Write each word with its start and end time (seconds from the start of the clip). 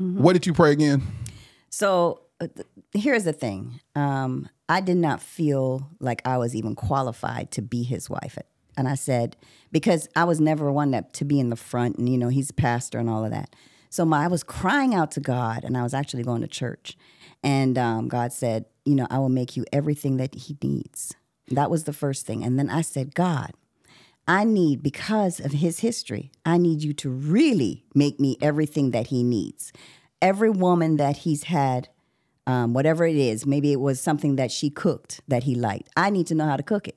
What 0.00 0.32
did 0.32 0.46
you 0.46 0.54
pray 0.54 0.72
again? 0.72 1.02
So 1.68 2.22
uh, 2.40 2.48
here's 2.92 3.24
the 3.24 3.32
thing. 3.32 3.80
Um, 3.94 4.48
I 4.68 4.80
did 4.80 4.96
not 4.96 5.20
feel 5.20 5.90
like 6.00 6.22
I 6.24 6.38
was 6.38 6.54
even 6.54 6.74
qualified 6.74 7.50
to 7.52 7.62
be 7.62 7.82
his 7.82 8.08
wife. 8.08 8.38
And 8.76 8.88
I 8.88 8.94
said, 8.94 9.36
because 9.72 10.08
I 10.16 10.24
was 10.24 10.40
never 10.40 10.72
one 10.72 10.92
that 10.92 11.12
to 11.14 11.24
be 11.24 11.38
in 11.38 11.50
the 11.50 11.56
front 11.56 11.98
and, 11.98 12.08
you 12.08 12.16
know, 12.16 12.28
he's 12.28 12.50
pastor 12.50 12.98
and 12.98 13.10
all 13.10 13.24
of 13.24 13.30
that. 13.30 13.54
So 13.90 14.04
my, 14.04 14.24
I 14.24 14.28
was 14.28 14.42
crying 14.42 14.94
out 14.94 15.10
to 15.12 15.20
God 15.20 15.64
and 15.64 15.76
I 15.76 15.82
was 15.82 15.92
actually 15.92 16.22
going 16.22 16.40
to 16.40 16.48
church. 16.48 16.96
And 17.42 17.76
um, 17.76 18.08
God 18.08 18.32
said, 18.32 18.64
you 18.84 18.94
know, 18.94 19.06
I 19.10 19.18
will 19.18 19.28
make 19.28 19.56
you 19.56 19.64
everything 19.72 20.16
that 20.16 20.34
he 20.34 20.56
needs. 20.62 21.14
That 21.48 21.70
was 21.70 21.84
the 21.84 21.92
first 21.92 22.24
thing. 22.24 22.44
And 22.44 22.58
then 22.58 22.70
I 22.70 22.80
said, 22.80 23.14
God, 23.14 23.50
I 24.28 24.44
need, 24.44 24.82
because 24.82 25.40
of 25.40 25.52
his 25.52 25.80
history, 25.80 26.30
I 26.44 26.56
need 26.56 26.82
you 26.82 26.92
to 26.94 27.10
really 27.10 27.84
make 27.94 28.20
me 28.20 28.36
everything 28.40 28.92
that 28.92 29.08
he 29.08 29.22
needs. 29.22 29.72
Every 30.22 30.50
woman 30.50 30.96
that 30.98 31.18
he's 31.18 31.44
had, 31.44 31.88
um, 32.46 32.72
whatever 32.72 33.06
it 33.06 33.16
is, 33.16 33.44
maybe 33.44 33.72
it 33.72 33.80
was 33.80 34.00
something 34.00 34.36
that 34.36 34.52
she 34.52 34.70
cooked 34.70 35.20
that 35.26 35.44
he 35.44 35.54
liked. 35.54 35.88
I 35.96 36.10
need 36.10 36.26
to 36.28 36.34
know 36.34 36.46
how 36.46 36.56
to 36.56 36.62
cook 36.62 36.86
it. 36.86 36.96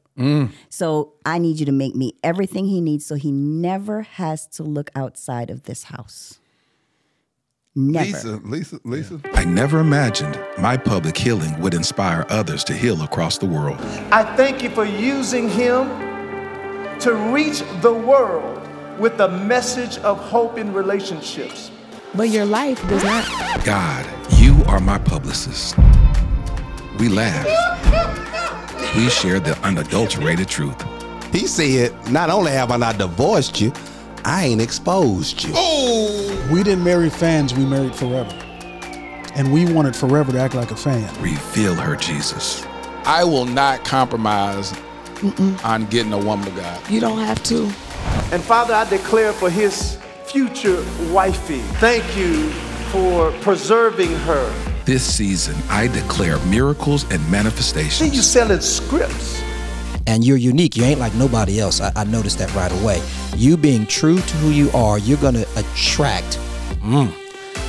So 0.70 1.14
I 1.26 1.40
need 1.40 1.59
you 1.59 1.66
to 1.66 1.72
make 1.72 1.95
me 1.95 2.14
everything 2.23 2.66
he 2.67 2.81
needs 2.81 3.04
so 3.04 3.16
he 3.16 3.31
never 3.31 4.03
has 4.03 4.45
to 4.48 4.64
look 4.64 4.92
outside 4.95 5.50
of 5.50 5.64
this 5.64 5.86
house. 5.86 6.40
Never. 7.76 8.05
Lisa, 8.05 8.42
Lisa, 8.44 8.80
Lisa. 8.84 9.20
I 9.34 9.45
never 9.45 9.80
imagined 9.80 10.40
my 10.59 10.78
public 10.78 11.17
healing 11.17 11.59
would 11.59 11.73
inspire 11.73 12.28
others 12.30 12.64
to 12.66 12.73
heal 12.73 13.02
across 13.02 13.40
the 13.40 13.48
world. 13.48 13.80
I 14.12 14.36
thank 14.36 14.62
you 14.62 14.70
for 14.70 14.86
using 14.86 15.50
him 15.50 15.90
to 17.02 17.14
reach 17.34 17.64
the 17.82 17.94
world 17.94 18.62
with 19.00 19.18
the 19.18 19.28
message 19.28 19.98
of 20.00 20.18
hope 20.20 20.58
in 20.58 20.74
relationships. 20.74 21.72
But 22.16 22.30
your 22.30 22.46
life 22.46 22.80
does 22.88 23.04
not. 23.04 23.66
God, 23.66 24.06
you 24.34 24.64
are 24.68 24.80
my 24.80 24.98
publicist. 25.00 25.78
We 27.00 27.09
laugh. 27.09 27.45
We 28.95 29.09
shared 29.09 29.45
the 29.45 29.58
unadulterated 29.64 30.48
truth. 30.48 30.80
He 31.32 31.48
said, 31.48 31.92
Not 32.12 32.30
only 32.30 32.52
have 32.52 32.70
I 32.70 32.78
not 32.78 33.00
divorced 33.00 33.60
you, 33.60 33.73
I 34.23 34.45
ain't 34.45 34.62
exposed 34.62 35.44
you. 35.44 35.52
Oh. 35.56 36.50
We 36.52 36.62
didn't 36.64 36.84
marry 36.84 37.10
fans, 37.10 37.54
we 37.54 37.66
married 37.66 37.95
forever. 37.95 38.32
And 39.36 39.52
we 39.52 39.72
wanted 39.73 39.95
forever 39.95 40.32
to 40.32 40.39
act 40.39 40.54
like 40.54 40.70
a 40.70 40.76
fan. 40.76 41.10
Reveal 41.22 41.73
her, 41.73 41.95
Jesus. 41.95 42.64
I 43.06 43.23
will 43.23 43.45
not 43.45 43.84
compromise 43.84 44.73
on 45.64 45.86
getting 45.88 46.14
a 46.14 46.18
woman 46.18 46.48
of 46.48 46.56
God. 46.56 46.90
You 46.90 47.00
don't 47.00 47.20
have 47.20 47.42
to. 47.44 47.64
And 48.34 48.42
Father, 48.44 48.74
I 48.74 48.88
declare 48.90 49.34
for 49.34 49.50
his 49.50 49.98
future 50.26 50.84
wifey, 51.12 51.60
thank 51.80 52.04
you 52.18 52.50
for 52.92 53.32
preserving 53.42 54.12
her. 54.12 54.54
This 54.86 55.04
season, 55.04 55.56
I 55.70 55.88
declare 55.88 56.38
miracles 56.46 57.04
and 57.12 57.22
manifestations. 57.32 57.94
See, 57.96 58.06
manifestations. 58.06 58.16
you 58.16 58.22
selling 58.22 58.62
scripts. 58.62 59.42
and 60.06 60.26
you're 60.26 60.38
unique. 60.38 60.76
You 60.76 60.84
ain't 60.84 61.00
like 61.00 61.14
nobody 61.16 61.60
else. 61.62 61.80
I, 61.80 61.92
I 61.96 62.04
noticed 62.04 62.38
that 62.40 62.54
right 62.54 62.72
away. 62.82 63.02
You 63.38 63.56
being 63.56 63.86
true 63.88 64.18
to 64.20 64.36
who 64.38 64.50
you 64.50 64.70
are, 64.72 65.00
you're 65.00 65.18
going 65.20 65.36
to 65.36 65.48
attract. 65.58 66.38
Mm, 66.82 67.14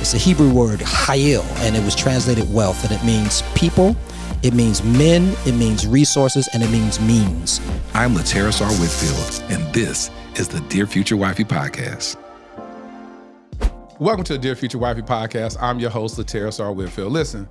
it's 0.01 0.13
a 0.13 0.17
Hebrew 0.17 0.51
word, 0.53 0.79
hayil, 0.81 1.45
and 1.65 1.77
it 1.77 1.83
was 1.85 1.95
translated 1.95 2.53
wealth, 2.53 2.83
and 2.83 2.91
it 2.91 3.03
means 3.05 3.41
people, 3.55 3.95
it 4.43 4.53
means 4.53 4.83
men, 4.83 5.35
it 5.45 5.53
means 5.53 5.85
resources, 5.87 6.47
and 6.53 6.61
it 6.63 6.69
means 6.69 6.99
means. 6.99 7.59
I'm 7.93 8.13
Lateris 8.13 8.61
R. 8.61 8.71
Whitfield, 8.79 9.51
and 9.51 9.73
this 9.73 10.09
is 10.35 10.47
the 10.47 10.59
Dear 10.61 10.87
Future 10.87 11.17
Wifey 11.17 11.43
podcast. 11.43 12.17
Welcome 13.99 14.25
to 14.25 14.33
the 14.33 14.39
Dear 14.39 14.55
Future 14.55 14.77
Wifey 14.77 15.01
podcast. 15.01 15.57
I'm 15.61 15.79
your 15.79 15.89
host, 15.89 16.17
Lateris 16.17 16.59
R. 16.63 16.71
Whitfield. 16.73 17.13
Listen, 17.13 17.47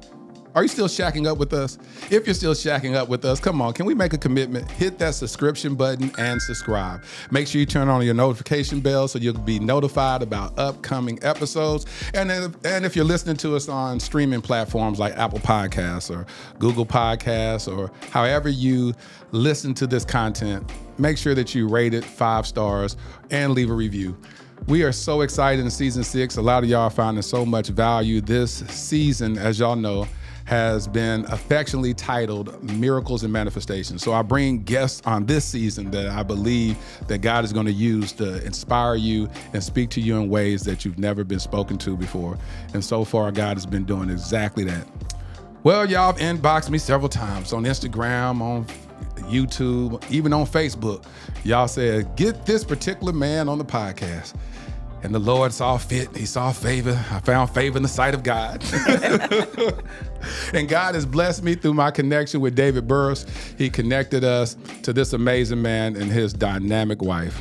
are 0.55 0.63
you 0.63 0.69
still 0.69 0.87
shacking 0.87 1.27
up 1.27 1.39
with 1.39 1.53
us? 1.53 1.79
If 2.11 2.27
you're 2.27 2.35
still 2.35 2.55
shacking 2.55 2.95
up 2.95 3.09
with 3.09 3.25
us, 3.25 3.41
come 3.41 3.61
on, 3.61 3.73
can 3.73 3.87
we 3.87 3.95
make 3.95 4.13
a 4.13 4.19
commitment? 4.19 4.71
Hit 4.71 4.99
that 4.99 5.15
subscription 5.15 5.75
button 5.75 6.13
and 6.17 6.41
subscribe. 6.41 7.03
Make 7.33 7.49
sure 7.49 7.59
you 7.59 7.67
turn 7.67 7.89
on 7.89 8.05
your 8.05 8.15
notification 8.15 8.81
bell 8.81 9.09
so 9.09 9.19
you'll 9.19 9.35
be 9.35 9.59
notified 9.59 10.23
about 10.23 10.57
upcoming 10.57 11.19
episodes. 11.23 11.87
And 12.15 12.31
then, 12.31 12.55
and 12.65 12.85
if 12.85 12.95
you're 12.95 13.05
listening 13.05 13.37
to 13.39 13.57
us 13.57 13.69
on 13.69 13.99
streaming 13.99 14.43
platforms 14.43 15.01
like 15.01 15.17
Apple 15.17 15.41
Podcasts 15.41 16.15
or 16.15 16.25
Google 16.61 16.87
Podcasts 16.87 17.67
or 17.67 17.91
however 18.11 18.49
you 18.49 18.95
listen 19.33 19.75
to 19.75 19.89
this 19.89 20.05
content, 20.05 20.71
make 20.99 21.19
sure 21.19 21.35
that 21.35 21.55
you 21.55 21.67
rate 21.67 21.95
it 21.95 22.05
five 22.05 22.47
stars 22.47 22.97
and 23.31 23.55
leave 23.55 23.71
a 23.71 23.75
review. 23.75 24.17
We 24.69 24.85
are 24.85 24.93
so 24.93 25.23
excited 25.23 25.65
in 25.65 25.71
season 25.71 26.05
six. 26.05 26.37
A 26.37 26.43
lot 26.43 26.63
of 26.63 26.71
y'all 26.71 26.83
are 26.83 26.91
finding 26.91 27.23
so 27.23 27.45
much 27.45 27.69
value. 27.69 28.21
This 28.21 28.65
season, 28.69 29.37
as 29.37 29.59
y'all 29.59 29.77
know, 29.77 30.07
has 30.45 30.87
been 30.87 31.25
affectionately 31.27 31.95
titled 31.95 32.63
Miracles 32.63 33.23
and 33.23 33.33
Manifestations. 33.33 34.03
So 34.03 34.13
I 34.13 34.23
bring 34.23 34.63
guests 34.63 35.01
on 35.07 35.25
this 35.27 35.45
season 35.45 35.91
that 35.93 36.09
I 36.09 36.23
believe 36.23 36.77
that 37.09 37.19
God 37.19 37.45
is 37.45 37.53
going 37.53 37.67
to 37.67 37.73
use 37.73 38.13
to 38.13 38.45
inspire 38.45 38.95
you 38.95 39.29
and 39.53 39.63
speak 39.63 39.91
to 39.91 40.01
you 40.01 40.17
in 40.17 40.29
ways 40.29 40.63
that 40.65 40.85
you've 40.85 40.99
never 40.99 41.25
been 41.25 41.41
spoken 41.41 41.79
to 41.79 41.97
before. 41.97 42.39
And 42.75 42.85
so 42.85 43.05
far, 43.05 43.33
God 43.33 43.57
has 43.57 43.67
been 43.67 43.85
doing 43.85 44.11
exactly 44.11 44.65
that. 44.65 44.87
Well, 45.63 45.89
y'all 45.89 46.13
have 46.13 46.21
inboxed 46.21 46.69
me 46.69 46.77
several 46.77 47.09
times 47.09 47.55
on 47.55 47.65
Instagram, 47.65 48.43
on 48.43 48.67
YouTube, 49.31 50.05
even 50.11 50.35
on 50.35 50.45
Facebook. 50.45 51.05
Y'all 51.43 51.69
said, 51.69 52.17
get 52.17 52.45
this 52.45 52.65
particular 52.65 53.15
man 53.15 53.49
on 53.49 53.57
the 53.57 53.65
podcast. 53.65 54.35
And 55.03 55.15
the 55.15 55.19
Lord 55.19 55.53
saw 55.53 55.77
fit. 55.77 56.17
He 56.17 56.25
saw 56.25 56.51
favor. 56.51 56.99
I 57.11 57.21
found 57.21 57.51
favor 57.51 57.77
in 57.77 57.83
the 57.83 57.89
sight 57.89 58.15
of 58.15 58.23
God. 58.23 58.63
and 60.55 60.69
God 60.69 60.95
has 60.95 61.07
blessed 61.07 61.43
me 61.43 61.55
through 61.55 61.75
my 61.75 61.91
connection 61.91 62.41
with 62.41 62.55
David 62.55 62.87
Burris. 62.89 63.27
He 63.59 63.69
connected 63.71 64.25
us 64.25 64.57
to 64.83 64.93
this 64.93 65.13
amazing 65.13 65.61
man 65.63 65.97
and 65.97 66.11
his 66.11 66.33
dynamic 66.33 67.03
wife. 67.03 67.41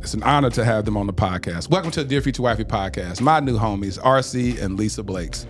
It's 0.00 0.14
an 0.14 0.22
honor 0.22 0.50
to 0.50 0.64
have 0.64 0.84
them 0.84 0.96
on 0.96 1.06
the 1.08 1.12
podcast. 1.12 1.68
Welcome 1.68 1.90
to 1.92 2.04
the 2.04 2.08
Dear 2.08 2.20
Future 2.20 2.42
Wifey 2.42 2.64
podcast. 2.64 3.20
My 3.20 3.40
new 3.40 3.58
homies, 3.58 3.98
RC 4.00 4.62
and 4.62 4.78
Lisa 4.78 5.02
Blakes. 5.02 5.46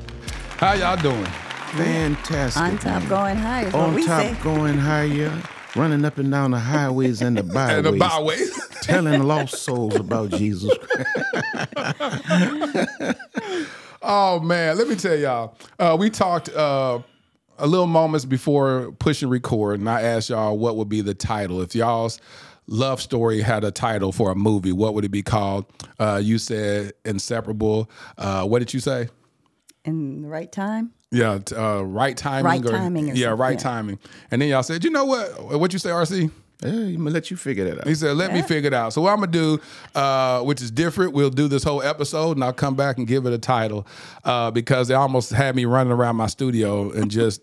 How 0.57 0.73
y'all 0.73 0.97
doing? 0.97 1.27
Fantastic. 1.77 2.63
On 2.63 2.79
top 2.79 3.03
man. 3.03 3.09
going 3.09 3.37
high 3.37 3.65
is 3.65 3.73
what 3.75 3.83
On 3.83 3.95
we 3.95 4.07
top 4.07 4.23
say. 4.23 4.35
going 4.43 4.79
higher, 4.79 5.43
running 5.75 6.07
up 6.07 6.17
and 6.17 6.31
down 6.31 6.53
the 6.53 6.59
highways 6.59 7.21
and 7.21 7.37
the 7.37 7.43
byways. 7.43 7.77
And 7.77 7.87
the 7.87 7.93
byways. 7.99 8.59
telling 8.81 9.23
lost 9.25 9.57
souls 9.59 9.95
about 9.97 10.31
Jesus 10.31 10.73
Christ. 10.79 11.07
Oh 14.09 14.39
man, 14.39 14.79
let 14.79 14.87
me 14.87 14.95
tell 14.95 15.17
y'all. 15.17 15.57
Uh, 15.81 15.97
we 15.99 16.11
talked 16.11 16.49
uh, 16.51 17.01
a 17.59 17.67
little 17.67 17.89
moments 17.89 18.25
before 18.25 18.93
pushing 19.01 19.29
record, 19.29 19.81
and 19.81 19.91
I 19.91 20.03
asked 20.03 20.31
y'all 20.31 20.57
what 20.57 20.77
would 20.77 20.89
be 20.89 21.01
the 21.01 21.13
title 21.13 21.61
if 21.61 21.75
y'all's 21.75 22.21
love 22.69 23.03
story 23.03 23.43
had 23.43 23.65
a 23.65 23.73
title 23.73 24.13
for 24.13 24.31
a 24.31 24.37
movie. 24.37 24.71
What 24.71 24.95
would 24.95 25.05
it 25.05 25.11
be 25.11 25.25
called? 25.25 25.67
Uh, 25.99 26.21
you 26.23 26.39
said 26.39 26.93
inseparable. 27.05 27.91
Uh, 28.17 28.45
what 28.45 28.61
did 28.61 28.73
you 28.73 28.79
say? 28.79 29.09
In 29.85 30.23
the 30.23 30.29
right 30.29 30.53
time. 30.53 30.93
Yeah, 31.11 31.41
uh, 31.57 31.85
right 31.85 32.17
timing. 32.17 32.45
Right 32.45 32.65
timing 32.65 33.11
or 33.11 33.15
yeah, 33.15 33.35
right 33.37 33.53
yeah. 33.53 33.59
timing. 33.59 33.99
And 34.31 34.41
then 34.41 34.51
y'all 34.51 34.63
said, 34.63 34.85
you 34.85 34.91
know 34.91 35.05
what? 35.05 35.59
What 35.59 35.73
you 35.73 35.81
say, 35.81 35.91
RC? 35.91 36.31
Hey, 36.63 36.69
I'm 36.69 36.97
gonna 36.97 37.11
let 37.11 37.31
you 37.31 37.37
figure 37.37 37.65
that 37.69 37.81
out. 37.81 37.87
He 37.87 37.95
said, 37.95 38.17
"Let 38.17 38.33
me 38.33 38.41
figure 38.41 38.69
it 38.69 38.75
out." 38.75 38.95
So 38.95 39.03
what 39.03 39.13
I'm 39.13 39.19
gonna 39.21 39.31
do, 39.31 39.61
uh, 39.95 40.41
which 40.41 40.63
is 40.63 40.71
different, 40.71 41.13
we'll 41.13 41.29
do 41.29 41.49
this 41.49 41.63
whole 41.63 41.83
episode, 41.83 42.39
and 42.39 42.45
I'll 42.45 42.55
come 42.55 42.75
back 42.75 42.97
and 42.97 43.07
give 43.07 43.27
it 43.27 43.33
a 43.35 43.39
title 43.39 43.87
uh, 44.25 44.51
because 44.51 44.89
they 44.89 44.95
almost 44.95 45.31
had 45.33 45.55
me 45.55 45.67
running 45.67 45.93
around 45.93 46.17
my 46.17 46.29
studio 46.29 46.91
and 46.93 47.11
just 47.11 47.43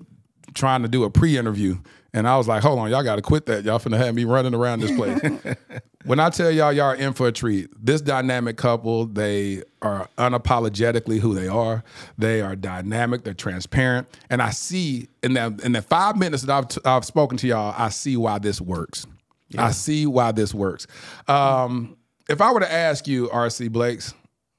trying 0.56 0.82
to 0.82 0.88
do 0.88 1.04
a 1.04 1.10
pre-interview, 1.12 1.78
and 2.14 2.28
I 2.28 2.38
was 2.38 2.48
like, 2.48 2.62
"Hold 2.64 2.80
on, 2.80 2.90
y'all 2.90 3.04
got 3.04 3.16
to 3.16 3.22
quit 3.22 3.46
that. 3.48 3.64
Y'all 3.64 3.80
finna 3.80 3.98
have 3.98 4.16
me 4.16 4.26
running 4.26 4.54
around 4.54 4.80
this 4.82 4.96
place." 4.96 5.56
when 6.06 6.20
I 6.20 6.30
tell 6.30 6.52
y'all, 6.52 6.72
y'all 6.72 6.86
are 6.86 6.96
in 6.96 7.14
for 7.14 7.28
a 7.28 7.32
treat. 7.32 7.70
This 7.80 8.02
dynamic 8.02 8.58
couple, 8.58 9.06
they 9.06 9.64
are 9.82 10.10
unapologetically 10.18 11.20
who 11.20 11.34
they 11.34 11.48
are. 11.48 11.84
They 12.18 12.42
are 12.42 12.56
dynamic. 12.56 13.24
They're 13.24 13.34
transparent, 13.34 14.08
and 14.30 14.42
I 14.42 14.52
see 14.52 15.08
in 15.22 15.34
that 15.34 15.62
in 15.62 15.72
the 15.72 15.82
five 15.82 16.18
minutes 16.18 16.44
that 16.44 16.56
I've 16.56 16.68
t- 16.68 16.82
I've 16.86 17.06
spoken 17.06 17.38
to 17.40 17.48
y'all, 17.48 17.74
I 17.78 17.90
see 17.90 18.18
why 18.18 18.40
this 18.40 18.62
works. 18.62 19.08
I 19.56 19.70
see 19.70 20.08
why 20.08 20.32
this 20.32 20.52
works. 20.52 20.88
Um, 21.28 21.96
if 22.28 22.42
I 22.42 22.52
were 22.52 22.62
to 22.62 22.72
ask 22.72 23.08
you, 23.08 23.28
RC 23.28 23.72
Blakes, 23.72 24.16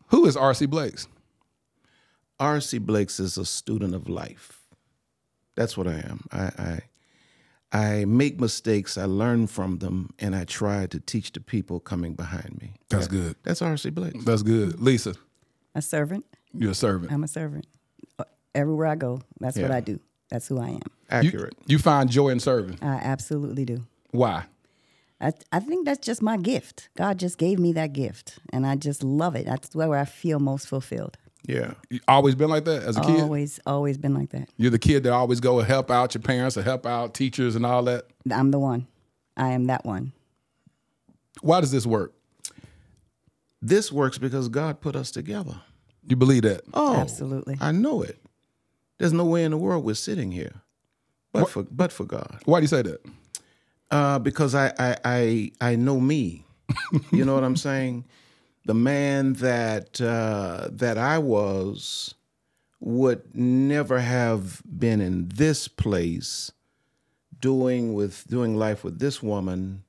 who 0.07 0.27
is 0.27 0.37
RC 0.37 0.71
Blakes? 0.71 1.09
R.C. 2.41 2.79
Blakes 2.79 3.21
is 3.21 3.39
a 3.39 3.45
student 3.45 3.95
of 3.95 4.09
life. 4.09 4.61
That's 5.55 5.77
what 5.77 5.87
I 5.87 5.95
am. 5.95 6.27
I, 6.33 6.43
I 6.43 6.81
I 7.75 8.05
make 8.05 8.39
mistakes, 8.41 8.97
I 8.97 9.05
learn 9.07 9.49
from 9.49 9.79
them, 9.79 10.11
and 10.21 10.35
I 10.37 10.45
try 10.45 10.87
to 10.87 11.01
teach 11.01 11.33
the 11.33 11.41
people 11.41 11.81
coming 11.81 12.15
behind 12.15 12.59
me. 12.63 12.75
That's 12.89 13.09
That- 13.09 13.11
good. 13.17 13.37
That's 13.43 13.61
R.C. 13.63 13.91
Blakes. 13.91 14.25
That's 14.25 14.43
good. 14.43 14.81
Lisa, 14.81 15.15
A 15.75 15.83
servant. 15.83 16.25
you're 16.53 16.71
a 16.71 16.75
servant. 16.75 17.13
I'm 17.13 17.25
a 17.25 17.29
servant. 17.29 17.67
Uh, 18.19 18.25
Everywhere 18.55 18.87
I 18.87 18.95
go, 18.95 19.21
that's 19.41 19.59
what 19.59 19.73
I 19.73 19.81
do. 19.81 19.99
That's 20.31 20.47
who 20.47 20.59
I 20.61 20.69
am. 20.69 20.75
You, 20.75 20.81
Accurate. 21.11 21.55
you 21.67 21.79
find 21.79 22.09
joy 22.09 22.29
in 22.29 22.39
serving. 22.41 22.79
I 22.81 22.95
absolutely 22.97 23.65
do. 23.65 23.85
Why? 24.13 24.45
I, 25.21 25.33
I 25.51 25.59
think 25.61 25.85
that's 25.87 26.05
just 26.07 26.23
my 26.23 26.37
gift. 26.37 26.89
God 26.97 27.19
just 27.19 27.39
gave 27.39 27.59
me 27.59 27.73
that 27.73 27.93
gift, 27.93 28.39
and 28.53 28.65
I 28.67 28.77
just 28.77 29.03
love 29.03 29.35
it. 29.35 29.47
That's 29.47 29.75
where 29.75 29.97
I 29.99 30.05
feel 30.05 30.39
most 30.39 30.69
fulfilled. 30.69 31.17
Yeah. 31.47 31.75
You 31.91 32.01
always 32.09 32.35
been 32.35 32.49
like 32.51 32.65
that 32.65 32.83
as 32.83 32.97
a 32.97 33.01
kid? 33.03 33.21
Always, 33.21 33.61
always 33.67 33.99
been 33.99 34.15
like 34.15 34.31
that. 34.31 34.49
You're 34.57 34.71
the 34.71 34.79
kid 34.79 35.03
that 35.05 35.13
always 35.13 35.41
go 35.41 35.59
and 35.59 35.69
help 35.69 35.91
out 35.91 36.15
your 36.15 36.23
parents 36.23 36.57
or 36.57 36.63
help 36.63 36.87
out 36.87 37.15
teachers 37.15 37.55
and 37.55 37.67
all 37.67 37.83
that. 37.85 38.07
I'm 38.31 38.51
the 38.51 38.59
one. 38.59 38.87
I 39.37 39.51
am 39.51 39.67
that 39.67 39.85
one. 39.85 40.13
Why 41.43 41.61
does 41.61 41.71
this 41.71 41.85
work? 41.87 42.15
This 43.61 43.91
works 43.91 44.19
because 44.19 44.49
God 44.49 44.81
put 44.81 44.97
us 44.97 45.11
together. 45.11 45.61
You 46.07 46.17
believe 46.17 46.43
that? 46.43 46.63
Oh, 46.75 46.97
Absolutely. 46.97 47.57
I 47.61 47.73
know 47.73 48.03
it. 48.03 48.19
There's 48.99 49.13
no 49.13 49.25
way 49.25 49.45
in 49.45 49.51
the 49.51 49.57
world 49.57 49.85
we're 49.85 49.95
sitting 49.95 50.31
here, 50.31 50.53
but 51.33 51.49
for 51.51 51.65
but 51.65 51.91
for 51.91 52.05
God, 52.05 52.41
Why 52.45 52.61
do 52.61 52.65
you 52.65 52.69
say 52.69 52.83
that? 52.83 53.01
uh, 53.91 54.19
because 54.19 54.55
I 54.55 54.73
I 54.79 54.97
I, 55.05 55.53
I 55.61 55.77
know 55.77 55.99
me. 55.99 56.45
you 57.13 57.25
know 57.25 57.35
what 57.35 57.43
I'm 57.45 57.57
saying? 57.57 58.05
The 58.65 58.75
man 58.75 59.35
that 59.35 60.01
uh, 60.01 60.69
that 60.73 60.97
I 60.97 61.19
was 61.19 62.15
would 62.81 63.35
never 63.35 64.01
have 64.01 64.63
been 64.65 65.01
in 65.01 65.29
this 65.29 65.69
place, 65.69 66.53
doing 67.41 67.95
with 67.95 68.27
doing 68.29 68.57
life 68.57 68.85
with 68.85 68.99
this 68.99 69.23
woman, 69.23 69.85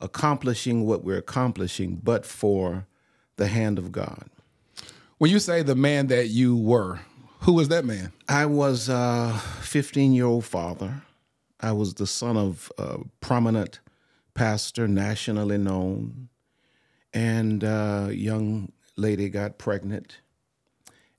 accomplishing 0.00 0.86
what 0.86 1.04
we're 1.04 1.18
accomplishing, 1.18 1.96
but 1.96 2.26
for 2.26 2.86
the 3.36 3.46
hand 3.48 3.78
of 3.78 3.92
God. 3.92 4.28
When 5.18 5.30
you 5.30 5.38
say 5.38 5.62
the 5.62 5.76
man 5.76 6.08
that 6.08 6.28
you 6.28 6.56
were, 6.56 7.00
who 7.40 7.52
was 7.54 7.68
that 7.68 7.84
man? 7.84 8.12
I 8.28 8.46
was 8.46 8.88
a 8.88 9.40
15 9.60 10.12
year 10.12 10.26
old 10.26 10.44
father. 10.44 11.02
I 11.60 11.72
was 11.72 11.94
the 11.94 12.06
son 12.06 12.36
of 12.36 12.72
a 12.78 12.98
prominent 13.20 13.80
pastor, 14.34 14.88
nationally 14.88 15.58
known. 15.58 16.28
And 17.14 17.62
a 17.62 18.10
young 18.12 18.72
lady 18.96 19.28
got 19.28 19.58
pregnant. 19.58 20.18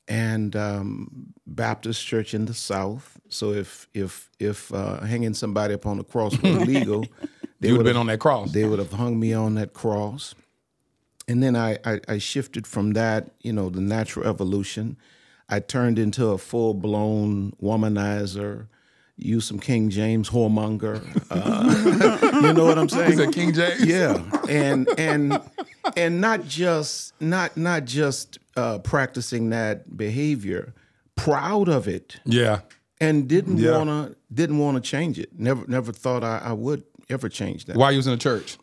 And 0.08 0.56
um, 0.56 1.34
Baptist 1.48 2.06
church 2.06 2.34
in 2.34 2.46
the 2.46 2.54
South. 2.54 3.20
So 3.30 3.54
if 3.54 3.88
if 3.94 4.30
if 4.40 4.74
uh, 4.74 5.02
hanging 5.02 5.34
somebody 5.34 5.74
up 5.74 5.86
on 5.86 5.98
the 5.98 6.04
cross 6.04 6.38
was 6.40 6.56
illegal, 6.62 7.06
they 7.60 7.72
would 7.72 7.86
have 7.86 7.94
been 7.94 7.98
on 7.98 8.08
that 8.08 8.20
cross. 8.20 8.52
they 8.52 8.66
would 8.66 8.80
have 8.80 8.92
hung 8.92 9.20
me 9.20 9.34
on 9.34 9.56
that 9.56 9.74
cross. 9.74 10.36
And 11.28 11.42
then 11.42 11.56
I, 11.56 11.78
I, 11.86 12.02
I 12.08 12.18
shifted 12.18 12.68
from 12.68 12.94
that, 12.94 13.32
you 13.42 13.54
know, 13.54 13.70
the 13.70 13.80
natural 13.80 14.28
evolution. 14.28 14.98
I 15.48 15.60
turned 15.60 15.98
into 15.98 16.28
a 16.28 16.38
full 16.38 16.74
blown 16.74 17.54
womanizer, 17.62 18.68
used 19.24 19.48
some 19.48 19.60
King 19.60 19.90
James 19.90 20.30
whoremonger. 20.30 21.02
Uh, 21.30 22.42
you 22.48 22.54
know 22.54 22.66
what 22.66 22.78
I'm 22.78 22.90
saying? 22.90 23.12
Is 23.12 23.18
that 23.18 23.34
King 23.34 23.54
James? 23.54 23.86
Yeah, 23.86 24.24
and 24.50 24.88
and 24.98 25.40
and 25.98 26.22
not 26.22 26.46
just 26.48 27.14
not 27.22 27.56
not 27.58 27.86
just 27.86 28.40
uh, 28.56 28.80
practicing 28.80 29.50
that 29.52 29.96
behavior, 29.98 30.74
proud 31.16 31.70
of 31.70 31.88
it, 31.88 32.18
Yeah. 32.26 32.60
and 33.02 33.28
didn't 33.28 33.58
Yeah. 33.58 33.78
wanna 33.78 34.16
didn't 34.34 34.58
wanna 34.60 34.82
change 34.82 35.20
it. 35.20 35.30
Never 35.38 35.66
never 35.68 35.92
thought 35.92 36.24
I, 36.24 36.40
I 36.40 36.54
would 36.54 36.84
ever 37.10 37.30
change 37.30 37.66
that. 37.66 37.76
While 37.78 37.92
you 37.92 37.98
was 37.98 38.08
in 38.08 38.14
the 38.14 38.18
church. 38.20 38.58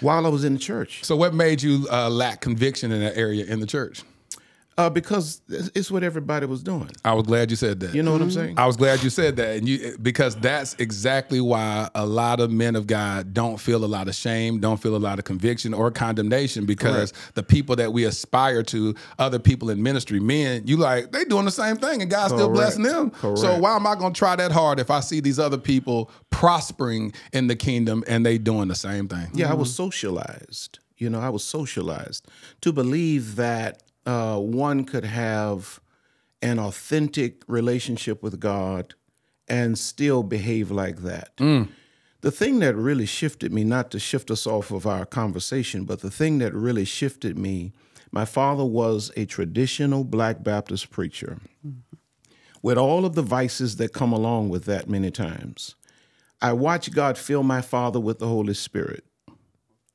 While 0.00 0.26
I 0.26 0.28
was 0.28 0.44
in 0.44 0.52
the 0.52 0.58
church, 0.60 1.02
So 1.02 1.16
what 1.16 1.34
made 1.34 1.60
you 1.62 1.88
uh, 1.90 2.08
lack 2.08 2.40
conviction 2.40 2.92
in 2.92 3.00
that 3.00 3.16
area 3.16 3.44
in 3.46 3.58
the 3.58 3.66
church? 3.66 4.02
Uh, 4.78 4.88
because 4.88 5.42
it's 5.48 5.70
it's 5.74 5.90
what 5.90 6.04
everybody 6.04 6.46
was 6.46 6.62
doing. 6.62 6.88
I 7.04 7.12
was 7.12 7.26
glad 7.26 7.50
you 7.50 7.56
said 7.56 7.80
that. 7.80 7.94
You 7.94 8.02
know 8.02 8.12
what 8.12 8.22
I'm 8.22 8.30
saying? 8.30 8.54
I 8.56 8.66
was 8.66 8.76
glad 8.76 9.02
you 9.02 9.10
said 9.10 9.36
that, 9.36 9.56
and 9.56 9.68
you 9.68 9.98
because 10.00 10.36
that's 10.36 10.74
exactly 10.74 11.40
why 11.40 11.90
a 11.96 12.06
lot 12.06 12.38
of 12.38 12.52
men 12.52 12.76
of 12.76 12.86
God 12.86 13.34
don't 13.34 13.58
feel 13.58 13.84
a 13.84 13.86
lot 13.86 14.06
of 14.06 14.14
shame, 14.14 14.60
don't 14.60 14.80
feel 14.80 14.94
a 14.94 14.98
lot 14.98 15.18
of 15.18 15.24
conviction 15.24 15.74
or 15.74 15.90
condemnation 15.90 16.64
because 16.64 17.12
the 17.34 17.42
people 17.42 17.74
that 17.76 17.92
we 17.92 18.04
aspire 18.04 18.62
to, 18.62 18.94
other 19.18 19.40
people 19.40 19.68
in 19.68 19.82
ministry, 19.82 20.20
men, 20.20 20.62
you 20.64 20.76
like 20.76 21.10
they 21.10 21.24
doing 21.24 21.44
the 21.44 21.50
same 21.50 21.76
thing, 21.76 22.00
and 22.00 22.10
God's 22.10 22.34
still 22.34 22.50
blessing 22.50 22.84
them. 22.84 23.12
So 23.20 23.58
why 23.58 23.74
am 23.74 23.86
I 23.86 23.96
going 23.96 24.12
to 24.12 24.18
try 24.18 24.36
that 24.36 24.52
hard 24.52 24.78
if 24.78 24.92
I 24.92 25.00
see 25.00 25.18
these 25.18 25.40
other 25.40 25.58
people 25.58 26.10
prospering 26.30 27.12
in 27.32 27.48
the 27.48 27.56
kingdom 27.56 28.04
and 28.06 28.24
they 28.24 28.38
doing 28.38 28.68
the 28.68 28.76
same 28.76 29.08
thing? 29.08 29.26
Yeah, 29.34 29.50
I 29.50 29.54
was 29.54 29.74
socialized. 29.74 30.78
You 30.98 31.10
know, 31.10 31.20
I 31.20 31.28
was 31.28 31.44
socialized 31.44 32.26
to 32.60 32.72
believe 32.72 33.36
that 33.36 33.82
uh, 34.08 34.38
one 34.38 34.84
could 34.84 35.04
have 35.04 35.80
an 36.40 36.58
authentic 36.58 37.42
relationship 37.46 38.22
with 38.22 38.40
God 38.40 38.94
and 39.48 39.78
still 39.78 40.22
behave 40.22 40.70
like 40.70 40.98
that. 41.02 41.30
The 42.22 42.30
thing 42.30 42.58
that 42.60 42.74
really 42.74 43.06
shifted 43.06 43.52
me, 43.52 43.64
not 43.64 43.90
to 43.90 43.98
shift 43.98 44.30
us 44.30 44.46
off 44.46 44.70
of 44.70 44.86
our 44.86 45.04
conversation, 45.04 45.84
but 45.84 46.00
the 46.00 46.10
thing 46.10 46.38
that 46.38 46.54
really 46.54 46.86
shifted 46.86 47.38
me, 47.38 47.72
my 48.10 48.24
father 48.24 48.64
was 48.64 49.12
a 49.14 49.26
traditional 49.26 50.04
Black 50.04 50.42
Baptist 50.42 50.90
preacher 50.90 51.38
with 52.62 52.78
all 52.78 53.04
of 53.04 53.14
the 53.14 53.22
vices 53.22 53.76
that 53.76 53.92
come 53.92 54.12
along 54.12 54.48
with 54.48 54.64
that 54.64 54.88
many 54.88 55.10
times. 55.10 55.74
I 56.40 56.54
watched 56.54 56.94
God 56.94 57.18
fill 57.18 57.42
my 57.42 57.60
father 57.60 58.00
with 58.00 58.20
the 58.20 58.26
Holy 58.28 58.54
Spirit, 58.54 59.04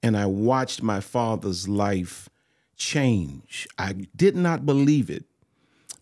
and 0.04 0.16
I 0.16 0.28
watched 0.28 0.84
my 0.84 1.00
father's 1.00 1.68
life 1.68 2.30
change. 2.84 3.68
I 3.78 3.94
did 4.16 4.36
not 4.36 4.66
believe 4.66 5.10
it, 5.10 5.26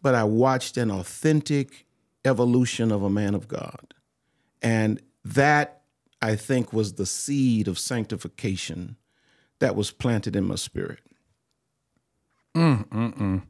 but 0.02 0.16
I 0.16 0.24
watched 0.24 0.78
an 0.78 0.90
authentic 0.90 1.86
evolution 2.26 2.92
of 2.92 3.04
a 3.04 3.10
man 3.10 3.36
of 3.36 3.48
God. 3.48 3.94
And 4.62 5.02
that, 5.24 5.82
I 6.22 6.36
think, 6.36 6.74
was 6.74 6.94
the 6.94 7.06
seed 7.06 7.68
of 7.68 7.78
sanctification 7.78 8.96
that 9.60 9.76
was 9.76 9.92
planted 9.92 10.36
in 10.36 10.46
my 10.46 10.56
spirit. 10.56 11.00
Mm, 12.56 12.88
mm, 12.90 13.18
mm. 13.18 13.42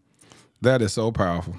That 0.62 0.82
is 0.82 0.94
so 0.94 1.12
powerful. 1.12 1.56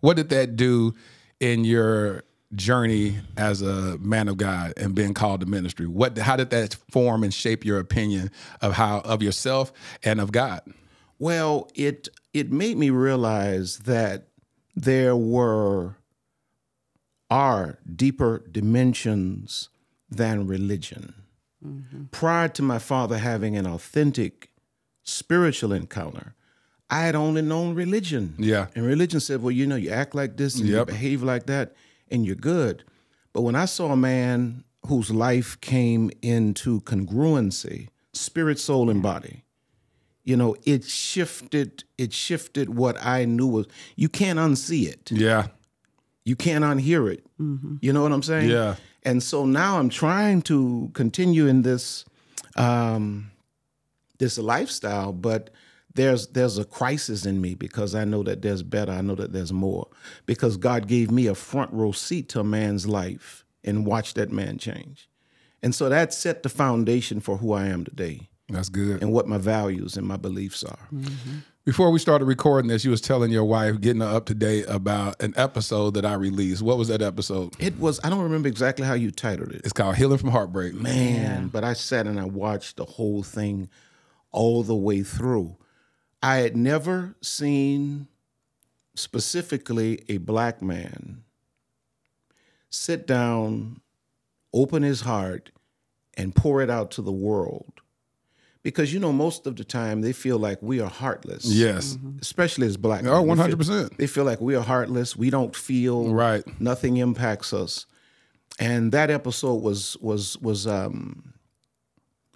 What 0.00 0.16
did 0.16 0.30
that 0.30 0.56
do 0.56 0.94
in 1.38 1.64
your 1.64 2.24
journey 2.54 3.18
as 3.36 3.62
a 3.62 3.96
man 3.98 4.26
of 4.26 4.38
God 4.38 4.72
and 4.76 4.94
being 4.94 5.14
called 5.14 5.40
to 5.40 5.46
ministry? 5.46 5.86
What 5.86 6.18
how 6.18 6.36
did 6.36 6.50
that 6.50 6.74
form 6.90 7.22
and 7.22 7.32
shape 7.32 7.64
your 7.64 7.78
opinion 7.78 8.30
of 8.60 8.72
how 8.72 9.00
of 9.00 9.22
yourself 9.22 9.72
and 10.02 10.20
of 10.20 10.32
God? 10.32 10.62
Well, 11.20 11.70
it 11.74 12.08
it 12.32 12.50
made 12.50 12.76
me 12.76 12.90
realize 12.90 13.80
that 13.80 14.26
there 14.74 15.14
were 15.14 15.96
are 17.30 17.78
deeper 17.94 18.42
dimensions 18.50 19.68
than 20.10 20.46
religion. 20.46 21.14
Mm-hmm. 21.64 22.04
Prior 22.10 22.48
to 22.48 22.62
my 22.62 22.78
father 22.78 23.18
having 23.18 23.56
an 23.56 23.66
authentic 23.66 24.50
spiritual 25.04 25.72
encounter, 25.72 26.34
I 26.88 27.02
had 27.02 27.14
only 27.14 27.42
known 27.42 27.74
religion. 27.74 28.34
Yeah. 28.38 28.66
And 28.74 28.84
religion 28.84 29.20
said, 29.20 29.42
well, 29.42 29.52
you 29.52 29.66
know, 29.66 29.76
you 29.76 29.90
act 29.90 30.14
like 30.14 30.36
this 30.36 30.58
and 30.58 30.66
you 30.68 30.84
behave 30.84 31.22
like 31.22 31.46
that 31.46 31.76
and 32.10 32.26
you're 32.26 32.34
good. 32.34 32.82
But 33.32 33.42
when 33.42 33.54
I 33.54 33.66
saw 33.66 33.92
a 33.92 33.96
man 33.96 34.64
whose 34.86 35.10
life 35.10 35.60
came 35.60 36.10
into 36.22 36.80
congruency, 36.80 37.88
spirit, 38.12 38.58
soul, 38.58 38.90
and 38.90 39.02
body, 39.02 39.44
you 40.30 40.36
know, 40.36 40.54
it 40.64 40.84
shifted, 40.84 41.82
it 41.98 42.12
shifted 42.12 42.76
what 42.76 43.04
I 43.04 43.24
knew 43.24 43.48
was 43.48 43.66
you 43.96 44.08
can't 44.08 44.38
unsee 44.38 44.86
it. 44.86 45.10
Yeah. 45.10 45.48
You 46.24 46.36
can't 46.36 46.62
unhear 46.62 47.12
it. 47.12 47.26
You 47.80 47.92
know 47.92 48.02
what 48.02 48.12
I'm 48.12 48.22
saying? 48.22 48.48
Yeah. 48.48 48.76
And 49.02 49.24
so 49.24 49.44
now 49.44 49.80
I'm 49.80 49.88
trying 49.88 50.42
to 50.42 50.88
continue 50.94 51.48
in 51.48 51.62
this 51.62 52.04
um, 52.54 53.32
this 54.20 54.38
lifestyle, 54.38 55.12
but 55.12 55.50
there's 55.94 56.28
there's 56.28 56.58
a 56.58 56.64
crisis 56.64 57.26
in 57.26 57.40
me 57.40 57.56
because 57.56 57.96
I 57.96 58.04
know 58.04 58.22
that 58.22 58.42
there's 58.42 58.62
better. 58.62 58.92
I 58.92 59.00
know 59.00 59.16
that 59.16 59.32
there's 59.32 59.52
more 59.52 59.88
because 60.26 60.56
God 60.56 60.86
gave 60.86 61.10
me 61.10 61.26
a 61.26 61.34
front 61.34 61.72
row 61.72 61.90
seat 61.90 62.28
to 62.30 62.40
a 62.40 62.44
man's 62.44 62.86
life 62.86 63.44
and 63.64 63.84
watched 63.84 64.14
that 64.14 64.30
man 64.30 64.58
change, 64.58 65.08
and 65.60 65.74
so 65.74 65.88
that 65.88 66.14
set 66.14 66.44
the 66.44 66.48
foundation 66.48 67.18
for 67.18 67.38
who 67.38 67.52
I 67.52 67.66
am 67.66 67.84
today 67.84 68.28
That's 68.50 68.68
good. 68.68 69.02
and 69.02 69.12
what 69.12 69.26
my 69.28 69.38
values 69.38 69.96
and 69.96 70.06
my 70.06 70.16
beliefs 70.16 70.64
are. 70.64 70.88
Mm-hmm. 70.92 71.38
Before 71.64 71.90
we 71.90 71.98
started 71.98 72.24
recording 72.24 72.68
this, 72.68 72.84
you 72.84 72.90
was 72.90 73.00
telling 73.02 73.30
your 73.30 73.44
wife, 73.44 73.80
getting 73.80 74.00
her 74.00 74.08
up 74.08 74.26
to 74.26 74.34
date 74.34 74.64
about 74.66 75.22
an 75.22 75.34
episode 75.36 75.94
that 75.94 76.04
I 76.04 76.14
released. 76.14 76.62
What 76.62 76.78
was 76.78 76.88
that 76.88 77.02
episode? 77.02 77.54
It 77.60 77.78
was 77.78 78.00
I 78.02 78.08
don't 78.08 78.22
remember 78.22 78.48
exactly 78.48 78.86
how 78.86 78.94
you 78.94 79.10
titled 79.10 79.52
it. 79.52 79.60
It's 79.64 79.72
called 79.72 79.96
Healing 79.96 80.18
from 80.18 80.30
Heartbreak. 80.30 80.74
man 80.74 81.48
but 81.48 81.62
i 81.64 81.72
sat 81.72 82.06
and 82.06 82.18
i 82.18 82.24
watched 82.24 82.76
the 82.76 82.84
whole 82.84 83.22
thing 83.22 83.68
all 84.32 84.62
the 84.62 84.74
way 84.74 85.02
through 85.02 85.56
i 86.22 86.36
had 86.36 86.56
never 86.56 87.14
seen 87.22 88.06
specifically 88.94 90.02
a 90.08 90.18
black 90.18 90.60
man 90.62 91.22
sit 92.68 93.06
down 93.06 93.80
open 94.52 94.82
his 94.82 95.02
heart 95.02 95.50
and 96.14 96.34
pour 96.34 96.60
it 96.62 96.70
out 96.70 96.90
to 96.90 97.02
the 97.02 97.12
world 97.12 97.79
because 98.62 98.92
you 98.92 99.00
know 99.00 99.12
most 99.12 99.46
of 99.46 99.56
the 99.56 99.64
time 99.64 100.00
they 100.02 100.12
feel 100.12 100.38
like 100.38 100.58
we 100.62 100.80
are 100.80 100.90
heartless 100.90 101.44
Yes. 101.46 101.96
especially 102.20 102.66
as 102.66 102.76
black 102.76 103.04
Oh, 103.06 103.24
men. 103.24 103.36
100%. 103.36 103.96
they 103.96 104.06
feel 104.06 104.24
like 104.24 104.40
we 104.40 104.54
are 104.54 104.62
heartless 104.64 105.16
we 105.16 105.30
don't 105.30 105.54
feel 105.56 106.12
Right. 106.12 106.42
nothing 106.60 106.96
impacts 106.98 107.52
us 107.52 107.86
and 108.58 108.92
that 108.92 109.10
episode 109.10 109.62
was 109.62 109.96
was 110.00 110.36
was 110.38 110.66
um 110.66 111.32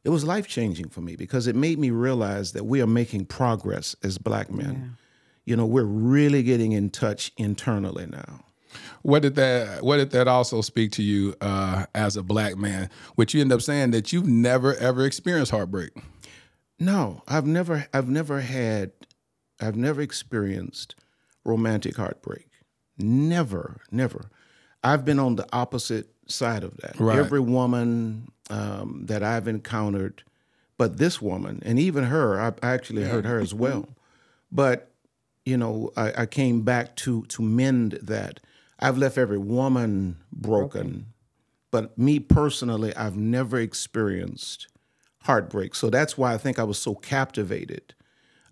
it 0.05 0.11
was 0.11 0.25
life 0.25 0.47
changing 0.47 0.89
for 0.91 1.01
me 1.01 1.17
because 1.17 1.47
it 1.47 1.57
made 1.57 1.79
me 1.79 1.91
realize 1.91 2.53
that 2.53 2.65
we 2.65 2.81
are 2.83 2.87
making 2.87 3.25
progress 3.27 3.97
as 4.03 4.19
black 4.19 4.51
men 4.51 4.97
you 5.47 5.55
know, 5.57 5.67
we're 5.67 5.85
really 5.85 6.43
getting 6.43 6.73
in 6.73 6.89
touch 6.89 7.31
internally 7.37 8.07
now. 8.07 8.47
What 9.03 9.21
did 9.21 9.35
that 9.35 9.85
What 9.85 9.99
did 9.99 10.11
that 10.13 10.27
also 10.27 10.63
speak 10.63 10.91
to 10.93 11.03
you 11.03 11.35
uh, 11.43 11.85
as 11.95 12.17
a 12.17 12.23
black 12.23 12.57
man? 12.57 12.89
Which 13.17 13.35
you 13.35 13.43
end 13.43 13.53
up 13.53 13.61
saying 13.61 13.91
that 13.91 14.11
you've 14.11 14.27
never 14.27 14.75
ever 14.77 15.05
experienced 15.05 15.51
heartbreak. 15.51 15.91
No, 16.79 17.23
I've 17.29 17.47
never 17.47 17.87
I've 17.93 18.09
never 18.09 18.41
had 18.41 18.93
I've 19.61 19.77
never 19.77 20.01
experienced 20.01 20.97
romantic 21.45 21.97
heartbreak. 21.97 22.49
Never, 22.99 23.81
never. 23.91 24.31
I've 24.83 25.05
been 25.05 25.19
on 25.19 25.37
the 25.37 25.47
opposite 25.53 26.09
side 26.27 26.63
of 26.65 26.77
that. 26.79 26.99
Right. 26.99 27.19
Every 27.19 27.41
woman 27.41 28.29
um, 28.51 29.05
that 29.07 29.23
I've 29.23 29.49
encountered, 29.49 30.23
but 30.77 30.99
this 30.99 31.21
woman, 31.23 31.63
and 31.65 31.79
even 31.79 32.05
her, 32.05 32.41
I, 32.41 32.67
I 32.67 32.73
actually 32.73 33.05
heard 33.05 33.25
her 33.25 33.41
as 33.41 33.55
well. 33.55 33.89
But 34.53 34.91
you 35.45 35.57
know, 35.57 35.93
I, 35.97 36.23
I 36.23 36.27
came 36.27 36.63
back 36.63 36.97
to 36.97 37.23
to 37.27 37.43
mend 37.43 37.99
that. 38.03 38.41
I've 38.81 38.99
left 38.99 39.17
every 39.17 39.39
woman 39.39 40.19
broken, 40.33 41.07
but 41.71 41.97
me 41.97 42.19
personally, 42.19 42.95
I've 42.97 43.17
never 43.17 43.59
experienced 43.59 44.69
heartbreak. 45.25 45.75
So 45.75 45.91
that's 45.91 46.17
why 46.17 46.35
I 46.35 46.39
think 46.39 46.59
I 46.59 46.65
was 46.65 46.79
so 46.79 46.95
captivated 46.95 47.95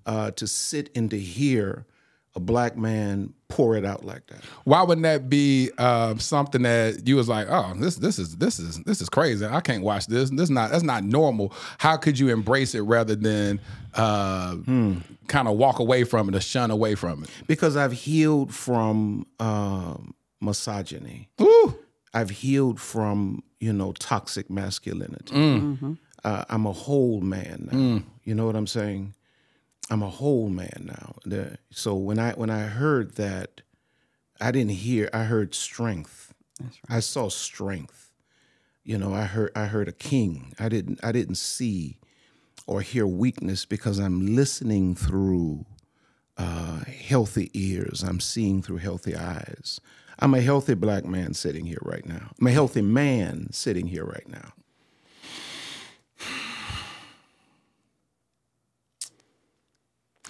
uh, 0.06 0.32
to 0.32 0.46
sit 0.46 0.90
and 0.94 1.10
to 1.10 1.18
hear 1.18 1.86
a 2.34 2.40
black 2.40 2.78
man 2.78 3.34
pour 3.48 3.76
it 3.76 3.84
out 3.84 4.04
like 4.04 4.26
that. 4.28 4.42
Why 4.64 4.82
wouldn't 4.82 5.02
that 5.02 5.28
be 5.28 5.70
um, 5.76 6.18
something 6.18 6.62
that 6.62 7.06
you 7.06 7.16
was 7.16 7.28
like, 7.28 7.46
oh, 7.50 7.74
this 7.76 7.96
this 7.96 8.18
is 8.18 8.36
this 8.36 8.58
is 8.58 8.82
this 8.84 9.02
is 9.02 9.10
crazy. 9.10 9.44
I 9.44 9.60
can't 9.60 9.82
watch 9.82 10.06
this. 10.06 10.30
This 10.30 10.48
not 10.48 10.70
that's 10.70 10.82
not 10.82 11.04
normal. 11.04 11.52
How 11.76 11.98
could 11.98 12.18
you 12.18 12.30
embrace 12.30 12.74
it 12.74 12.80
rather 12.80 13.14
than 13.14 13.60
uh, 13.94 14.56
kind 15.28 15.48
of 15.48 15.58
walk 15.58 15.78
away 15.78 16.04
from 16.04 16.30
it 16.30 16.34
or 16.34 16.40
shun 16.40 16.70
away 16.70 16.94
from 16.94 17.24
it? 17.24 17.30
Because 17.46 17.76
I've 17.76 17.92
healed 17.92 18.54
from 18.54 19.26
um, 19.38 20.14
misogyny. 20.40 21.28
Ooh. 21.40 21.76
I've 22.14 22.30
healed 22.30 22.80
from 22.80 23.42
you 23.60 23.74
know 23.74 23.92
toxic 23.92 24.48
masculinity. 24.48 25.34
Mm. 25.34 25.98
Uh, 26.24 26.44
I'm 26.48 26.66
a 26.66 26.72
whole 26.72 27.20
man 27.20 27.68
now. 27.70 27.78
You 28.24 28.34
know 28.34 28.46
what 28.46 28.56
I'm 28.56 28.66
saying? 28.66 29.14
I'm 29.90 30.02
a 30.02 30.08
whole 30.10 30.48
man 30.48 30.84
now. 30.86 31.16
The- 31.24 31.58
so 31.70 31.94
when 31.94 32.18
I 32.18 32.32
when 32.32 32.50
I 32.50 32.62
heard 32.66 33.16
that, 33.16 33.62
I 34.40 34.50
didn't 34.52 34.72
hear. 34.72 35.10
I 35.12 35.24
heard 35.24 35.54
strength. 35.54 36.32
I 36.88 37.00
saw 37.00 37.28
strength. 37.28 38.12
You 38.84 38.98
know, 38.98 39.12
I 39.14 39.24
heard 39.24 39.50
I 39.56 39.66
heard 39.66 39.88
a 39.88 39.92
king. 39.92 40.54
I 40.58 40.68
didn't 40.68 41.00
I 41.04 41.12
didn't 41.12 41.36
see 41.36 41.98
or 42.66 42.80
hear 42.80 43.06
weakness 43.06 43.64
because 43.64 43.98
I'm 43.98 44.34
listening 44.36 44.94
through 44.94 45.66
uh, 46.38 46.80
healthy 46.84 47.50
ears. 47.54 48.02
I'm 48.02 48.20
seeing 48.20 48.62
through 48.62 48.78
healthy 48.78 49.14
eyes. 49.16 49.80
I'm 50.20 50.34
a 50.34 50.40
healthy 50.40 50.74
black 50.74 51.04
man 51.04 51.34
sitting 51.34 51.66
here 51.66 51.82
right 51.82 52.06
now. 52.06 52.30
I'm 52.40 52.46
a 52.46 52.52
healthy 52.52 52.82
man 52.82 53.48
sitting 53.52 53.88
here 53.88 54.04
right 54.04 54.28
now. 54.28 54.52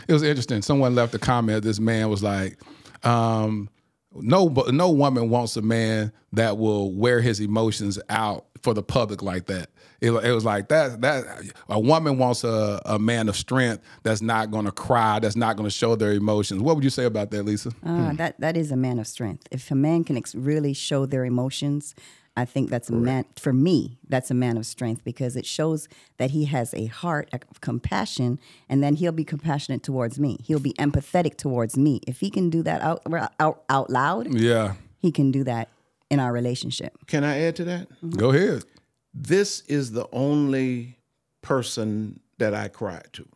It 0.09 0.12
was 0.12 0.23
interesting. 0.23 0.62
Someone 0.62 0.94
left 0.94 1.14
a 1.14 1.18
comment. 1.18 1.62
This 1.62 1.80
man 1.80 2.09
was 2.09 2.23
like, 2.23 2.59
um, 3.04 3.68
"No, 4.14 4.49
no 4.71 4.90
woman 4.90 5.30
wants 5.30 5.56
a 5.56 5.62
man 5.62 6.12
that 6.32 6.59
will 6.59 6.92
wear 6.92 7.21
his 7.21 7.40
emotions 7.40 7.99
out 8.09 8.47
for 8.62 8.75
the 8.75 8.82
public 8.82 9.23
like 9.23 9.47
that." 9.47 9.71
It, 10.00 10.11
it 10.11 10.32
was 10.32 10.44
like 10.44 10.68
that. 10.68 11.00
That 11.02 11.25
a 11.68 11.78
woman 11.78 12.18
wants 12.18 12.42
a, 12.42 12.82
a 12.85 12.99
man 12.99 13.28
of 13.28 13.37
strength 13.37 13.85
that's 14.02 14.21
not 14.21 14.50
going 14.50 14.64
to 14.64 14.73
cry, 14.73 15.21
that's 15.21 15.37
not 15.37 15.56
going 15.56 15.68
to 15.68 15.75
show 15.75 15.94
their 15.94 16.12
emotions. 16.12 16.61
What 16.61 16.75
would 16.75 16.82
you 16.82 16.90
say 16.90 17.04
about 17.04 17.30
that, 17.30 17.44
Lisa? 17.44 17.71
Uh, 17.87 18.12
that 18.14 18.40
that 18.40 18.56
is 18.56 18.73
a 18.73 18.76
man 18.76 18.99
of 18.99 19.06
strength. 19.06 19.47
If 19.52 19.71
a 19.71 19.76
man 19.76 20.02
can 20.02 20.16
ex- 20.16 20.35
really 20.35 20.73
show 20.73 21.06
their 21.06 21.25
emotions, 21.25 21.94
I 22.37 22.47
think 22.47 22.71
that's 22.71 22.89
a 22.89 22.95
man. 22.95 23.27
For 23.37 23.53
me, 23.53 23.99
that's 24.09 24.31
a 24.31 24.35
man 24.35 24.57
of 24.57 24.65
strength 24.65 25.05
because 25.05 25.37
it 25.37 25.45
shows 25.45 25.87
that 26.17 26.31
he 26.31 26.47
has 26.47 26.73
a 26.73 26.87
heart 26.87 27.29
of 27.33 27.61
compassion, 27.61 28.39
and 28.71 28.83
then 28.83 28.95
he'll 28.95 29.12
be 29.12 29.25
compassionate 29.25 29.83
towards 29.83 30.19
me. 30.19 30.39
He'll 30.43 30.59
be 30.59 30.73
empathetic 30.75 31.37
towards 31.37 31.77
me. 31.77 32.01
If 32.07 32.21
he 32.21 32.31
can 32.31 32.49
do 32.49 32.62
that 32.62 32.81
out 32.81 33.03
out, 33.39 33.65
out 33.69 33.91
loud, 33.91 34.33
Yeah, 34.33 34.75
he 34.99 35.12
can 35.12 35.31
do 35.31 35.45
that 35.45 35.69
in 36.11 36.21
our 36.21 36.33
relationship. 36.33 36.97
Can 37.07 37.23
I 37.23 37.41
add 37.41 37.57
to 37.57 37.65
that? 37.65 37.89
Mm-hmm. 37.91 38.11
go 38.11 38.31
ahead. 38.31 38.65
This 39.12 39.61
is 39.69 39.93
the 39.93 40.07
only 40.12 40.99
person 41.43 42.21
that 42.39 42.55
I 42.55 42.69
cried 42.69 43.09
to. 43.12 43.29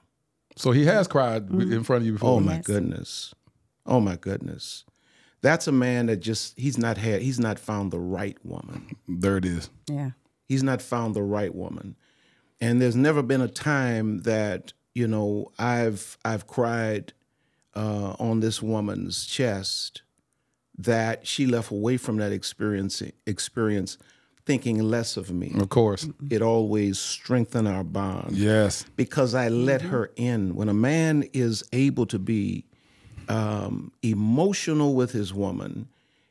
So 0.56 0.70
he 0.70 0.86
has 0.86 1.06
cried 1.06 1.50
in 1.50 1.84
front 1.84 2.02
of 2.02 2.06
you 2.06 2.12
before. 2.14 2.30
Oh 2.30 2.40
my 2.40 2.58
goodness. 2.58 3.34
Oh 3.84 4.00
my 4.00 4.16
goodness. 4.16 4.84
That's 5.46 5.68
a 5.68 5.72
man 5.72 6.06
that 6.06 6.16
just 6.16 6.58
he's 6.58 6.76
not 6.76 6.98
had 6.98 7.22
he's 7.22 7.38
not 7.38 7.56
found 7.60 7.92
the 7.92 8.00
right 8.00 8.36
woman. 8.44 8.96
There 9.08 9.36
it 9.36 9.44
is. 9.44 9.70
Yeah. 9.88 10.10
He's 10.44 10.64
not 10.64 10.82
found 10.82 11.14
the 11.14 11.22
right 11.22 11.54
woman. 11.54 11.94
And 12.60 12.82
there's 12.82 12.96
never 12.96 13.22
been 13.22 13.40
a 13.40 13.48
time 13.48 14.22
that, 14.22 14.72
you 14.92 15.06
know, 15.06 15.52
I've 15.56 16.18
I've 16.24 16.48
cried 16.48 17.12
uh, 17.76 18.16
on 18.18 18.40
this 18.40 18.60
woman's 18.60 19.24
chest 19.24 20.02
that 20.78 21.26
she 21.28 21.46
left 21.46 21.70
away 21.70 21.96
from 21.96 22.16
that 22.16 22.32
experience 22.32 23.00
experience 23.24 23.98
thinking 24.46 24.78
less 24.82 25.16
of 25.16 25.30
me. 25.30 25.52
Of 25.56 25.68
course. 25.68 26.08
It 26.28 26.42
always 26.42 26.98
strengthened 26.98 27.68
our 27.68 27.84
bond. 27.84 28.36
Yes. 28.36 28.84
because 28.96 29.32
I 29.34 29.48
let 29.48 29.82
her 29.82 30.10
in. 30.16 30.56
When 30.56 30.68
a 30.68 30.74
man 30.74 31.22
is 31.32 31.62
able 31.72 32.06
to 32.06 32.18
be 32.18 32.64
um, 33.28 33.92
emotional 34.02 34.94
with 34.94 35.12
his 35.12 35.32
woman, 35.32 35.88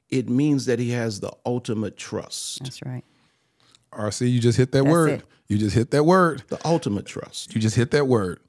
it 0.09 0.29
means 0.29 0.65
that 0.65 0.79
he 0.79 0.91
has 0.91 1.19
the 1.19 1.31
ultimate 1.45 1.97
trust. 1.97 2.63
That's 2.63 2.81
right. 2.83 3.03
RC, 3.91 4.31
you 4.31 4.39
just 4.39 4.57
hit 4.57 4.71
that 4.73 4.83
That's 4.83 4.91
word. 4.91 5.09
it. 5.11 5.23
You 5.47 5.57
just 5.57 5.75
hit 5.75 5.91
that 5.91 6.03
word. 6.03 6.43
The 6.49 6.59
ultimate 6.65 7.05
trust. 7.05 7.53
You 7.55 7.61
just 7.61 7.75
hit 7.75 7.91
that 7.91 8.07
word. 8.07 8.39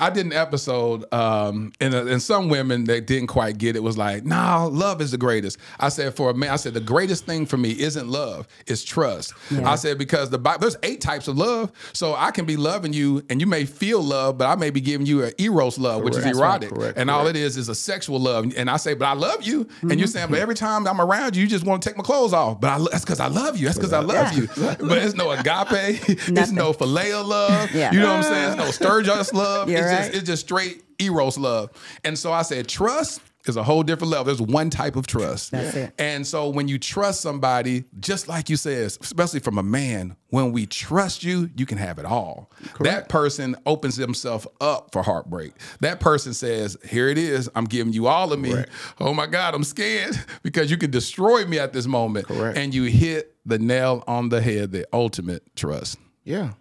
I 0.00 0.10
did 0.10 0.26
an 0.26 0.32
episode, 0.32 1.04
um, 1.12 1.72
and, 1.80 1.94
uh, 1.94 2.06
and 2.06 2.20
some 2.20 2.48
women 2.48 2.84
that 2.84 3.06
didn't 3.06 3.28
quite 3.28 3.58
get 3.58 3.76
it 3.76 3.82
was 3.82 3.96
like, 3.96 4.24
"No, 4.24 4.68
love 4.72 5.00
is 5.00 5.12
the 5.12 5.18
greatest." 5.18 5.58
I 5.78 5.88
said, 5.88 6.14
"For 6.16 6.30
a 6.30 6.34
man, 6.34 6.50
I 6.50 6.56
said 6.56 6.74
the 6.74 6.80
greatest 6.80 7.26
thing 7.26 7.46
for 7.46 7.56
me 7.56 7.70
isn't 7.78 8.08
love, 8.08 8.48
it's 8.66 8.82
trust." 8.82 9.34
I 9.64 9.76
said 9.76 9.96
because 9.96 10.30
the 10.30 10.38
Bible, 10.38 10.60
there's 10.62 10.76
eight 10.82 11.00
types 11.00 11.28
of 11.28 11.38
love, 11.38 11.70
so 11.92 12.14
I 12.16 12.32
can 12.32 12.44
be 12.44 12.56
loving 12.56 12.92
you, 12.92 13.22
and 13.30 13.40
you 13.40 13.46
may 13.46 13.64
feel 13.64 14.02
love, 14.02 14.36
but 14.36 14.46
I 14.48 14.56
may 14.56 14.70
be 14.70 14.80
giving 14.80 15.06
you 15.06 15.22
an 15.22 15.32
eros 15.38 15.78
love, 15.78 16.02
which 16.02 16.16
is 16.16 16.22
Correct. 16.22 16.34
That's 16.34 16.38
right. 16.40 16.48
erotic, 16.48 16.70
Correct. 16.74 16.98
and 16.98 17.10
all 17.10 17.26
it 17.28 17.36
is 17.36 17.56
is 17.56 17.68
a 17.68 17.74
sexual 17.74 18.18
love. 18.18 18.52
And 18.56 18.68
I 18.68 18.78
say, 18.78 18.94
"But 18.94 19.06
I 19.06 19.12
love 19.12 19.44
you," 19.44 19.68
and 19.82 19.98
you're 19.98 20.08
saying, 20.08 20.28
"But 20.30 20.40
every 20.40 20.56
time 20.56 20.88
I'm 20.88 21.00
around 21.00 21.36
you, 21.36 21.42
you 21.42 21.48
just 21.48 21.64
want 21.64 21.82
to 21.82 21.88
take 21.88 21.96
my 21.96 22.02
clothes 22.04 22.32
off." 22.32 22.60
But 22.60 22.80
I, 22.80 22.84
that's 22.90 23.04
because 23.04 23.20
I 23.20 23.28
love 23.28 23.56
you. 23.56 23.66
That's 23.66 23.78
because 23.78 23.92
I 23.92 24.00
love 24.00 24.32
you. 24.36 24.48
But 24.56 24.98
it's 24.98 25.14
no 25.14 25.30
agape. 25.30 26.00
it's 26.08 26.50
no 26.50 26.72
phileo 26.72 27.24
love. 27.24 27.72
Yeah. 27.72 27.92
You 27.92 28.00
know 28.00 28.16
what 28.16 28.16
I'm 28.16 28.22
saying? 28.24 28.58
It's 28.68 28.80
no 28.80 28.86
storge 28.86 29.32
love. 29.32 29.67
You're 29.68 29.80
it's 29.80 29.90
right. 29.90 29.98
just 29.98 30.14
it's 30.14 30.26
just 30.26 30.44
straight 30.46 30.82
eros 30.98 31.38
love. 31.38 31.70
And 32.04 32.18
so 32.18 32.32
I 32.32 32.42
said, 32.42 32.68
trust 32.68 33.20
is 33.46 33.56
a 33.56 33.62
whole 33.62 33.82
different 33.82 34.10
level. 34.10 34.24
There's 34.24 34.42
one 34.42 34.68
type 34.68 34.96
of 34.96 35.06
trust. 35.06 35.52
That's 35.52 35.74
it. 35.74 35.94
And 35.98 36.26
so 36.26 36.48
when 36.48 36.68
you 36.68 36.78
trust 36.78 37.20
somebody, 37.20 37.84
just 37.98 38.28
like 38.28 38.50
you 38.50 38.56
said, 38.56 38.86
especially 38.86 39.40
from 39.40 39.58
a 39.58 39.62
man, 39.62 40.16
when 40.28 40.52
we 40.52 40.66
trust 40.66 41.24
you, 41.24 41.48
you 41.56 41.64
can 41.64 41.78
have 41.78 41.98
it 41.98 42.04
all. 42.04 42.50
That 42.80 43.08
person 43.08 43.56
opens 43.64 43.96
himself 43.96 44.46
up 44.60 44.90
for 44.92 45.02
heartbreak. 45.02 45.52
That 45.80 46.00
person 46.00 46.34
says, 46.34 46.76
Here 46.84 47.08
it 47.08 47.16
is. 47.16 47.48
I'm 47.54 47.64
giving 47.64 47.92
you 47.92 48.06
all 48.06 48.32
of 48.32 48.38
me. 48.38 48.54
Oh 49.00 49.14
my 49.14 49.26
God, 49.26 49.54
I'm 49.54 49.64
scared 49.64 50.18
because 50.42 50.70
you 50.70 50.76
can 50.76 50.90
destroy 50.90 51.46
me 51.46 51.58
at 51.58 51.72
this 51.72 51.86
moment. 51.86 52.26
Correct. 52.26 52.58
And 52.58 52.74
you 52.74 52.84
hit 52.84 53.34
the 53.46 53.58
nail 53.58 54.04
on 54.06 54.28
the 54.28 54.42
head, 54.42 54.72
the 54.72 54.86
ultimate 54.92 55.42
trust. 55.56 55.98
Yeah. 56.24 56.52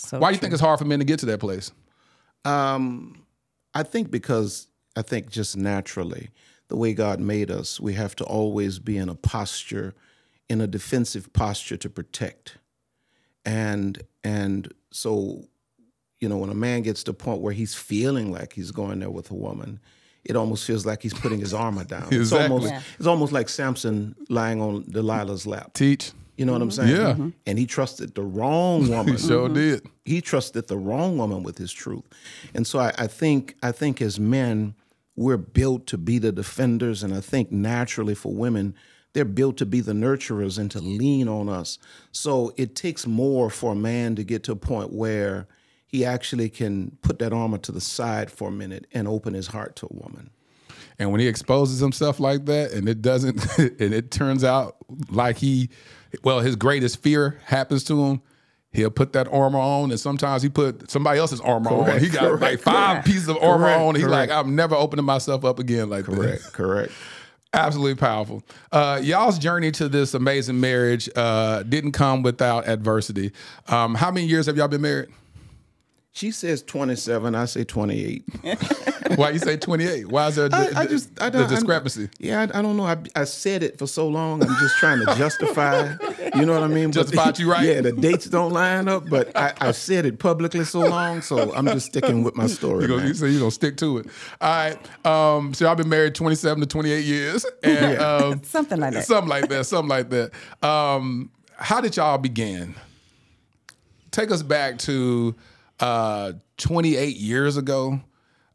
So 0.00 0.18
Why 0.18 0.30
do 0.30 0.34
you 0.34 0.40
think 0.40 0.52
it's 0.52 0.62
hard 0.62 0.78
for 0.78 0.84
men 0.84 0.98
to 0.98 1.04
get 1.04 1.20
to 1.20 1.26
that 1.26 1.40
place? 1.40 1.72
Um, 2.48 3.24
I 3.74 3.82
think 3.82 4.10
because 4.10 4.66
I 4.96 5.02
think 5.02 5.30
just 5.30 5.56
naturally, 5.56 6.30
the 6.68 6.76
way 6.76 6.92
God 6.94 7.20
made 7.20 7.50
us, 7.50 7.80
we 7.80 7.94
have 7.94 8.16
to 8.16 8.24
always 8.24 8.78
be 8.78 8.96
in 8.96 9.08
a 9.08 9.14
posture, 9.14 9.94
in 10.48 10.60
a 10.60 10.66
defensive 10.66 11.32
posture 11.32 11.76
to 11.76 11.88
protect. 11.90 12.58
And 13.44 14.02
and 14.24 14.72
so, 14.90 15.44
you 16.20 16.28
know, 16.28 16.36
when 16.38 16.50
a 16.50 16.54
man 16.54 16.82
gets 16.82 17.02
to 17.04 17.12
a 17.12 17.14
point 17.14 17.40
where 17.40 17.52
he's 17.52 17.74
feeling 17.74 18.32
like 18.32 18.52
he's 18.52 18.70
going 18.70 19.00
there 19.00 19.10
with 19.10 19.30
a 19.30 19.34
woman, 19.34 19.80
it 20.24 20.36
almost 20.36 20.64
feels 20.66 20.84
like 20.84 21.02
he's 21.02 21.14
putting 21.14 21.40
his 21.40 21.54
armor 21.54 21.84
down. 21.84 22.08
It's 22.10 22.32
almost 22.32 22.66
Yeah. 22.66 22.82
it's 22.98 23.06
almost 23.06 23.32
like 23.32 23.48
Samson 23.48 24.14
lying 24.28 24.60
on 24.60 24.84
Delilah's 24.84 25.46
lap. 25.46 25.74
Teach. 25.74 26.12
You 26.38 26.46
know 26.46 26.52
what 26.52 26.62
I'm 26.62 26.68
mm-hmm. 26.68 26.86
saying? 26.86 26.96
Yeah. 26.96 27.12
Mm-hmm. 27.12 27.28
And 27.46 27.58
he 27.58 27.66
trusted 27.66 28.14
the 28.14 28.22
wrong 28.22 28.88
woman 28.90 29.14
He 29.14 29.18
sure 29.18 29.46
mm-hmm. 29.46 29.54
did. 29.54 29.86
he 30.04 30.20
trusted 30.20 30.68
the 30.68 30.78
wrong 30.78 31.18
woman 31.18 31.42
with 31.42 31.58
his 31.58 31.72
truth. 31.72 32.04
And 32.54 32.66
so 32.66 32.78
I, 32.78 32.94
I 32.96 33.06
think 33.08 33.56
I 33.62 33.72
think 33.72 34.00
as 34.00 34.18
men, 34.18 34.74
we're 35.16 35.36
built 35.36 35.86
to 35.88 35.98
be 35.98 36.18
the 36.18 36.30
defenders, 36.30 37.02
and 37.02 37.12
I 37.12 37.20
think 37.20 37.50
naturally 37.50 38.14
for 38.14 38.32
women, 38.32 38.74
they're 39.14 39.24
built 39.24 39.56
to 39.56 39.66
be 39.66 39.80
the 39.80 39.92
nurturers 39.92 40.58
and 40.58 40.70
to 40.70 40.80
lean 40.80 41.26
on 41.26 41.48
us. 41.48 41.78
So 42.12 42.52
it 42.56 42.76
takes 42.76 43.04
more 43.04 43.50
for 43.50 43.72
a 43.72 43.76
man 43.76 44.14
to 44.14 44.22
get 44.22 44.44
to 44.44 44.52
a 44.52 44.56
point 44.56 44.92
where 44.92 45.48
he 45.88 46.04
actually 46.04 46.50
can 46.50 46.98
put 47.02 47.18
that 47.18 47.32
armor 47.32 47.58
to 47.58 47.72
the 47.72 47.80
side 47.80 48.30
for 48.30 48.48
a 48.48 48.52
minute 48.52 48.86
and 48.92 49.08
open 49.08 49.34
his 49.34 49.48
heart 49.48 49.74
to 49.76 49.86
a 49.86 49.94
woman. 49.94 50.30
And 51.00 51.10
when 51.10 51.20
he 51.20 51.26
exposes 51.26 51.80
himself 51.80 52.20
like 52.20 52.44
that, 52.44 52.72
and 52.72 52.88
it 52.88 53.02
doesn't, 53.02 53.58
and 53.58 53.92
it 53.94 54.12
turns 54.12 54.44
out 54.44 54.76
like 55.10 55.38
he, 55.38 55.70
well, 56.22 56.40
his 56.40 56.56
greatest 56.56 57.02
fear 57.02 57.40
happens 57.44 57.84
to 57.84 58.02
him. 58.04 58.22
He'll 58.70 58.90
put 58.90 59.14
that 59.14 59.28
armor 59.28 59.58
on, 59.58 59.90
and 59.90 59.98
sometimes 59.98 60.42
he 60.42 60.48
put 60.50 60.90
somebody 60.90 61.18
else's 61.18 61.40
armor 61.40 61.70
on. 61.70 62.00
He 62.00 62.08
got 62.10 62.38
like 62.40 62.60
five 62.60 62.96
correct. 62.96 63.06
pieces 63.06 63.28
of 63.28 63.38
armor 63.38 63.64
Correct, 63.64 63.80
on. 63.80 63.94
He's 63.94 64.04
like. 64.04 64.30
I'm 64.30 64.54
never 64.54 64.74
opening 64.74 65.06
myself 65.06 65.44
up 65.44 65.58
again 65.58 65.88
like 65.88 66.04
Correct, 66.04 66.44
that. 66.44 66.52
correct. 66.52 66.92
Absolutely 67.54 67.94
powerful. 67.94 68.42
Uh, 68.70 69.00
y'all's 69.02 69.38
journey 69.38 69.70
to 69.72 69.88
this 69.88 70.12
amazing 70.12 70.60
marriage 70.60 71.08
uh, 71.16 71.62
didn't 71.62 71.92
come 71.92 72.22
without 72.22 72.68
adversity. 72.68 73.32
Um, 73.68 73.94
how 73.94 74.10
many 74.10 74.26
years 74.26 74.44
have 74.46 74.58
y'all 74.58 74.68
been 74.68 74.82
married? 74.82 75.08
She 76.18 76.32
says 76.32 76.64
27, 76.64 77.36
I 77.36 77.44
say 77.44 77.62
28. 77.62 78.24
Why 79.14 79.30
you 79.30 79.38
say 79.38 79.56
28? 79.56 80.08
Why 80.08 80.26
is 80.26 80.34
there 80.34 80.46
a 80.46 80.50
I, 80.52 80.70
di- 80.70 80.74
I 80.74 80.86
just 80.86 81.22
I 81.22 81.30
the 81.30 81.38
don't, 81.38 81.48
discrepancy? 81.48 82.02
I'm, 82.02 82.10
yeah, 82.18 82.40
I, 82.40 82.58
I 82.58 82.60
don't 82.62 82.76
know. 82.76 82.86
I, 82.86 82.96
I 83.14 83.22
said 83.22 83.62
it 83.62 83.78
for 83.78 83.86
so 83.86 84.08
long. 84.08 84.42
I'm 84.42 84.56
just 84.56 84.78
trying 84.78 84.98
to 84.98 85.14
justify. 85.14 85.94
You 86.34 86.44
know 86.44 86.54
what 86.54 86.64
I 86.64 86.66
mean? 86.66 86.88
But- 86.88 86.94
Justify 86.94 87.28
it 87.28 87.38
you 87.38 87.52
right. 87.52 87.64
Yeah, 87.64 87.82
the 87.82 87.92
dates 87.92 88.26
don't 88.26 88.52
line 88.52 88.88
up, 88.88 89.08
but 89.08 89.30
I, 89.36 89.52
I 89.60 89.70
said 89.70 90.06
it 90.06 90.18
publicly 90.18 90.64
so 90.64 90.80
long, 90.80 91.22
so 91.22 91.54
I'm 91.54 91.66
just 91.66 91.86
sticking 91.86 92.24
with 92.24 92.34
my 92.34 92.48
story. 92.48 92.82
You, 92.82 92.88
gonna, 92.88 92.98
man. 93.02 93.08
you 93.08 93.14
say 93.14 93.28
you're 93.28 93.38
gonna 93.38 93.52
stick 93.52 93.76
to 93.76 93.98
it. 93.98 94.06
All 94.40 94.48
right. 94.50 95.06
Um, 95.06 95.54
so 95.54 95.70
I've 95.70 95.76
been 95.76 95.88
married 95.88 96.16
27 96.16 96.62
to 96.62 96.66
28 96.66 97.04
years, 97.04 97.46
and 97.62 98.00
um, 98.00 98.42
Something 98.42 98.80
like 98.80 98.94
that. 98.94 99.04
something 99.04 99.28
like 99.30 99.48
that, 99.50 99.66
something 99.66 99.88
like 99.88 100.10
that. 100.10 100.32
Um, 100.68 101.30
how 101.58 101.80
did 101.80 101.96
y'all 101.96 102.18
begin? 102.18 102.74
Take 104.10 104.32
us 104.32 104.42
back 104.42 104.78
to 104.78 105.36
uh, 105.80 106.32
28 106.58 107.16
years 107.16 107.56
ago. 107.56 108.00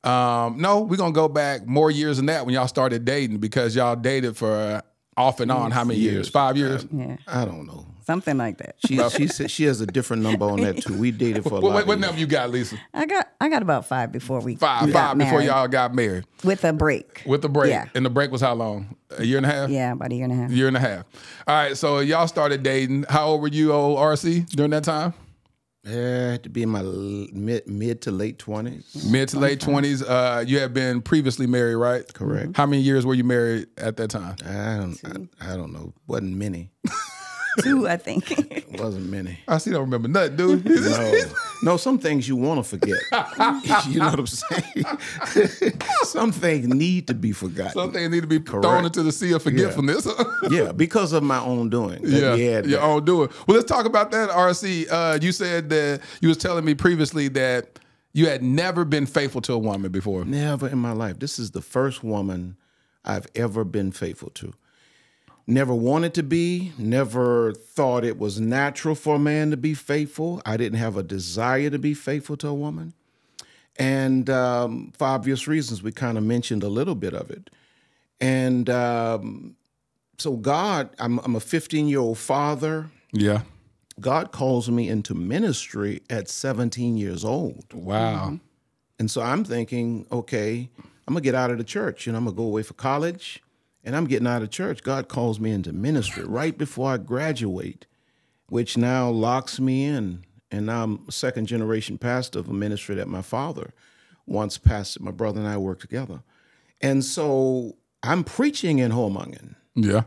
Um, 0.03 0.58
no, 0.60 0.82
we're 0.82 0.98
gonna 0.98 1.13
go 1.13 1.30
back 1.30 1.65
more 1.65 1.89
years 1.89 2.18
than 2.18 2.25
that 2.25 2.46
when 2.46 2.53
y'all 2.53 2.68
started 2.68 3.06
dating 3.06 3.38
because 3.38 3.74
y'all 3.75 3.96
dated 3.96 4.36
for 4.36 4.51
uh, 4.53 4.82
off 5.15 5.39
and 5.39 5.50
on 5.51 5.72
how 5.72 5.86
many 5.86 6.00
years? 6.00 6.27
Five 6.27 6.58
years. 6.58 6.86
Yeah, 6.92 7.15
I 7.25 7.46
don't 7.46 7.65
know. 7.65 7.86
something 8.06 8.38
like 8.38 8.58
that. 8.58 8.75
She 8.86 8.98
she 9.12 9.27
said 9.27 9.50
she 9.50 9.63
has 9.63 9.80
a 9.80 9.86
different 9.88 10.22
number 10.24 10.46
on 10.46 10.60
that 10.60 10.82
too. 10.82 10.98
We 10.98 11.12
dated 11.12 11.44
for 11.44 11.51
a 11.51 11.51
What, 11.62 11.63
lot. 11.63 11.74
what, 11.74 11.82
of 11.84 11.88
what 11.88 11.98
years. 12.00 12.01
number 12.08 12.20
you 12.20 12.27
got, 12.27 12.50
Lisa? 12.50 12.75
I 12.94 13.06
got 13.06 13.30
I 13.39 13.48
got 13.48 13.62
about 13.62 13.86
five 13.86 14.12
before 14.12 14.42
we 14.42 14.58
Five, 14.58 14.88
got 14.92 14.94
five 14.94 15.18
before 15.18 15.34
married. 15.36 15.46
y'all 15.48 15.68
got 15.70 15.96
married 15.96 16.25
with 16.44 16.65
a 16.65 16.74
break. 16.74 17.24
with 17.25 17.42
the 17.42 17.48
break. 17.48 17.70
Yeah, 17.70 17.88
And 17.96 18.06
the 18.06 18.10
break 18.10 18.30
was 18.30 18.42
how 18.42 18.56
long? 18.56 18.98
A 19.18 19.24
year 19.24 19.38
and 19.38 19.46
a 19.46 19.50
half. 19.50 19.70
yeah, 19.70 19.94
about 19.94 20.12
a 20.12 20.15
year 20.15 20.25
and 20.25 20.34
a 20.34 20.36
half. 20.36 20.50
A 20.51 20.53
year 20.53 20.68
and 20.68 20.75
a 20.75 20.80
half. 20.82 21.06
All 21.48 21.56
right, 21.56 21.77
so 21.77 22.00
y'all 22.00 22.27
started 22.27 22.62
dating. 22.63 23.06
How 23.08 23.27
old 23.27 23.42
were 23.42 23.48
you, 23.48 23.72
old 23.72 24.00
RC, 24.00 24.48
during 24.50 24.72
that 24.72 24.84
time? 24.84 25.13
Yeah, 25.86 26.32
had 26.32 26.44
to 26.44 26.50
be 26.50 26.63
in 26.63 26.70
my 26.70 26.82
mid 26.82 27.68
mid 27.68 28.02
to 28.04 28.12
late 28.12 28.40
twenties. 28.40 29.06
Mid 29.12 29.28
to 29.30 29.40
late 29.40 29.60
twenties. 29.60 30.02
Uh, 30.02 30.44
you 30.48 30.60
had 30.60 30.74
been 30.74 31.02
previously 31.02 31.46
married, 31.46 31.75
right? 31.75 32.12
Correct. 32.13 32.56
How 32.56 32.66
many 32.66 32.82
years 32.82 33.06
were 33.06 33.13
you 33.13 33.25
married 33.25 33.68
at 33.78 33.98
that 33.98 34.10
time? 34.10 34.38
I 34.46 34.78
don't 34.78 35.30
I, 35.42 35.54
I 35.54 35.58
don't 35.58 35.74
know. 35.74 35.94
wasn't 36.08 36.38
many. 36.38 36.72
Two, 37.62 37.88
I 37.88 37.98
think. 37.98 38.31
It 38.74 38.81
wasn't 38.81 39.07
many. 39.10 39.38
I 39.48 39.60
see. 39.60 39.69
Don't 39.69 39.81
remember 39.81 40.07
nothing, 40.07 40.36
dude. 40.36 40.65
No, 40.65 41.22
no. 41.63 41.77
Some 41.77 42.00
things 42.00 42.27
you 42.27 42.36
want 42.36 42.63
to 42.63 42.67
forget. 42.67 42.98
you 43.88 44.00
know 44.00 44.10
what 44.10 44.19
I'm 44.19 44.25
saying? 44.25 44.86
some 46.03 46.31
things 46.31 46.67
need 46.67 47.05
to 47.07 47.13
be 47.13 47.33
forgotten. 47.33 47.74
Some 47.74 47.91
things 47.91 48.10
need 48.10 48.22
to 48.22 48.27
be 48.27 48.39
thrown 48.39 48.86
into 48.86 49.03
the 49.03 49.12
sea 49.12 49.31
of 49.33 49.43
forgetfulness. 49.43 50.07
yeah, 50.50 50.72
because 50.72 51.13
of 51.13 51.22
my 51.22 51.39
own 51.39 51.69
doing. 51.69 52.01
Let 52.01 52.22
yeah, 52.22 52.36
me 52.36 52.50
add 52.50 52.65
your 52.65 52.79
that. 52.79 52.86
own 52.86 53.05
doing. 53.05 53.29
Well, 53.48 53.57
let's 53.57 53.69
talk 53.69 53.86
about 53.86 54.10
that, 54.12 54.29
RC. 54.29 54.88
Uh, 54.91 55.19
you 55.22 55.31
said 55.31 55.69
that 55.69 56.01
you 56.19 56.29
was 56.29 56.38
telling 56.38 56.65
me 56.65 56.74
previously 56.74 57.27
that 57.29 57.79
you 58.13 58.27
had 58.27 58.41
never 58.41 58.86
been 58.86 59.05
faithful 59.05 59.41
to 59.41 59.53
a 59.53 59.57
woman 59.60 59.91
before. 59.91 60.25
Never 60.25 60.67
in 60.67 60.79
my 60.79 60.93
life. 60.93 61.19
This 61.19 61.38
is 61.38 61.51
the 61.51 61.62
first 61.62 62.03
woman 62.03 62.57
I've 63.05 63.27
ever 63.36 63.63
been 63.63 63.91
faithful 63.91 64.31
to. 64.31 64.53
Never 65.46 65.74
wanted 65.74 66.14
to 66.14 66.24
be, 66.24 66.72
never 66.78 67.51
thought 67.53 68.06
it 68.06 68.18
was 68.18 68.40
natural 68.40 68.96
for 68.96 69.16
a 69.16 69.20
man 69.20 69.51
to 69.51 69.58
be 69.58 69.74
faithful. 69.74 70.42
I 70.46 70.56
didn't 70.56 70.79
have 70.79 70.96
a 70.96 71.03
desire 71.03 71.70
to 71.70 71.77
be 71.77 71.94
faithful 71.94 72.38
to 72.38 72.48
a 72.48 72.53
woman. 72.53 72.94
And 73.75 74.29
um, 74.29 74.94
for 74.98 75.06
obvious 75.06 75.48
reasons, 75.48 75.84
we 75.84 75.92
kind 75.92 76.18
of 76.18 76.24
mentioned 76.24 76.64
a 76.64 76.70
little 76.70 76.96
bit 76.96 77.14
of 77.14 77.29
it. 77.29 77.50
And 78.22 78.70
um, 78.70 79.58
so, 80.18 80.38
God, 80.38 80.92
I'm, 80.98 81.20
I'm 81.20 81.36
a 81.36 81.42
15 81.42 81.90
year 81.90 82.00
old 82.00 82.18
father. 82.18 82.90
Yeah. 83.12 83.42
God 84.00 84.32
calls 84.32 84.70
me 84.70 84.88
into 84.88 85.14
ministry 85.14 86.01
at 86.10 86.29
17 86.29 86.96
years 86.96 87.25
old. 87.25 87.66
Wow. 87.74 88.40
And 88.98 89.12
so 89.12 89.22
I'm 89.22 89.44
thinking, 89.44 90.08
okay, 90.12 90.70
I'm 91.08 91.14
gonna 91.14 91.22
get 91.22 91.36
out 91.36 91.51
of 91.51 91.58
the 91.58 91.64
church 91.64 92.08
and 92.08 92.16
I'm 92.16 92.24
gonna 92.24 92.36
go 92.36 92.44
away 92.44 92.64
for 92.64 92.74
college 92.74 93.43
and 93.83 93.96
I'm 93.96 94.05
getting 94.05 94.27
out 94.27 94.41
of 94.41 94.50
church. 94.50 94.83
God 94.83 95.09
calls 95.09 95.39
me 95.39 95.51
into 95.51 95.74
ministry 95.74 96.24
right 96.24 96.57
before 96.57 96.91
I 96.91 96.98
graduate, 96.98 97.85
which 98.48 98.77
now 98.77 99.09
locks 99.09 99.59
me 99.59 99.85
in. 99.85 100.25
And 100.51 100.67
now 100.67 100.83
I'm 100.83 101.03
a 101.07 101.11
second 101.11 101.48
generation 101.48 101.98
pastor 101.98 102.39
of 102.39 102.48
a 102.48 102.53
ministry 102.53 102.96
that 102.96 103.07
my 103.07 103.22
father 103.22 103.74
once 104.25 104.57
pastored. 104.57 105.01
My 105.01 105.11
brother 105.11 105.39
and 105.39 105.50
I 105.50 105.57
worked 105.57 105.81
together. 105.81 106.22
And 106.79 107.03
so 107.03 107.75
I'm 108.03 108.24
preaching 108.24 108.79
in 108.79 108.91
Homungen. 108.91 109.55
Yeah. 109.75 110.03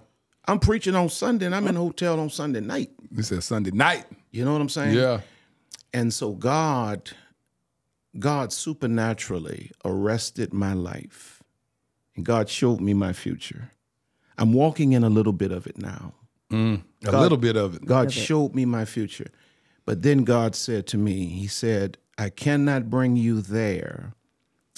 I'm 0.47 0.61
preaching 0.61 0.95
on 0.95 1.09
Sunday 1.09 1.47
and 1.47 1.55
I'm 1.55 1.67
in 1.67 1.77
a 1.77 1.81
hotel 1.81 2.21
on 2.21 2.31
Sunday 2.31 2.61
night. 2.61 2.91
You 3.11 3.23
said 3.23 3.43
Sunday 3.43 3.73
night. 3.73 4.05
You 4.31 4.45
know 4.45 4.53
what 4.53 4.61
I'm 4.61 4.69
saying? 4.69 4.95
Yeah. 4.95 5.21
And 5.93 6.13
so 6.15 6.33
God, 6.33 7.11
God 8.19 8.53
supernaturally 8.53 9.73
arrested 9.85 10.53
my 10.53 10.73
life. 10.73 11.36
And 12.17 12.25
God 12.25 12.49
showed 12.49 12.81
me 12.81 12.95
my 12.95 13.13
future. 13.13 13.71
I'm 14.39 14.53
walking 14.53 14.93
in 14.93 15.05
a 15.05 15.11
little 15.11 15.33
bit 15.33 15.53
of 15.53 15.67
it 15.67 15.79
now. 15.79 16.15
Mm, 16.51 16.83
a 17.05 17.21
little 17.21 17.39
bit 17.39 17.57
of 17.57 17.77
it. 17.77 17.85
God 17.85 18.13
showed 18.13 18.55
me 18.55 18.65
my 18.65 18.85
future. 18.85 19.31
But 19.85 20.03
then 20.03 20.25
God 20.25 20.55
said 20.55 20.87
to 20.89 20.99
me, 20.99 21.27
He 21.27 21.47
said, 21.47 21.99
I 22.19 22.31
cannot 22.31 22.91
bring 22.91 23.17
you 23.17 23.41
there 23.41 24.15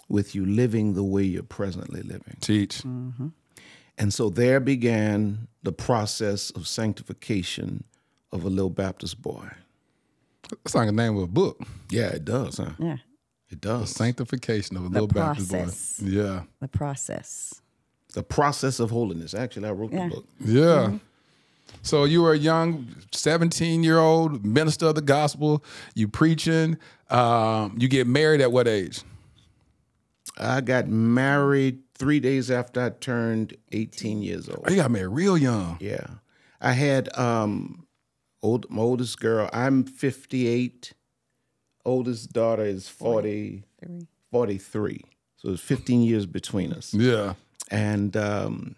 with 0.08 0.34
you 0.34 0.44
living 0.44 0.94
the 0.94 1.04
way 1.04 1.22
you're 1.22 1.42
presently 1.42 2.02
living. 2.02 2.36
Teach. 2.40 2.78
Mm-hmm. 2.78 3.28
And 3.98 4.14
so 4.14 4.30
there 4.30 4.60
began 4.60 5.48
the 5.62 5.72
process 5.72 6.50
of 6.50 6.66
sanctification 6.66 7.84
of 8.32 8.44
a 8.44 8.48
little 8.48 8.70
Baptist 8.70 9.20
boy. 9.20 9.48
It's 10.64 10.74
like 10.74 10.86
the 10.86 10.92
name 10.92 11.16
of 11.16 11.24
a 11.24 11.28
book. 11.28 11.60
Yeah, 11.90 12.08
it 12.08 12.24
does, 12.24 12.58
huh? 12.58 12.70
Yeah, 12.78 12.96
It 13.50 13.60
does. 13.60 13.90
Sanctification 13.90 14.76
of 14.76 14.84
a 14.84 14.88
little 14.88 15.06
Baptist 15.08 15.50
process. 15.50 16.00
boy. 16.00 16.08
Yeah. 16.10 16.42
the 16.60 16.68
process. 16.68 17.62
The 18.14 18.22
process 18.22 18.78
of 18.80 18.90
holiness. 18.90 19.34
Actually, 19.34 19.68
I 19.68 19.72
wrote 19.72 19.92
Yeah. 19.92 20.08
the 20.08 20.14
book. 20.16 20.26
Yeah. 20.44 20.98
So 21.82 22.04
you 22.04 22.22
were 22.22 22.32
a 22.32 22.38
young 22.38 22.88
17 23.12 23.82
year 23.84 23.98
old 23.98 24.44
minister 24.44 24.86
of 24.86 24.94
the 24.94 25.02
gospel. 25.02 25.62
You 25.94 26.08
preaching. 26.08 26.76
Um, 27.10 27.76
you 27.78 27.88
get 27.88 28.06
married 28.06 28.40
at 28.40 28.52
what 28.52 28.66
age? 28.68 29.02
I 30.38 30.60
got 30.60 30.86
married 30.88 31.80
three 31.94 32.20
days 32.20 32.50
after 32.50 32.80
I 32.84 32.90
turned 32.90 33.56
18 33.72 34.22
years 34.22 34.48
old. 34.48 34.64
Oh, 34.66 34.70
you 34.70 34.76
got 34.76 34.90
married 34.90 35.08
real 35.08 35.36
young. 35.36 35.78
Yeah. 35.80 36.06
I 36.60 36.72
had 36.72 37.16
um 37.18 37.86
old 38.42 38.68
my 38.70 38.82
oldest 38.82 39.18
girl, 39.20 39.48
I'm 39.52 39.84
58. 39.84 40.92
Oldest 41.88 42.32
daughter 42.32 42.64
is 42.64 42.88
40, 42.88 43.64
43. 44.30 45.00
So 45.36 45.50
it's 45.50 45.62
15 45.62 46.02
years 46.02 46.26
between 46.26 46.72
us. 46.72 46.92
Yeah. 46.92 47.34
And 47.70 48.16
um 48.16 48.74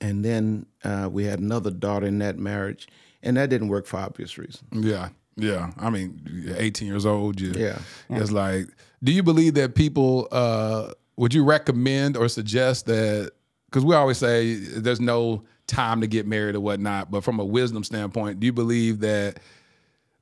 and 0.00 0.24
then 0.24 0.66
uh, 0.82 1.08
we 1.12 1.24
had 1.24 1.40
another 1.40 1.70
daughter 1.70 2.06
in 2.06 2.18
that 2.20 2.38
marriage, 2.38 2.88
and 3.22 3.36
that 3.36 3.50
didn't 3.50 3.68
work 3.68 3.86
for 3.86 3.98
obvious 3.98 4.38
reasons. 4.38 4.62
Yeah. 4.72 5.10
Yeah. 5.36 5.72
I 5.78 5.90
mean, 5.90 6.54
18 6.56 6.88
years 6.88 7.04
old. 7.04 7.40
You, 7.40 7.52
Yeah. 7.52 7.78
It's 8.08 8.30
like, 8.30 8.66
do 9.02 9.12
you 9.12 9.22
believe 9.22 9.54
that 9.54 9.74
people, 9.74 10.28
uh, 10.32 10.92
would 11.16 11.34
you 11.34 11.44
recommend 11.44 12.16
or 12.16 12.28
suggest 12.28 12.86
that? 12.86 13.32
Because 13.66 13.84
we 13.84 13.94
always 13.94 14.18
say 14.18 14.54
there's 14.54 15.00
no 15.00 15.44
time 15.66 16.00
to 16.00 16.06
get 16.06 16.26
married 16.26 16.56
or 16.56 16.60
whatnot, 16.60 17.10
but 17.10 17.22
from 17.22 17.38
a 17.38 17.44
wisdom 17.44 17.84
standpoint, 17.84 18.40
do 18.40 18.46
you 18.46 18.52
believe 18.52 19.00
that 19.00 19.38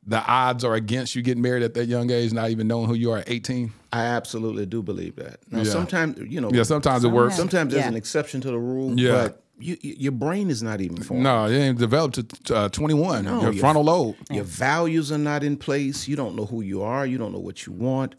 the 0.08 0.24
odds 0.26 0.64
are 0.64 0.74
against 0.74 1.14
you 1.14 1.22
getting 1.22 1.42
married 1.42 1.62
at 1.62 1.74
that 1.74 1.86
young 1.86 2.10
age, 2.10 2.32
not 2.32 2.50
even 2.50 2.66
knowing 2.66 2.88
who 2.88 2.94
you 2.94 3.12
are 3.12 3.18
at 3.18 3.28
18? 3.30 3.72
I 3.92 4.04
absolutely 4.04 4.66
do 4.66 4.82
believe 4.82 5.16
that. 5.16 5.38
Now, 5.50 5.58
Yeah. 5.58 5.64
sometimes, 5.70 6.18
you 6.28 6.40
know, 6.40 6.50
Yeah, 6.52 6.62
sometimes 6.64 7.04
it 7.04 7.08
works. 7.08 7.36
sometimes 7.36 7.72
there's 7.72 7.84
Yeah. 7.84 7.88
an 7.88 7.96
exception 7.96 8.40
to 8.40 8.50
the 8.50 8.58
rule, 8.58 8.98
Yeah. 8.98 9.12
but 9.12 9.42
you, 9.60 9.76
you, 9.82 9.94
your 9.98 10.12
brain 10.12 10.50
is 10.50 10.62
not 10.62 10.80
even 10.80 11.02
formed. 11.02 11.22
No, 11.22 11.46
it 11.46 11.56
ain't 11.56 11.78
developed 11.78 12.44
to 12.46 12.56
uh, 12.56 12.68
21. 12.70 13.24
No, 13.24 13.42
Your 13.42 13.52
you- 13.52 13.60
frontal 13.60 13.84
lobe. 13.84 14.16
Your 14.30 14.44
values 14.44 15.12
are 15.12 15.18
not 15.18 15.44
in 15.44 15.56
place. 15.56 16.08
You 16.08 16.16
don't 16.16 16.34
know 16.36 16.46
who 16.46 16.62
you 16.62 16.82
are. 16.82 17.04
You 17.06 17.18
don't 17.18 17.32
know 17.32 17.38
what 17.40 17.66
you 17.66 17.72
want. 17.72 18.14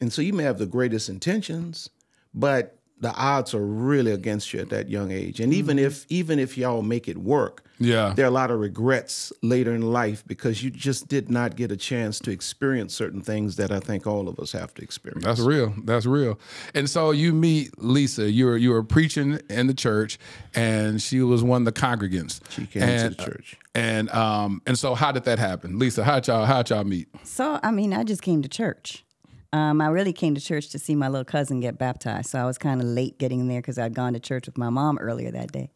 And 0.00 0.12
so 0.12 0.22
you 0.22 0.32
may 0.32 0.44
have 0.44 0.58
the 0.58 0.66
greatest 0.66 1.08
intentions, 1.08 1.90
but 2.34 2.77
the 3.00 3.12
odds 3.14 3.54
are 3.54 3.64
really 3.64 4.10
against 4.12 4.52
you 4.52 4.60
at 4.60 4.70
that 4.70 4.88
young 4.88 5.10
age. 5.10 5.40
And 5.40 5.54
even 5.54 5.78
if 5.78 6.04
even 6.08 6.38
if 6.38 6.58
y'all 6.58 6.82
make 6.82 7.06
it 7.08 7.16
work, 7.18 7.64
Yeah. 7.78 8.12
there 8.16 8.24
are 8.24 8.28
a 8.28 8.32
lot 8.32 8.50
of 8.50 8.58
regrets 8.58 9.32
later 9.42 9.72
in 9.74 9.82
life 9.82 10.24
because 10.26 10.64
you 10.64 10.70
just 10.70 11.06
did 11.06 11.30
not 11.30 11.54
get 11.54 11.70
a 11.70 11.76
chance 11.76 12.18
to 12.20 12.30
experience 12.32 12.92
certain 12.94 13.20
things 13.22 13.54
that 13.56 13.70
I 13.70 13.78
think 13.78 14.06
all 14.06 14.28
of 14.28 14.38
us 14.40 14.50
have 14.52 14.74
to 14.74 14.82
experience. 14.82 15.24
That's 15.24 15.40
real. 15.40 15.72
That's 15.84 16.06
real. 16.06 16.40
And 16.74 16.90
so 16.90 17.12
you 17.12 17.32
meet 17.32 17.80
Lisa. 17.82 18.30
You 18.30 18.46
were 18.46 18.56
you 18.56 18.70
were 18.70 18.82
preaching 18.82 19.40
in 19.48 19.68
the 19.68 19.74
church, 19.74 20.18
and 20.54 21.00
she 21.00 21.20
was 21.22 21.42
one 21.44 21.62
of 21.62 21.72
the 21.72 21.80
congregants. 21.80 22.40
She 22.50 22.66
came 22.66 22.82
and, 22.82 23.16
to 23.16 23.16
the 23.16 23.30
church. 23.30 23.56
And 23.76 24.10
um 24.10 24.60
and 24.66 24.76
so 24.76 24.94
how 24.96 25.12
did 25.12 25.24
that 25.24 25.38
happen, 25.38 25.78
Lisa? 25.78 26.02
How'd 26.02 26.26
y'all 26.26 26.46
how'd 26.46 26.68
y'all 26.70 26.84
meet? 26.84 27.08
So, 27.22 27.60
I 27.62 27.70
mean, 27.70 27.92
I 27.92 28.02
just 28.02 28.22
came 28.22 28.42
to 28.42 28.48
church. 28.48 29.04
Um, 29.52 29.80
I 29.80 29.88
really 29.88 30.12
came 30.12 30.34
to 30.34 30.40
church 30.40 30.68
to 30.70 30.78
see 30.78 30.94
my 30.94 31.08
little 31.08 31.24
cousin 31.24 31.60
get 31.60 31.78
baptized. 31.78 32.30
So 32.30 32.38
I 32.38 32.44
was 32.44 32.58
kind 32.58 32.80
of 32.80 32.86
late 32.86 33.18
getting 33.18 33.48
there 33.48 33.60
because 33.60 33.78
I'd 33.78 33.94
gone 33.94 34.12
to 34.12 34.20
church 34.20 34.46
with 34.46 34.58
my 34.58 34.68
mom 34.68 34.98
earlier 34.98 35.30
that 35.30 35.52
day. 35.52 35.70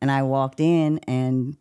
And 0.00 0.10
I 0.10 0.22
walked 0.22 0.60
in 0.60 0.98
and 1.08 1.56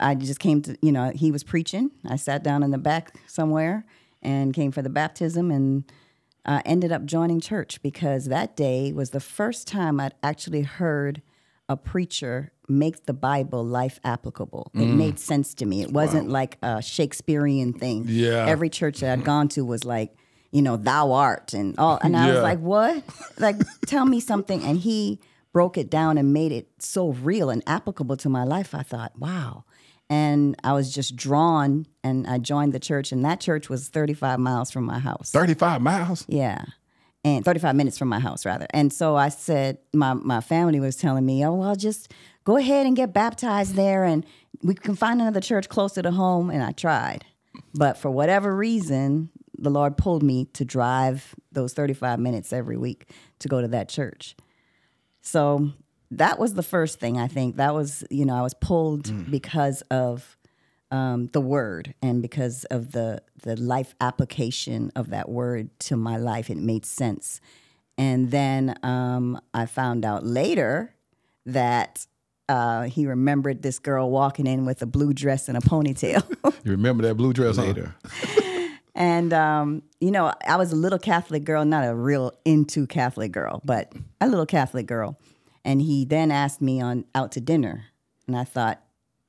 I 0.00 0.14
just 0.14 0.40
came 0.40 0.60
to, 0.62 0.76
you 0.82 0.92
know, 0.92 1.12
he 1.14 1.30
was 1.30 1.44
preaching. 1.44 1.90
I 2.08 2.16
sat 2.16 2.42
down 2.42 2.62
in 2.62 2.70
the 2.70 2.78
back 2.78 3.14
somewhere 3.26 3.84
and 4.22 4.52
came 4.52 4.72
for 4.72 4.82
the 4.82 4.90
baptism 4.90 5.50
and 5.50 5.84
uh, 6.44 6.62
ended 6.64 6.90
up 6.90 7.04
joining 7.04 7.40
church 7.40 7.80
because 7.82 8.26
that 8.26 8.56
day 8.56 8.92
was 8.92 9.10
the 9.10 9.20
first 9.20 9.68
time 9.68 10.00
I'd 10.00 10.14
actually 10.22 10.62
heard 10.62 11.22
a 11.68 11.76
preacher 11.76 12.52
make 12.68 13.06
the 13.06 13.12
Bible 13.12 13.64
life 13.64 14.00
applicable. 14.04 14.70
It 14.74 14.86
made 14.86 15.18
sense 15.18 15.54
to 15.54 15.66
me. 15.66 15.82
It 15.82 15.92
wasn't 15.92 16.28
like 16.28 16.58
a 16.62 16.82
Shakespearean 16.82 17.72
thing. 17.72 18.06
Yeah. 18.08 18.46
Every 18.46 18.68
church 18.68 19.00
that 19.00 19.12
I'd 19.12 19.24
gone 19.24 19.48
to 19.50 19.64
was 19.64 19.84
like, 19.84 20.12
you 20.52 20.62
know, 20.62 20.76
thou 20.76 21.12
art 21.12 21.52
and 21.52 21.78
all. 21.78 21.98
And 22.02 22.16
I 22.16 22.26
Yeah. 22.28 22.34
was 22.34 22.42
like, 22.42 22.58
what? 22.60 23.04
Like, 23.38 23.56
tell 23.86 24.04
me 24.04 24.20
something. 24.20 24.62
And 24.62 24.78
he 24.78 25.20
broke 25.52 25.76
it 25.78 25.90
down 25.90 26.18
and 26.18 26.32
made 26.32 26.52
it 26.52 26.68
so 26.78 27.10
real 27.10 27.50
and 27.50 27.62
applicable 27.66 28.16
to 28.18 28.28
my 28.28 28.44
life. 28.44 28.74
I 28.74 28.82
thought, 28.82 29.12
wow. 29.18 29.64
And 30.08 30.56
I 30.64 30.72
was 30.72 30.92
just 30.92 31.14
drawn 31.14 31.86
and 32.02 32.26
I 32.26 32.38
joined 32.38 32.72
the 32.72 32.80
church. 32.80 33.12
And 33.12 33.24
that 33.24 33.40
church 33.40 33.68
was 33.68 33.88
35 33.88 34.38
miles 34.40 34.70
from 34.70 34.84
my 34.84 34.98
house. 34.98 35.30
35 35.30 35.80
miles? 35.80 36.24
Yeah. 36.28 36.64
And 37.24 37.44
35 37.44 37.76
minutes 37.76 37.98
from 37.98 38.08
my 38.08 38.18
house, 38.18 38.44
rather. 38.46 38.66
And 38.70 38.92
so 38.92 39.14
I 39.14 39.28
said, 39.28 39.78
my, 39.92 40.14
my 40.14 40.40
family 40.40 40.80
was 40.80 40.96
telling 40.96 41.26
me, 41.26 41.44
oh, 41.44 41.54
well, 41.54 41.76
just 41.76 42.12
go 42.44 42.56
ahead 42.56 42.86
and 42.86 42.96
get 42.96 43.12
baptized 43.12 43.74
there 43.74 44.04
and 44.04 44.24
we 44.62 44.74
can 44.74 44.96
find 44.96 45.20
another 45.20 45.40
church 45.40 45.68
closer 45.68 46.02
to 46.02 46.10
home. 46.10 46.50
And 46.50 46.62
I 46.62 46.72
tried. 46.72 47.24
But 47.74 47.96
for 47.98 48.10
whatever 48.10 48.54
reason, 48.56 49.30
the 49.60 49.70
Lord 49.70 49.96
pulled 49.96 50.22
me 50.22 50.46
to 50.54 50.64
drive 50.64 51.34
those 51.52 51.72
35 51.74 52.18
minutes 52.18 52.52
every 52.52 52.76
week 52.76 53.10
to 53.40 53.48
go 53.48 53.60
to 53.60 53.68
that 53.68 53.88
church. 53.88 54.34
So 55.20 55.72
that 56.10 56.38
was 56.38 56.54
the 56.54 56.62
first 56.62 56.98
thing 56.98 57.18
I 57.18 57.28
think. 57.28 57.56
That 57.56 57.74
was, 57.74 58.04
you 58.10 58.24
know, 58.24 58.34
I 58.34 58.42
was 58.42 58.54
pulled 58.54 59.30
because 59.30 59.82
of 59.82 60.36
um, 60.90 61.28
the 61.28 61.40
word 61.40 61.94
and 62.02 62.20
because 62.20 62.64
of 62.64 62.92
the 62.92 63.22
the 63.42 63.56
life 63.56 63.94
application 64.00 64.90
of 64.96 65.10
that 65.10 65.28
word 65.28 65.70
to 65.80 65.96
my 65.96 66.16
life. 66.16 66.50
It 66.50 66.58
made 66.58 66.84
sense. 66.84 67.40
And 67.96 68.30
then 68.30 68.74
um, 68.82 69.40
I 69.54 69.66
found 69.66 70.04
out 70.04 70.24
later 70.24 70.94
that 71.46 72.06
uh, 72.48 72.82
he 72.84 73.06
remembered 73.06 73.62
this 73.62 73.78
girl 73.78 74.10
walking 74.10 74.46
in 74.46 74.64
with 74.64 74.82
a 74.82 74.86
blue 74.86 75.12
dress 75.12 75.48
and 75.48 75.56
a 75.56 75.60
ponytail. 75.60 76.24
You 76.64 76.72
remember 76.72 77.04
that 77.04 77.14
blue 77.14 77.32
dress 77.32 77.56
huh? 77.56 77.62
Later. 78.94 79.06
And 79.06 79.32
um, 79.32 79.82
you 80.00 80.10
know, 80.10 80.32
I 80.46 80.56
was 80.56 80.72
a 80.72 80.76
little 80.76 80.98
Catholic 80.98 81.44
girl, 81.44 81.64
not 81.64 81.86
a 81.86 81.94
real 81.94 82.32
into 82.44 82.86
Catholic 82.86 83.32
girl, 83.32 83.60
but 83.64 83.92
a 84.20 84.28
little 84.28 84.46
Catholic 84.46 84.86
girl. 84.86 85.18
And 85.64 85.82
he 85.82 86.04
then 86.04 86.30
asked 86.30 86.62
me 86.62 86.80
on 86.80 87.04
out 87.14 87.32
to 87.32 87.40
dinner, 87.40 87.84
and 88.26 88.36
I 88.36 88.44
thought, 88.44 88.80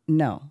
no, 0.07 0.43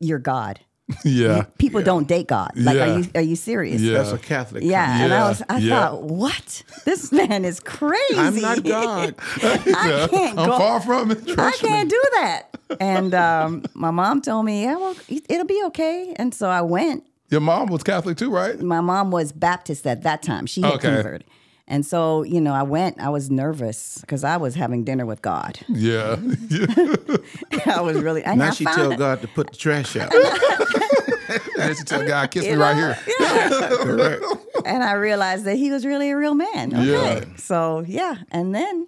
you're 0.00 0.18
God. 0.18 0.60
Yeah. 1.02 1.44
People 1.58 1.82
don't 1.82 2.06
date 2.06 2.26
God. 2.26 2.50
Like, 2.56 2.76
Yeah. 2.76 2.84
are 2.94 2.98
you 2.98 3.06
are 3.14 3.20
you 3.22 3.36
serious? 3.36 3.80
Yeah. 3.80 3.94
That's 3.98 4.12
a 4.12 4.18
Catholic. 4.18 4.62
Yeah, 4.64 5.02
and 5.02 5.14
I 5.14 5.28
was, 5.30 5.42
I 5.48 5.56
yeah. 5.56 5.88
thought, 5.88 6.02
what? 6.02 6.62
This 6.84 7.10
man 7.20 7.44
is 7.46 7.58
crazy. 7.58 8.18
I'm 8.18 8.38
not 8.38 8.62
God. 8.62 9.14
I 9.36 10.06
can't 10.10 10.38
I'm 10.38 10.50
go. 10.50 10.58
far 10.58 10.80
from 10.82 11.10
it. 11.10 11.22
I 11.30 11.34
Trust 11.34 11.62
me. 11.62 11.68
can't 11.70 11.88
do 11.90 12.02
that. 12.16 12.58
And 12.80 13.14
um, 13.14 13.64
my 13.72 13.90
mom 13.90 14.20
told 14.20 14.44
me, 14.44 14.62
yeah, 14.64 14.76
well, 14.76 14.94
it'll 15.08 15.46
be 15.46 15.62
okay. 15.68 16.12
And 16.16 16.34
so 16.34 16.48
I 16.50 16.60
went. 16.60 17.04
Your 17.30 17.40
mom 17.40 17.68
was 17.68 17.82
Catholic 17.82 18.16
too, 18.16 18.30
right? 18.30 18.60
My 18.60 18.80
mom 18.80 19.10
was 19.10 19.32
Baptist 19.32 19.86
at 19.86 20.02
that 20.02 20.22
time. 20.22 20.46
She 20.46 20.60
had 20.62 20.74
Okay. 20.74 20.88
converted. 20.94 21.24
And 21.66 21.86
so, 21.86 22.22
you 22.24 22.42
know, 22.42 22.52
I 22.52 22.62
went, 22.62 23.00
I 23.00 23.08
was 23.08 23.30
nervous 23.30 23.98
because 24.02 24.22
I 24.22 24.36
was 24.36 24.54
having 24.54 24.84
dinner 24.84 25.06
with 25.06 25.22
God. 25.22 25.58
Yeah. 25.66 26.16
I 27.66 27.80
was 27.80 27.96
really, 28.02 28.22
and 28.22 28.38
Now 28.38 28.48
I 28.48 28.50
she 28.50 28.64
found 28.64 28.76
tell 28.76 28.92
it- 28.92 28.98
God 28.98 29.22
to 29.22 29.28
put 29.28 29.50
the 29.50 29.56
trash 29.56 29.96
out. 29.96 30.12
and 31.58 31.76
she 31.76 31.84
tell 31.84 32.06
God, 32.06 32.30
kiss 32.30 32.44
you 32.44 32.52
me 32.52 32.56
right 32.58 32.76
here. 32.76 32.98
Yeah. 33.18 33.68
Correct. 33.80 34.24
and 34.66 34.84
I 34.84 34.92
realized 34.92 35.44
that 35.44 35.56
he 35.56 35.70
was 35.70 35.86
really 35.86 36.10
a 36.10 36.16
real 36.16 36.34
man. 36.34 36.74
Okay. 36.74 36.84
Yeah. 36.90 37.24
So, 37.36 37.82
yeah. 37.86 38.16
And 38.30 38.54
then, 38.54 38.86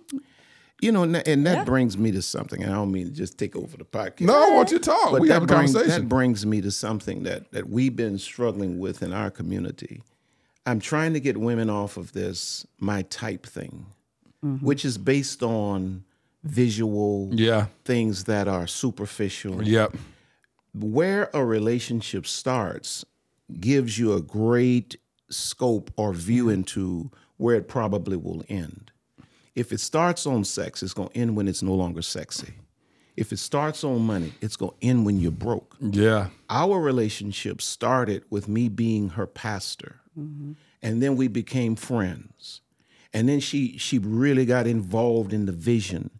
You 0.80 0.92
know, 0.92 1.02
and 1.04 1.14
that, 1.14 1.26
and 1.26 1.46
that 1.46 1.58
Yeah. 1.58 1.64
brings 1.64 1.96
me 1.96 2.12
to 2.12 2.20
something. 2.20 2.62
And 2.62 2.70
I 2.70 2.74
don't 2.74 2.92
mean 2.92 3.06
to 3.06 3.12
just 3.12 3.38
take 3.38 3.56
over 3.56 3.78
the 3.78 3.84
podcast. 3.84 4.26
No, 4.26 4.34
I 4.34 4.54
want 4.54 4.70
you 4.70 4.78
to 4.78 4.84
talk. 4.84 5.10
But 5.10 5.22
we 5.22 5.28
that, 5.28 5.34
have 5.34 5.42
a 5.44 5.46
brings, 5.46 5.72
conversation. 5.72 6.02
that 6.02 6.08
brings 6.08 6.44
me 6.44 6.60
to 6.60 6.70
something 6.70 7.22
that, 7.22 7.50
that 7.52 7.70
we've 7.70 7.96
been 7.96 8.18
struggling 8.18 8.78
with 8.78 9.02
in 9.02 9.12
our 9.12 9.30
community. 9.30 10.02
I'm 10.66 10.80
trying 10.80 11.14
to 11.14 11.20
get 11.20 11.38
women 11.38 11.70
off 11.70 11.96
of 11.96 12.12
this 12.12 12.66
my 12.78 13.02
type 13.02 13.46
thing, 13.46 13.86
mm-hmm. 14.44 14.64
which 14.64 14.84
is 14.84 14.98
based 14.98 15.42
on 15.42 16.04
visual 16.44 17.30
yeah. 17.32 17.66
things 17.84 18.24
that 18.24 18.46
are 18.46 18.66
superficial. 18.66 19.62
Yep. 19.62 19.96
Where 20.74 21.30
a 21.32 21.44
relationship 21.44 22.26
starts 22.26 23.04
gives 23.60 23.98
you 23.98 24.12
a 24.12 24.20
great 24.20 24.96
scope 25.30 25.90
or 25.96 26.12
view 26.12 26.44
mm-hmm. 26.44 26.54
into 26.54 27.10
where 27.38 27.56
it 27.56 27.66
probably 27.68 28.16
will 28.16 28.44
end. 28.48 28.90
If 29.56 29.72
it 29.72 29.80
starts 29.80 30.26
on 30.26 30.44
sex, 30.44 30.82
it's 30.82 30.92
going 30.92 31.08
to 31.08 31.16
end 31.16 31.34
when 31.34 31.48
it's 31.48 31.62
no 31.62 31.74
longer 31.74 32.02
sexy. 32.02 32.52
If 33.16 33.32
it 33.32 33.38
starts 33.38 33.82
on 33.82 34.02
money, 34.02 34.34
it's 34.42 34.56
going 34.56 34.72
to 34.78 34.86
end 34.86 35.06
when 35.06 35.18
you're 35.18 35.30
broke. 35.30 35.74
Yeah. 35.80 36.28
Our 36.50 36.78
relationship 36.78 37.62
started 37.62 38.24
with 38.28 38.46
me 38.46 38.68
being 38.68 39.08
her 39.10 39.26
pastor. 39.26 40.00
Mm-hmm. 40.18 40.52
And 40.82 41.02
then 41.02 41.16
we 41.16 41.26
became 41.28 41.74
friends. 41.74 42.60
And 43.14 43.26
then 43.28 43.40
she 43.40 43.78
she 43.78 43.98
really 43.98 44.44
got 44.44 44.66
involved 44.66 45.32
in 45.32 45.46
the 45.46 45.52
vision. 45.52 46.10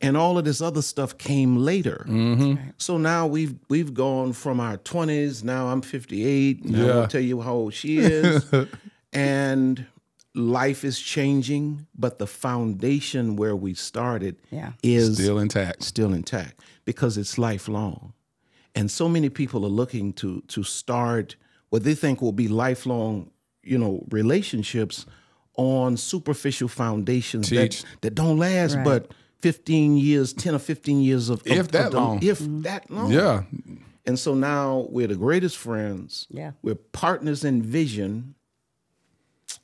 And 0.00 0.16
all 0.16 0.38
of 0.38 0.44
this 0.44 0.60
other 0.60 0.82
stuff 0.82 1.16
came 1.16 1.56
later. 1.58 2.04
Mm-hmm. 2.08 2.70
So 2.78 2.98
now 2.98 3.28
we've 3.28 3.54
we've 3.68 3.94
gone 3.94 4.32
from 4.32 4.58
our 4.58 4.78
20s, 4.78 5.44
now 5.44 5.68
I'm 5.68 5.82
58. 5.82 6.64
Now 6.64 6.86
Yeah. 6.86 6.92
I'll 6.98 7.06
tell 7.06 7.20
you 7.20 7.40
how 7.40 7.54
old 7.54 7.74
she 7.74 7.98
is. 7.98 8.44
and 9.12 9.86
life 10.34 10.84
is 10.84 11.00
changing, 11.00 11.86
but 11.98 12.18
the 12.18 12.26
foundation 12.26 13.36
where 13.36 13.56
we 13.56 13.74
started 13.74 14.36
Yeah. 14.50 14.72
is 14.82 15.14
Still 15.14 15.38
intact. 15.38 15.82
still 15.82 16.12
intact 16.12 16.60
because 16.84 17.18
it's 17.18 17.36
lifelong. 17.38 18.12
And 18.74 18.90
so 18.90 19.08
many 19.08 19.28
people 19.28 19.64
are 19.64 19.68
looking 19.82 20.12
to 20.14 20.42
to 20.48 20.62
start 20.62 21.36
what 21.70 21.82
they 21.82 21.94
think 21.94 22.20
will 22.22 22.32
be 22.32 22.48
lifelong, 22.48 23.30
you 23.64 23.78
know, 23.78 24.04
relationships 24.10 25.06
on 25.56 25.96
superficial 25.96 26.68
foundations 26.68 27.48
Teach. 27.48 27.82
that, 27.82 28.00
that 28.02 28.14
don't 28.14 28.38
last 28.38 28.76
Right. 28.76 28.84
but 28.84 29.12
15 29.42 29.96
years, 29.96 30.32
10 30.32 30.54
or 30.54 30.58
15 30.58 31.00
years 31.02 31.28
of 31.28 31.42
If 31.44 31.58
of- 31.60 31.72
that 31.72 31.86
of 31.88 31.94
long. 31.94 32.22
If 32.22 32.38
mm-hmm. 32.40 32.62
that 32.62 32.90
long. 32.90 33.10
Yeah. 33.12 33.42
And 34.06 34.18
so 34.18 34.34
now 34.34 34.86
we're 34.90 35.08
the 35.08 35.16
greatest 35.16 35.56
friends. 35.56 36.26
Yeah. 36.30 36.52
We're 36.62 36.76
partners 36.92 37.44
in 37.44 37.62
vision. 37.62 38.34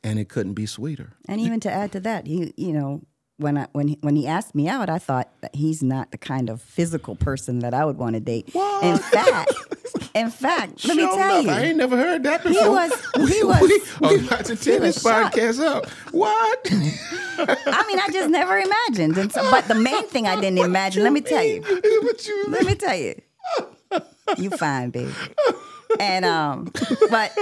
And 0.07 0.19
it 0.19 0.29
couldn't 0.29 0.55
be 0.55 0.66
sweeter. 0.66 1.14
and 1.29 1.40
even 1.40 1.59
to 1.61 1.71
add 1.73 1.90
to 1.92 2.01
that, 2.01 2.27
he, 2.27 2.53
you 2.57 2.73
know, 2.73 3.03
when 3.38 3.59
I 3.59 3.66
when 3.73 3.88
he, 3.88 3.99
when 4.01 4.16
he 4.16 4.27
asked 4.27 4.55
me 4.55 4.69
out, 4.69 4.88
I 4.88 4.99
thought 4.99 5.29
that 5.42 5.55
he's 5.55 5.83
not 5.83 6.11
the 6.12 6.16
kind 6.19 6.49
of 6.49 6.62
physical 6.62 7.16
person 7.16 7.59
that 7.59 7.75
I 7.75 7.85
would 7.85 7.99
want 7.99 8.14
to 8.14 8.21
date. 8.21 8.49
In 8.83 8.97
fact, 8.99 9.53
in 10.14 10.31
fact, 10.42 10.87
let 10.87 10.97
me 10.97 11.03
tell 11.03 11.40
enough, 11.40 11.45
you, 11.45 11.51
I 11.51 11.61
ain't 11.64 11.77
never 11.77 11.97
heard 11.99 12.23
that 12.23 12.42
before. 12.42 12.62
he 12.62 12.69
was 12.69 12.92
he 13.31 13.45
was. 13.51 14.01
we 14.01 14.27
about 14.27 14.45
to 14.47 14.57
tear 14.57 14.81
this 14.81 15.03
podcast 15.03 15.61
up. 15.62 15.87
What? 16.12 16.66
I 16.71 17.85
mean, 17.87 17.99
I 17.99 18.09
just 18.12 18.31
never 18.31 18.57
imagined. 18.59 19.19
And 19.19 19.31
so, 19.33 19.42
but 19.51 19.66
the 19.69 19.75
main 19.75 20.05
thing 20.07 20.27
I 20.27 20.40
didn't 20.40 20.59
imagine. 20.61 21.03
Let 21.03 21.12
me 21.12 21.21
tell 21.21 21.42
you. 21.45 21.61
what 21.61 22.27
you 22.27 22.45
Let 22.49 22.64
me 22.64 22.75
tell 22.75 22.97
you. 22.97 23.21
You 24.38 24.51
fine, 24.51 24.90
baby. 24.90 25.12
And 26.01 26.25
um, 26.25 26.70
but 27.11 27.37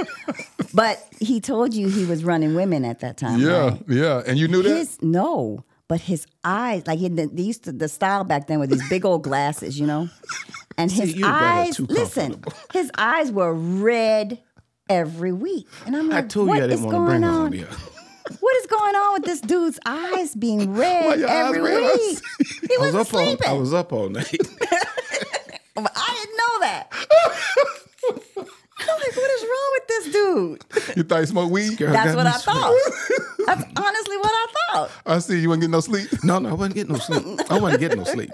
but 0.74 1.06
he 1.20 1.40
told 1.40 1.74
you 1.74 1.88
he 1.88 2.04
was 2.04 2.24
running 2.24 2.54
women 2.54 2.84
at 2.84 3.00
that 3.00 3.16
time. 3.16 3.40
Yeah. 3.40 3.68
right? 3.70 3.82
Yeah. 3.88 4.22
And 4.26 4.38
you 4.38 4.48
knew 4.48 4.62
that? 4.62 4.98
No, 5.02 5.64
but 5.88 6.00
his 6.00 6.26
eyes, 6.44 6.86
like 6.86 6.98
he, 6.98 7.08
they 7.08 7.42
used 7.42 7.64
to 7.64 7.72
the 7.72 7.88
style 7.88 8.24
back 8.24 8.46
then 8.46 8.60
with 8.60 8.70
these 8.70 8.86
big 8.88 9.04
old 9.04 9.22
glasses, 9.22 9.78
you 9.78 9.86
know, 9.86 10.08
and 10.78 10.90
his 10.90 11.14
you 11.14 11.22
got 11.22 11.66
it 11.66 11.68
eyes. 11.68 11.80
Listen, 11.80 12.42
his 12.72 12.90
eyes 12.96 13.30
were 13.32 13.52
red 13.52 14.40
every 14.88 15.32
week, 15.32 15.66
and 15.86 15.96
I'm 15.96 16.08
like, 16.08 16.12
I 16.16 16.20
like, 16.20 16.28
told 16.28 16.48
what 16.48 16.58
you 16.58 16.64
I 16.64 16.66
didn't 16.68 16.84
want 16.84 16.94
to 16.96 17.04
bring 17.04 17.22
her 17.22 17.28
on? 17.28 17.46
on 17.46 17.52
here. 17.52 17.68
what 18.40 18.56
is 18.56 18.66
going 18.66 18.94
on 18.94 19.12
with 19.14 19.24
this 19.24 19.40
dude's 19.40 19.78
eyes 19.86 20.34
being 20.34 20.74
red 20.76 21.20
every 21.20 21.60
red? 21.60 21.82
I 21.82 21.92
week? 21.96 22.18
He 22.68 22.74
I 22.76 22.78
was 22.80 22.94
was 22.94 23.08
up 23.08 23.14
all. 23.14 23.36
I 23.46 23.52
was 23.52 23.74
up 23.74 23.92
all 23.92 24.08
night. 24.08 24.36
I 25.76 25.80
didn't 26.14 26.36
know 26.36 26.60
that. 26.60 26.88
I'm 28.76 28.88
like, 28.98 29.16
what 29.16 29.30
is 29.30 29.42
wrong 29.42 29.70
with 29.72 29.86
this 29.88 30.04
dude? 30.12 30.96
You 30.96 31.02
thought 31.04 31.20
you 31.20 31.26
smoked 31.26 31.52
weed? 31.52 31.76
Girl 31.78 31.92
That's 31.92 32.14
what 32.16 32.26
I 32.26 32.32
sweet. 32.32 32.44
thought. 32.54 32.74
That's 33.46 33.62
honestly 33.76 34.16
what 34.16 34.30
I 34.32 34.46
thought. 34.72 34.90
I 35.06 35.18
see 35.20 35.38
you 35.40 35.48
wouldn't 35.48 35.62
getting 35.62 35.70
no 35.72 35.80
sleep. 35.80 36.08
No, 36.24 36.38
no, 36.38 36.50
I 36.50 36.52
wasn't 36.54 36.74
getting 36.74 36.92
no 36.92 36.98
sleep. 36.98 37.40
I 37.50 37.58
wasn't 37.58 37.80
getting 37.80 37.98
no 37.98 38.04
sleep. 38.04 38.30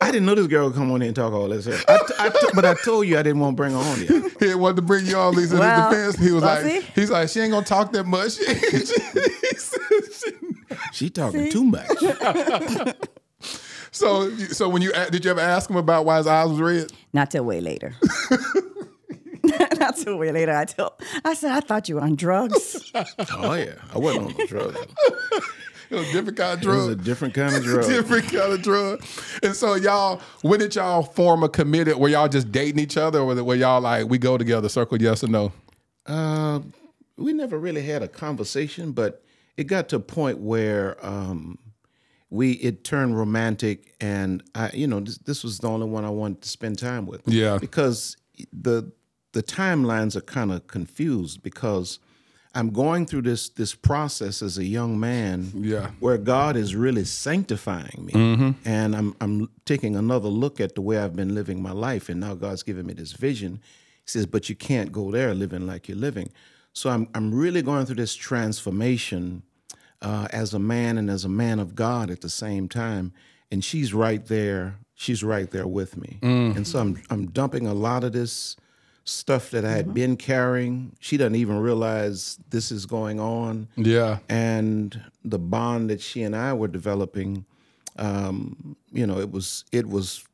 I 0.00 0.12
didn't 0.12 0.26
know 0.26 0.34
this 0.36 0.46
girl 0.46 0.66
would 0.66 0.74
come 0.76 0.90
on 0.92 1.00
here 1.00 1.08
and 1.08 1.16
talk 1.16 1.32
all 1.32 1.48
this. 1.48 1.64
Here. 1.66 1.78
I, 1.88 1.98
I 2.20 2.28
t- 2.30 2.46
but 2.54 2.64
I 2.64 2.74
told 2.74 3.06
you 3.08 3.18
I 3.18 3.22
didn't 3.22 3.40
want 3.40 3.56
to 3.56 3.60
bring 3.60 3.72
her 3.72 3.78
on 3.78 3.96
here. 3.98 4.22
He 4.38 4.46
didn't 4.46 4.60
want 4.60 4.76
to 4.76 4.82
bring 4.82 5.04
you 5.06 5.16
on, 5.16 5.34
Lisa. 5.34 5.54
in 5.54 5.60
Well, 5.60 5.90
his 5.90 6.14
defense, 6.14 6.26
he 6.26 6.32
was 6.32 6.42
well, 6.44 6.62
like, 6.62 6.82
see? 6.82 6.88
he's 6.94 7.10
like, 7.10 7.28
she 7.28 7.40
ain't 7.40 7.50
gonna 7.52 7.66
talk 7.66 7.90
that 7.92 8.04
much. 8.06 8.38
He 8.46 8.54
said 8.54 9.78
she- 10.14 10.76
She 10.92 11.10
talking 11.10 11.50
too 11.50 11.64
much. 11.64 11.88
so, 13.98 14.30
so 14.48 14.68
when 14.68 14.82
you 14.82 14.92
did 15.10 15.24
you 15.24 15.30
ever 15.30 15.40
ask 15.40 15.68
him 15.68 15.76
about 15.76 16.04
why 16.04 16.18
his 16.18 16.26
eyes 16.26 16.48
was 16.48 16.60
red? 16.60 16.92
Not 17.12 17.30
till 17.30 17.44
way 17.44 17.60
later. 17.60 17.94
Not 19.78 19.96
till 19.96 20.16
way 20.18 20.30
later. 20.32 20.52
I 20.54 20.64
told. 20.64 20.92
I 21.24 21.34
said, 21.34 21.52
I 21.52 21.60
thought 21.60 21.88
you 21.88 21.94
were 21.96 22.02
on 22.02 22.16
drugs. 22.16 22.90
Oh 23.32 23.54
yeah, 23.54 23.74
I 23.94 23.98
wasn't 23.98 24.26
on 24.26 24.34
no 24.38 24.46
drugs. 24.46 24.76
It 25.90 25.94
was 25.94 26.08
a 26.08 26.12
different 26.12 26.36
kind 26.36 26.58
of 26.58 26.62
It 26.62 26.66
was 26.66 26.86
a 26.88 26.94
drug. 26.94 27.04
different 27.04 27.34
kind 27.34 27.54
of 27.56 27.62
drug. 27.62 27.86
Different 27.88 28.24
kind 28.24 28.52
of 28.52 28.62
drug. 28.62 29.04
And 29.42 29.56
so 29.56 29.74
y'all, 29.74 30.20
when 30.42 30.60
did 30.60 30.74
y'all 30.74 31.02
form 31.02 31.42
a 31.42 31.48
committed? 31.48 31.96
Were 31.96 32.08
y'all 32.10 32.28
just 32.28 32.52
dating 32.52 32.78
each 32.78 32.96
other, 32.98 33.20
or 33.20 33.42
were 33.42 33.54
y'all 33.54 33.80
like 33.80 34.06
we 34.08 34.18
go 34.18 34.36
together? 34.36 34.68
Circle 34.68 35.00
yes 35.00 35.24
or 35.24 35.28
no? 35.28 35.52
Uh, 36.04 36.60
we 37.16 37.32
never 37.32 37.58
really 37.58 37.82
had 37.82 38.02
a 38.02 38.08
conversation, 38.08 38.92
but 38.92 39.22
it 39.56 39.64
got 39.64 39.88
to 39.90 39.96
a 39.96 40.00
point 40.00 40.38
where 40.38 40.96
um, 41.04 41.58
we 42.30 42.52
it 42.52 42.84
turned 42.84 43.16
romantic, 43.16 43.94
and 44.00 44.42
I, 44.54 44.70
you 44.74 44.86
know, 44.86 45.00
this, 45.00 45.18
this 45.18 45.42
was 45.44 45.58
the 45.58 45.68
only 45.68 45.86
one 45.86 46.04
I 46.04 46.10
wanted 46.10 46.42
to 46.42 46.48
spend 46.48 46.78
time 46.78 47.06
with. 47.06 47.22
Yeah. 47.26 47.58
because 47.58 48.16
the 48.52 48.92
the 49.32 49.42
timelines 49.42 50.16
are 50.16 50.20
kind 50.22 50.52
of 50.52 50.66
confused 50.66 51.42
because 51.42 51.98
I'm 52.54 52.70
going 52.70 53.06
through 53.06 53.22
this 53.22 53.48
this 53.50 53.74
process 53.74 54.42
as 54.42 54.58
a 54.58 54.64
young 54.64 54.98
man, 55.00 55.52
Yeah. 55.54 55.90
where 56.00 56.18
God 56.18 56.56
is 56.56 56.74
really 56.74 57.04
sanctifying 57.04 58.04
me, 58.06 58.12
mm-hmm. 58.12 58.50
and 58.64 58.94
I'm 58.96 59.14
I'm 59.20 59.48
taking 59.64 59.96
another 59.96 60.28
look 60.28 60.60
at 60.60 60.74
the 60.74 60.80
way 60.82 60.98
I've 60.98 61.16
been 61.16 61.34
living 61.34 61.62
my 61.62 61.72
life, 61.72 62.08
and 62.08 62.20
now 62.20 62.34
God's 62.34 62.62
giving 62.62 62.86
me 62.86 62.94
this 62.94 63.12
vision. 63.12 63.60
He 64.04 64.10
says, 64.10 64.26
"But 64.26 64.48
you 64.48 64.54
can't 64.54 64.92
go 64.92 65.10
there 65.10 65.34
living 65.34 65.66
like 65.66 65.88
you're 65.88 65.96
living." 65.98 66.30
So 66.74 66.90
I'm 66.90 67.08
I'm 67.14 67.34
really 67.34 67.62
going 67.62 67.86
through 67.86 67.96
this 67.96 68.14
transformation 68.14 69.42
uh, 70.02 70.28
as 70.30 70.54
a 70.54 70.58
man 70.58 70.98
and 70.98 71.10
as 71.10 71.24
a 71.24 71.28
man 71.28 71.58
of 71.58 71.74
God 71.74 72.10
at 72.10 72.20
the 72.20 72.28
same 72.30 72.68
time, 72.68 73.12
and 73.50 73.64
she's 73.64 73.92
right 73.94 74.24
there. 74.26 74.78
She's 74.94 75.22
right 75.22 75.48
there 75.50 75.66
with 75.68 75.96
me, 75.96 76.18
and 76.22 76.66
so 76.66 76.80
I'm 76.80 77.00
I'm 77.08 77.26
dumping 77.30 77.66
a 77.68 77.74
lot 77.74 78.02
of 78.04 78.12
this 78.12 78.56
stuff 79.04 79.50
that 79.52 79.64
I 79.64 79.70
had 79.70 79.94
been 79.94 80.16
carrying. 80.16 80.92
She 81.00 81.16
doesn't 81.16 81.36
even 81.36 81.58
realize 81.60 82.38
this 82.50 82.70
is 82.72 82.84
going 82.84 83.18
on 83.20 83.68
Yeah. 83.76 84.18
and 84.28 85.00
the 85.24 85.38
bond 85.38 85.88
that 85.90 86.00
she 86.00 86.22
and 86.24 86.34
I 86.36 86.52
were 86.52 86.68
developing, 86.68 87.46
um, 87.96 88.76
you 88.92 89.06
know, 89.06 89.18
it 89.18 89.30
was 89.30 89.64
it 89.72 89.86
was 89.88 90.24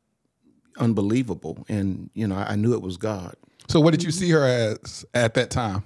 unbelievable, 0.78 1.64
and 1.68 2.10
you 2.14 2.26
know, 2.26 2.36
I, 2.36 2.52
I 2.52 2.56
knew 2.56 2.72
it 2.74 2.82
was 2.82 2.96
God. 2.96 3.34
So 3.68 3.80
what 3.80 3.92
did 3.92 4.02
you 4.02 4.10
see 4.10 4.30
her 4.30 4.44
as 4.44 5.04
at 5.14 5.34
that 5.34 5.50
time? 5.50 5.84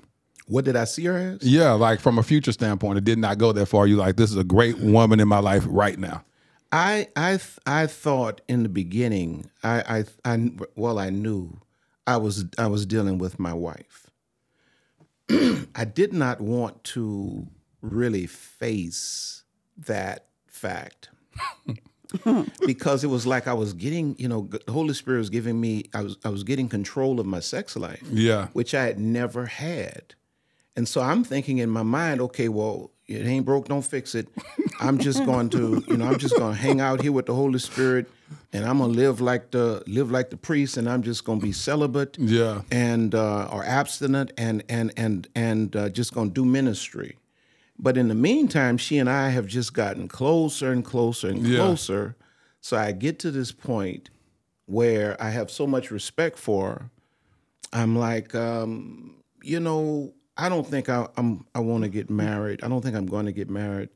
What 0.49 0.65
did 0.65 0.77
I 0.77 0.85
see 0.85 1.05
her 1.05 1.17
as? 1.17 1.43
Yeah, 1.43 1.73
like 1.73 2.01
from 2.01 2.19
a 2.19 2.23
future 2.23 2.53
standpoint, 2.53 2.99
it 2.99 3.05
did 3.05 3.19
not 3.19 3.39
go 3.39 3.53
that 3.53 3.67
far. 3.67 3.87
You 3.87 3.97
like 3.97 4.17
this 4.17 4.31
is 4.31 4.37
a 4.37 4.45
great 4.45 4.79
woman 4.79 5.21
in 5.21 5.29
my 5.29 5.39
life 5.39 5.65
right 5.69 5.99
now. 5.99 6.25
I 6.73 7.09
I 7.17 7.31
th- 7.39 7.59
I 7.67 7.87
thought 7.87 8.41
in 8.49 8.63
the 8.63 8.69
beginning, 8.69 9.51
I, 9.63 10.05
I 10.25 10.33
I 10.35 10.51
well, 10.77 10.99
I 10.99 11.11
knew 11.11 11.61
I 12.07 12.17
was 12.19 12.45
I 12.59 12.67
was 12.67 12.85
dealing 12.87 13.19
with 13.19 13.39
my 13.39 13.53
wife. 13.55 14.11
I 15.31 15.85
did 15.85 16.13
not 16.13 16.41
want 16.41 16.83
to 16.85 17.47
really 17.83 18.27
face 18.27 19.43
that 19.77 20.27
fact. 20.47 21.11
because 22.67 23.05
it 23.05 23.09
was 23.09 23.27
like 23.27 23.47
I 23.47 23.53
was 23.53 23.75
getting, 23.75 24.17
you 24.19 24.29
know, 24.29 24.49
the 24.65 24.73
Holy 24.73 24.95
Spirit 24.95 25.19
was 25.19 25.31
giving 25.31 25.61
me, 25.61 25.85
I 25.95 26.03
was, 26.03 26.17
I 26.25 26.31
was 26.31 26.43
getting 26.43 26.69
control 26.69 27.21
of 27.21 27.27
my 27.27 27.41
sex 27.41 27.77
life, 27.77 28.03
Yeah. 28.11 28.49
which 28.55 28.75
I 28.75 28.85
had 28.85 28.99
never 28.99 29.45
had. 29.47 30.15
And 30.77 30.87
so 30.89 31.01
I'm 31.01 31.25
thinking 31.25 31.59
in 31.59 31.71
my 31.71 31.83
mind, 31.83 32.21
okay, 32.21 32.49
well, 32.49 32.91
it 33.07 33.27
ain't 33.27 33.45
broke, 33.45 33.69
don't 33.69 33.83
fix 33.85 34.15
it. 34.15 34.29
I'm 34.81 34.99
just 34.99 35.25
going 35.25 35.51
to, 35.51 35.83
you 35.89 35.97
know, 35.97 36.05
I'm 36.07 36.19
just 36.19 36.37
going 36.37 36.55
to 36.55 36.61
hang 36.61 36.81
out 36.81 37.01
here 37.01 37.11
with 37.11 37.27
the 37.27 37.35
Holy 37.35 37.59
Spirit, 37.59 38.09
and 38.53 38.65
I'm 38.65 38.79
gonna 38.79 38.93
live 38.93 39.21
like 39.21 39.51
the 39.51 39.83
live 39.89 40.11
like 40.11 40.31
the 40.31 40.37
priest, 40.37 40.77
and 40.77 40.89
I'm 40.89 41.03
just 41.03 41.25
going 41.25 41.41
to 41.41 41.43
be 41.47 41.51
celibate, 41.53 42.17
Yeah. 42.19 42.63
and 42.71 43.13
uh, 43.15 43.49
or 43.51 43.65
abstinent, 43.65 44.33
and 44.39 44.63
and 44.69 44.93
and 44.97 45.27
and 45.35 45.75
uh, 45.75 45.89
just 45.89 46.15
going 46.15 46.29
to 46.31 46.35
do 46.35 46.45
ministry. 46.45 47.17
But 47.79 47.97
in 47.97 48.09
the 48.09 48.15
meantime, 48.15 48.77
she 48.77 48.99
and 48.99 49.09
I 49.11 49.31
have 49.31 49.47
just 49.47 49.73
gotten 49.75 50.07
closer 50.07 50.71
and 50.71 50.85
closer 50.85 51.29
and 51.29 51.45
Yeah. 51.45 51.59
closer. 51.59 52.15
So 52.61 52.77
I 52.77 52.93
get 52.93 53.19
to 53.21 53.31
this 53.31 53.51
point 53.53 54.11
where 54.67 55.21
I 55.21 55.31
have 55.31 55.51
so 55.51 55.67
much 55.67 55.91
respect 55.91 56.39
for 56.39 56.69
her. 56.71 56.91
I'm 57.73 57.97
like, 57.97 58.35
um, 58.35 59.17
you 59.43 59.61
know, 59.61 60.13
I 60.39 60.49
don't 60.49 60.67
think 60.67 60.89
I, 60.89 61.07
I'm 61.17 61.45
I 61.55 61.59
want 61.61 61.83
to 61.85 61.91
get 61.91 62.09
married. 62.09 62.63
I 62.63 62.69
don't 62.69 62.81
think 62.81 62.95
I'm 62.97 63.07
going 63.07 63.27
to 63.27 63.33
get 63.33 63.51
married, 63.51 63.89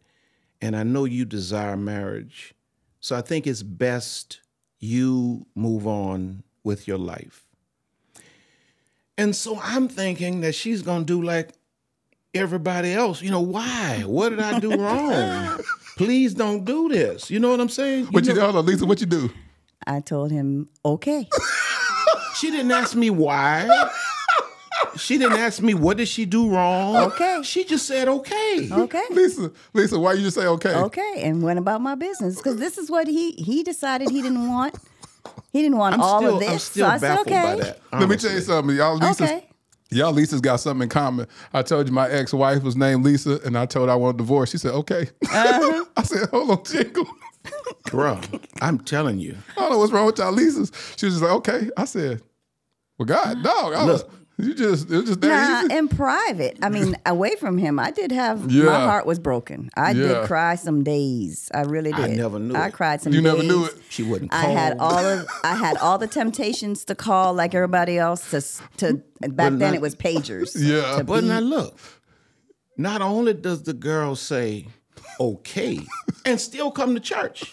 and 0.60 0.74
I 0.76 0.82
know 0.82 1.04
you 1.04 1.24
desire 1.24 1.76
marriage, 1.76 2.52
so 3.00 3.16
I 3.16 3.20
think 3.22 3.46
it's 3.46 3.62
best 3.62 4.40
you 4.80 5.46
move 5.54 5.86
on 5.86 6.42
with 6.64 6.88
your 6.88 6.98
life. 6.98 7.46
And 9.16 9.36
so 9.36 9.58
I'm 9.62 9.86
thinking 9.88 10.40
that 10.40 10.54
she's 10.54 10.82
going 10.82 11.04
to 11.04 11.06
do 11.06 11.22
like 11.22 11.50
everybody 12.34 12.92
else. 12.92 13.22
You 13.22 13.30
know, 13.30 13.40
why? 13.40 14.02
What 14.04 14.30
did 14.30 14.40
I 14.40 14.58
do 14.58 14.70
wrong? 14.76 15.60
Please 15.96 16.34
don't 16.34 16.64
do 16.64 16.88
this. 16.88 17.30
You 17.30 17.38
know 17.38 17.50
what 17.50 17.60
I'm 17.60 17.68
saying? 17.68 18.06
What 18.06 18.24
you, 18.26 18.34
know- 18.34 18.40
hold 18.40 18.56
on, 18.56 18.66
Lisa? 18.66 18.84
What 18.86 19.00
you 19.00 19.06
do? 19.06 19.30
I 19.86 20.00
told 20.00 20.30
him, 20.32 20.68
okay. 20.84 21.28
She 22.36 22.50
didn't 22.50 22.72
ask 22.72 22.96
me 22.96 23.08
why. 23.10 23.68
She 24.96 25.18
didn't 25.18 25.38
ask 25.38 25.62
me 25.62 25.74
what 25.74 25.96
did 25.96 26.08
she 26.08 26.24
do 26.24 26.50
wrong. 26.50 26.96
Okay. 26.96 27.40
She 27.42 27.64
just 27.64 27.86
said 27.86 28.08
okay. 28.08 28.68
Okay. 28.70 29.02
Lisa, 29.10 29.50
Lisa, 29.72 29.98
why 29.98 30.14
you 30.14 30.22
just 30.22 30.36
say 30.36 30.46
okay? 30.46 30.74
Okay. 30.74 31.22
And 31.22 31.42
went 31.42 31.58
about 31.58 31.80
my 31.80 31.94
business. 31.94 32.36
Because 32.36 32.56
this 32.56 32.78
is 32.78 32.90
what 32.90 33.08
he 33.08 33.32
he 33.32 33.62
decided 33.62 34.10
he 34.10 34.22
didn't 34.22 34.48
want. 34.48 34.76
He 35.52 35.62
didn't 35.62 35.78
want 35.78 35.94
I'm 35.94 36.00
all 36.00 36.20
still, 36.20 36.34
of 36.34 36.40
this. 36.40 36.50
I'm 36.50 36.58
still 36.58 36.86
so 36.86 36.92
I 36.92 36.98
said, 36.98 37.08
baffled 37.08 37.26
okay. 37.28 37.42
by 37.42 37.56
that. 37.56 37.80
Let 37.92 38.08
me 38.08 38.16
tell 38.16 38.32
you 38.32 38.40
something. 38.40 38.76
Y'all 38.76 38.96
Lisa's 38.96 39.20
Okay. 39.20 39.48
Y'all 39.92 40.12
Lisa's 40.12 40.40
got 40.40 40.56
something 40.56 40.84
in 40.84 40.88
common. 40.88 41.26
I 41.52 41.62
told 41.62 41.86
you 41.86 41.92
my 41.92 42.08
ex-wife 42.08 42.62
was 42.62 42.76
named 42.76 43.04
Lisa, 43.04 43.40
and 43.44 43.58
I 43.58 43.66
told 43.66 43.88
her 43.88 43.92
I 43.92 43.96
want 43.96 44.14
a 44.14 44.18
divorce. 44.18 44.50
She 44.50 44.56
said, 44.56 44.72
okay. 44.72 45.10
Uh-huh. 45.28 45.84
I 45.96 46.02
said, 46.02 46.30
hold 46.30 46.50
on, 46.50 46.64
Jingle. 46.64 47.06
Bro, 47.90 48.20
I'm 48.62 48.78
telling 48.78 49.18
you. 49.18 49.36
I 49.56 49.60
don't 49.60 49.72
know 49.72 49.78
what's 49.78 49.92
wrong 49.92 50.06
with 50.06 50.18
y'all 50.18 50.32
Lisas. 50.32 50.72
She 50.98 51.06
was 51.06 51.14
just 51.14 51.22
like, 51.22 51.32
okay. 51.32 51.68
I 51.76 51.84
said, 51.84 52.22
well, 52.98 53.06
God, 53.06 53.42
dog. 53.42 53.74
I 53.74 53.84
was, 53.84 54.04
you 54.38 54.54
just, 54.54 54.90
it 54.90 54.96
was 54.96 55.04
just 55.06 55.20
that 55.20 55.28
Nah, 55.28 55.66
easy. 55.66 55.78
in 55.78 55.88
private. 55.88 56.58
I 56.62 56.68
mean, 56.68 56.96
away 57.06 57.36
from 57.36 57.58
him, 57.58 57.78
I 57.78 57.90
did 57.90 58.10
have 58.12 58.50
Yeah. 58.50 58.64
my 58.64 58.80
heart 58.80 59.06
was 59.06 59.18
broken. 59.18 59.70
I 59.76 59.92
Yeah. 59.92 60.06
did 60.08 60.26
cry 60.26 60.54
some 60.56 60.82
days. 60.82 61.50
I 61.54 61.60
really 61.62 61.92
did. 61.92 62.00
I 62.04 62.08
did. 62.08 62.16
never 62.16 62.38
knew 62.38 62.54
I 62.54 62.66
it. 62.68 62.72
cried 62.72 63.00
some 63.02 63.12
days. 63.12 63.20
You 63.20 63.28
days. 63.28 63.32
never 63.36 63.46
knew 63.46 63.64
it. 63.66 63.74
She 63.90 64.02
wouldn't. 64.02 64.32
I 64.32 64.44
had 64.46 64.78
all 64.78 64.96
of 64.98 65.26
I 65.44 65.54
had 65.54 65.76
all 65.78 65.98
the 65.98 66.06
temptations 66.08 66.84
to 66.86 66.94
call 66.94 67.34
like 67.34 67.54
everybody 67.54 67.98
else 67.98 68.30
to 68.30 68.40
to 68.78 68.94
back 68.94 69.02
But 69.20 69.36
then 69.36 69.58
not- 69.58 69.74
it 69.74 69.80
was 69.80 69.94
pagers. 69.94 70.54
Yeah. 70.58 71.02
But 71.02 71.20
beep. 71.20 71.28
now 71.28 71.40
look, 71.40 71.78
not 72.76 73.02
only 73.02 73.34
does 73.34 73.62
the 73.64 73.74
girl 73.74 74.16
say 74.16 74.66
okay 75.20 75.78
and 76.24 76.40
still 76.40 76.70
come 76.70 76.94
to 76.94 77.00
church 77.00 77.52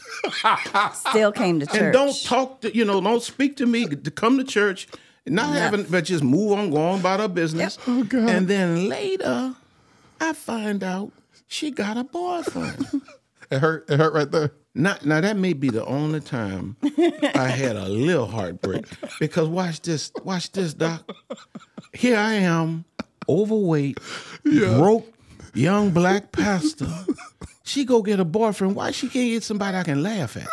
still 0.93 1.31
came 1.31 1.59
to 1.59 1.65
church. 1.65 1.75
and 1.81 1.93
don't 1.93 2.23
talk 2.23 2.61
to 2.61 2.75
you 2.75 2.85
know 2.85 3.01
don't 3.01 3.21
speak 3.21 3.57
to 3.57 3.65
me 3.65 3.85
to 3.85 4.09
come 4.11 4.37
to 4.37 4.43
church 4.45 4.87
not 5.27 5.53
having 5.55 5.83
but 5.83 6.05
just 6.05 6.23
move 6.23 6.51
on 6.53 6.69
go 6.71 6.77
on 6.77 6.99
about 6.99 7.19
her 7.19 7.27
business 7.27 7.77
Oh, 7.87 8.03
God. 8.03 8.29
and 8.29 8.47
then 8.47 8.87
later 8.89 9.53
i 10.19 10.33
find 10.33 10.83
out 10.83 11.11
she 11.47 11.71
got 11.71 11.97
a 11.97 12.03
boyfriend 12.03 12.85
It 13.51 13.57
hurt. 13.61 13.89
It 13.89 13.97
hurt 13.97 14.13
right 14.13 14.29
there. 14.29 14.51
Not, 14.75 15.07
now 15.07 15.21
that 15.21 15.35
may 15.35 15.53
be 15.53 15.71
the 15.71 15.83
only 15.83 16.19
time 16.19 16.77
I 17.33 17.47
had 17.47 17.75
a 17.75 17.89
little 17.89 18.27
heartbreak 18.27 18.85
because 19.19 19.47
watch 19.47 19.81
this, 19.81 20.11
watch 20.23 20.51
this, 20.51 20.75
doc. 20.75 21.09
Here 21.91 22.15
I 22.15 22.33
am, 22.35 22.85
overweight, 23.27 23.97
broke, 24.43 25.11
young 25.55 25.89
black 25.89 26.31
pastor. 26.31 26.87
She 27.63 27.85
go 27.85 28.03
get 28.03 28.19
a 28.19 28.23
boyfriend. 28.25 28.75
Why 28.75 28.91
she 28.91 29.09
can't 29.09 29.31
get 29.31 29.41
somebody 29.41 29.75
I 29.77 29.83
can 29.83 30.03
laugh 30.03 30.37
at? 30.37 30.47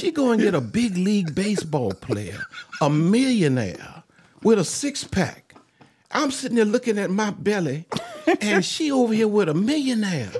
She 0.00 0.10
go 0.10 0.30
and 0.32 0.40
get 0.40 0.54
a 0.54 0.60
big 0.60 0.96
league 0.96 1.34
baseball 1.34 1.92
player, 1.92 2.38
a 2.80 2.88
millionaire 2.90 4.02
with 4.42 4.58
a 4.58 4.64
six 4.64 5.04
pack. 5.04 5.54
I'm 6.12 6.30
sitting 6.30 6.56
there 6.56 6.64
looking 6.64 6.98
at 6.98 7.10
my 7.10 7.30
belly, 7.30 7.86
and 8.40 8.64
she 8.64 8.90
over 8.92 9.12
here 9.12 9.28
with 9.28 9.48
a 9.48 9.54
millionaire. 9.54 10.30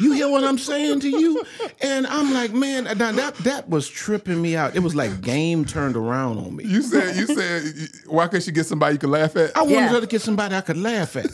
You 0.00 0.12
hear 0.12 0.30
what 0.30 0.44
I'm 0.44 0.56
saying 0.56 1.00
to 1.00 1.08
you? 1.10 1.44
And 1.82 2.06
I'm 2.06 2.32
like, 2.32 2.52
man, 2.52 2.84
now 2.84 2.94
that 3.12 3.34
that 3.44 3.68
was 3.68 3.86
tripping 3.88 4.40
me 4.40 4.56
out. 4.56 4.74
It 4.74 4.78
was 4.80 4.94
like 4.94 5.20
game 5.20 5.64
turned 5.66 5.94
around 5.96 6.38
on 6.38 6.56
me. 6.56 6.64
You 6.64 6.80
said 6.82 7.16
you 7.16 7.26
said 7.26 7.88
why 8.06 8.26
couldn't 8.26 8.42
she 8.42 8.52
get 8.52 8.64
somebody 8.66 8.94
you 8.94 8.98
could 8.98 9.10
laugh 9.10 9.36
at? 9.36 9.54
I 9.56 9.62
wanted 9.62 9.74
Yeah. 9.74 9.88
her 9.88 10.00
to 10.00 10.06
get 10.06 10.22
somebody 10.22 10.54
I 10.54 10.62
could 10.62 10.78
laugh 10.78 11.16
at. 11.16 11.26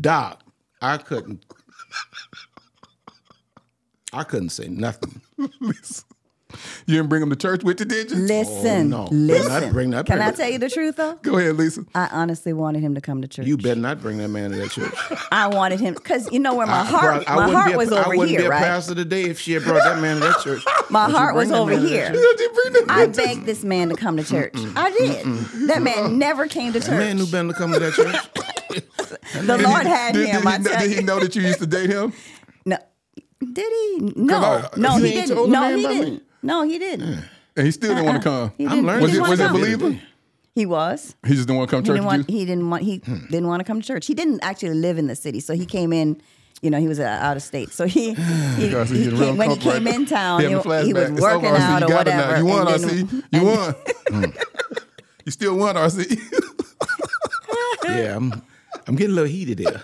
Doc, 0.00 0.40
I 0.80 0.96
couldn't. 0.96 1.44
I 4.12 4.22
couldn't 4.24 4.50
say 4.50 4.68
nothing. 4.68 5.20
You 6.86 6.96
didn't 6.96 7.08
bring 7.08 7.22
him 7.22 7.30
to 7.30 7.36
church 7.36 7.62
with 7.64 7.80
you, 7.80 7.86
did 7.86 8.10
you? 8.10 8.16
Listen, 8.18 8.92
oh, 8.92 9.04
no. 9.04 9.04
Better 9.04 9.14
listen. 9.16 9.62
not 9.62 9.72
bring 9.72 9.90
that 9.90 10.06
Can 10.06 10.20
I 10.20 10.30
tell 10.30 10.48
you 10.50 10.58
the 10.58 10.70
truth 10.70 10.96
though? 10.96 11.14
Go 11.22 11.38
ahead, 11.38 11.56
Lisa. 11.56 11.84
I 11.94 12.06
honestly 12.12 12.52
wanted 12.52 12.80
him 12.82 12.94
to 12.94 13.00
come 13.00 13.22
to 13.22 13.28
church. 13.28 13.46
You 13.46 13.56
better 13.56 13.80
not 13.80 14.00
bring 14.00 14.18
that 14.18 14.28
man 14.28 14.50
to 14.50 14.56
that 14.56 14.70
church. 14.70 14.94
I 15.32 15.48
wanted 15.48 15.80
him 15.80 15.94
because 15.94 16.30
you 16.32 16.38
know 16.38 16.54
where 16.54 16.66
my 16.66 16.80
I- 16.80 16.84
heart, 16.84 17.24
I 17.26 17.36
my 17.36 17.50
heart 17.50 17.74
a- 17.74 17.76
was 17.76 17.92
I 17.92 18.00
over 18.00 18.10
wouldn't 18.16 18.28
be 18.28 18.42
here, 18.42 18.46
a 18.46 18.50
right? 18.50 18.62
pastor 18.62 18.94
today 18.94 19.24
if 19.24 19.40
she 19.40 19.52
had 19.52 19.62
brought 19.64 19.82
that 19.84 20.00
man 20.00 20.16
to 20.16 20.22
that 20.28 20.40
church. 20.42 20.62
My 20.90 21.06
Would 21.06 21.16
heart 21.16 21.34
was 21.34 21.50
over 21.50 21.72
man 21.72 21.80
to 21.80 21.86
that 21.86 21.92
here. 21.92 22.06
church? 22.06 22.14
Did 22.16 22.40
you 22.40 22.50
bring 22.52 22.72
that 22.74 22.84
I 22.88 23.06
begged 23.06 23.44
this 23.46 23.64
man 23.64 23.88
to 23.88 23.96
come 23.96 24.16
to 24.16 24.24
church. 24.24 24.54
I 24.76 24.90
did. 24.92 25.24
That 25.68 25.82
man 25.82 26.18
never 26.18 26.46
came 26.46 26.72
to 26.74 26.78
That 26.80 26.90
man 26.90 27.18
church. 27.18 27.26
who 27.26 27.32
been 27.32 27.48
to 27.48 27.54
come 27.54 27.72
to 27.72 27.78
that 27.80 27.92
church. 27.94 28.16
The 29.46 29.58
Lord 29.58 29.86
had 29.86 30.14
did, 30.14 30.28
him. 30.28 30.42
Did, 30.42 30.46
I 30.46 30.56
he, 30.56 30.58
know- 30.62 30.70
tell 30.70 30.80
did 30.80 30.90
he 30.98 31.02
know 31.04 31.20
that 31.20 31.34
you 31.36 31.42
used 31.42 31.58
to 31.58 31.66
date 31.66 31.90
him? 31.90 32.12
No, 32.64 32.78
did 33.40 33.66
he? 33.98 34.12
No, 34.16 34.36
I- 34.36 34.68
no, 34.76 34.96
he 34.98 35.10
didn't. 35.12 35.50
No, 35.50 35.76
he 35.76 35.82
didn't. 35.86 36.22
No, 36.46 36.62
he 36.62 36.78
didn't. 36.78 37.22
And 37.56 37.66
he 37.66 37.70
still 37.72 37.90
didn't 37.94 38.04
want 38.06 38.22
to 38.22 38.30
Uh-uh. 38.30 38.48
come. 38.48 38.52
He 38.58 38.64
I'm 38.64 38.70
didn't. 38.70 38.86
learning. 38.86 39.02
Was 39.02 39.10
he 39.12 39.16
it 39.16 39.20
didn't 39.20 39.30
was 39.30 39.40
want 39.40 39.40
he 39.40 39.44
a 39.44 39.68
to 39.68 39.78
come. 39.78 39.80
believer? 39.80 40.02
He 40.54 40.64
was. 40.66 41.16
He 41.26 41.34
just 41.34 41.46
didn't 41.46 41.58
want 41.58 41.68
to 41.70 41.76
come 41.76 41.82
to 41.84 41.92
He 41.92 41.98
church 41.98 42.02
didn't 42.02 42.06
with 42.06 42.16
want. 42.18 42.30
you. 42.30 42.38
He 42.38 42.44
didn't 42.46 42.70
want. 42.70 42.82
He 42.82 42.98
didn't 43.30 43.46
want 43.48 43.60
to 43.60 43.64
come 43.64 43.80
to 43.80 43.86
church. 43.86 44.06
He 44.06 44.14
didn't 44.14 44.40
actually 44.42 44.74
live 44.74 44.96
in 44.98 45.06
the 45.06 45.16
city, 45.16 45.40
so 45.40 45.54
he 45.54 45.66
came 45.66 45.92
in. 45.92 46.20
You 46.62 46.70
know, 46.70 46.78
he 46.80 46.88
was 46.88 46.98
uh, 46.98 47.04
out 47.04 47.36
of 47.36 47.42
state, 47.42 47.70
so 47.70 47.84
he, 47.86 48.14
he, 48.56 48.70
Guys, 48.70 48.88
he 48.88 48.96
he's 48.96 49.04
getting 49.04 49.18
real 49.18 49.28
came, 49.28 49.36
when 49.36 49.50
he 49.50 49.56
came 49.58 49.84
right 49.84 49.94
in 49.94 50.06
town. 50.06 50.40
He 50.40 50.46
He, 50.46 50.52
having 50.54 50.86
he 50.86 50.92
was 50.94 51.02
flashback. 51.02 51.12
It's 51.12 51.20
working 51.20 51.46
over, 51.48 51.56
RC. 51.58 51.60
out 51.60 51.82
or 51.82 51.88
got 51.88 52.06
it 52.08 52.10
now. 52.10 52.28
whatever. 52.28 52.38
You 52.38 52.46
won, 52.46 52.68
and 52.68 52.82
RC. 52.82 53.24
You 53.32 53.44
won. 54.22 54.32
you 55.26 55.32
still 55.32 55.56
won, 55.56 55.74
RC. 55.74 56.20
Yeah, 57.88 58.16
I'm. 58.16 58.42
I'm 58.88 58.94
getting 58.94 59.12
a 59.12 59.14
little 59.14 59.28
heated 59.30 59.58
here. 59.58 59.80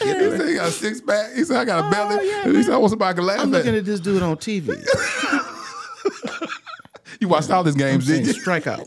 he 0.00 0.04
said 0.04 0.48
he 0.48 0.54
got 0.54 0.68
a 0.68 0.70
six 0.70 1.00
pack. 1.00 1.34
He 1.34 1.44
said 1.44 1.58
I 1.58 1.64
got 1.64 1.86
a 1.86 1.90
belly. 1.90 2.30
And 2.44 2.56
he 2.56 2.62
said 2.62 2.74
I 2.74 2.76
want 2.76 2.90
somebody 2.90 3.14
to 3.14 3.18
can 3.20 3.26
laugh 3.26 3.40
I'm 3.40 3.54
at. 3.54 3.58
looking 3.58 3.74
at 3.76 3.84
this 3.84 4.00
dude 4.00 4.22
on 4.22 4.36
TV. 4.36 4.68
You 7.28 7.34
watched 7.34 7.50
all 7.50 7.62
his 7.62 7.74
games, 7.74 8.06
Saying 8.06 8.24
did 8.24 8.34
you? 8.34 8.40
strike 8.40 8.66
out, 8.66 8.86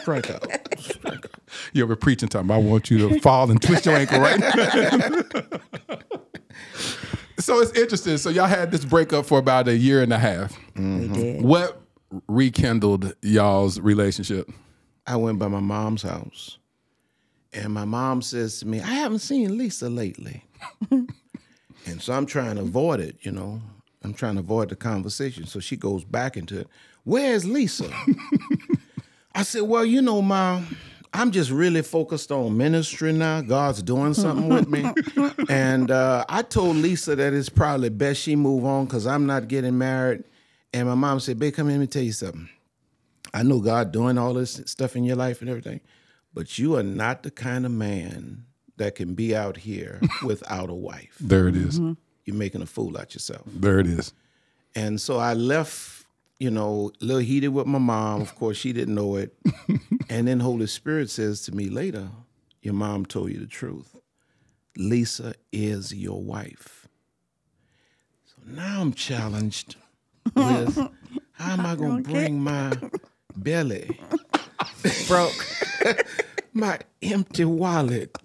strike 0.00 0.28
out, 0.28 0.44
strike 0.76 1.24
out. 1.24 1.40
You 1.72 1.84
ever 1.84 1.94
preaching 1.94 2.28
time? 2.28 2.50
I 2.50 2.58
want 2.58 2.90
you 2.90 2.98
to 3.08 3.20
fall 3.20 3.48
and 3.48 3.62
twist 3.62 3.86
your 3.86 3.94
ankle, 3.94 4.18
right? 4.18 4.40
so 7.38 7.60
it's 7.60 7.70
interesting. 7.78 8.18
So 8.18 8.28
y'all 8.28 8.46
had 8.46 8.72
this 8.72 8.84
breakup 8.84 9.24
for 9.24 9.38
about 9.38 9.68
a 9.68 9.76
year 9.76 10.02
and 10.02 10.12
a 10.12 10.18
half. 10.18 10.58
We 10.74 10.82
mm-hmm. 10.82 11.12
did. 11.12 11.44
What 11.44 11.80
rekindled 12.26 13.14
y'all's 13.22 13.78
relationship? 13.78 14.50
I 15.06 15.14
went 15.14 15.38
by 15.38 15.46
my 15.46 15.60
mom's 15.60 16.02
house, 16.02 16.58
and 17.52 17.72
my 17.72 17.84
mom 17.84 18.20
says 18.20 18.58
to 18.58 18.66
me, 18.66 18.80
"I 18.80 18.94
haven't 18.94 19.20
seen 19.20 19.56
Lisa 19.56 19.88
lately," 19.88 20.42
and 20.90 21.08
so 22.00 22.14
I'm 22.14 22.26
trying 22.26 22.56
to 22.56 22.62
avoid 22.62 22.98
it. 22.98 23.18
You 23.20 23.30
know, 23.30 23.62
I'm 24.02 24.12
trying 24.12 24.34
to 24.34 24.40
avoid 24.40 24.70
the 24.70 24.76
conversation. 24.76 25.46
So 25.46 25.60
she 25.60 25.76
goes 25.76 26.02
back 26.02 26.36
into 26.36 26.58
it. 26.58 26.68
Where's 27.06 27.44
Lisa? 27.44 27.88
I 29.34 29.44
said, 29.44 29.62
"Well, 29.62 29.84
you 29.84 30.02
know, 30.02 30.20
mom." 30.20 30.76
I'm 31.12 31.30
just 31.30 31.50
really 31.50 31.80
focused 31.80 32.30
on 32.30 32.58
ministry 32.58 33.10
now. 33.10 33.40
God's 33.40 33.80
doing 33.82 34.12
something 34.12 34.48
with 34.48 34.68
me. 34.68 34.84
And 35.48 35.90
uh, 35.90 36.24
I 36.28 36.42
told 36.42 36.76
Lisa 36.76 37.14
that 37.16 37.32
it's 37.32 37.48
probably 37.48 37.88
best 37.88 38.20
she 38.20 38.36
move 38.36 38.66
on 38.66 38.84
because 38.84 39.06
I'm 39.06 39.24
not 39.24 39.48
getting 39.48 39.78
married. 39.78 40.24
And 40.74 40.88
my 40.88 40.94
mom 40.94 41.20
said, 41.20 41.38
Babe, 41.38 41.54
come 41.54 41.68
here, 41.68 41.78
let 41.78 41.80
me 41.80 41.86
tell 41.86 42.02
you 42.02 42.12
something. 42.12 42.50
I 43.32 43.44
know 43.44 43.60
God 43.60 43.92
doing 43.92 44.18
all 44.18 44.34
this 44.34 44.60
stuff 44.66 44.96
in 44.96 45.04
your 45.04 45.16
life 45.16 45.40
and 45.40 45.48
everything, 45.48 45.80
but 46.34 46.58
you 46.58 46.76
are 46.76 46.82
not 46.82 47.22
the 47.22 47.30
kind 47.30 47.64
of 47.64 47.72
man 47.72 48.44
that 48.76 48.94
can 48.96 49.14
be 49.14 49.34
out 49.34 49.56
here 49.56 50.02
without 50.22 50.68
a 50.68 50.74
wife. 50.74 51.16
There 51.20 51.48
it 51.48 51.56
is. 51.56 51.78
You're 52.24 52.36
making 52.36 52.60
a 52.60 52.66
fool 52.66 52.98
out 52.98 53.14
yourself. 53.14 53.44
There 53.46 53.78
it 53.78 53.86
is. 53.86 54.12
And 54.74 55.00
so 55.00 55.16
I 55.16 55.32
left, 55.32 55.95
you 56.38 56.50
know, 56.50 56.92
a 57.00 57.04
little 57.04 57.22
heated 57.22 57.48
with 57.48 57.66
my 57.66 57.78
mom. 57.78 58.20
Of 58.20 58.34
course, 58.34 58.56
she 58.56 58.72
didn't 58.72 58.94
know 58.94 59.16
it. 59.16 59.36
and 60.08 60.28
then 60.28 60.40
Holy 60.40 60.66
Spirit 60.66 61.10
says 61.10 61.42
to 61.42 61.54
me 61.54 61.68
later, 61.68 62.08
Your 62.62 62.74
mom 62.74 63.06
told 63.06 63.32
you 63.32 63.38
the 63.38 63.46
truth. 63.46 63.96
Lisa 64.76 65.34
is 65.52 65.94
your 65.94 66.22
wife. 66.22 66.88
So 68.26 68.36
now 68.44 68.82
I'm 68.82 68.92
challenged 68.92 69.76
with 70.34 70.76
how 71.32 71.52
am 71.52 71.64
I 71.64 71.74
going 71.74 72.02
to 72.04 72.10
bring 72.10 72.40
my 72.42 72.76
belly, 73.36 73.98
Broke. 75.08 75.46
my 76.52 76.78
empty 77.02 77.44
wallet, 77.44 78.16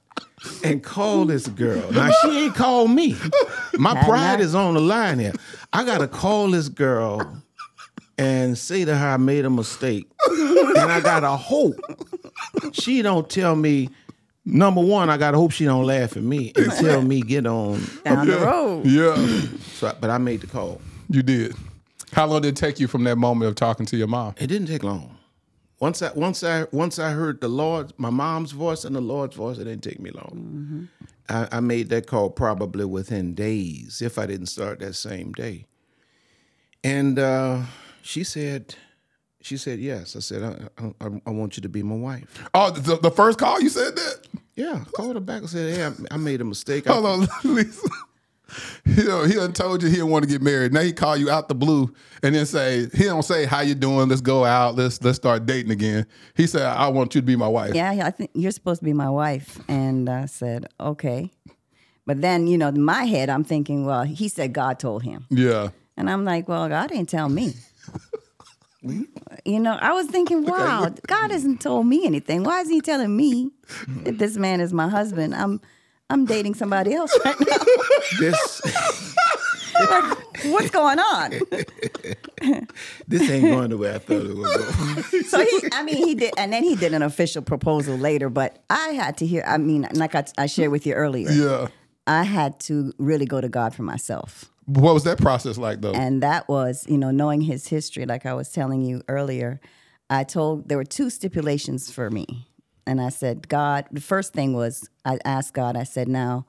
and 0.63 0.83
call 0.83 1.25
this 1.25 1.47
girl? 1.47 1.89
Now, 1.91 2.11
she 2.21 2.45
ain't 2.45 2.55
called 2.55 2.91
me. 2.91 3.15
My 3.77 4.03
pride 4.03 4.41
is 4.41 4.55
on 4.55 4.73
the 4.73 4.81
line 4.81 5.19
here. 5.19 5.33
I 5.71 5.85
got 5.85 5.99
to 5.99 6.07
call 6.07 6.51
this 6.51 6.67
girl 6.67 7.41
and 8.21 8.57
say 8.57 8.85
to 8.85 8.95
her 8.95 9.07
I 9.09 9.17
made 9.17 9.45
a 9.45 9.49
mistake. 9.49 10.09
and 10.29 10.91
I 10.91 10.99
gotta 11.01 11.35
hope 11.35 11.75
she 12.71 13.01
don't 13.01 13.29
tell 13.29 13.55
me. 13.55 13.89
Number 14.43 14.81
one, 14.81 15.09
I 15.09 15.17
gotta 15.17 15.37
hope 15.37 15.51
she 15.51 15.65
don't 15.65 15.85
laugh 15.85 16.17
at 16.17 16.23
me 16.23 16.51
and 16.55 16.71
tell 16.71 17.01
me 17.01 17.21
get 17.21 17.45
on. 17.45 17.81
Down 18.03 18.27
the 18.27 18.37
road. 18.39 18.85
Yeah, 18.85 19.15
So, 19.73 19.87
I- 19.89 19.95
but 19.99 20.09
I 20.09 20.17
made 20.17 20.41
the 20.41 20.47
call. 20.47 20.81
you 21.09 21.21
did. 21.21 21.55
How 22.11 22.25
long 22.25 22.41
did 22.41 22.49
it 22.49 22.55
take 22.57 22.79
you 22.79 22.87
from 22.87 23.03
that 23.05 23.17
moment 23.17 23.49
of 23.49 23.55
talking 23.55 23.85
to 23.87 23.97
your 23.97 24.07
mom? 24.07 24.33
It 24.37 24.47
didn't 24.47 24.67
take 24.67 24.83
long. 24.83 25.17
Once 25.79 26.01
I 26.01 26.11
once 26.13 26.43
I 26.43 26.65
once 26.71 26.99
I 26.99 27.11
heard 27.11 27.39
the 27.41 27.47
Lord, 27.47 27.93
my 27.97 28.09
mom's 28.11 28.51
voice 28.51 28.83
and 28.85 28.95
the 28.95 29.01
Lord's 29.01 29.35
voice, 29.35 29.57
it 29.57 29.63
didn't 29.63 29.83
take 29.83 29.99
me 29.99 30.11
long. 30.11 30.89
I, 31.29 31.47
I 31.53 31.59
made 31.59 31.89
that 31.89 32.05
call 32.07 32.29
probably 32.29 32.85
within 32.85 33.33
days, 33.33 34.01
if 34.01 34.17
I 34.19 34.25
didn't 34.25 34.47
start 34.47 34.79
that 34.79 34.93
same 34.95 35.31
day. 35.31 35.65
And 36.83 37.17
uh, 37.19 37.61
she 38.03 38.23
said, 38.23 38.75
she 39.41 39.57
said 39.57 39.79
yes. 39.79 40.15
I 40.15 40.19
said, 40.19 40.69
I, 40.77 40.83
I, 41.03 41.21
I 41.25 41.29
want 41.31 41.57
you 41.57 41.61
to 41.61 41.69
be 41.69 41.81
my 41.83 41.95
wife. 41.95 42.43
Oh, 42.53 42.69
the, 42.71 42.97
the 42.97 43.11
first 43.11 43.39
call 43.39 43.59
you 43.61 43.69
said 43.69 43.95
that? 43.95 44.27
Yeah, 44.55 44.83
I 44.85 44.89
called 44.91 45.15
her 45.15 45.19
back 45.21 45.41
and 45.41 45.49
said, 45.49 45.75
hey, 45.75 45.85
I, 45.85 45.91
I 46.15 46.17
made 46.17 46.41
a 46.41 46.45
mistake. 46.45 46.87
I- 46.87 46.93
Hold 46.93 47.05
on, 47.05 47.27
Lisa. 47.55 47.87
He 48.83 49.03
done, 49.03 49.29
he 49.29 49.35
done 49.35 49.53
told 49.53 49.81
you 49.81 49.87
he 49.87 49.95
didn't 49.95 50.09
want 50.09 50.23
to 50.25 50.29
get 50.29 50.41
married. 50.41 50.73
Now 50.73 50.81
he 50.81 50.91
call 50.91 51.15
you 51.15 51.29
out 51.29 51.47
the 51.47 51.55
blue 51.55 51.93
and 52.21 52.35
then 52.35 52.45
say 52.45 52.87
he 52.93 53.05
don't 53.05 53.23
say 53.23 53.45
how 53.45 53.61
you 53.61 53.75
doing. 53.75 54.09
Let's 54.09 54.19
go 54.19 54.43
out. 54.43 54.75
Let's 54.75 55.01
let's 55.01 55.15
start 55.15 55.45
dating 55.45 55.71
again. 55.71 56.05
He 56.35 56.47
said 56.47 56.63
I 56.63 56.89
want 56.89 57.15
you 57.15 57.21
to 57.21 57.25
be 57.25 57.37
my 57.37 57.47
wife. 57.47 57.73
Yeah, 57.73 57.91
I 58.05 58.11
think 58.11 58.31
you're 58.33 58.51
supposed 58.51 58.81
to 58.81 58.85
be 58.85 58.91
my 58.91 59.09
wife. 59.09 59.57
And 59.69 60.09
I 60.09 60.25
said, 60.25 60.65
okay. 60.81 61.31
But 62.05 62.19
then, 62.19 62.45
you 62.47 62.57
know, 62.57 62.67
in 62.67 62.83
my 62.83 63.05
head, 63.05 63.29
I'm 63.29 63.45
thinking, 63.45 63.85
well, 63.85 64.03
he 64.03 64.27
said 64.27 64.51
God 64.51 64.79
told 64.79 65.03
him. 65.03 65.27
Yeah. 65.29 65.69
And 65.95 66.09
I'm 66.09 66.25
like, 66.25 66.49
well, 66.49 66.67
God 66.67 66.89
didn't 66.89 67.07
tell 67.07 67.29
me. 67.29 67.53
You 68.83 69.59
know, 69.59 69.77
I 69.79 69.93
was 69.93 70.07
thinking, 70.07 70.43
wow, 70.45 70.91
God 71.07 71.31
hasn't 71.31 71.61
told 71.61 71.85
me 71.85 72.05
anything. 72.05 72.43
Why 72.43 72.61
is 72.61 72.69
he 72.69 72.81
telling 72.81 73.15
me 73.15 73.51
that 74.03 74.17
this 74.17 74.37
man 74.37 74.59
is 74.61 74.73
my 74.73 74.89
husband? 74.89 75.35
I'm 75.35 75.61
I'm 76.09 76.25
dating 76.25 76.55
somebody 76.55 76.93
else 76.93 77.17
right 77.23 77.39
now. 77.39 77.57
this 78.19 78.61
What's 80.45 80.69
going 80.71 80.99
on? 80.99 81.31
this 83.07 83.29
ain't 83.29 83.43
going 83.45 83.69
the 83.69 83.77
way 83.77 83.93
I 83.93 83.99
thought 83.99 84.25
it 84.25 84.35
would 84.35 84.43
go. 84.43 85.21
So 85.21 85.39
he, 85.45 85.61
I 85.71 85.83
mean, 85.83 85.95
he 85.95 86.15
did, 86.15 86.33
and 86.37 86.51
then 86.51 86.63
he 86.63 86.75
did 86.75 86.93
an 86.93 87.01
official 87.03 87.41
proposal 87.41 87.97
later. 87.97 88.29
But 88.29 88.63
I 88.69 88.89
had 88.89 89.17
to 89.17 89.25
hear. 89.25 89.43
I 89.45 89.57
mean, 89.57 89.87
like 89.93 90.15
I, 90.15 90.25
I 90.37 90.47
shared 90.47 90.71
with 90.71 90.85
you 90.85 90.93
earlier, 90.93 91.29
Yeah. 91.31 91.67
I 92.07 92.23
had 92.23 92.59
to 92.61 92.93
really 92.97 93.25
go 93.25 93.39
to 93.39 93.49
God 93.49 93.75
for 93.75 93.83
myself. 93.83 94.50
What 94.65 94.93
was 94.93 95.03
that 95.03 95.17
process 95.17 95.57
like 95.57 95.81
though? 95.81 95.93
And 95.93 96.21
that 96.23 96.47
was, 96.47 96.85
you 96.87 96.97
know, 96.97 97.11
knowing 97.11 97.41
his 97.41 97.67
history, 97.67 98.05
like 98.05 98.25
I 98.25 98.33
was 98.33 98.51
telling 98.51 98.81
you 98.81 99.01
earlier, 99.07 99.59
I 100.09 100.23
told 100.23 100.69
there 100.69 100.77
were 100.77 100.83
two 100.83 101.09
stipulations 101.09 101.91
for 101.91 102.09
me. 102.09 102.47
And 102.85 102.99
I 102.99 103.09
said, 103.09 103.47
God, 103.47 103.85
the 103.91 104.01
first 104.01 104.33
thing 104.33 104.53
was 104.53 104.89
I 105.05 105.19
asked 105.23 105.53
God, 105.53 105.77
I 105.77 105.83
said, 105.83 106.07
now, 106.07 106.45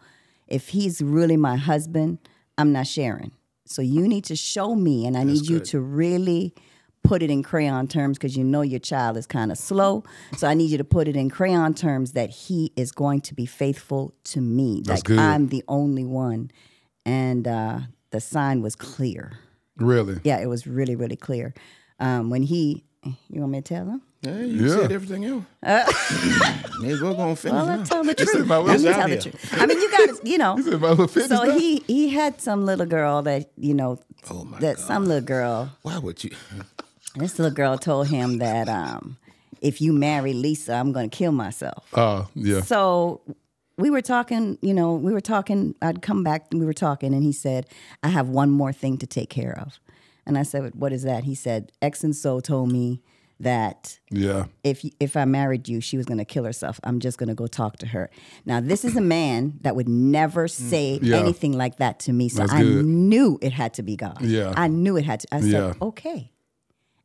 if 0.49 0.69
he's 0.69 1.01
really 1.01 1.37
my 1.37 1.57
husband, 1.57 2.19
I'm 2.59 2.73
not 2.73 2.87
sharing. 2.87 3.33
So 3.65 3.81
you 3.81 4.07
need 4.09 4.25
to 4.25 4.37
show 4.37 4.75
me, 4.75 5.07
and 5.07 5.17
I 5.17 5.25
need 5.25 5.47
you 5.47 5.61
to 5.61 5.81
really 5.81 6.55
put 7.03 7.23
it 7.23 7.31
in 7.31 7.43
crayon 7.43 7.89
terms 7.89 8.19
because 8.19 8.37
you 8.37 8.45
know 8.45 8.61
your 8.63 8.79
child 8.79 9.17
is 9.17 9.27
kind 9.27 9.51
of 9.51 9.59
slow. 9.59 10.05
So 10.37 10.47
I 10.47 10.55
need 10.55 10.71
you 10.71 10.79
to 10.79 10.85
put 10.85 11.09
it 11.09 11.17
in 11.17 11.31
crayon 11.31 11.75
terms 11.75 12.13
that 12.13 12.31
he 12.31 12.73
is 12.77 12.93
going 12.93 13.21
to 13.23 13.35
be 13.35 13.47
faithful 13.47 14.15
to 14.25 14.41
me. 14.41 14.83
That's 14.85 15.01
like 15.01 15.05
good. 15.05 15.19
I'm 15.19 15.49
the 15.49 15.65
only 15.69 16.05
one. 16.05 16.51
And 17.05 17.49
uh, 17.49 17.81
the 18.13 18.21
sign 18.21 18.63
was 18.63 18.77
clear. 18.77 19.33
really? 19.77 20.21
Yeah, 20.25 20.39
it 20.41 20.47
was 20.47 20.67
really, 20.67 20.95
really 20.97 21.17
clear. 21.17 21.53
Um, 21.99 22.31
when 22.31 22.43
he, 22.43 22.85
you 23.29 23.41
want 23.41 23.53
me 23.53 23.61
to 23.61 23.75
tell 23.75 23.87
him? 23.87 24.03
Yeah, 24.23 24.39
you 24.41 24.67
Yeah. 24.69 24.75
said 24.77 24.93
everything 24.93 25.25
else. 25.25 25.45
Maybe 26.81 27.01
we're 27.01 27.15
gonna 27.15 27.35
finish. 27.37 27.55
Well, 27.57 27.67
let's 27.67 27.89
tell 27.89 28.05
the 28.05 28.15
truth. 28.15 28.35
in 28.37 28.47
my 28.47 28.59
I'm 28.59 28.71
It's 28.71 28.83
gonna 28.85 28.95
tell 28.97 29.09
the 29.09 29.17
truth. 29.21 29.49
I 29.61 29.67
mean, 29.67 29.81
you 29.81 29.91
got 29.91 30.09
to, 30.23 30.29
you 30.29 30.39
know. 30.39 30.57
said 30.63 30.81
my 30.81 30.91
little 30.91 31.09
fitness 31.09 31.39
So 31.39 31.45
now? 31.45 31.59
he 31.59 31.83
he 31.87 32.09
had 32.11 32.41
some 32.41 32.65
little 32.65 32.87
girl 32.87 33.23
that 33.23 33.51
you 33.57 33.75
know. 33.75 33.99
Oh, 34.31 34.45
my 34.45 34.59
that 34.61 34.79
some 34.79 35.07
little 35.07 35.25
girl. 35.27 35.71
Why 35.83 35.99
would 35.99 36.23
you? 36.25 36.31
This 37.15 37.39
little 37.39 37.55
girl 37.55 37.77
told 37.77 38.09
him 38.09 38.39
that 38.39 38.71
um, 38.71 39.19
if 39.61 39.83
you 39.83 39.93
marry 39.93 40.33
Lisa, 40.33 40.73
I'm 40.73 40.93
going 40.93 41.11
to 41.11 41.15
kill 41.15 41.33
myself. 41.33 41.87
Oh, 41.93 42.27
yeah. 42.35 42.63
So 42.63 43.21
we 43.79 43.91
were 43.91 44.03
talking, 44.03 44.59
you 44.63 44.75
know, 44.75 44.95
we 44.95 45.13
were 45.13 45.21
talking. 45.21 45.75
I'd 45.83 46.03
come 46.03 46.23
back 46.23 46.47
and 46.51 46.61
we 46.61 46.67
were 46.67 46.73
talking, 46.73 47.15
and 47.15 47.23
he 47.23 47.33
said, 47.33 47.67
I 48.03 48.09
have 48.09 48.29
one 48.29 48.51
more 48.51 48.73
thing 48.73 48.99
to 48.99 49.07
take 49.07 49.31
care 49.31 49.59
of. 49.59 49.81
And 50.27 50.39
I 50.39 50.43
said, 50.43 50.75
What 50.75 50.93
is 50.93 51.03
that? 51.03 51.25
He 51.25 51.35
said, 51.35 51.73
X 51.81 52.05
and 52.05 52.15
so 52.15 52.41
told 52.41 52.71
me 52.71 53.01
that 53.41 53.99
Yeah. 54.11 54.45
if 54.63 54.85
if 55.01 55.17
I 55.17 55.25
married 55.25 55.69
you, 55.69 55.81
she 55.81 55.97
was 55.97 56.07
going 56.07 56.19
to 56.19 56.25
kill 56.25 56.45
herself. 56.45 56.79
I'm 56.85 57.01
just 57.01 57.19
going 57.19 57.29
to 57.29 57.35
go 57.35 57.47
talk 57.49 57.77
to 57.79 57.87
her. 57.89 58.09
Now, 58.47 58.61
this 58.61 58.85
is 58.85 58.97
a 58.97 59.01
man 59.01 59.59
that 59.63 59.75
would 59.75 59.89
never 59.89 60.47
mm. 60.47 60.51
say 60.51 61.01
Yeah. 61.03 61.17
anything 61.17 61.53
like 61.53 61.79
that 61.79 61.99
to 62.01 62.13
me. 62.13 62.29
So 62.29 62.41
That's 62.41 62.53
I 62.53 62.63
good. 62.63 62.85
knew 62.85 63.39
it 63.43 63.53
had 63.53 63.75
to 63.75 63.83
be 63.83 63.97
God. 63.97 64.21
Yeah. 64.23 64.53
I 64.57 64.69
knew 64.69 64.97
it 64.97 65.05
had 65.05 65.21
to. 65.21 65.29
I 65.33 65.41
said, 65.41 65.51
Yeah. 65.51 65.73
okay. 65.83 66.31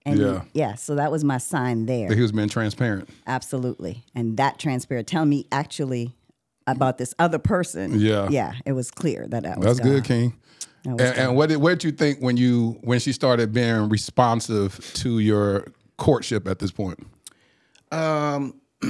And 0.05 0.19
Yeah. 0.19 0.41
yeah, 0.53 0.75
so 0.75 0.95
that 0.95 1.11
was 1.11 1.23
my 1.23 1.37
sign 1.37 1.85
there. 1.85 2.07
That 2.07 2.15
he 2.15 2.21
was 2.21 2.31
being 2.31 2.49
transparent. 2.49 3.09
Absolutely. 3.25 4.05
And 4.15 4.37
that 4.37 4.59
transparent. 4.59 5.07
Tell 5.07 5.25
me 5.25 5.47
actually 5.51 6.13
about 6.67 6.97
this 6.97 7.13
other 7.17 7.39
person. 7.39 7.99
Yeah. 7.99 8.27
Yeah. 8.29 8.53
It 8.65 8.73
was 8.73 8.91
clear 8.91 9.25
that 9.29 9.43
that 9.43 9.57
was 9.57 9.65
That's 9.65 9.79
good, 9.79 10.03
God. 10.03 10.07
King. 10.07 10.37
That 10.83 10.89
And, 10.91 10.99
was 10.99 11.11
and 11.17 11.35
what 11.35 11.49
did 11.49 11.57
what 11.57 11.69
did 11.71 11.83
you 11.85 11.91
think 11.91 12.19
when 12.19 12.37
you 12.37 12.77
when 12.81 12.99
she 12.99 13.11
started 13.11 13.53
being 13.53 13.89
responsive 13.89 14.79
to 14.95 15.19
your 15.19 15.67
courtship 15.97 16.47
at 16.47 16.59
this 16.59 16.71
point? 16.71 16.99
Um, 17.91 18.61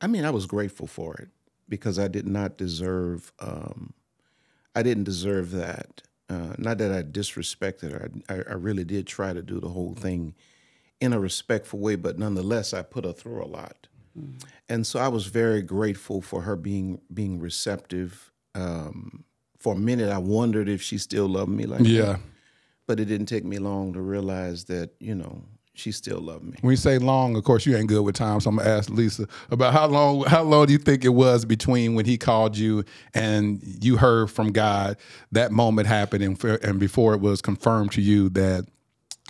I 0.00 0.06
mean, 0.06 0.24
I 0.24 0.30
was 0.30 0.46
grateful 0.46 0.86
for 0.86 1.14
it 1.14 1.28
because 1.68 1.98
I 1.98 2.08
did 2.08 2.26
not 2.26 2.56
deserve. 2.56 3.32
Um, 3.40 3.92
I 4.74 4.82
didn't 4.82 5.04
deserve 5.04 5.50
that. 5.52 6.02
Uh, 6.28 6.54
not 6.58 6.78
that 6.78 6.92
I 6.92 7.02
disrespected 7.02 7.92
her. 7.92 8.10
I, 8.28 8.34
I, 8.34 8.36
I 8.50 8.54
really 8.54 8.84
did 8.84 9.06
try 9.06 9.32
to 9.32 9.42
do 9.42 9.60
the 9.60 9.68
whole 9.68 9.94
thing 9.94 10.34
in 11.00 11.12
a 11.12 11.20
respectful 11.20 11.78
way, 11.78 11.94
but 11.96 12.18
nonetheless, 12.18 12.74
I 12.74 12.82
put 12.82 13.04
her 13.04 13.12
through 13.12 13.42
a 13.42 13.46
lot. 13.46 13.86
And 14.68 14.86
so 14.86 14.98
I 14.98 15.08
was 15.08 15.26
very 15.26 15.62
grateful 15.62 16.20
for 16.20 16.42
her 16.42 16.56
being 16.56 17.00
being 17.12 17.38
receptive. 17.40 18.32
Um, 18.54 19.24
for 19.58 19.74
a 19.74 19.78
minute, 19.78 20.10
I 20.10 20.18
wondered 20.18 20.68
if 20.68 20.82
she 20.82 20.98
still 20.98 21.26
loved 21.26 21.50
me 21.50 21.66
like 21.66 21.80
that. 21.80 21.88
Yeah. 21.88 22.16
But 22.86 23.00
it 23.00 23.06
didn't 23.06 23.26
take 23.26 23.44
me 23.44 23.58
long 23.58 23.92
to 23.94 24.00
realize 24.00 24.64
that 24.64 24.90
you 25.00 25.14
know 25.14 25.42
she 25.74 25.92
still 25.92 26.20
loved 26.20 26.44
me. 26.44 26.54
When 26.62 26.70
you 26.72 26.76
say 26.76 26.98
long, 26.98 27.36
of 27.36 27.44
course 27.44 27.66
you 27.66 27.76
ain't 27.76 27.88
good 27.88 28.02
with 28.02 28.14
time, 28.14 28.40
so 28.40 28.50
I'm 28.50 28.56
gonna 28.56 28.68
ask 28.68 28.88
Lisa 28.90 29.26
about 29.50 29.72
how 29.72 29.86
long 29.86 30.24
how 30.24 30.42
long 30.42 30.66
do 30.66 30.72
you 30.72 30.78
think 30.78 31.04
it 31.04 31.10
was 31.10 31.44
between 31.44 31.94
when 31.94 32.06
he 32.06 32.16
called 32.16 32.56
you 32.56 32.84
and 33.14 33.60
you 33.62 33.96
heard 33.96 34.30
from 34.30 34.52
God 34.52 34.96
that 35.32 35.52
moment 35.52 35.86
happened 35.86 36.24
and, 36.24 36.42
and 36.44 36.80
before 36.80 37.14
it 37.14 37.20
was 37.20 37.42
confirmed 37.42 37.92
to 37.92 38.00
you 38.00 38.28
that 38.30 38.66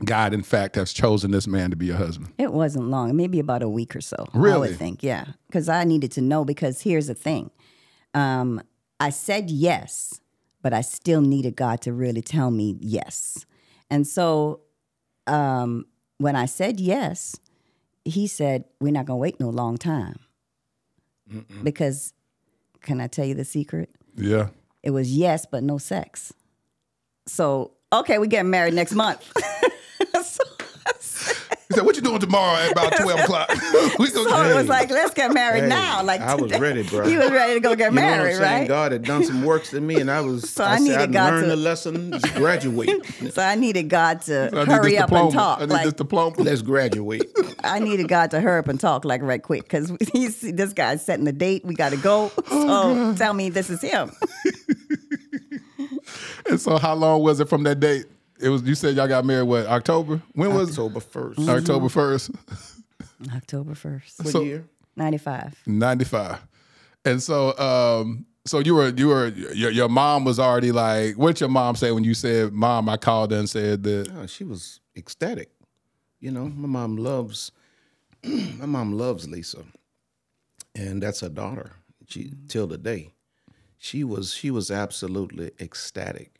God 0.04 0.34
in 0.34 0.42
fact 0.42 0.76
has 0.76 0.92
chosen 0.92 1.30
this 1.30 1.46
man 1.46 1.70
to 1.70 1.76
be 1.76 1.86
your 1.86 1.96
husband. 1.96 2.32
It 2.38 2.52
wasn't 2.52 2.88
long, 2.88 3.16
maybe 3.16 3.38
about 3.38 3.62
a 3.62 3.68
week 3.68 3.96
or 3.96 4.00
so. 4.00 4.26
I 4.34 4.38
Really? 4.38 4.68
would 4.68 4.78
think, 4.78 5.02
yeah. 5.02 5.24
Because 5.46 5.68
I 5.68 5.84
needed 5.84 6.12
to 6.12 6.20
know 6.20 6.44
because 6.44 6.82
here's 6.82 7.06
the 7.06 7.14
thing. 7.14 7.50
Um, 8.12 8.60
I 9.00 9.10
said 9.10 9.50
yes, 9.50 10.20
but 10.62 10.72
I 10.74 10.80
still 10.82 11.20
needed 11.22 11.56
God 11.56 11.80
to 11.82 11.92
really 11.92 12.22
tell 12.22 12.50
me 12.50 12.76
yes. 12.80 13.46
And 13.90 14.06
so 14.06 14.60
um, 15.26 15.86
when 16.18 16.36
I 16.36 16.46
said 16.46 16.78
yes, 16.80 17.36
he 18.04 18.26
said, 18.26 18.64
We're 18.80 18.92
not 18.92 19.06
going 19.06 19.18
to 19.18 19.22
wait 19.22 19.40
no 19.40 19.48
long 19.48 19.76
time. 19.78 20.18
Because, 21.64 22.12
can 22.82 23.00
I 23.00 23.08
tell 23.08 23.24
you 23.24 23.34
the 23.34 23.44
secret? 23.44 23.90
Yeah. 24.14 24.48
It 24.84 24.90
was 24.90 25.10
yes, 25.16 25.44
but 25.44 25.64
no 25.64 25.76
sex. 25.78 26.32
So, 27.26 27.72
okay, 27.92 28.18
we 28.18 28.28
getting 28.28 28.50
married 28.50 28.74
next 28.74 28.92
month. 28.94 29.28
He 31.68 31.74
said, 31.74 31.84
"What 31.84 31.96
you 31.96 32.02
doing 32.02 32.20
tomorrow 32.20 32.56
at 32.60 32.70
about 32.70 32.92
twelve 32.96 33.18
o'clock?" 33.20 33.48
we 33.98 34.06
So 34.06 34.20
it 34.22 34.54
was 34.54 34.68
like, 34.68 34.88
let's 34.88 35.12
get 35.14 35.34
married 35.34 35.64
Hey, 35.64 35.68
now. 35.68 36.00
Like 36.04 36.20
I 36.20 36.34
was 36.36 36.44
today. 36.52 36.60
ready, 36.60 36.82
bro. 36.88 37.08
He 37.08 37.16
was 37.16 37.30
ready 37.32 37.54
to 37.54 37.60
go 37.60 37.74
get 37.74 37.90
You 37.92 37.96
know 37.96 38.02
what 38.02 38.12
I'm 38.12 38.18
married, 38.18 38.38
right? 38.38 38.68
God 38.68 38.92
had 38.92 39.02
done 39.02 39.24
some 39.24 39.42
works 39.44 39.70
to 39.70 39.80
me, 39.80 40.00
and 40.00 40.08
I 40.08 40.20
was. 40.20 40.48
So 40.48 40.62
I, 40.62 40.74
I 40.74 40.76
said, 40.76 40.82
needed 40.84 40.98
I 41.00 41.06
God 41.06 41.32
learned 41.32 41.42
to- 41.44 41.48
the 41.50 41.56
lesson. 41.56 42.12
Just 42.12 42.34
graduate. 42.36 43.04
So 43.32 43.42
I 43.42 43.56
needed 43.56 43.88
God 43.88 44.20
to 44.22 44.48
this 44.52 44.66
hurry 44.66 44.96
up 44.96 45.10
and 45.10 45.32
talk. 45.32 45.58
I 45.58 45.62
need 45.62 45.72
Like 45.72 45.84
this 45.86 45.94
diploma. 45.94 46.36
Let's 46.40 46.62
graduate. 46.62 47.24
I 47.64 47.80
needed 47.80 48.06
God 48.08 48.30
to 48.30 48.40
hurry 48.40 48.60
up 48.60 48.68
and 48.68 48.78
talk 48.78 49.04
like 49.04 49.22
right 49.22 49.42
quick 49.42 49.62
because 49.64 49.92
he's 50.12 50.40
this 50.42 50.72
guy's 50.72 51.04
setting 51.04 51.24
the 51.24 51.32
date. 51.32 51.64
We 51.64 51.74
got 51.74 51.90
to 51.90 51.96
go. 51.96 52.30
Oh, 52.48 53.12
So 53.12 53.18
tell 53.18 53.34
me 53.34 53.50
this 53.50 53.70
is 53.70 53.80
him. 53.80 54.12
And 56.48 56.60
so, 56.60 56.78
how 56.78 56.94
long 56.94 57.22
was 57.22 57.40
it 57.40 57.48
from 57.48 57.64
that 57.64 57.80
date? 57.80 58.06
It 58.40 58.48
was. 58.48 58.62
You 58.62 58.74
said 58.74 58.94
y'all 58.96 59.08
got 59.08 59.24
married. 59.24 59.44
What 59.48 59.66
October? 59.66 60.22
When 60.34 60.54
was 60.54 60.70
October 60.70 61.00
first. 61.00 61.48
October 61.48 61.88
first, 61.88 62.30
October 63.34 63.74
first, 63.74 64.18
What 64.18 64.28
So- 64.32 64.42
year? 64.42 64.64
ninety 64.96 65.18
five. 65.18 65.54
ninety 65.66 66.04
five. 66.04 66.38
And 67.04 67.22
so, 67.22 67.56
um, 67.58 68.26
so 68.44 68.58
you 68.58 68.74
were 68.74 68.88
you 68.88 69.08
were 69.08 69.28
your, 69.28 69.70
your 69.70 69.88
mom 69.88 70.24
was 70.24 70.38
already 70.38 70.72
like. 70.72 71.16
What 71.16 71.34
did 71.36 71.40
your 71.40 71.48
mom 71.50 71.76
say 71.76 71.92
when 71.92 72.04
you 72.04 72.14
said, 72.14 72.52
"Mom"? 72.52 72.88
I 72.88 72.96
called 72.96 73.30
her 73.30 73.38
and 73.38 73.48
said 73.48 73.82
that. 73.84 74.08
Oh, 74.16 74.26
she 74.26 74.44
was 74.44 74.80
ecstatic. 74.96 75.50
You 76.20 76.30
know, 76.30 76.46
my 76.48 76.66
mom 76.68 76.96
loves. 76.96 77.52
my 78.24 78.66
mom 78.66 78.92
loves 78.92 79.28
Lisa, 79.28 79.64
and 80.74 81.02
that's 81.02 81.20
her 81.20 81.28
daughter. 81.28 81.72
She 82.08 82.32
till 82.48 82.66
the 82.66 82.78
day, 82.78 83.12
she 83.78 84.02
was 84.04 84.32
she 84.34 84.50
was 84.50 84.70
absolutely 84.70 85.52
ecstatic. 85.60 86.35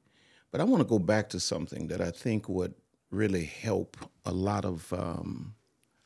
But 0.57 0.63
I 0.63 0.65
want 0.65 0.81
to 0.81 0.89
go 0.89 0.99
back 0.99 1.29
to 1.31 1.39
something 1.39 1.89
that 1.89 2.01
I 2.01 2.11
think 2.11 2.49
would 2.49 2.73
really 3.11 3.45
help 3.45 3.95
a 4.25 4.33
lot 4.33 4.65
of 4.65 4.91
um, 4.91 5.55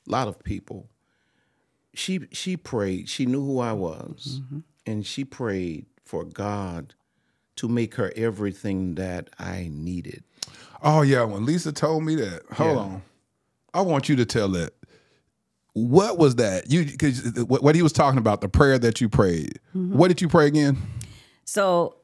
lot 0.09 0.26
of 0.26 0.42
people. 0.42 0.90
She 1.94 2.26
she 2.32 2.57
prayed. 2.57 3.09
She 3.09 3.26
knew 3.26 3.44
who 3.44 3.61
I 3.61 3.72
was, 3.74 4.40
and 4.84 5.07
she 5.07 5.24
prayed 5.24 5.86
for 6.05 6.24
God 6.24 6.94
to 7.57 7.68
make 7.68 7.94
her 7.94 8.12
everything 8.16 8.96
that 8.96 9.30
I 9.38 9.68
needed. 9.72 10.24
Oh 10.82 11.03
yeah, 11.03 11.22
when 11.22 11.46
Lisa 11.46 11.70
told 11.70 12.03
me 12.03 12.16
that. 12.16 12.42
Hold 12.55 12.70
Yeah. 12.76 12.82
on, 12.82 13.03
I 13.72 13.82
want 13.82 14.09
you 14.09 14.16
to 14.16 14.24
tell 14.24 14.48
that. 14.48 14.72
What 15.74 16.18
was 16.18 16.34
that? 16.36 16.68
You 16.72 16.86
because 16.86 17.22
what 17.44 17.62
what 17.62 17.76
he 17.76 17.82
was 17.82 17.92
talking 17.92 18.18
about 18.18 18.40
the 18.40 18.48
prayer 18.48 18.80
that 18.80 19.01
you 19.01 19.09
prayed. 19.09 19.61
What 19.74 20.09
did 20.09 20.20
you 20.20 20.26
pray 20.28 20.48
again? 20.48 20.76
So 21.44 21.66
uh, 21.76 21.90
th- 21.90 21.99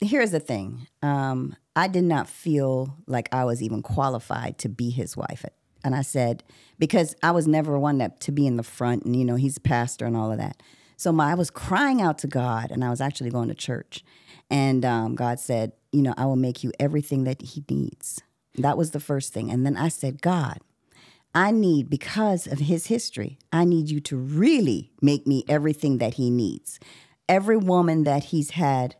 here's 0.00 0.30
the 0.30 0.40
thing. 0.40 0.86
Um, 1.02 1.56
I 1.74 1.88
did 1.88 2.04
not 2.04 2.28
feel 2.28 2.96
like 3.06 3.28
I 3.32 3.44
was 3.44 3.62
even 3.62 3.82
qualified 3.82 4.58
to 4.58 4.68
be 4.68 4.90
his 4.90 5.16
wife. 5.16 5.44
And 5.84 5.94
I 5.94 6.02
said, 6.02 6.44
because 6.78 7.16
I 7.22 7.32
was 7.32 7.48
never 7.48 7.78
one 7.78 7.98
that 7.98 8.20
to 8.20 8.32
be 8.32 8.46
in 8.46 8.56
the 8.56 8.62
front 8.62 9.04
and, 9.04 9.16
you 9.16 9.24
know, 9.24 9.36
he's 9.36 9.56
a 9.56 9.60
pastor 9.60 10.06
and 10.06 10.16
all 10.16 10.30
of 10.30 10.38
that. 10.38 10.62
So 10.96 11.10
my, 11.10 11.32
I 11.32 11.34
was 11.34 11.50
crying 11.50 12.00
out 12.00 12.18
to 12.18 12.28
God 12.28 12.70
and 12.70 12.84
I 12.84 12.90
was 12.90 13.00
actually 13.00 13.30
going 13.30 13.48
to 13.48 13.54
church. 13.54 14.04
And 14.50 14.84
um, 14.84 15.14
God 15.14 15.40
said, 15.40 15.72
you 15.90 16.02
know, 16.02 16.14
I 16.16 16.26
will 16.26 16.36
make 16.36 16.62
you 16.62 16.72
everything 16.78 17.24
that 17.24 17.42
he 17.42 17.64
needs. 17.68 18.22
That 18.56 18.78
was 18.78 18.90
the 18.90 19.00
first 19.00 19.32
thing. 19.32 19.50
And 19.50 19.66
then 19.66 19.76
I 19.76 19.88
said, 19.88 20.22
God, 20.22 20.58
I 21.34 21.50
need, 21.50 21.88
because 21.88 22.46
of 22.46 22.58
his 22.58 22.86
history, 22.86 23.38
I 23.52 23.64
need 23.64 23.90
you 23.90 24.00
to 24.00 24.16
really 24.16 24.92
make 25.00 25.26
me 25.26 25.44
everything 25.48 25.98
that 25.98 26.14
he 26.14 26.30
needs. 26.30 26.78
Every 27.28 27.56
woman 27.56 28.04
that 28.04 28.24
he's 28.24 28.50
had, 28.50 28.94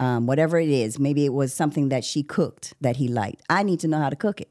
um, 0.00 0.26
whatever 0.26 0.58
it 0.58 0.68
is, 0.68 0.98
maybe 0.98 1.24
it 1.24 1.32
was 1.32 1.52
something 1.52 1.88
that 1.88 2.04
she 2.04 2.22
cooked 2.22 2.74
that 2.80 2.96
he 2.96 3.08
liked. 3.08 3.42
I 3.50 3.62
need 3.62 3.80
to 3.80 3.88
know 3.88 3.98
how 3.98 4.10
to 4.10 4.16
cook 4.16 4.40
it. 4.40 4.50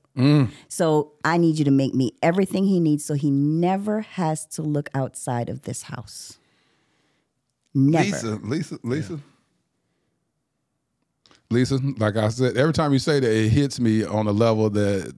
So 0.68 1.12
I 1.24 1.38
need 1.38 1.60
you 1.60 1.66
to 1.66 1.72
make 1.72 1.94
me 1.94 2.12
everything 2.24 2.66
he 2.66 2.80
needs 2.80 3.06
so 3.06 3.14
he 3.14 3.30
never 3.30 4.02
has 4.02 4.46
to 4.48 4.64
look 4.64 4.90
outside 4.96 5.48
of 5.48 5.62
this 5.62 5.84
house. 5.84 6.40
Never. 7.76 8.04
Lisa, 8.06 8.40
Lisa, 8.44 8.80
Lisa. 8.84 9.20
Lisa, 11.50 11.80
like 11.98 12.18
I 12.18 12.28
said, 12.28 12.58
every 12.58 12.74
time 12.74 12.92
you 12.92 13.00
say 13.00 13.22
that, 13.22 13.32
it 13.32 13.50
hits 13.50 13.80
me 13.80 14.04
on 14.04 14.28
a 14.28 14.32
level 14.32 14.70
that 14.70 15.14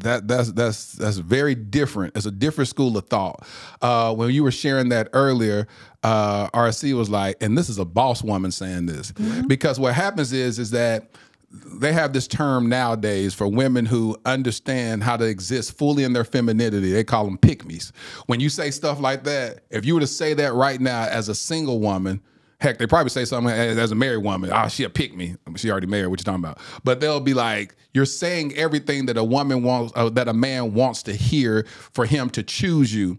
that 0.00 0.26
that's 0.26 0.52
that's 0.52 0.92
that's 0.92 1.18
very 1.18 1.54
different. 1.54 2.16
It's 2.16 2.26
a 2.26 2.32
different 2.32 2.68
school 2.68 2.96
of 2.96 3.06
thought. 3.06 3.46
Uh, 3.80 4.12
when 4.14 4.30
you 4.30 4.42
were 4.42 4.50
sharing 4.50 4.88
that 4.88 5.08
earlier, 5.12 5.68
uh, 6.02 6.48
RC 6.50 6.96
was 6.96 7.08
like, 7.08 7.36
and 7.40 7.56
this 7.56 7.68
is 7.68 7.78
a 7.78 7.84
boss 7.84 8.24
woman 8.24 8.50
saying 8.50 8.86
this 8.86 9.12
because 9.46 9.78
what 9.78 9.94
happens 9.94 10.32
is 10.32 10.58
is 10.58 10.72
that 10.72 11.10
they 11.50 11.92
have 11.92 12.12
this 12.12 12.26
term 12.26 12.68
nowadays 12.68 13.32
for 13.32 13.46
women 13.48 13.86
who 13.86 14.16
understand 14.26 15.02
how 15.02 15.16
to 15.16 15.24
exist 15.24 15.78
fully 15.78 16.04
in 16.04 16.12
their 16.12 16.24
femininity. 16.24 16.92
They 16.92 17.04
call 17.04 17.24
them 17.24 17.38
pick-me's. 17.38 17.92
When 18.26 18.38
you 18.38 18.50
say 18.50 18.70
stuff 18.70 19.00
like 19.00 19.24
that, 19.24 19.60
if 19.70 19.86
you 19.86 19.94
were 19.94 20.00
to 20.00 20.06
say 20.06 20.34
that 20.34 20.52
right 20.52 20.80
now 20.80 21.04
as 21.04 21.28
a 21.28 21.34
single 21.34 21.80
woman, 21.80 22.20
Heck, 22.60 22.78
they 22.78 22.86
probably 22.88 23.10
say 23.10 23.24
something 23.24 23.52
as, 23.54 23.78
as 23.78 23.92
a 23.92 23.94
married 23.94 24.24
woman. 24.24 24.50
Oh, 24.52 24.66
she'll 24.68 24.90
pick 24.90 25.14
me. 25.14 25.36
She 25.56 25.70
already 25.70 25.86
married. 25.86 26.08
What 26.08 26.18
you 26.18 26.24
talking 26.24 26.42
about? 26.44 26.58
But 26.82 27.00
they'll 27.00 27.20
be 27.20 27.34
like, 27.34 27.76
"You're 27.94 28.04
saying 28.04 28.54
everything 28.56 29.06
that 29.06 29.16
a 29.16 29.22
woman 29.24 29.62
wants, 29.62 29.92
uh, 29.94 30.08
that 30.10 30.26
a 30.26 30.32
man 30.32 30.74
wants 30.74 31.02
to 31.04 31.14
hear 31.14 31.64
for 31.68 32.04
him 32.04 32.30
to 32.30 32.42
choose 32.42 32.92
you." 32.92 33.18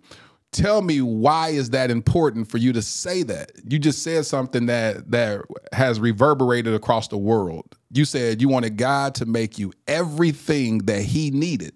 Tell 0.51 0.81
me 0.81 0.99
why 0.99 1.49
is 1.49 1.69
that 1.69 1.91
important 1.91 2.49
for 2.49 2.57
you 2.57 2.73
to 2.73 2.81
say 2.81 3.21
that? 3.23 3.51
You 3.69 3.77
just 3.77 4.01
said 4.03 4.25
something 4.25 4.65
that 4.65 5.11
that 5.11 5.41
has 5.73 5.99
reverberated 5.99 6.73
across 6.73 7.07
the 7.07 7.19
world. 7.19 7.77
You 7.91 8.03
said 8.03 8.41
you 8.41 8.49
wanted 8.49 8.75
God 8.75 9.13
to 9.15 9.25
make 9.25 9.57
you 9.59 9.71
everything 9.87 10.79
that 10.79 11.03
He 11.03 11.29
needed. 11.31 11.73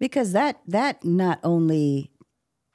because 0.00 0.32
that 0.32 0.60
that 0.66 1.02
not 1.04 1.38
only 1.44 2.10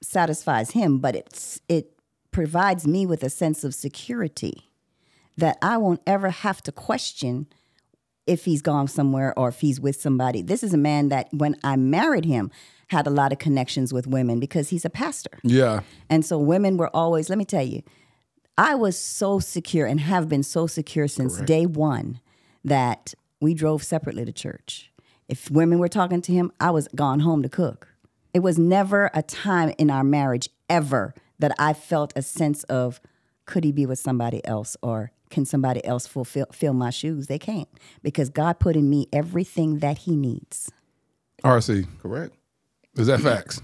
satisfies 0.01 0.71
him 0.71 0.97
but 0.97 1.15
it's 1.15 1.61
it 1.69 1.91
provides 2.31 2.87
me 2.87 3.05
with 3.05 3.23
a 3.23 3.29
sense 3.29 3.63
of 3.63 3.75
security 3.75 4.69
that 5.37 5.57
I 5.61 5.77
won't 5.77 6.01
ever 6.05 6.29
have 6.29 6.61
to 6.63 6.71
question 6.71 7.47
if 8.27 8.45
he's 8.45 8.61
gone 8.61 8.87
somewhere 8.87 9.37
or 9.37 9.49
if 9.49 9.61
he's 9.61 9.79
with 9.79 9.95
somebody. 9.95 10.41
This 10.41 10.63
is 10.63 10.73
a 10.73 10.77
man 10.77 11.09
that 11.09 11.27
when 11.31 11.55
I 11.63 11.75
married 11.75 12.25
him 12.25 12.51
had 12.87 13.07
a 13.07 13.09
lot 13.09 13.31
of 13.31 13.39
connections 13.39 13.93
with 13.93 14.05
women 14.05 14.39
because 14.39 14.69
he's 14.69 14.85
a 14.85 14.89
pastor. 14.89 15.39
Yeah. 15.43 15.81
And 16.09 16.25
so 16.25 16.37
women 16.37 16.77
were 16.77 16.89
always, 16.93 17.29
let 17.29 17.37
me 17.37 17.45
tell 17.45 17.63
you, 17.65 17.81
I 18.57 18.75
was 18.75 18.97
so 18.97 19.39
secure 19.39 19.87
and 19.87 19.99
have 19.99 20.27
been 20.27 20.43
so 20.43 20.67
secure 20.67 21.07
since 21.07 21.39
day 21.41 21.65
one 21.65 22.19
that 22.63 23.13
we 23.39 23.53
drove 23.53 23.83
separately 23.83 24.25
to 24.25 24.31
church. 24.31 24.91
If 25.27 25.49
women 25.49 25.79
were 25.79 25.87
talking 25.87 26.21
to 26.21 26.33
him, 26.33 26.51
I 26.59 26.71
was 26.71 26.87
gone 26.89 27.21
home 27.21 27.41
to 27.43 27.49
cook. 27.49 27.87
It 28.33 28.39
was 28.39 28.59
never 28.59 29.09
a 29.13 29.23
time 29.23 29.73
in 29.77 29.89
our 29.89 30.03
marriage 30.03 30.49
ever 30.69 31.13
that 31.41 31.53
I 31.59 31.73
felt 31.73 32.13
a 32.15 32.21
sense 32.21 32.63
of 32.65 33.01
could 33.45 33.63
he 33.63 33.71
be 33.71 33.85
with 33.85 33.99
somebody 33.99 34.45
else 34.45 34.77
or 34.81 35.11
can 35.29 35.45
somebody 35.45 35.83
else 35.85 36.07
fulfill 36.07 36.47
fill 36.53 36.73
my 36.73 36.89
shoes? 36.89 37.27
They 37.27 37.39
can't 37.39 37.67
because 38.01 38.29
God 38.29 38.59
put 38.59 38.75
in 38.75 38.89
me 38.89 39.07
everything 39.11 39.79
that 39.79 39.99
he 39.99 40.15
needs. 40.15 40.71
RC, 41.43 41.87
Correct. 42.01 42.35
is 42.95 43.07
that 43.07 43.19
facts? 43.19 43.61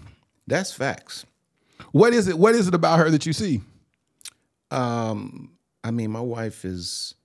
That's 0.47 0.71
facts. 0.71 1.25
What 1.91 2.13
is 2.13 2.27
it? 2.27 2.37
What 2.37 2.55
is 2.55 2.67
it 2.67 2.73
about 2.73 2.99
her 2.99 3.09
that 3.09 3.25
you 3.25 3.33
see? 3.33 3.61
Um, 4.71 5.51
I 5.83 5.91
mean, 5.91 6.11
my 6.11 6.21
wife 6.21 6.65
is, 6.65 7.15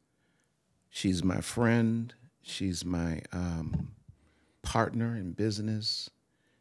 she's 0.90 1.24
my 1.24 1.40
friend. 1.40 2.12
She's 2.42 2.84
my 2.84 3.22
um, 3.32 3.88
partner 4.62 5.16
in 5.16 5.32
business. 5.32 6.11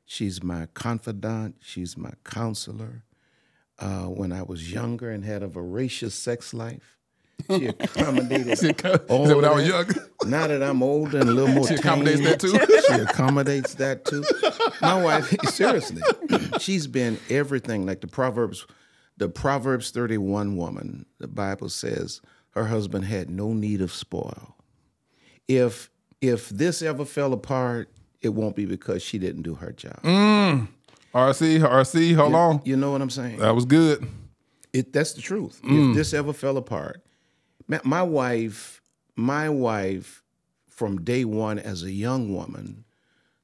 She's 0.06 0.42
my 0.42 0.68
confidant. 0.74 1.56
She's 1.60 1.98
my 1.98 2.12
counselor. 2.24 3.04
Uh, 3.82 4.06
when 4.06 4.32
I 4.32 4.44
was 4.44 4.72
younger 4.72 5.10
and 5.10 5.26
had 5.26 5.42
a 5.42 5.48
voracious 5.48 6.14
sex 6.14 6.54
life, 6.54 6.98
she 7.50 7.66
accommodated 7.68 8.58
that 8.60 9.06
all 9.10 9.24
when 9.36 9.44
I 9.44 9.52
was 9.52 9.68
young? 9.68 9.88
Now 10.26 10.46
that 10.48 10.62
I'm 10.62 10.84
older 10.84 11.20
and 11.20 11.30
a 11.30 11.32
little 11.34 11.54
more 11.54 11.68
She 11.68 11.74
accommodates 11.76 12.20
tame, 12.20 12.26
that 12.26 12.40
too? 12.40 12.60
She 12.88 13.02
accommodates 13.02 13.74
that 13.76 14.06
too. 14.06 14.24
My 14.82 15.02
wife, 15.02 15.36
seriously, 15.50 16.04
she's 16.60 16.86
been 16.86 17.18
everything. 17.30 17.86
Like 17.86 18.02
the 18.02 18.08
Proverbs, 18.08 18.68
the 19.18 19.30
Proverbs 19.30 19.90
31 19.92 20.56
woman, 20.58 21.06
the 21.20 21.28
Bible 21.28 21.70
says 21.70 22.22
her 22.52 22.66
husband 22.66 23.06
had 23.06 23.30
no 23.30 23.54
need 23.54 23.82
of 23.82 23.92
spoil. 23.92 24.56
If 25.48 25.90
if 26.22 26.50
this 26.50 26.84
ever 26.84 27.04
fell 27.06 27.34
apart, 27.34 27.90
it 28.22 28.30
won't 28.30 28.56
be 28.56 28.66
because 28.66 29.02
she 29.02 29.18
didn't 29.18 29.42
do 29.42 29.56
her 29.56 29.72
job. 29.72 30.00
RC, 31.14 31.60
RC, 31.60 32.16
hold 32.16 32.36
on. 32.36 32.62
You 32.64 32.78
know 32.78 32.92
what 32.92 33.02
I'm 33.02 33.10
saying? 33.10 33.38
That 33.38 33.54
was 33.54 33.66
good. 33.66 34.08
It 34.74 34.94
that's 34.94 35.14
the 35.14 35.22
truth. 35.22 35.62
Mm. 35.64 35.90
If 35.90 35.96
this 35.98 36.14
ever 36.14 36.34
fell 36.34 36.58
apart, 36.58 37.02
my, 37.68 37.82
my 37.84 38.04
wife, 38.04 38.82
my 39.16 39.50
wife, 39.50 40.24
from 40.70 41.04
day 41.04 41.26
one 41.26 41.60
as 41.60 41.84
a 41.84 41.92
young 41.92 42.34
woman, 42.34 42.86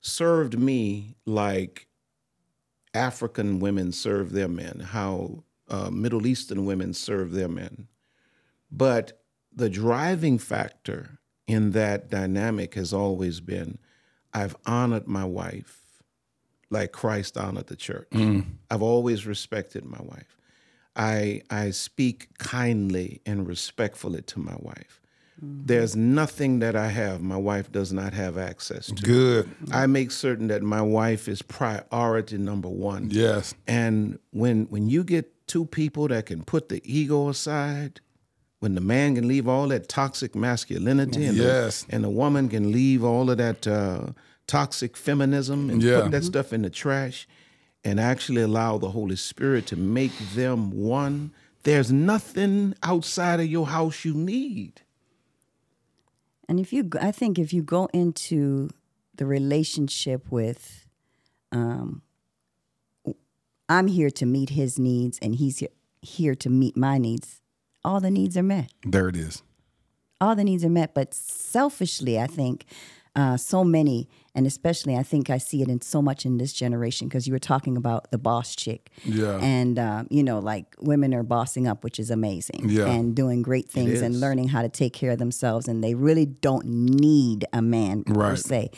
served 0.01 0.57
me 0.57 1.15
like 1.25 1.87
African 2.93 3.59
women 3.59 3.91
serve 3.91 4.31
their 4.31 4.47
men, 4.47 4.79
how 4.79 5.43
uh, 5.69 5.89
Middle 5.89 6.25
Eastern 6.25 6.65
women 6.65 6.93
serve 6.93 7.31
their 7.31 7.49
men. 7.49 7.87
But 8.71 9.21
the 9.53 9.69
driving 9.69 10.39
factor 10.39 11.19
in 11.47 11.71
that 11.71 12.09
dynamic 12.09 12.75
has 12.75 12.93
always 12.93 13.39
been 13.39 13.77
I've 14.33 14.55
honored 14.65 15.07
my 15.07 15.25
wife 15.25 15.86
like 16.69 16.91
Christ 16.91 17.37
honored 17.37 17.67
the 17.67 17.75
church. 17.75 18.07
I've 18.71 18.81
always 18.81 19.25
respected 19.25 19.85
my 19.85 20.01
wife. 20.01 20.37
I 20.95 21.41
I 21.49 21.71
speak 21.71 22.37
kindly 22.39 23.21
and 23.25 23.47
respectfully 23.47 24.21
to 24.23 24.39
my 24.39 24.55
wife. 24.59 25.01
There's 25.39 25.95
nothing 25.95 26.59
that 26.59 26.75
I 26.75 26.87
have 26.87 27.21
my 27.21 27.37
wife 27.37 27.71
does 27.71 27.93
not 27.93 28.13
have 28.13 28.39
access 28.39 28.87
to. 28.87 28.95
Good. 29.03 29.49
I 29.71 29.85
make 29.85 30.09
certain 30.09 30.47
that 30.47 30.63
my 30.63 30.81
wife 30.81 31.27
is 31.27 31.43
priority 31.43 32.39
number 32.39 32.69
one. 32.69 33.09
Yes. 33.11 33.53
And 33.67 34.17
when 34.31 34.65
when 34.71 34.89
you 34.89 35.03
get 35.03 35.31
two 35.47 35.65
people 35.65 36.07
that 36.07 36.25
can 36.25 36.43
put 36.43 36.69
the 36.69 36.81
ego 36.83 37.29
aside, 37.29 38.01
when 38.61 38.73
the 38.73 38.81
man 38.81 39.13
can 39.13 39.27
leave 39.27 39.47
all 39.47 39.67
that 39.67 39.87
toxic 39.87 40.33
masculinity, 40.35 41.25
and 41.25 41.37
Yes. 41.37 41.83
the, 41.83 41.93
and 41.95 42.03
the 42.03 42.09
woman 42.09 42.49
can 42.49 42.71
leave 42.71 43.03
all 43.03 43.29
of 43.29 43.37
that 43.37 43.67
uh, 43.67 44.07
toxic 44.47 44.95
feminism 44.97 45.69
and 45.69 45.81
Yeah. 45.83 46.01
put 46.01 46.11
that 46.11 46.23
stuff 46.23 46.53
in 46.53 46.61
the 46.63 46.69
trash, 46.69 47.27
and 47.83 47.99
actually 47.99 48.41
allow 48.41 48.77
the 48.77 48.91
Holy 48.91 49.15
Spirit 49.15 49.65
to 49.67 49.75
make 49.75 50.17
them 50.33 50.71
one. 50.71 51.31
There's 51.63 51.91
nothing 51.91 52.73
outside 52.81 53.39
of 53.39 53.47
your 53.47 53.67
house 53.67 54.03
you 54.05 54.13
need. 54.13 54.81
And 56.49 56.59
if 56.59 56.71
you, 56.71 56.89
I 56.99 57.11
think 57.11 57.37
if 57.37 57.51
you 57.53 57.61
go 57.61 57.87
into 57.93 58.69
the 59.15 59.25
relationship 59.25 60.31
with, 60.31 60.85
um, 61.51 62.01
I'm 63.69 63.87
here 63.87 64.09
to 64.11 64.25
meet 64.25 64.49
his 64.51 64.79
needs 64.79 65.19
and 65.21 65.35
he's 65.35 65.57
here, 65.59 65.69
here 66.01 66.35
to 66.35 66.49
meet 66.49 66.77
my 66.77 66.97
needs, 66.97 67.41
all 67.83 67.99
the 67.99 68.11
needs 68.11 68.37
are 68.37 68.43
met. 68.43 68.71
There 68.83 69.09
it 69.09 69.17
is. 69.17 69.43
All 70.21 70.35
the 70.35 70.43
needs 70.45 70.63
are 70.63 70.69
met. 70.69 70.93
But 70.93 71.13
selfishly, 71.13 72.17
I 72.19 72.27
think 72.27 72.65
uh, 73.17 73.35
so 73.35 73.63
many, 73.63 74.07
and 74.35 74.45
especially 74.45 74.95
I 74.95 75.01
think 75.01 75.31
I 75.31 75.39
see 75.39 75.63
it 75.63 75.69
in 75.69 75.81
so 75.81 76.03
much 76.03 76.23
in 76.23 76.37
this 76.37 76.53
generation 76.53 77.07
because 77.07 77.25
you 77.25 77.33
were 77.33 77.39
talking 77.39 77.75
about 77.75 78.11
the 78.11 78.19
boss 78.19 78.55
chick. 78.55 78.91
Yeah. 79.03 79.39
And, 79.41 79.79
um, 79.79 80.07
you 80.11 80.23
know, 80.23 80.37
like 80.37 80.75
women 80.79 81.15
are 81.15 81.23
bossing 81.23 81.67
up, 81.67 81.83
which 81.83 81.99
is 81.99 82.11
amazing. 82.11 82.69
Yeah. 82.69 82.85
And 82.85 83.15
doing 83.15 83.41
great 83.41 83.67
things 83.67 84.01
and 84.01 84.19
learning 84.19 84.49
how 84.49 84.61
to 84.61 84.69
take 84.69 84.93
care 84.93 85.11
of 85.11 85.17
themselves. 85.17 85.67
And 85.67 85.83
they 85.83 85.95
really 85.95 86.27
don't 86.27 86.67
need 86.67 87.45
a 87.51 87.61
man 87.61 88.03
per 88.03 88.35
se. 88.35 88.69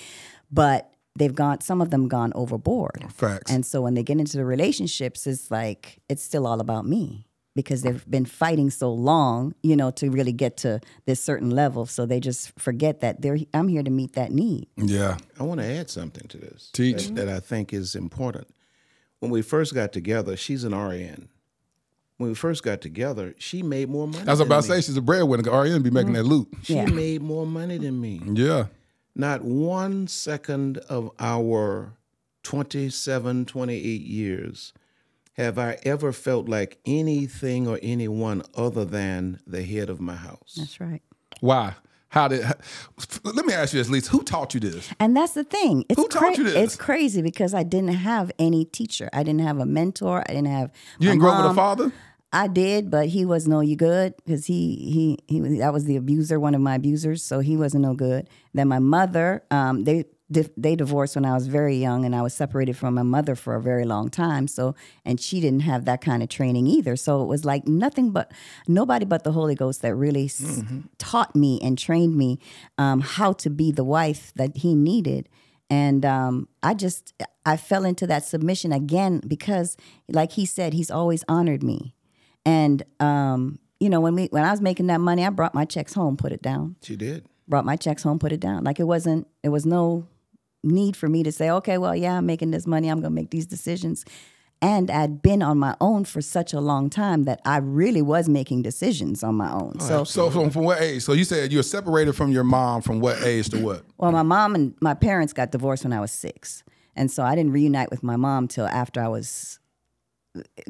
But 0.50 0.90
they've 1.18 1.36
gone, 1.36 1.60
some 1.60 1.82
of 1.82 1.90
them 1.90 2.08
gone 2.08 2.32
overboard. 2.34 3.06
Facts. 3.14 3.52
And 3.52 3.66
so 3.66 3.82
when 3.82 3.94
they 3.94 4.04
get 4.04 4.20
into 4.20 4.38
the 4.38 4.46
relationships, 4.46 5.28
it's 5.28 5.52
like, 5.52 6.00
it's 6.08 6.24
still 6.24 6.48
all 6.48 6.62
about 6.62 6.86
me 6.86 7.28
because 7.60 7.82
they've 7.82 8.10
been 8.10 8.26
fighting 8.26 8.70
so 8.70 8.92
long, 8.92 9.54
you 9.64 9.76
know, 9.76 9.92
to 9.92 10.10
really 10.10 10.32
get 10.32 10.58
to 10.58 10.80
this 11.06 11.22
certain 11.22 11.50
level. 11.50 11.86
So 11.86 12.06
they 12.06 12.20
just 12.20 12.58
forget 12.60 13.02
that 13.02 13.22
they're, 13.22 13.38
I'm 13.54 13.68
here 13.68 13.84
to 13.84 13.92
meet 13.92 14.14
that 14.14 14.32
need. 14.32 14.68
yeah. 14.78 15.18
I 15.40 15.44
want 15.44 15.60
to 15.60 15.66
add 15.66 15.90
something 15.90 16.28
to 16.28 16.38
this 16.38 16.70
Teach. 16.74 17.08
That, 17.08 17.16
that 17.16 17.30
I 17.30 17.40
think 17.40 17.74
is 17.74 17.96
important. 17.96 18.48
When 19.20 19.32
we 19.32 19.42
first 19.42 19.74
got 19.74 19.92
together, 19.92 20.38
she's 20.38 20.64
an 20.64 20.74
RN. 20.74 21.28
When 22.18 22.30
we 22.30 22.36
first 22.36 22.64
got 22.64 22.82
together, 22.82 23.34
she 23.38 23.64
made 23.64 23.90
more 23.90 24.08
money. 24.08 24.28
I 24.28 24.32
was 24.32 24.40
about 24.40 24.64
to 24.64 24.68
say 24.70 24.82
she's 24.82 24.98
a 24.98 25.02
breadwinner. 25.02 25.50
RN 25.50 25.82
be 25.82 25.90
making 25.90 26.14
that 26.14 26.24
mm-hmm. 26.24 26.30
loot. 26.30 26.48
She 26.64 26.76
Yeah. 26.76 26.86
made 26.86 27.22
more 27.22 27.46
money 27.46 27.78
than 27.78 28.00
me. 28.00 28.22
Yeah. 28.26 28.68
Not 29.16 29.44
one 29.44 30.08
second 30.08 30.78
of 30.90 31.12
our 31.20 31.94
27, 32.44 33.46
28 33.46 34.02
years 34.02 34.74
have 35.40 35.58
I 35.58 35.78
ever 35.84 36.12
felt 36.12 36.50
like 36.50 36.80
anything 36.86 37.66
or 37.66 37.80
anyone 37.82 38.44
other 38.56 38.84
than 38.84 39.40
the 39.48 39.64
head 39.64 39.90
of 39.90 40.02
my 40.02 40.16
house. 40.16 40.56
That's 40.58 40.82
right. 40.82 41.02
Why? 41.40 41.76
How 42.10 42.28
did? 42.28 42.44
let 43.24 43.46
me 43.46 43.54
ask 43.54 43.74
you 43.74 43.80
this, 43.80 43.90
Lisa. 43.90 44.12
Who 44.12 44.24
taught 44.24 44.54
you 44.54 44.60
this? 44.60 44.90
And 45.00 45.16
that's 45.16 45.34
the 45.34 45.46
thing. 45.46 45.86
It's 45.88 46.00
Who 46.00 46.10
taught 46.10 46.38
you 46.38 46.44
this? 46.44 46.56
It's 46.56 46.76
crazy 46.76 47.22
because 47.22 47.54
I 47.54 47.64
didn't 47.64 47.94
have 47.94 48.32
any 48.38 48.66
teacher. 48.66 49.10
I 49.14 49.24
didn't 49.24 49.42
have 49.42 49.60
a 49.60 49.66
mentor. 49.66 50.24
I 50.28 50.34
didn't 50.34 50.48
have. 50.48 50.72
You 51.00 51.08
my 51.08 51.14
didn't 51.14 51.22
grow 51.22 51.32
up 51.32 51.44
with 51.44 51.52
a 51.52 51.56
father? 51.56 51.92
I 52.34 52.48
did, 52.48 52.92
but 52.92 53.08
he 53.08 53.26
was 53.26 53.48
no 53.48 53.62
you 53.62 53.76
good 53.76 54.16
because 54.18 54.46
he 54.46 54.76
he 54.76 55.34
he 55.34 55.42
was 55.42 55.58
that 55.60 55.72
was 55.72 55.86
the 55.86 55.96
abuser, 55.96 56.40
one 56.40 56.54
of 56.54 56.62
my 56.62 56.76
abusers, 56.76 57.24
so 57.24 57.40
he 57.40 57.56
wasn't 57.58 57.84
no 57.84 57.94
good. 57.94 58.30
Then 58.54 58.68
my 58.68 58.80
mother, 58.80 59.44
um, 59.50 59.86
they 59.86 60.06
di- 60.32 60.48
they 60.58 60.76
divorced 60.76 61.16
when 61.16 61.26
I 61.26 61.34
was 61.34 61.48
very 61.48 61.76
young, 61.78 62.06
and 62.06 62.16
I 62.16 62.22
was 62.22 62.34
separated 62.34 62.78
from 62.78 62.94
my 62.96 63.04
mother 63.04 63.36
for 63.36 63.56
a 63.56 63.62
very 63.62 63.86
long 63.86 64.10
time. 64.10 64.48
So, 64.48 64.76
and 65.06 65.20
she 65.20 65.40
didn't 65.42 65.62
have 65.62 65.86
that 65.86 66.02
kind 66.02 66.22
of 66.24 66.30
training 66.30 66.68
either. 66.68 66.96
So 66.96 67.22
it 67.24 67.28
was 67.28 67.46
like 67.46 67.68
nothing 67.68 68.12
but 68.12 68.32
nobody 68.68 69.06
but 69.06 69.24
the 69.24 69.32
Holy 69.32 69.56
Ghost 69.56 69.82
that 69.82 69.96
really 69.96 70.26
s- 70.26 70.64
taught 70.98 71.36
me 71.36 71.60
and 71.62 71.78
trained 71.78 72.16
me 72.16 72.40
um, 72.78 73.02
how 73.02 73.34
to 73.34 73.50
be 73.50 73.72
the 73.72 73.84
wife 73.84 74.32
that 74.36 74.58
he 74.58 74.76
needed. 74.76 75.30
And 75.72 76.04
um, 76.06 76.48
I 76.64 76.74
just 76.74 77.14
I 77.46 77.56
fell 77.56 77.86
into 77.86 78.08
that 78.08 78.26
submission 78.26 78.72
again 78.72 79.22
because, 79.28 79.78
like 80.08 80.32
he 80.32 80.46
said, 80.46 80.74
he's 80.74 80.90
always 80.90 81.24
honored 81.28 81.62
me. 81.64 81.94
And 82.46 82.82
um, 83.00 83.60
you 83.80 83.90
know, 83.90 84.00
when 84.02 84.16
we 84.16 84.26
when 84.32 84.44
I 84.44 84.52
was 84.52 84.62
making 84.62 84.88
that 84.88 85.00
money, 85.00 85.24
I 85.26 85.30
brought 85.30 85.54
my 85.54 85.66
checks 85.66 85.94
home, 85.94 86.18
put 86.18 86.32
it 86.32 86.42
down. 86.42 86.76
She 86.82 86.96
did. 86.96 87.26
Brought 87.48 87.66
my 87.66 87.76
checks 87.76 88.04
home, 88.04 88.20
put 88.20 88.32
it 88.32 88.40
down. 88.40 88.64
Like 88.64 88.80
it 88.80 88.84
wasn't. 88.86 89.28
It 89.44 89.50
was 89.50 89.66
no 89.66 90.08
need 90.64 90.96
for 90.96 91.08
me 91.08 91.24
to 91.24 91.32
say, 91.32 91.50
okay, 91.50 91.78
well, 91.78 91.96
yeah, 91.96 92.18
I'm 92.18 92.26
making 92.26 92.52
this 92.52 92.68
money. 92.68 92.90
I'm 92.90 93.00
gonna 93.02 93.10
make 93.16 93.30
these 93.32 93.46
decisions. 93.46 94.06
And 94.62 94.92
I'd 94.92 95.22
been 95.22 95.42
on 95.42 95.58
my 95.58 95.74
own 95.80 96.04
for 96.04 96.22
such 96.22 96.52
a 96.52 96.60
long 96.60 96.90
time 96.90 97.24
that 97.24 97.40
I 97.46 97.58
really 97.60 98.02
was 98.02 98.28
making 98.28 98.62
decisions 98.64 99.24
on 99.24 99.36
my 99.36 99.50
own. 99.50 99.80
So, 99.80 100.04
So 100.04 100.30
from, 100.30 100.50
from 100.50 100.66
what 100.66 100.82
age? 100.82 101.02
So 101.04 101.14
you 101.14 101.24
said 101.24 101.54
you 101.54 101.60
were 101.60 101.64
separated 101.64 102.12
from 102.14 102.34
your 102.34 102.44
mom 102.44 102.82
from 102.82 103.00
what 103.00 103.24
age 103.24 103.48
to 103.52 103.64
what? 103.64 103.86
well, 103.98 104.12
my 104.12 104.22
mom 104.24 104.56
and 104.56 104.76
my 104.82 104.94
parents 104.96 105.32
got 105.32 105.52
divorced 105.52 105.86
when 105.86 105.94
I 105.94 106.02
was 106.02 106.12
six, 106.12 106.64
and 106.94 107.10
so 107.10 107.24
I 107.24 107.36
didn't 107.36 107.54
reunite 107.54 107.90
with 107.90 108.04
my 108.04 108.18
mom 108.18 108.50
till 108.50 108.68
after 108.68 109.02
I 109.02 109.08
was 109.08 109.60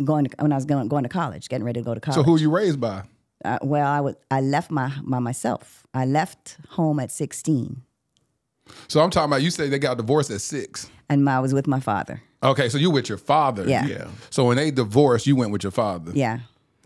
going 0.03 0.25
to, 0.25 0.35
when 0.39 0.51
I 0.51 0.55
was 0.55 0.65
going 0.65 0.87
going 0.87 1.03
to 1.03 1.09
college, 1.09 1.49
getting 1.49 1.65
ready 1.65 1.79
to 1.79 1.83
go 1.83 1.95
to 1.95 1.99
college. 1.99 2.15
So 2.15 2.23
who 2.23 2.33
were 2.33 2.37
you 2.37 2.51
raised 2.51 2.79
by? 2.79 3.03
Uh, 3.43 3.57
well, 3.63 3.87
I 3.87 4.01
was 4.01 4.15
I 4.29 4.41
left 4.41 4.69
my 4.69 4.91
by 5.03 5.17
myself. 5.19 5.87
I 5.95 6.05
left 6.05 6.57
home 6.69 6.99
at 6.99 7.11
sixteen, 7.11 7.81
So 8.88 9.01
I'm 9.01 9.09
talking 9.09 9.30
about 9.30 9.41
you 9.41 9.51
say 9.51 9.70
they 9.70 9.80
got 9.80 9.97
divorced 9.97 10.32
at 10.32 10.41
six. 10.41 10.89
and 11.09 11.28
I 11.30 11.39
was 11.39 11.53
with 11.53 11.67
my 11.67 11.80
father. 11.80 12.22
Okay, 12.43 12.70
so 12.70 12.78
you 12.78 12.89
with 12.91 13.09
your 13.09 13.17
father. 13.17 13.67
Yeah. 13.67 13.86
Yeah. 13.86 14.07
So 14.30 14.45
when 14.45 14.57
they 14.57 14.72
divorced, 14.72 15.28
you 15.28 15.36
went 15.36 15.51
with 15.51 15.63
your 15.63 15.72
father. 15.72 16.11
Yeah, 16.15 16.39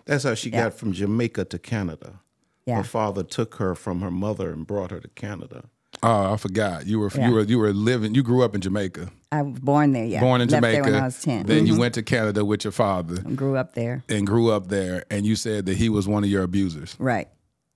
That's 0.05 0.23
how 0.23 0.33
she 0.33 0.49
Yeah. 0.49 0.63
got 0.63 0.73
from 0.73 0.91
Jamaica 0.93 1.45
to 1.45 1.59
Canada. 1.59 2.19
yeah. 2.65 2.77
Her 2.77 2.83
father 2.83 3.23
took 3.23 3.55
her 3.55 3.75
from 3.75 4.01
her 4.01 4.11
mother 4.11 4.51
and 4.51 4.65
brought 4.65 4.91
her 4.91 4.99
to 4.99 5.07
Canada. 5.09 5.65
Oh, 6.01 6.33
I 6.33 6.37
forgot. 6.37 6.87
You 6.87 6.99
were 6.99 7.11
Yeah. 7.15 7.27
you 7.29 7.33
were 7.35 7.41
you 7.43 7.59
were 7.59 7.71
living. 7.73 8.15
You 8.15 8.23
grew 8.23 8.41
up 8.43 8.55
in 8.55 8.61
Jamaica. 8.61 9.11
I 9.31 9.41
was 9.43 9.59
born 9.59 9.93
there. 9.93 10.05
Yeah, 10.05 10.19
Born 10.21 10.41
in 10.41 10.47
left 10.49 10.63
Jamaica. 10.63 10.83
there 10.83 10.91
when 10.93 11.01
I 11.01 11.05
was 11.05 11.21
10 11.21 11.45
Then 11.45 11.65
you 11.67 11.73
Mhm. 11.75 11.79
went 11.79 11.93
to 11.95 12.03
Canada 12.03 12.43
with 12.43 12.63
your 12.65 12.71
father 12.73 13.17
And 13.23 13.37
grew 13.37 13.55
up 13.57 13.75
there. 13.75 14.03
and 14.09 14.25
grew 14.27 14.49
up 14.51 14.67
there. 14.69 15.03
And 15.11 15.25
you 15.25 15.35
said 15.35 15.65
that 15.67 15.77
he 15.77 15.89
was 15.89 16.07
one 16.07 16.23
of 16.23 16.29
your 16.29 16.43
abusers. 16.43 16.95
Right. 16.99 17.27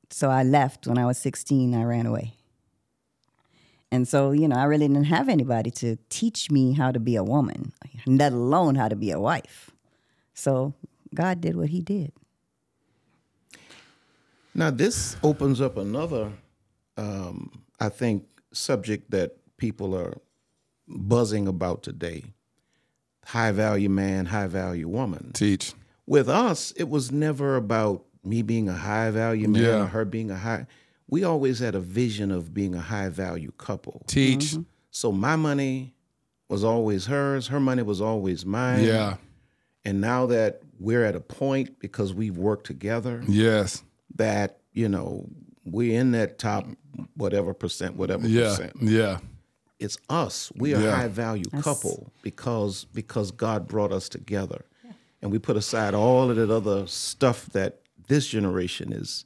So 0.10 0.30
I 0.30 0.44
left 0.44 0.88
when 0.88 0.98
I 0.98 1.06
was 1.06 1.18
16. 1.18 1.74
I 1.76 1.84
ran 1.84 2.06
away. 2.06 2.34
And 3.92 4.08
so, 4.08 4.32
you 4.32 4.48
know, 4.48 4.58
I 4.58 4.64
really 4.66 4.88
didn't 4.88 5.06
have 5.06 5.30
anybody 5.30 5.72
to 5.72 5.98
teach 6.10 6.52
me 6.52 6.74
how 6.74 6.92
to 6.92 7.00
be 7.00 7.16
a 7.16 7.24
woman, 7.24 7.72
let 8.06 8.34
alone 8.34 8.76
how 8.76 8.90
to 8.90 8.96
be 8.96 9.12
a 9.12 9.20
wife. 9.20 9.72
So 10.34 10.74
God 11.16 11.40
did 11.40 11.56
what 11.56 11.70
he 11.70 11.82
did. 11.82 12.12
Now, 14.54 14.72
this 14.72 15.16
opens 15.24 15.62
up 15.62 15.78
another, 15.78 16.32
um, 16.98 17.64
I 17.80 17.90
think, 17.90 18.26
subject 18.52 19.12
that 19.12 19.38
people 19.58 19.96
are 19.96 20.14
buzzing 20.88 21.48
about 21.48 21.84
today 21.84 22.24
high 23.26 23.52
value 23.52 23.90
man, 23.90 24.26
high 24.26 24.48
value 24.48 24.88
woman. 24.88 25.32
Teach. 25.34 25.74
With 26.06 26.30
us, 26.30 26.72
it 26.78 26.88
was 26.88 27.12
never 27.12 27.58
about 27.58 28.06
me 28.24 28.42
being 28.42 28.70
a 28.70 28.74
high 28.74 29.12
value 29.12 29.50
man 29.50 29.62
Yeah. 29.64 29.84
or 29.84 29.88
her 29.88 30.06
being 30.06 30.32
a 30.32 30.38
high. 30.38 30.66
We 31.10 31.24
always 31.24 31.60
had 31.60 31.76
a 31.76 31.80
vision 31.80 32.32
of 32.32 32.54
being 32.54 32.76
a 32.76 32.82
high 32.82 33.10
value 33.10 33.52
couple. 33.58 34.04
Teach. 34.08 34.46
Mm-hmm. 34.52 34.62
So 34.92 35.12
my 35.12 35.36
money 35.36 35.94
was 36.50 36.64
always 36.64 37.06
hers, 37.06 37.48
her 37.48 37.60
money 37.60 37.84
was 37.84 38.02
always 38.02 38.46
mine. 38.46 38.84
Yeah. 38.84 39.16
And 39.86 40.02
now 40.02 40.26
that 40.28 40.62
we're 40.80 41.06
at 41.06 41.16
a 41.16 41.20
point 41.20 41.80
because 41.80 42.14
we've 42.14 42.38
worked 42.38 42.66
together, 42.66 43.24
Yes. 43.28 43.84
that 44.16 44.60
you 44.74 44.90
know 44.90 45.28
we're 45.66 45.98
in 46.00 46.12
that 46.12 46.40
top 46.40 46.66
whatever 47.16 47.54
percent, 47.54 47.96
whatever 47.96 48.28
Yeah. 48.28 48.50
percent. 48.50 48.74
Yeah. 48.82 49.20
It's 49.80 49.98
us. 50.10 50.52
We 50.56 50.74
are 50.74 50.80
a 50.80 50.84
Yeah. 50.84 50.96
high 50.96 51.08
value 51.08 51.46
couple 51.62 52.12
because 52.22 52.86
because 52.94 53.32
God 53.32 53.68
brought 53.68 53.92
us 53.92 54.10
together, 54.10 54.66
and 55.22 55.32
we 55.32 55.40
put 55.40 55.56
aside 55.58 55.94
all 55.94 56.30
of 56.30 56.36
that 56.38 56.50
other 56.50 56.88
stuff 56.88 57.48
that 57.52 57.82
this 58.08 58.28
generation 58.28 58.92
is 58.92 59.24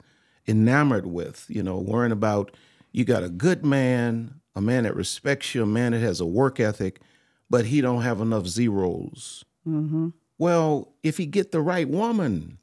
enamored 0.52 1.08
with. 1.08 1.46
You 1.50 1.64
know, 1.64 1.78
worrying 1.78 2.12
about 2.12 2.56
you 2.92 3.06
got 3.06 3.24
a 3.24 3.30
good 3.30 3.66
man, 3.66 4.36
a 4.56 4.62
man 4.62 4.84
that 4.84 4.96
respects 4.96 5.56
you, 5.56 5.64
a 5.64 5.66
man 5.66 5.94
that 5.94 6.00
has 6.00 6.20
a 6.20 6.26
work 6.26 6.60
ethic, 6.60 7.02
but 7.50 7.66
he 7.66 7.82
don't 7.82 8.02
have 8.02 8.22
enough 8.22 8.46
zeros. 8.48 9.44
Mm-hmm. 9.68 10.10
Well, 10.38 10.94
if 11.04 11.18
he 11.18 11.26
get 11.26 11.52
the 11.52 11.62
right 11.62 11.88
woman 11.88 12.58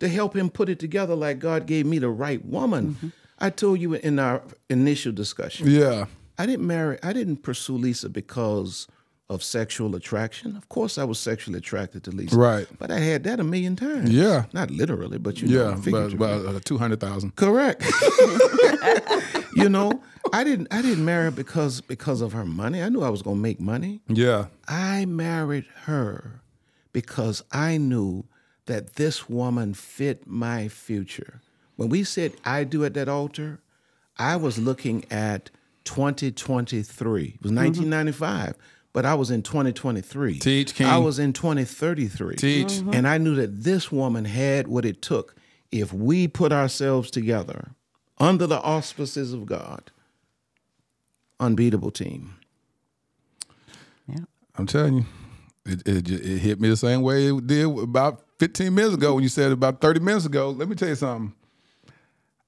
to 0.00 0.08
help 0.08 0.36
him 0.36 0.50
put 0.50 0.68
it 0.68 0.78
together 0.78 1.14
like 1.14 1.38
God 1.38 1.66
gave 1.66 1.86
me 1.86 1.98
the 1.98 2.10
right 2.10 2.44
woman. 2.44 2.94
Mm-hmm. 2.94 3.08
I 3.40 3.50
told 3.50 3.80
you 3.80 3.94
in 3.94 4.18
our 4.18 4.42
initial 4.68 5.12
discussion. 5.12 5.68
Yeah. 5.68 6.06
I 6.38 6.46
didn't 6.46 6.66
marry 6.66 6.98
I 7.02 7.12
didn't 7.12 7.38
pursue 7.38 7.76
Lisa 7.76 8.08
because 8.08 8.86
of 9.30 9.42
sexual 9.42 9.94
attraction. 9.94 10.56
Of 10.56 10.68
course 10.70 10.96
I 10.96 11.04
was 11.04 11.18
sexually 11.18 11.58
attracted 11.58 12.02
to 12.04 12.10
Lisa. 12.10 12.36
Right. 12.36 12.66
But 12.78 12.90
I 12.90 12.98
had 12.98 13.24
that 13.24 13.40
a 13.40 13.44
million 13.44 13.76
times. 13.76 14.10
Yeah. 14.10 14.44
Not 14.54 14.70
literally, 14.70 15.18
but 15.18 15.40
you 15.42 15.48
know, 15.48 15.70
Yeah. 15.70 15.76
Figuratively. 15.76 16.16
but 16.18 16.46
uh, 16.46 16.60
200,000. 16.64 17.36
Correct. 17.36 17.84
you 19.54 19.68
know, 19.68 20.00
I 20.32 20.44
didn't 20.44 20.68
I 20.70 20.80
didn't 20.82 21.04
marry 21.04 21.24
her 21.24 21.30
because 21.30 21.80
because 21.82 22.20
of 22.20 22.32
her 22.32 22.44
money. 22.46 22.82
I 22.82 22.88
knew 22.88 23.02
I 23.02 23.10
was 23.10 23.22
gonna 23.22 23.36
make 23.36 23.60
money. 23.60 24.00
Yeah. 24.08 24.46
I 24.66 25.04
married 25.04 25.66
her 25.84 26.40
because 26.92 27.42
I 27.52 27.76
knew 27.76 28.24
that 28.66 28.94
this 28.94 29.28
woman 29.28 29.74
fit 29.74 30.26
my 30.26 30.68
future. 30.68 31.40
When 31.76 31.88
we 31.90 32.02
said 32.04 32.32
I 32.44 32.64
do 32.64 32.84
at 32.84 32.94
that 32.94 33.08
altar, 33.08 33.60
I 34.18 34.36
was 34.36 34.58
looking 34.58 35.04
at 35.10 35.50
2023. 35.84 37.22
It 37.22 37.42
was 37.42 37.52
1995, 37.52 38.54
but 38.98 39.06
I 39.06 39.14
was 39.14 39.30
in 39.30 39.44
2023. 39.44 40.40
Teach, 40.40 40.74
King. 40.74 40.88
I 40.88 40.98
was 40.98 41.20
in 41.20 41.32
2033. 41.32 42.34
Teach. 42.34 42.66
Mm-hmm. 42.66 42.94
And 42.94 43.06
I 43.06 43.16
knew 43.16 43.36
that 43.36 43.62
this 43.62 43.92
woman 43.92 44.24
had 44.24 44.66
what 44.66 44.84
it 44.84 45.02
took 45.02 45.36
if 45.70 45.92
we 45.92 46.26
put 46.26 46.50
ourselves 46.50 47.08
together 47.08 47.76
under 48.18 48.44
the 48.48 48.60
auspices 48.60 49.32
of 49.32 49.46
God. 49.46 49.92
Unbeatable 51.38 51.92
team. 51.92 52.34
Yeah. 54.08 54.24
I'm 54.56 54.66
telling 54.66 54.94
you, 54.94 55.06
it, 55.64 55.86
it, 55.86 56.10
it 56.10 56.38
hit 56.38 56.60
me 56.60 56.68
the 56.68 56.76
same 56.76 57.02
way 57.02 57.28
it 57.28 57.46
did 57.46 57.66
about 57.78 58.24
15 58.40 58.74
minutes 58.74 58.94
ago 58.94 59.14
when 59.14 59.22
you 59.22 59.28
said 59.28 59.52
about 59.52 59.80
30 59.80 60.00
minutes 60.00 60.26
ago. 60.26 60.50
Let 60.50 60.68
me 60.68 60.74
tell 60.74 60.88
you 60.88 60.96
something. 60.96 61.32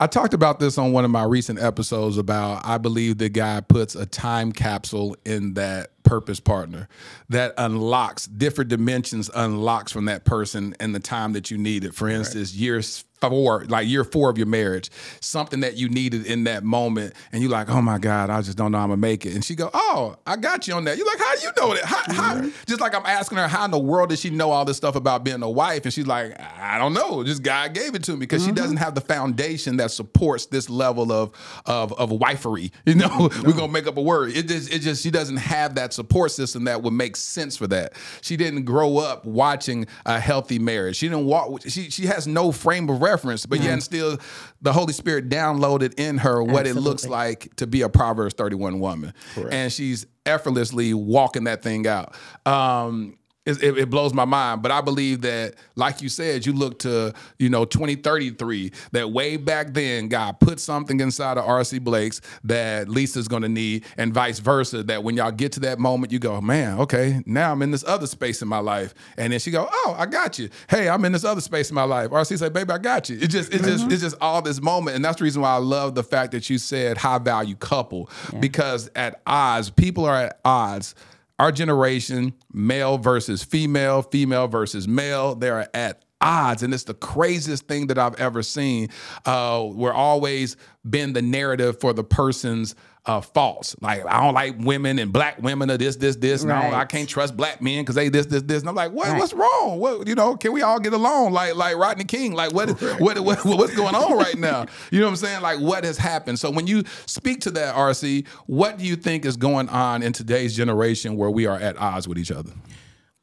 I 0.02 0.06
talked 0.06 0.32
about 0.32 0.60
this 0.60 0.78
on 0.78 0.92
one 0.92 1.04
of 1.04 1.10
my 1.10 1.24
recent 1.24 1.60
episodes 1.60 2.16
about 2.16 2.64
I 2.64 2.78
believe 2.78 3.18
that 3.18 3.34
God 3.34 3.68
puts 3.68 3.94
a 3.94 4.06
time 4.06 4.50
capsule 4.50 5.14
in 5.26 5.52
that 5.54 5.99
purpose 6.10 6.40
partner 6.40 6.88
that 7.28 7.54
unlocks 7.56 8.26
different 8.26 8.68
dimensions, 8.68 9.30
unlocks 9.32 9.92
from 9.92 10.06
that 10.06 10.24
person 10.24 10.74
and 10.80 10.92
the 10.92 10.98
time 10.98 11.34
that 11.34 11.52
you 11.52 11.56
need 11.56 11.84
it. 11.84 11.94
For 11.94 12.08
instance, 12.08 12.52
years 12.52 13.04
four, 13.20 13.64
like 13.66 13.86
year 13.86 14.04
four 14.04 14.30
of 14.30 14.38
your 14.38 14.46
marriage, 14.46 14.90
something 15.20 15.60
that 15.60 15.76
you 15.76 15.88
needed 15.88 16.26
in 16.26 16.44
that 16.44 16.64
moment, 16.64 17.14
and 17.32 17.42
you're 17.42 17.50
like, 17.50 17.68
oh 17.68 17.82
my 17.82 17.98
God, 17.98 18.30
I 18.30 18.40
just 18.42 18.56
don't 18.56 18.72
know 18.72 18.78
how 18.78 18.84
I'm 18.84 18.90
gonna 18.90 19.00
make 19.00 19.26
it. 19.26 19.34
And 19.34 19.44
she 19.44 19.54
go, 19.54 19.70
oh, 19.72 20.16
I 20.26 20.36
got 20.36 20.66
you 20.66 20.74
on 20.74 20.84
that. 20.84 20.96
You're 20.96 21.06
like, 21.06 21.18
how 21.18 21.36
do 21.36 21.42
you 21.42 21.52
know 21.56 21.74
that? 21.74 21.84
How, 21.84 22.12
how? 22.12 22.34
Mm-hmm. 22.36 22.48
Just 22.66 22.80
like 22.80 22.94
I'm 22.94 23.06
asking 23.06 23.38
her, 23.38 23.48
how 23.48 23.64
in 23.64 23.70
the 23.70 23.78
world 23.78 24.10
does 24.10 24.20
she 24.20 24.30
know 24.30 24.50
all 24.50 24.64
this 24.64 24.76
stuff 24.76 24.96
about 24.96 25.24
being 25.24 25.42
a 25.42 25.50
wife? 25.50 25.84
And 25.84 25.92
she's 25.92 26.06
like, 26.06 26.38
I 26.58 26.78
don't 26.78 26.94
know. 26.94 27.22
Just 27.24 27.42
God 27.42 27.74
gave 27.74 27.94
it 27.94 28.04
to 28.04 28.12
me 28.12 28.18
because 28.18 28.42
she 28.42 28.48
mm-hmm. 28.48 28.56
doesn't 28.56 28.78
have 28.78 28.94
the 28.94 29.00
foundation 29.00 29.76
that 29.78 29.90
supports 29.90 30.46
this 30.46 30.70
level 30.70 31.12
of 31.12 31.32
of 31.66 31.92
of 31.94 32.10
wifery. 32.10 32.70
You 32.86 32.94
know, 32.94 33.08
mm-hmm. 33.08 33.42
we're 33.46 33.52
gonna 33.52 33.72
make 33.72 33.86
up 33.86 33.96
a 33.96 34.02
word. 34.02 34.32
It 34.32 34.48
just 34.48 34.72
it 34.72 34.80
just 34.80 35.02
she 35.02 35.10
doesn't 35.10 35.36
have 35.36 35.74
that 35.74 35.92
support 36.00 36.30
system 36.30 36.64
that 36.64 36.82
would 36.82 36.94
make 36.94 37.14
sense 37.14 37.58
for 37.58 37.66
that. 37.66 37.92
She 38.22 38.36
didn't 38.38 38.64
grow 38.64 38.96
up 38.96 39.26
watching 39.26 39.86
a 40.06 40.18
healthy 40.18 40.58
marriage. 40.58 40.96
She 40.96 41.08
didn't 41.08 41.26
walk. 41.26 41.60
She 41.68 41.90
she 41.90 42.06
has 42.06 42.26
no 42.26 42.52
frame 42.52 42.88
of 42.88 43.02
reference, 43.02 43.44
but 43.44 43.60
yet 43.60 43.72
and 43.74 43.82
still, 43.82 44.18
the 44.62 44.72
Holy 44.72 44.94
Spirit 44.94 45.28
downloaded 45.28 45.92
in 46.00 46.18
her 46.18 46.42
what 46.42 46.66
it 46.66 46.74
looks 46.74 47.06
like 47.06 47.54
to 47.56 47.66
be 47.66 47.82
a 47.82 47.88
Proverbs 47.90 48.34
thirty 48.34 48.56
one 48.56 48.80
woman, 48.80 49.12
and 49.52 49.70
she's 49.70 50.06
effortlessly 50.24 50.94
walking 50.94 51.44
that 51.44 51.62
thing 51.62 51.86
out. 51.86 52.14
Um, 52.46 53.18
it, 53.46 53.62
it, 53.62 53.90
blows 53.90 54.12
my 54.12 54.26
mind, 54.26 54.62
but 54.62 54.70
I 54.70 54.82
believe 54.82 55.22
that, 55.22 55.54
like 55.74 56.02
you 56.02 56.10
said, 56.10 56.44
you 56.44 56.52
look 56.52 56.78
to 56.80 57.14
you 57.38 57.48
know 57.48 57.64
2033. 57.64 58.70
That 58.92 59.10
way 59.12 59.38
back 59.38 59.72
then, 59.72 60.08
God 60.08 60.38
put 60.40 60.60
something 60.60 61.00
inside 61.00 61.38
of 61.38 61.44
RC 61.44 61.82
Blakes 61.82 62.20
that 62.44 62.88
Lisa's 62.88 63.28
going 63.28 63.42
to 63.42 63.48
need, 63.48 63.86
and 63.96 64.12
vice 64.12 64.40
versa. 64.40 64.82
That 64.82 65.04
when 65.04 65.16
y'all 65.16 65.30
get 65.30 65.52
to 65.52 65.60
that 65.60 65.78
moment, 65.78 66.12
you 66.12 66.18
go, 66.18 66.38
man, 66.42 66.78
okay, 66.80 67.22
now 67.24 67.50
I'm 67.50 67.62
in 67.62 67.70
this 67.70 67.84
other 67.84 68.06
space 68.06 68.42
in 68.42 68.48
my 68.48 68.58
life, 68.58 68.92
and 69.16 69.32
then 69.32 69.40
she 69.40 69.50
go, 69.50 69.66
oh, 69.70 69.96
I 69.98 70.04
got 70.04 70.38
you. 70.38 70.50
Hey, 70.68 70.90
I'm 70.90 71.04
in 71.06 71.12
this 71.12 71.24
other 71.24 71.40
space 71.40 71.70
in 71.70 71.74
my 71.74 71.84
life. 71.84 72.10
RC 72.10 72.38
say, 72.38 72.50
baby, 72.50 72.70
I 72.72 72.78
got 72.78 73.08
you. 73.08 73.16
It 73.18 73.28
just, 73.28 73.54
it 73.54 73.62
just, 73.62 73.84
mm-hmm. 73.84 73.92
it's 73.92 74.02
just 74.02 74.16
all 74.20 74.42
this 74.42 74.60
moment, 74.60 74.96
and 74.96 75.04
that's 75.04 75.18
the 75.18 75.24
reason 75.24 75.40
why 75.40 75.54
I 75.54 75.58
love 75.58 75.94
the 75.94 76.04
fact 76.04 76.32
that 76.32 76.50
you 76.50 76.58
said 76.58 76.98
high 76.98 77.18
value 77.18 77.56
couple 77.56 78.10
because 78.38 78.90
at 78.94 79.20
odds, 79.26 79.70
people 79.70 80.04
are 80.04 80.16
at 80.16 80.40
odds 80.44 80.94
our 81.40 81.50
generation, 81.50 82.34
male 82.52 82.98
versus 82.98 83.42
female, 83.42 84.02
female 84.02 84.46
versus 84.46 84.86
male, 84.86 85.34
they're 85.34 85.74
at 85.74 86.04
odds. 86.20 86.62
And 86.62 86.74
it's 86.74 86.84
the 86.84 86.92
craziest 86.92 87.66
thing 87.66 87.86
that 87.86 87.96
I've 87.96 88.14
ever 88.20 88.42
seen. 88.42 88.90
Uh, 89.24 89.66
we're 89.72 89.94
always 89.94 90.58
been 90.88 91.14
the 91.14 91.22
narrative 91.22 91.80
for 91.80 91.94
the 91.94 92.04
person's 92.04 92.74
uh, 93.06 93.20
false. 93.20 93.74
Like 93.80 94.04
I 94.06 94.22
don't 94.22 94.34
like 94.34 94.56
women 94.58 94.98
and 94.98 95.12
black 95.12 95.40
women 95.42 95.70
or 95.70 95.78
this, 95.78 95.96
this, 95.96 96.16
this. 96.16 96.44
No, 96.44 96.54
I 96.54 96.70
Right. 96.70 96.88
can't 96.88 97.08
trust 97.08 97.36
black 97.36 97.62
men 97.62 97.82
because 97.82 97.94
they 97.94 98.08
this, 98.10 98.26
this, 98.26 98.42
this. 98.42 98.60
And 98.60 98.68
I'm 98.68 98.74
like, 98.74 98.92
what? 98.92 99.08
Right. 99.08 99.18
What's 99.18 99.32
wrong? 99.32 99.78
What 99.78 100.06
you 100.06 100.14
know? 100.14 100.36
Can 100.36 100.52
we 100.52 100.62
all 100.62 100.78
get 100.78 100.92
along? 100.92 101.32
Like 101.32 101.54
like 101.56 101.76
Rodney 101.76 102.04
King. 102.04 102.32
Like 102.34 102.52
what, 102.52 102.68
what, 103.00 103.18
what 103.20 103.44
what's 103.44 103.74
going 103.74 103.94
on 103.94 104.16
right 104.18 104.36
now? 104.38 104.66
You 104.90 105.00
know 105.00 105.06
what 105.06 105.10
I'm 105.12 105.16
saying? 105.16 105.40
Like 105.42 105.60
what 105.60 105.84
has 105.84 105.96
happened? 105.98 106.38
So 106.38 106.50
when 106.50 106.66
you 106.66 106.84
speak 107.06 107.40
to 107.42 107.50
that, 107.52 107.74
RC, 107.74 108.26
what 108.46 108.76
do 108.78 108.84
you 108.84 108.96
think 108.96 109.24
is 109.24 109.36
going 109.36 109.68
on 109.70 110.02
in 110.02 110.12
today's 110.12 110.54
generation 110.56 111.16
where 111.16 111.30
we 111.30 111.46
are 111.46 111.58
at 111.58 111.76
odds 111.78 112.06
with 112.06 112.18
each 112.18 112.30
other? 112.30 112.52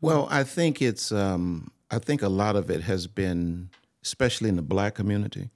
Well, 0.01 0.27
I 0.31 0.43
think 0.43 0.81
it's. 0.81 1.11
Um, 1.11 1.71
I 1.89 1.99
think 1.99 2.21
a 2.21 2.29
lot 2.29 2.55
of 2.57 2.69
it 2.69 2.81
has 2.81 3.07
been, 3.07 3.69
especially 4.03 4.49
in 4.49 4.57
the 4.57 4.61
black 4.61 4.93
community, 4.95 5.49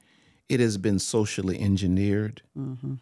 it 0.52 0.60
has 0.60 0.78
been 0.78 1.00
socially 1.00 1.58
engineered 1.60 2.42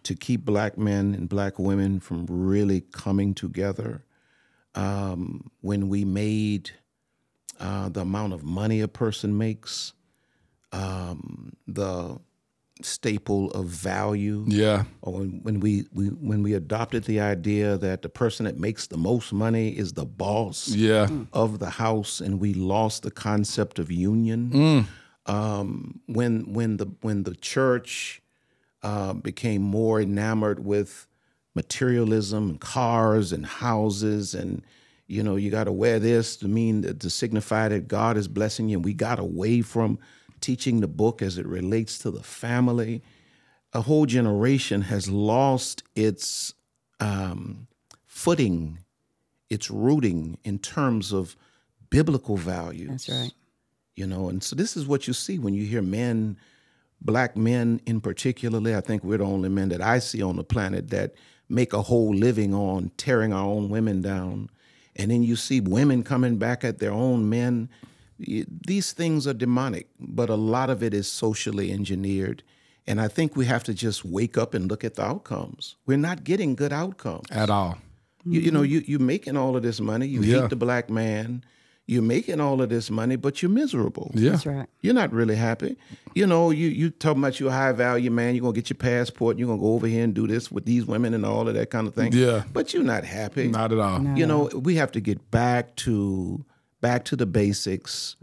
to 0.03 0.13
keep 0.15 0.45
black 0.45 0.77
men 0.77 1.15
and 1.15 1.27
black 1.27 1.57
women 1.57 1.99
from 1.99 2.25
really 2.29 2.81
coming 2.91 3.33
together. 3.33 4.03
Um, 4.75 5.49
when 5.61 5.89
we 5.89 6.05
made 6.05 6.71
uh, 7.59 7.89
the 7.89 8.01
amount 8.01 8.33
of 8.33 8.43
money 8.43 8.81
a 8.81 8.87
person 8.87 9.35
makes, 9.37 9.93
um, 10.71 11.53
the 11.67 12.19
staple 12.81 13.51
of 13.51 13.65
value 13.65 14.45
Yeah. 14.47 14.83
or 15.01 15.13
when, 15.19 15.29
when 15.43 15.59
we, 15.59 15.85
we 15.91 16.05
when 16.29 16.43
we 16.43 16.53
adopted 16.53 17.03
the 17.05 17.19
idea 17.19 17.77
that 17.77 18.03
the 18.03 18.09
person 18.09 18.45
that 18.45 18.57
makes 18.57 18.87
the 18.87 18.97
most 18.97 19.33
money 19.33 19.69
is 19.77 19.93
the 19.93 20.05
boss 20.05 20.67
Yeah. 20.69 21.07
of 21.33 21.59
the 21.59 21.71
house, 21.71 22.21
and 22.21 22.39
we 22.39 22.53
lost 22.53 23.03
the 23.03 23.11
concept 23.11 23.79
of 23.79 23.91
union. 23.91 24.85
Um, 25.29 25.99
when 26.07 26.53
when 26.53 26.77
the 26.77 26.87
when 27.01 27.23
the 27.23 27.35
church 27.35 28.21
uh, 28.81 29.13
became 29.13 29.61
more 29.61 30.01
enamored 30.01 30.65
with 30.65 31.07
materialism 31.53 32.49
and 32.49 32.59
cars 32.59 33.31
and 33.31 33.45
houses 33.45 34.33
and 34.33 34.63
you 35.07 35.21
know 35.21 35.35
you 35.35 35.51
got 35.51 35.65
to 35.65 35.71
wear 35.71 35.99
this 35.99 36.37
to 36.37 36.47
mean 36.47 36.81
that 36.81 36.99
to 37.01 37.09
signify 37.09 37.67
that 37.67 37.87
God 37.87 38.17
is 38.17 38.27
blessing 38.27 38.69
you. 38.69 38.77
And 38.77 38.85
we 38.85 38.93
got 38.93 39.19
away 39.19 39.61
from 39.61 39.99
teaching 40.41 40.79
the 40.79 40.87
book 40.87 41.21
as 41.21 41.37
it 41.37 41.45
relates 41.45 41.99
to 41.99 42.11
the 42.11 42.23
family. 42.23 43.03
A 43.73 43.81
whole 43.81 44.07
generation 44.07 44.81
has 44.83 45.09
lost 45.09 45.83
its 45.95 46.53
um, 46.99 47.67
footing, 48.05 48.79
its 49.49 49.69
rooting 49.69 50.37
in 50.43 50.57
terms 50.59 51.11
of 51.11 51.35
biblical 51.89 52.35
values. 52.35 52.89
That's 52.89 53.09
right. 53.09 53.31
You 53.99 54.07
know, 54.07 54.29
and 54.29 54.41
so 54.41 54.55
this 54.55 54.77
is 54.77 54.87
what 54.87 55.07
you 55.07 55.13
see 55.13 55.39
when 55.39 55.53
you 55.53 55.65
hear 55.65 55.81
men, 55.81 56.37
black 57.01 57.35
men 57.35 57.81
in 57.85 57.99
particularly. 57.99 58.73
I 58.73 58.79
think 58.79 59.03
we're 59.03 59.17
the 59.17 59.25
only 59.25 59.49
men 59.49 59.67
that 59.69 59.81
I 59.81 59.99
see 59.99 60.21
on 60.21 60.37
the 60.37 60.43
planet 60.45 60.89
that 60.91 61.15
make 61.49 61.73
a 61.73 61.81
whole 61.81 62.15
living 62.15 62.53
on 62.53 62.91
tearing 62.95 63.33
our 63.33 63.45
own 63.45 63.67
women 63.67 64.01
down. 64.01 64.49
And 64.95 65.11
then 65.11 65.21
you 65.23 65.35
see 65.35 65.59
women 65.59 66.03
coming 66.03 66.37
back 66.37 66.63
at 66.63 66.79
their 66.79 66.93
own 66.93 67.29
men. 67.29 67.67
These 68.17 68.93
things 68.93 69.27
are 69.27 69.33
demonic, 69.33 69.89
but 69.99 70.29
a 70.29 70.35
lot 70.35 70.69
of 70.69 70.81
it 70.81 70.93
is 70.93 71.11
socially 71.11 71.69
engineered. 71.69 72.41
And 72.87 73.01
I 73.01 73.09
think 73.09 73.35
we 73.35 73.47
have 73.47 73.65
to 73.65 73.73
just 73.73 74.05
wake 74.05 74.37
up 74.37 74.53
and 74.53 74.69
look 74.69 74.85
at 74.85 74.95
the 74.95 75.03
outcomes. 75.03 75.75
We're 75.85 75.97
not 75.97 76.23
getting 76.23 76.55
good 76.55 76.71
outcomes. 76.71 77.29
At 77.31 77.49
all. 77.49 77.77
You, 78.23 78.39
you 78.39 78.51
know, 78.51 78.61
mm-hmm. 78.61 78.71
you 78.71 78.83
you're 78.85 78.99
making 78.99 79.35
all 79.35 79.57
of 79.57 79.63
this 79.63 79.81
money. 79.81 80.07
You 80.07 80.21
Yeah. 80.21 80.41
hate 80.41 80.49
the 80.49 80.55
black 80.55 80.89
man. 80.89 81.43
You're 81.89 82.03
making 82.03 82.39
all 82.39 82.61
of 82.61 82.69
this 82.69 82.91
money, 82.91 83.15
but 83.15 83.41
you're 83.41 83.49
miserable. 83.49 84.11
Yeah. 84.13 84.31
That's 84.31 84.45
right. 84.45 84.67
You're 84.81 84.93
not 84.93 85.11
really 85.11 85.35
happy. 85.35 85.75
You 86.13 86.27
know, 86.27 86.51
you 86.51 86.67
you 86.67 86.91
talking 86.91 87.23
about 87.23 87.39
you're 87.39 87.49
a 87.49 87.51
high 87.51 87.71
value 87.71 88.11
man. 88.11 88.35
You're 88.35 88.43
gonna 88.43 88.53
get 88.53 88.69
your 88.69 88.77
passport. 88.77 89.39
You're 89.39 89.47
gonna 89.47 89.59
go 89.59 89.73
over 89.73 89.87
here 89.87 90.03
and 90.03 90.13
do 90.13 90.27
this 90.27 90.51
with 90.51 90.65
these 90.65 90.85
women 90.85 91.15
and 91.15 91.25
all 91.25 91.47
of 91.47 91.55
that 91.55 91.71
kind 91.71 91.87
of 91.87 91.95
thing. 91.95 92.11
Yeah. 92.13 92.43
But 92.53 92.73
you're 92.75 92.83
not 92.83 93.05
happy. 93.05 93.47
Not 93.47 93.71
at 93.71 93.79
all. 93.79 94.03
You 94.15 94.27
know, 94.27 94.49
we 94.53 94.75
have 94.75 94.91
to 94.91 94.99
get 95.01 95.31
back 95.31 95.75
to 95.77 96.45
back 96.79 97.05
to 97.05 97.15
the 97.15 97.25
basics. 97.25 98.15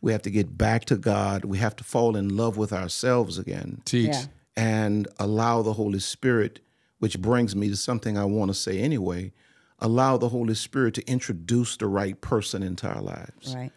We 0.00 0.10
have 0.10 0.22
to 0.22 0.30
get 0.30 0.58
back 0.58 0.84
to 0.86 0.96
God. 0.96 1.44
We 1.44 1.58
have 1.58 1.76
to 1.76 1.84
fall 1.84 2.16
in 2.16 2.36
love 2.36 2.56
with 2.56 2.72
ourselves 2.72 3.38
again 3.38 3.82
Teach. 3.84 4.08
Yeah. 4.08 4.24
and 4.56 5.06
allow 5.20 5.62
the 5.62 5.74
Holy 5.74 6.00
Spirit, 6.00 6.58
which 6.98 7.20
brings 7.20 7.54
me 7.54 7.68
to 7.68 7.76
something 7.76 8.18
I 8.18 8.24
want 8.24 8.50
to 8.50 8.54
say 8.54 8.80
anyway, 8.80 9.32
allow 9.78 10.16
the 10.16 10.28
Holy 10.28 10.54
Spirit 10.54 10.94
to 10.94 11.08
introduce 11.10 11.76
the 11.76 11.86
right 11.86 12.20
person 12.20 12.62
into 12.62 12.86
our 12.86 13.02
lives. 13.02 13.54
Right. 13.54 13.72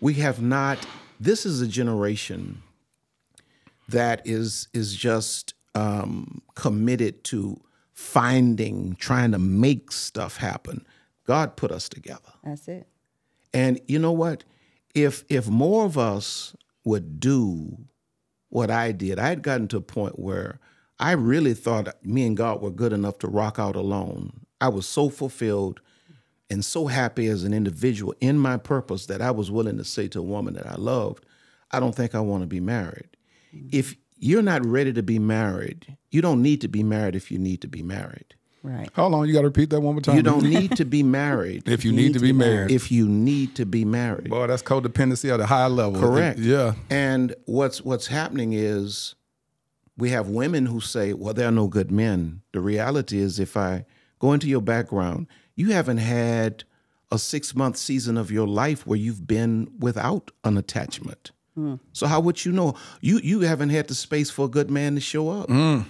We 0.00 0.14
have 0.14 0.42
not, 0.42 0.78
this 1.18 1.46
is 1.46 1.60
a 1.60 1.66
generation 1.66 2.62
that 3.88 4.20
is 4.26 4.68
is 4.72 4.94
just 4.94 5.54
um, 5.74 6.42
committed 6.54 7.22
to 7.24 7.60
finding, 7.92 8.96
trying 8.96 9.32
to 9.32 9.38
make 9.38 9.92
stuff 9.92 10.36
happen. 10.38 10.84
God 11.24 11.56
put 11.56 11.70
us 11.70 11.88
together. 11.88 12.32
That's 12.44 12.68
it. 12.68 12.86
And 13.54 13.80
you 13.86 13.98
know 13.98 14.12
what? 14.12 14.44
If 14.94 15.24
if 15.28 15.48
more 15.48 15.84
of 15.84 15.96
us 15.96 16.54
would 16.84 17.20
do 17.20 17.78
what 18.48 18.70
I 18.70 18.92
did, 18.92 19.18
I 19.18 19.28
had 19.28 19.42
gotten 19.42 19.68
to 19.68 19.78
a 19.78 19.82
point 19.82 20.18
where 20.18 20.60
I 20.98 21.12
really 21.12 21.54
thought 21.54 21.94
me 22.04 22.26
and 22.26 22.36
God 22.36 22.62
were 22.62 22.70
good 22.70 22.92
enough 22.92 23.18
to 23.18 23.28
rock 23.28 23.58
out 23.58 23.76
alone. 23.76 24.45
I 24.60 24.68
was 24.68 24.86
so 24.86 25.08
fulfilled 25.08 25.80
and 26.48 26.64
so 26.64 26.86
happy 26.86 27.26
as 27.26 27.44
an 27.44 27.52
individual 27.52 28.14
in 28.20 28.38
my 28.38 28.56
purpose 28.56 29.06
that 29.06 29.20
I 29.20 29.30
was 29.30 29.50
willing 29.50 29.78
to 29.78 29.84
say 29.84 30.08
to 30.08 30.20
a 30.20 30.22
woman 30.22 30.54
that 30.54 30.66
I 30.66 30.76
loved, 30.76 31.24
I 31.70 31.80
don't 31.80 31.94
think 31.94 32.14
I 32.14 32.20
want 32.20 32.42
to 32.42 32.46
be 32.46 32.60
married. 32.60 33.16
Mm-hmm. 33.54 33.68
If 33.72 33.96
you're 34.18 34.42
not 34.42 34.64
ready 34.64 34.92
to 34.92 35.02
be 35.02 35.18
married, 35.18 35.96
you 36.10 36.22
don't 36.22 36.42
need 36.42 36.60
to 36.62 36.68
be 36.68 36.82
married 36.82 37.16
if 37.16 37.30
you 37.30 37.38
need 37.38 37.60
to 37.62 37.68
be 37.68 37.82
married. 37.82 38.34
Right. 38.62 38.88
How 38.94 39.06
long? 39.06 39.26
you 39.26 39.32
got 39.32 39.42
to 39.42 39.46
repeat 39.46 39.70
that 39.70 39.80
one 39.80 39.94
more 39.94 40.00
time. 40.00 40.16
You 40.16 40.22
don't 40.22 40.42
need 40.42 40.76
to 40.76 40.84
be 40.84 41.04
married 41.04 41.62
if 41.68 41.84
you 41.84 41.92
need, 41.92 42.14
to 42.14 42.18
be 42.18 42.32
married. 42.32 42.72
if 42.72 42.90
you 42.90 43.08
need 43.08 43.54
to 43.56 43.64
be 43.64 43.84
married. 43.84 44.28
Boy, 44.28 44.48
that's 44.48 44.62
codependency 44.62 45.32
at 45.32 45.38
a 45.38 45.46
high 45.46 45.68
level. 45.68 46.00
Correct. 46.00 46.40
Yeah. 46.40 46.74
And 46.90 47.34
what's 47.44 47.82
what's 47.82 48.08
happening 48.08 48.54
is 48.54 49.14
we 49.96 50.10
have 50.10 50.28
women 50.28 50.66
who 50.66 50.80
say, 50.80 51.12
"Well, 51.12 51.32
there 51.32 51.46
are 51.46 51.52
no 51.52 51.68
good 51.68 51.92
men." 51.92 52.42
The 52.52 52.60
reality 52.60 53.18
is, 53.18 53.38
if 53.38 53.56
I 53.56 53.84
go 54.18 54.32
into 54.32 54.48
your 54.48 54.60
background, 54.62 55.26
you 55.54 55.72
haven't 55.72 55.98
had 55.98 56.64
a 57.10 57.18
six 57.18 57.54
month 57.54 57.76
season 57.76 58.16
of 58.16 58.30
your 58.30 58.46
life 58.46 58.86
where 58.86 58.98
you've 58.98 59.26
been 59.26 59.68
without 59.78 60.30
an 60.44 60.56
attachment. 60.56 61.30
So 61.92 62.06
how 62.06 62.20
would 62.20 62.44
you 62.44 62.52
know? 62.52 62.74
You 63.00 63.18
you 63.22 63.40
haven't 63.40 63.70
had 63.70 63.88
the 63.88 63.94
space 63.94 64.28
for 64.28 64.44
a 64.44 64.48
good 64.48 64.70
man 64.70 64.94
to 64.94 65.00
show 65.00 65.30
up. 65.30 65.48
Hmm. 65.48 65.80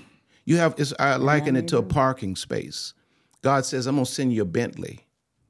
You 0.45 0.59
have. 0.59 0.77
It's, 0.79 0.93
I 0.97 1.17
liken 1.17 1.57
it 1.57 1.67
to 1.69 1.79
a 1.79 1.83
parking 1.83 2.37
space. 2.37 2.95
God 3.43 3.67
says, 3.67 3.87
"I'm 3.89 3.97
gonna 3.97 4.07
send 4.07 4.33
you 4.33 4.43
a 4.43 4.45
Bentley," 4.45 5.01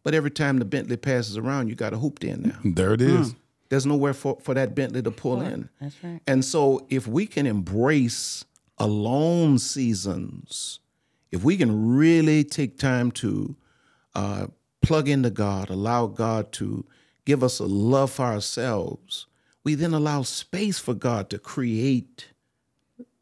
but 0.03 0.14
every 0.14 0.31
time 0.31 0.59
the 0.59 0.64
Bentley 0.64 0.97
passes 0.97 1.37
around, 1.37 1.68
you 1.68 1.74
got 1.74 1.93
a 1.93 1.99
hooped 1.99 2.24
in 2.24 2.43
now. 2.45 2.59
There 2.64 2.95
it 2.95 3.03
is. 3.03 3.35
There's 3.68 3.85
nowhere 3.85 4.14
for, 4.14 4.39
for 4.41 4.55
that 4.55 4.74
Bentley 4.74 5.03
to 5.03 5.11
pull 5.11 5.43
in. 5.43 5.68
That's 5.81 5.97
right. 6.03 6.20
And 6.27 6.43
so 6.45 6.87
if 6.89 7.07
we 7.07 7.27
can 7.27 7.47
embrace 7.47 8.45
alone 8.79 9.59
seasons, 9.59 10.79
if 11.31 11.43
we 11.43 11.57
can 11.57 11.97
really 11.97 12.45
take 12.45 12.79
time 12.79 13.11
to 13.12 13.57
uh, 14.14 14.47
plug 14.83 15.09
into 15.09 15.31
God, 15.31 15.70
allow 15.70 16.07
God 16.07 16.53
to 16.53 16.87
give 17.24 17.43
us 17.43 17.59
a 17.59 17.66
love 17.66 18.12
for 18.12 18.24
ourselves, 18.24 19.27
we 19.64 19.74
then 19.74 19.93
allow 19.93 20.22
space 20.22 20.79
for 20.79 20.95
God 20.95 21.29
to 21.31 21.39
create 21.39 22.29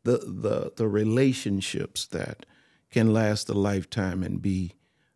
the 0.05 0.19
the 0.19 0.73
the 0.77 0.87
relationships 0.87 2.07
that 2.09 2.45
can 2.91 3.13
last 3.13 3.49
a 3.49 3.55
lifetime 3.55 4.23
and 4.23 4.41
be 4.41 4.73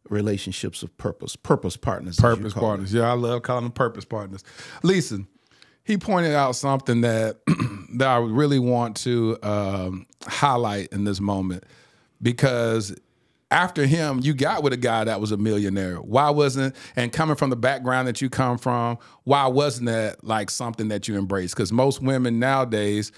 relationships 0.08 0.82
of 0.82 0.96
purpose, 0.96 1.36
purpose 1.36 1.76
partners. 1.76 2.16
Purpose 2.18 2.52
call 2.52 2.62
them. 2.62 2.70
partners. 2.70 2.94
Yeah, 2.94 3.10
I 3.10 3.12
love 3.12 3.42
calling 3.42 3.64
them 3.64 3.72
purpose 3.72 4.04
partners. 4.04 4.42
Listen, 4.82 5.28
he 5.84 5.96
pointed 5.96 6.34
out 6.34 6.56
something 6.56 7.02
that 7.02 7.38
that 7.96 8.08
I 8.08 8.18
really 8.18 8.58
want 8.58 8.96
to 8.98 9.38
um, 9.42 10.06
highlight 10.26 10.88
in 10.92 11.04
this 11.04 11.20
moment 11.20 11.64
because 12.22 12.94
after 13.50 13.86
him, 13.86 14.20
you 14.22 14.34
got 14.34 14.62
with 14.62 14.72
a 14.72 14.76
guy 14.76 15.04
that 15.04 15.20
was 15.20 15.32
a 15.32 15.36
millionaire. 15.36 15.96
Why 15.96 16.30
wasn't 16.30 16.76
and 16.96 17.12
coming 17.12 17.36
from 17.36 17.50
the 17.50 17.56
background 17.56 18.06
that 18.08 18.20
you 18.20 18.28
come 18.28 18.58
from, 18.58 18.98
why 19.24 19.46
wasn't 19.46 19.86
that 19.86 20.22
like 20.22 20.50
something 20.50 20.88
that 20.88 21.08
you 21.08 21.16
embraced? 21.16 21.54
Because 21.54 21.72
most 21.72 22.02
women 22.02 22.38
nowadays 22.38 23.10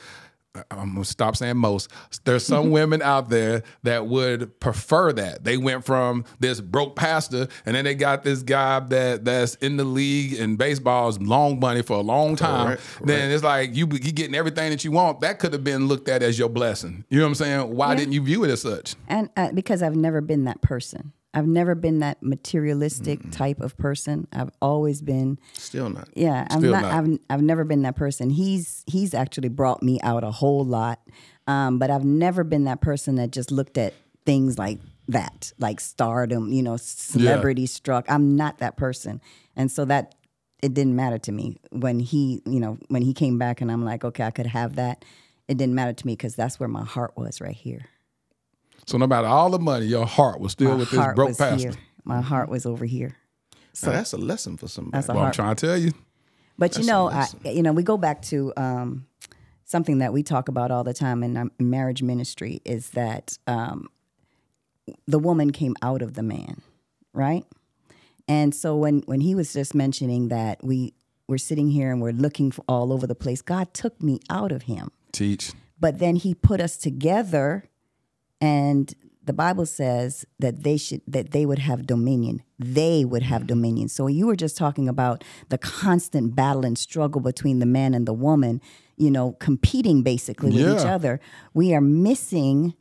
I'm 0.70 0.94
gonna 0.94 1.04
stop 1.04 1.36
saying 1.36 1.56
most. 1.56 1.90
There's 2.24 2.44
some 2.44 2.70
women 2.72 3.02
out 3.02 3.28
there 3.28 3.62
that 3.84 4.06
would 4.06 4.58
prefer 4.58 5.12
that. 5.12 5.44
They 5.44 5.56
went 5.56 5.84
from 5.84 6.24
this 6.40 6.60
broke 6.60 6.96
pastor, 6.96 7.46
and 7.64 7.76
then 7.76 7.84
they 7.84 7.94
got 7.94 8.24
this 8.24 8.42
guy 8.42 8.80
that 8.80 9.24
that's 9.24 9.54
in 9.56 9.76
the 9.76 9.84
league 9.84 10.34
in 10.34 10.56
baseball's 10.56 11.20
long 11.20 11.60
money 11.60 11.82
for 11.82 11.96
a 11.96 12.00
long 12.00 12.34
time. 12.34 12.66
Correct, 12.66 12.82
Then 13.04 13.30
it's 13.30 13.44
like 13.44 13.76
you 13.76 13.86
you 13.92 14.12
getting 14.12 14.34
everything 14.34 14.70
that 14.70 14.84
you 14.84 14.90
want. 14.90 15.20
That 15.20 15.38
could 15.38 15.52
have 15.52 15.62
been 15.62 15.86
looked 15.86 16.08
at 16.08 16.22
as 16.22 16.38
your 16.38 16.48
blessing. 16.48 17.04
You 17.08 17.18
know 17.18 17.24
what 17.24 17.28
I'm 17.28 17.34
saying? 17.36 17.76
Why 17.76 17.94
didn't 17.94 18.12
you 18.12 18.22
view 18.22 18.42
it 18.44 18.50
as 18.50 18.62
such? 18.62 18.96
And 19.06 19.30
uh, 19.36 19.52
because 19.52 19.82
I've 19.82 19.96
never 19.96 20.20
been 20.20 20.44
that 20.44 20.62
person. 20.62 21.12
I've 21.32 21.46
never 21.46 21.74
been 21.74 22.00
that 22.00 22.22
materialistic 22.22 23.30
type 23.30 23.60
of 23.60 23.76
person. 23.76 24.26
I've 24.32 24.50
always 24.60 25.00
been 25.00 25.38
Still 25.54 25.88
not. 25.88 26.08
Yeah, 26.14 26.46
I'm 26.50 26.60
Still 26.60 26.72
not, 26.72 26.82
not. 26.82 26.94
I've 26.94 27.18
I've 27.30 27.42
never 27.42 27.64
been 27.64 27.82
that 27.82 27.96
person. 27.96 28.30
He's 28.30 28.82
he's 28.86 29.14
actually 29.14 29.48
brought 29.48 29.82
me 29.82 30.00
out 30.02 30.24
a 30.24 30.30
whole 30.30 30.64
lot, 30.64 31.00
um, 31.46 31.78
but 31.78 31.90
I've 31.90 32.04
never 32.04 32.42
been 32.42 32.64
that 32.64 32.80
person 32.80 33.14
that 33.16 33.30
just 33.30 33.50
looked 33.50 33.78
at 33.78 33.94
things 34.26 34.58
like 34.58 34.80
that, 35.08 35.52
like 35.58 35.80
stardom, 35.80 36.52
you 36.52 36.62
know, 36.62 36.76
celebrity 36.76 37.66
struck. 37.66 38.06
I'm 38.08 38.36
not 38.36 38.58
that 38.58 38.76
person. 38.76 39.20
And 39.56 39.70
so 39.70 39.84
that 39.84 40.14
it 40.62 40.74
didn't 40.74 40.96
matter 40.96 41.18
to 41.18 41.32
me 41.32 41.58
when 41.70 42.00
he, 42.00 42.42
you 42.46 42.60
know, 42.60 42.78
when 42.88 43.02
he 43.02 43.14
came 43.14 43.38
back 43.38 43.60
and 43.60 43.70
I'm 43.70 43.84
like, 43.84 44.04
okay, 44.04 44.24
I 44.24 44.30
could 44.30 44.46
have 44.46 44.76
that. 44.76 45.04
It 45.48 45.56
didn't 45.56 45.74
matter 45.74 45.92
to 45.92 46.06
me 46.06 46.12
because 46.12 46.36
that's 46.36 46.60
where 46.60 46.68
my 46.68 46.84
heart 46.84 47.12
was 47.16 47.40
right 47.40 47.54
here. 47.54 47.86
So 48.86 48.98
no 48.98 49.06
matter 49.06 49.26
all 49.26 49.50
the 49.50 49.58
money, 49.58 49.86
your 49.86 50.06
heart 50.06 50.40
was 50.40 50.52
still 50.52 50.70
my 50.72 50.76
with 50.76 50.90
this 50.90 50.98
heart 51.00 51.16
broke 51.16 51.28
was 51.28 51.38
pastor. 51.38 51.70
here. 51.70 51.78
My 52.04 52.20
heart 52.20 52.48
was 52.48 52.66
over 52.66 52.84
here. 52.84 53.16
So 53.72 53.90
that's 53.92 54.12
a 54.12 54.16
lesson 54.18 54.56
for 54.56 54.68
somebody. 54.68 54.92
That's 54.96 55.08
a 55.08 55.14
Well, 55.14 55.24
I'm 55.24 55.32
trying 55.32 55.54
to 55.54 55.66
tell 55.66 55.76
you. 55.76 55.92
But 56.58 56.72
you 56.72 56.84
That's 56.84 56.88
a 56.88 56.92
know, 56.92 57.10
I, 57.10 57.50
you 57.50 57.62
know, 57.62 57.72
we 57.72 57.82
go 57.82 57.96
back 57.96 58.20
to 58.22 58.52
um, 58.56 59.06
something 59.64 59.98
that 59.98 60.12
we 60.12 60.22
talk 60.22 60.48
about 60.48 60.70
all 60.70 60.84
the 60.84 60.92
time 60.92 61.22
in, 61.22 61.36
um, 61.36 61.52
marriage 61.58 62.02
ministry 62.02 62.60
is 62.64 62.90
that 62.90 63.38
um, 63.46 63.88
the 65.06 65.18
woman 65.18 65.52
came 65.52 65.76
out 65.82 66.02
of 66.02 66.14
the 66.14 66.22
man, 66.22 66.60
right? 67.12 67.44
And 68.28 68.54
so 68.54 68.76
when 68.76 69.00
when 69.06 69.20
he 69.20 69.34
was 69.34 69.52
just 69.52 69.74
mentioning 69.74 70.28
that 70.28 70.62
we 70.62 70.94
we're 71.28 71.38
sitting 71.38 71.68
here 71.70 71.90
and 71.92 72.00
we're 72.02 72.12
looking 72.12 72.50
for 72.50 72.64
all 72.68 72.92
over 72.92 73.06
the 73.06 73.14
place, 73.14 73.40
God 73.42 73.72
took 73.72 74.02
me 74.02 74.20
out 74.28 74.52
of 74.52 74.62
him, 74.62 74.90
Teach. 75.12 75.52
but 75.78 75.98
then 76.00 76.16
He 76.16 76.34
put 76.34 76.60
us 76.60 76.76
together, 76.76 77.64
and 78.40 78.94
the 79.24 79.32
Bible 79.32 79.66
says 79.66 80.24
that 80.38 80.64
they 80.64 80.76
should 80.76 81.02
that 81.06 81.30
they 81.30 81.46
would 81.46 81.60
have 81.60 81.86
dominion. 81.86 82.42
They 82.58 83.04
would 83.04 83.22
have 83.22 83.46
dominion. 83.46 83.88
So 83.88 84.06
you 84.06 84.26
were 84.26 84.36
just 84.36 84.56
talking 84.56 84.88
about 84.88 85.22
the 85.50 85.58
constant 85.58 86.34
battle 86.34 86.64
and 86.64 86.76
struggle 86.76 87.20
between 87.20 87.58
the 87.58 87.66
man 87.66 87.94
and 87.94 88.06
the 88.06 88.12
woman, 88.12 88.60
you 88.96 89.10
know, 89.10 89.32
competing 89.32 90.02
basically 90.02 90.50
with 90.50 90.80
each 90.80 90.86
other. 90.86 91.20
We 91.54 91.74
are 91.74 91.80
missing 91.80 92.74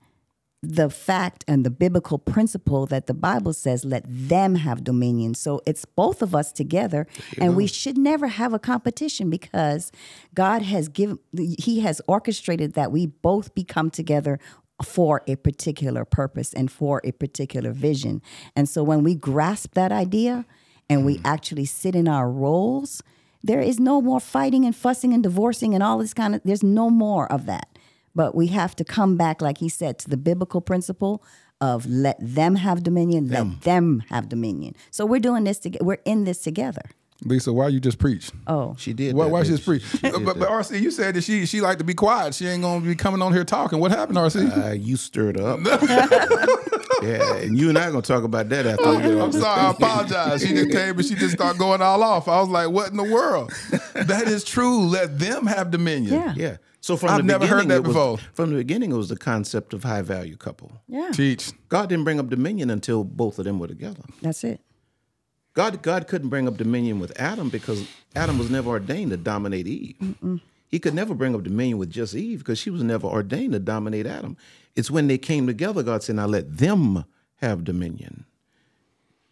the 0.62 0.90
fact 0.90 1.46
and 1.48 1.66
the 1.66 1.70
biblical 1.70 2.18
principle 2.18 2.86
that 2.86 3.08
the 3.08 3.14
Bible 3.14 3.54
says 3.54 3.86
let 3.86 4.04
them 4.08 4.56
have 4.56 4.84
dominion. 4.84 5.34
So 5.34 5.62
it's 5.66 5.86
both 5.86 6.22
of 6.22 6.36
us 6.36 6.52
together 6.52 7.08
and 7.38 7.56
we 7.56 7.68
should 7.68 7.98
never 7.98 8.28
have 8.28 8.54
a 8.54 8.60
competition 8.60 9.30
because 9.30 9.92
God 10.34 10.62
has 10.64 10.90
given 10.90 11.20
he 11.32 11.80
has 11.82 12.02
orchestrated 12.08 12.74
that 12.74 12.92
we 12.92 13.06
both 13.06 13.54
become 13.56 13.90
together 13.90 14.40
for 14.84 15.22
a 15.28 15.36
particular 15.36 16.06
purpose 16.06 16.54
and 16.54 16.72
for 16.72 17.02
a 17.04 17.12
particular 17.12 17.72
vision. 17.72 18.22
And 18.56 18.68
so 18.68 18.84
when 18.84 19.04
we 19.04 19.16
grasp 19.16 19.74
that 19.74 19.92
idea 19.92 20.46
and 20.90 21.06
we 21.06 21.18
mm. 21.18 21.22
actually 21.26 21.66
sit 21.66 21.96
in 21.96 22.08
our 22.08 22.30
roles, 22.30 23.02
there 23.44 23.62
is 23.62 23.80
no 23.80 24.02
more 24.02 24.20
fighting 24.20 24.66
and 24.66 24.76
fussing 24.76 25.14
and 25.14 25.24
divorcing 25.24 25.74
and 25.74 25.84
all 25.84 25.98
this 25.98 26.14
kind 26.14 26.36
of 26.36 26.42
there's 26.44 26.64
no 26.64 26.90
more 26.90 27.32
of 27.32 27.46
that. 27.46 27.68
But 28.16 28.36
we 28.36 28.48
have 28.48 28.76
to 28.78 28.84
come 28.84 29.18
back, 29.18 29.42
like 29.42 29.60
he 29.60 29.70
said, 29.70 30.00
to 30.00 30.10
the 30.10 30.18
biblical 30.18 30.62
principle 30.62 31.24
of 31.62 31.86
let 31.86 32.18
them 32.20 32.56
have 32.56 32.84
dominion, 32.84 33.28
let 33.30 33.62
them 33.62 34.04
have 34.10 34.30
dominion. 34.30 34.76
So 34.92 35.06
we're 35.06 35.20
doing 35.20 35.44
this 35.44 35.60
together. 35.60 35.86
We're 35.86 36.02
in 36.06 36.24
this 36.24 36.42
together. 36.42 36.84
Lisa, 37.26 37.52
why 37.52 37.68
you 37.68 37.80
just 37.82 38.00
preach? 38.00 38.32
Oh, 38.48 38.76
She 38.78 38.94
did. 38.94 39.14
Why, 39.16 39.26
that, 39.26 39.30
why 39.32 39.44
she 39.44 39.50
just 39.50 39.66
preach? 39.66 39.84
She 39.84 39.98
did 39.98 40.14
but, 40.14 40.24
but 40.26 40.40
that. 40.40 40.50
RC, 40.50 40.82
you 40.82 40.90
said 40.90 41.16
that 41.16 41.24
she 41.24 41.46
she 41.46 41.60
like 41.60 41.78
to 41.80 41.84
be 41.84 41.94
quiet. 41.94 42.34
She 42.34 42.48
ain't 42.48 42.62
gonna 42.62 42.86
be 42.86 42.96
coming 42.96 43.22
on 43.22 43.34
here 43.34 43.44
talking. 43.44 43.80
What 43.80 43.92
happened, 43.92 44.18
RC? 44.18 44.70
Uh, 44.70 44.72
you 44.72 44.96
stirred 44.96 45.38
up. 45.38 45.60
yeah, 47.02 47.36
and 47.38 47.58
you 47.58 47.70
and 47.70 47.78
I 47.78 47.88
are 47.88 47.92
gonna 47.92 48.02
talk 48.02 48.24
about 48.24 48.50
that 48.50 48.66
after 48.66 48.90
we 48.92 48.98
get 48.98 49.16
off 49.18 49.24
I'm 49.26 49.32
this 49.32 49.42
sorry, 49.42 49.62
I 49.62 49.72
apologize. 49.72 50.42
She 50.42 50.54
just 50.54 50.72
came 50.72 50.98
and 50.98 51.06
she 51.06 51.16
just 51.16 51.34
started 51.36 51.58
going 51.60 51.82
all 51.82 52.04
off. 52.04 52.28
I 52.28 52.40
was 52.40 52.50
like, 52.50 52.70
what 52.70 52.90
in 52.92 52.98
the 52.98 53.04
world? 53.04 53.52
That 53.96 54.24
is 54.28 54.44
true. 54.44 54.86
Let 54.86 55.20
them 55.20 55.46
have 55.46 55.72
dominion. 55.72 56.14
yeah. 56.14 56.34
Yeah. 56.36 56.58
So 56.82 56.96
from 56.96 57.10
I've 57.10 57.18
the 57.18 57.24
never 57.24 57.46
heard 57.46 57.68
that 57.68 57.76
it 57.76 57.84
was- 57.84 57.94
before. 57.94 58.18
From 58.34 58.52
the 58.52 58.56
beginning, 58.56 58.92
it 58.92 58.96
was 58.96 59.10
the 59.10 59.18
concept 59.18 59.74
of 59.74 59.84
high 59.84 60.02
value 60.02 60.38
couple. 60.38 60.72
Yeah. 60.88 61.12
Teach. 61.12 61.52
God 61.68 61.90
didn't 61.90 62.06
bring 62.06 62.20
up 62.20 62.30
dominion 62.30 62.70
until 62.70 63.04
both 63.04 63.38
of 63.40 63.44
them 63.46 63.60
were 63.60 63.68
together. 63.68 64.02
That's 64.22 64.44
it. 64.46 64.62
God, 65.54 65.82
God 65.82 66.08
couldn't 66.08 66.30
bring 66.30 66.48
up 66.48 66.58
dominion 66.58 67.00
with 67.00 67.20
Adam 67.20 67.50
because 67.50 67.88
Adam 68.16 68.38
was 68.38 68.50
never 68.50 68.70
ordained 68.70 69.12
to 69.12 69.18
dominate 69.18 69.68
Eve. 69.68 70.42
He 70.68 70.80
could 70.80 70.94
never 70.94 71.16
bring 71.16 71.34
up 71.34 71.44
dominion 71.44 71.80
with 71.80 71.90
just 71.90 72.16
Eve 72.16 72.40
because 72.40 72.60
she 72.60 72.70
was 72.70 72.84
never 72.84 73.08
ordained 73.08 73.54
to 73.54 73.60
dominate 73.60 74.06
Adam. 74.06 74.38
It's 74.76 74.92
when 74.92 75.08
they 75.08 75.18
came 75.18 75.48
together, 75.48 75.82
God 75.84 76.04
said, 76.04 76.16
"Now 76.16 76.28
let 76.28 76.58
them 76.58 77.06
have 77.38 77.64
dominion." 77.64 78.26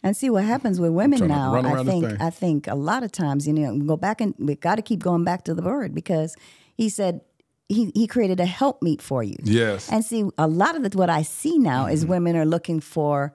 And 0.03 0.17
see 0.17 0.29
what 0.29 0.43
happens 0.43 0.79
with 0.79 0.91
women 0.91 1.27
now. 1.27 1.53
I 1.55 1.83
think. 1.83 2.21
I 2.21 2.29
think 2.29 2.67
a 2.67 2.75
lot 2.75 3.03
of 3.03 3.11
times, 3.11 3.47
you 3.47 3.53
know, 3.53 3.73
we 3.73 3.85
go 3.85 3.97
back 3.97 4.19
and 4.19 4.33
we 4.39 4.55
got 4.55 4.75
to 4.75 4.81
keep 4.81 4.99
going 4.99 5.23
back 5.23 5.43
to 5.45 5.53
the 5.53 5.61
word 5.61 5.93
because 5.93 6.35
he 6.75 6.89
said 6.89 7.21
he 7.69 7.91
he 7.93 8.07
created 8.07 8.39
a 8.39 8.45
helpmeet 8.45 9.01
for 9.01 9.23
you. 9.23 9.37
Yes. 9.43 9.89
And 9.91 10.03
see, 10.03 10.29
a 10.37 10.47
lot 10.47 10.75
of 10.75 10.83
the, 10.83 10.97
what 10.97 11.09
I 11.09 11.21
see 11.21 11.57
now 11.59 11.85
is 11.85 12.05
women 12.05 12.35
are 12.35 12.45
looking 12.45 12.79
for 12.79 13.33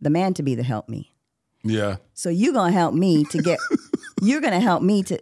the 0.00 0.10
man 0.10 0.34
to 0.34 0.42
be 0.42 0.54
the 0.54 0.64
help 0.64 0.88
me. 0.88 1.13
Yeah. 1.64 1.96
So 2.12 2.28
you're 2.28 2.52
gonna 2.52 2.72
help 2.72 2.94
me 2.94 3.24
to 3.24 3.38
get. 3.38 3.58
you're 4.22 4.40
gonna 4.40 4.60
help 4.60 4.82
me 4.82 5.02
to. 5.04 5.18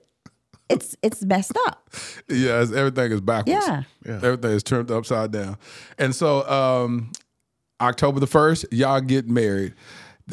It's 0.68 0.96
it's 1.02 1.22
messed 1.22 1.56
up. 1.66 1.88
Yeah, 2.28 2.62
it's, 2.62 2.72
everything 2.72 3.12
is 3.12 3.20
backwards. 3.20 3.66
Yeah. 3.66 3.82
Everything 4.06 4.50
is 4.50 4.62
turned 4.62 4.90
upside 4.90 5.30
down. 5.30 5.56
And 5.98 6.14
so 6.14 6.48
um 6.48 7.12
October 7.80 8.20
the 8.20 8.26
1st, 8.26 8.66
y'all 8.70 9.00
get 9.00 9.28
married. 9.28 9.74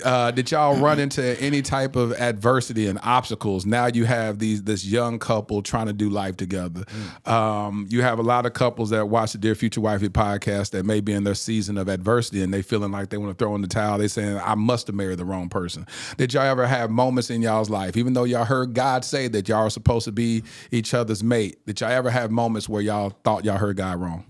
Uh, 0.03 0.31
did 0.31 0.51
y'all 0.51 0.77
run 0.77 0.99
into 0.99 1.39
any 1.41 1.61
type 1.61 1.95
of 1.95 2.13
adversity 2.13 2.87
and 2.87 2.99
obstacles? 3.01 3.65
Now 3.65 3.87
you 3.87 4.05
have 4.05 4.39
these 4.39 4.63
this 4.63 4.85
young 4.85 5.19
couple 5.19 5.61
trying 5.61 5.87
to 5.87 5.93
do 5.93 6.09
life 6.09 6.37
together. 6.37 6.83
Um, 7.25 7.87
you 7.89 8.01
have 8.01 8.19
a 8.19 8.21
lot 8.21 8.45
of 8.45 8.53
couples 8.53 8.91
that 8.91 9.09
watch 9.09 9.31
the 9.31 9.37
Dear 9.39 9.55
Future 9.55 9.81
Wifey 9.81 10.09
podcast 10.09 10.71
that 10.71 10.85
may 10.85 11.01
be 11.01 11.13
in 11.13 11.23
their 11.23 11.35
season 11.35 11.77
of 11.77 11.87
adversity 11.87 12.43
and 12.43 12.53
they 12.53 12.61
feeling 12.61 12.91
like 12.91 13.09
they 13.09 13.17
want 13.17 13.37
to 13.37 13.43
throw 13.43 13.55
in 13.55 13.61
the 13.61 13.67
towel. 13.67 13.97
They 13.97 14.07
saying, 14.07 14.37
"I 14.37 14.55
must 14.55 14.87
have 14.87 14.95
married 14.95 15.17
the 15.17 15.25
wrong 15.25 15.49
person." 15.49 15.87
Did 16.17 16.33
y'all 16.33 16.43
ever 16.43 16.67
have 16.67 16.89
moments 16.89 17.29
in 17.29 17.41
y'all's 17.41 17.69
life, 17.69 17.97
even 17.97 18.13
though 18.13 18.25
y'all 18.25 18.45
heard 18.45 18.73
God 18.73 19.03
say 19.03 19.27
that 19.29 19.47
y'all 19.49 19.65
are 19.65 19.69
supposed 19.69 20.05
to 20.05 20.11
be 20.11 20.43
each 20.71 20.93
other's 20.93 21.23
mate? 21.23 21.65
Did 21.65 21.81
y'all 21.81 21.91
ever 21.91 22.09
have 22.09 22.31
moments 22.31 22.69
where 22.69 22.81
y'all 22.81 23.09
thought 23.23 23.43
y'all 23.43 23.57
heard 23.57 23.77
God 23.77 23.99
wrong? 23.99 24.25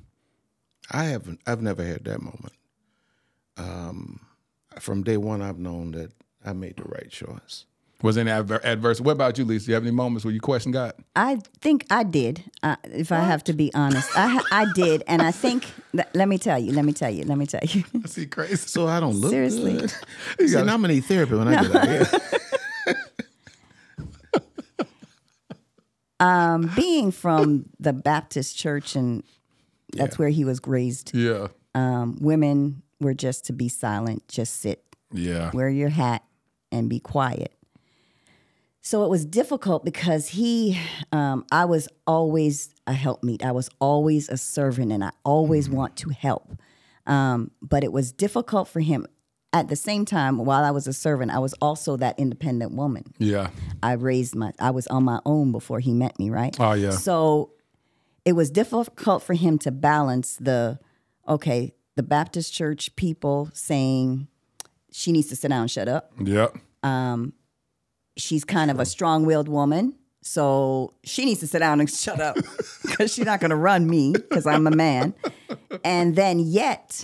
I 0.91 1.05
haven't. 1.05 1.39
I've 1.45 1.61
never 1.61 1.83
had 1.83 2.05
that 2.05 2.21
moment. 2.21 2.53
Um, 3.57 4.21
from 4.79 5.03
day 5.03 5.17
one, 5.17 5.41
I've 5.41 5.59
known 5.59 5.91
that 5.91 6.11
I 6.45 6.53
made 6.53 6.77
the 6.77 6.83
right 6.83 7.09
choice. 7.09 7.65
Was 8.01 8.17
any 8.17 8.31
adver- 8.31 8.65
adverse? 8.65 9.01
What 9.01 9.11
about 9.11 9.37
you, 9.37 9.43
Lisa? 9.43 9.65
Do 9.65 9.71
you 9.71 9.75
have 9.75 9.83
any 9.83 9.91
moments 9.91 10.23
where 10.23 10.33
you 10.33 10.39
question 10.39 10.71
God? 10.71 10.93
I 11.17 11.39
think 11.59 11.85
I 11.89 12.03
did. 12.03 12.41
Uh, 12.63 12.77
if 12.85 13.11
I 13.11 13.19
have 13.19 13.43
to 13.45 13.53
be 13.53 13.73
honest, 13.73 14.09
I 14.15 14.41
I 14.51 14.65
did, 14.73 15.03
and 15.05 15.21
I 15.21 15.31
think. 15.31 15.65
th- 15.91 16.07
let 16.13 16.29
me 16.29 16.37
tell 16.37 16.57
you. 16.57 16.71
Let 16.71 16.85
me 16.85 16.93
tell 16.93 17.09
you. 17.11 17.23
Let 17.25 17.37
me 17.37 17.45
tell 17.45 17.59
you. 17.63 17.83
Is 18.05 18.15
he 18.15 18.25
crazy? 18.25 18.55
So 18.55 18.87
I 18.87 19.01
don't 19.01 19.15
look 19.15 19.31
Seriously. 19.31 19.77
good. 19.79 19.93
See, 20.49 20.55
now 20.55 20.61
I'm 20.75 20.81
gonna 20.81 20.93
need 20.93 21.01
therapy 21.05 21.35
when 21.35 21.49
I 21.49 21.61
get 21.61 21.75
out 21.75 21.87
here. 21.89 22.07
Um, 26.21 26.71
being 26.75 27.11
from 27.11 27.65
the 27.79 27.93
Baptist 27.93 28.57
church, 28.57 28.95
and 28.95 29.23
that's 29.93 30.19
where 30.19 30.29
he 30.29 30.43
was 30.43 30.59
raised. 30.65 31.15
Yeah. 31.15 31.47
Um, 31.75 32.17
women 32.19 32.81
were 32.99 33.13
just 33.13 33.45
to 33.45 33.53
be 33.53 33.69
silent, 33.69 34.27
just 34.27 34.59
sit, 34.59 34.83
Yeah. 35.11 35.51
wear 35.53 35.69
your 35.69 35.89
hat, 35.89 36.23
and 36.71 36.89
be 36.89 36.99
quiet. 36.99 37.53
So 38.81 39.03
it 39.03 39.09
was 39.09 39.25
difficult 39.25 39.83
because 39.83 40.29
he, 40.29 40.79
um, 41.11 41.45
I 41.51 41.65
was 41.65 41.87
always 42.07 42.73
a 42.87 42.93
helpmeet. 42.93 43.43
I 43.43 43.51
was 43.51 43.69
always 43.79 44.29
a 44.29 44.37
servant, 44.37 44.91
and 44.91 45.03
I 45.03 45.11
always 45.23 45.69
want 45.69 45.95
to 45.97 46.09
help. 46.09 46.53
Um, 47.05 47.51
but 47.61 47.83
it 47.83 47.91
was 47.91 48.11
difficult 48.11 48.67
for 48.67 48.79
him. 48.79 49.05
At 49.51 49.67
the 49.67 49.75
same 49.75 50.05
time, 50.05 50.37
while 50.37 50.63
I 50.63 50.69
was 50.71 50.87
a 50.87 50.93
servant, 50.93 51.31
I 51.31 51.39
was 51.39 51.53
also 51.55 51.97
that 51.97 52.19
independent 52.19 52.73
woman. 52.73 53.03
Yeah. 53.17 53.49
I 53.81 53.93
raised 53.93 54.35
my 54.35 54.53
I 54.59 54.69
was 54.69 54.85
on 54.87 55.03
my 55.05 55.19
own 55.25 55.51
before 55.51 55.79
he 55.79 55.91
met 55.91 56.19
me, 56.19 56.29
right? 56.29 56.55
Oh, 56.59 56.73
yeah. 56.73 56.91
So 56.91 57.51
it 58.25 58.33
was 58.33 58.51
difficult 58.51 59.23
for 59.23 59.33
him 59.33 59.57
to 59.59 59.71
balance 59.71 60.35
the 60.39 60.77
okay, 61.27 61.73
the 61.95 62.03
Baptist 62.03 62.53
church 62.53 62.95
people 62.95 63.49
saying 63.53 64.27
she 64.91 65.11
needs 65.11 65.27
to 65.27 65.35
sit 65.35 65.49
down 65.49 65.61
and 65.61 65.71
shut 65.71 65.87
up. 65.87 66.11
Yep. 66.19 66.57
She's 68.17 68.43
kind 68.43 68.69
of 68.69 68.79
a 68.79 68.85
strong-willed 68.85 69.47
woman. 69.47 69.95
So 70.21 70.93
she 71.03 71.25
needs 71.25 71.39
to 71.39 71.47
sit 71.47 71.59
down 71.59 71.79
and 71.79 71.89
shut 72.05 72.19
up 72.19 72.37
because 72.83 73.13
she's 73.13 73.25
not 73.25 73.39
going 73.39 73.51
to 73.51 73.55
run 73.55 73.89
me 73.89 74.13
because 74.13 74.45
I'm 74.45 74.67
a 74.67 74.71
man. 74.71 75.13
And 75.83 76.15
then 76.15 76.39
yet 76.39 77.03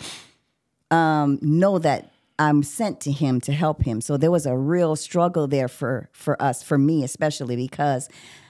um, 0.92 1.40
know 1.42 1.80
that 1.80 2.12
I'm 2.38 2.64
sent 2.64 3.00
to 3.02 3.12
him 3.12 3.40
to 3.42 3.54
help 3.54 3.84
him. 3.84 4.02
So 4.02 4.18
there 4.18 4.32
was 4.32 4.46
a 4.46 4.58
real 4.58 4.96
struggle 4.96 5.48
there 5.48 5.68
for 5.68 6.10
for 6.12 6.42
us, 6.42 6.62
for 6.62 6.78
me 6.78 7.04
especially, 7.04 7.56
because 7.56 8.10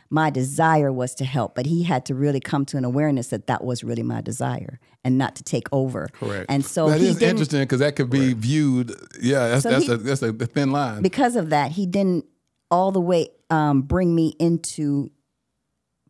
my 0.10 0.30
desire 0.30 0.92
was 0.94 1.16
to 1.16 1.26
help, 1.26 1.56
but 1.56 1.66
he 1.66 1.84
had 1.84 2.06
to 2.06 2.16
really 2.16 2.40
come 2.40 2.66
to 2.66 2.78
an 2.78 2.86
awareness 2.86 3.28
that 3.30 3.48
that 3.48 3.64
was 3.64 3.84
really 3.84 4.04
my 4.04 4.22
desire 4.22 4.80
and 5.04 5.18
not 5.18 5.36
to 5.36 5.44
take 5.44 5.68
over. 5.72 6.08
Correct. 6.14 6.46
And 6.50 6.64
so 6.66 6.90
That 6.90 7.00
he 7.02 7.08
is 7.08 7.22
interesting 7.22 7.62
because 7.62 7.80
that 7.80 7.96
could 7.96 8.10
be 8.10 8.34
viewed. 8.34 8.92
Yeah, 9.20 9.48
that's 9.50 9.64
So 9.64 9.70
that's 9.72 9.86
he- 9.86 9.92
a 9.92 9.98
that's 9.98 10.22
a 10.22 10.32
thin 10.34 10.72
line. 10.72 11.02
because 11.02 11.36
of 11.36 11.50
that, 11.50 11.72
he 11.72 11.86
didn't 11.86 12.26
all 12.72 12.92
the 12.92 13.02
way 13.02 13.30
um, 13.50 13.82
bring 13.84 14.14
me 14.16 14.36
into 14.40 15.12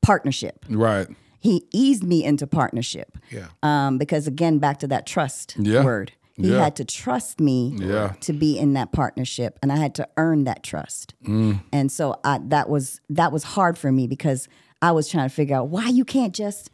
partnership. 0.01 0.65
right. 0.69 1.07
He 1.39 1.63
eased 1.71 2.03
me 2.03 2.23
into 2.23 2.47
partnership. 2.47 3.19
Yeah. 3.29 3.47
Um, 3.61 3.99
because 3.99 4.25
again, 4.25 4.57
back 4.57 4.79
to 4.79 4.87
that 4.87 5.05
trust 5.05 5.55
Yeah. 5.59 5.83
word. 5.83 6.11
He 6.37 6.51
Yeah. 6.51 6.63
had 6.63 6.75
to 6.77 6.85
trust 6.85 7.39
me 7.39 7.75
Yeah. 7.77 8.13
to 8.21 8.33
be 8.33 8.57
in 8.57 8.73
that 8.73 8.91
partnership, 8.91 9.57
and 9.61 9.71
I 9.71 9.77
had 9.77 9.95
to 9.95 10.07
earn 10.17 10.43
that 10.45 10.63
trust. 10.63 11.13
Mm. 11.25 11.61
And 11.71 11.91
so 11.91 12.19
I, 12.23 12.39
that 12.47 12.69
was 12.69 12.99
that 13.09 13.31
was 13.31 13.43
hard 13.43 13.77
for 13.77 13.91
me 13.91 14.05
because 14.07 14.47
I 14.81 14.91
was 14.91 15.07
trying 15.07 15.27
to 15.29 15.33
figure 15.33 15.55
out 15.55 15.69
why 15.69 15.87
you 15.87 16.03
can't 16.05 16.33
just. 16.33 16.69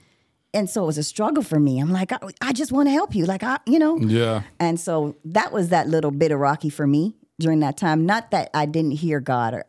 And 0.54 0.70
so 0.70 0.84
it 0.84 0.86
was 0.88 0.98
a 0.98 1.04
struggle 1.04 1.44
for 1.44 1.60
me. 1.62 1.80
I'm 1.80 1.92
like, 1.92 2.12
I, 2.12 2.18
I 2.42 2.52
just 2.52 2.74
want 2.74 2.88
to 2.88 2.92
help 2.92 3.16
you, 3.16 3.26
like 3.26 3.42
I, 3.44 3.60
you 3.66 3.80
know. 3.80 3.98
Yeah. 3.98 4.42
And 4.60 4.78
so 4.80 5.16
that 5.24 5.54
was 5.54 5.70
that 5.70 5.88
little 5.88 6.12
bit 6.12 6.32
of 6.34 6.40
rocky 6.40 6.70
for 6.70 6.86
me 6.86 7.16
during 7.40 7.62
that 7.62 7.78
time. 7.78 8.06
Not 8.06 8.32
that 8.32 8.50
I 8.54 8.66
didn't 8.66 8.92
hear 8.92 9.22
God 9.22 9.54
or 9.54 9.64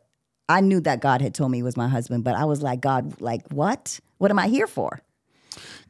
I 0.49 0.61
knew 0.61 0.81
that 0.81 1.01
God 1.01 1.23
had 1.23 1.35
told 1.35 1.53
me 1.53 1.59
he 1.59 1.63
was 1.63 1.77
my 1.77 1.87
husband, 1.87 2.25
but 2.25 2.35
I 2.35 2.47
was 2.47 2.63
like, 2.63 2.81
God, 2.81 3.21
like 3.21 3.47
what? 3.53 4.01
What 4.19 4.33
am 4.33 4.41
I 4.41 4.49
here 4.49 4.67
for? 4.67 5.01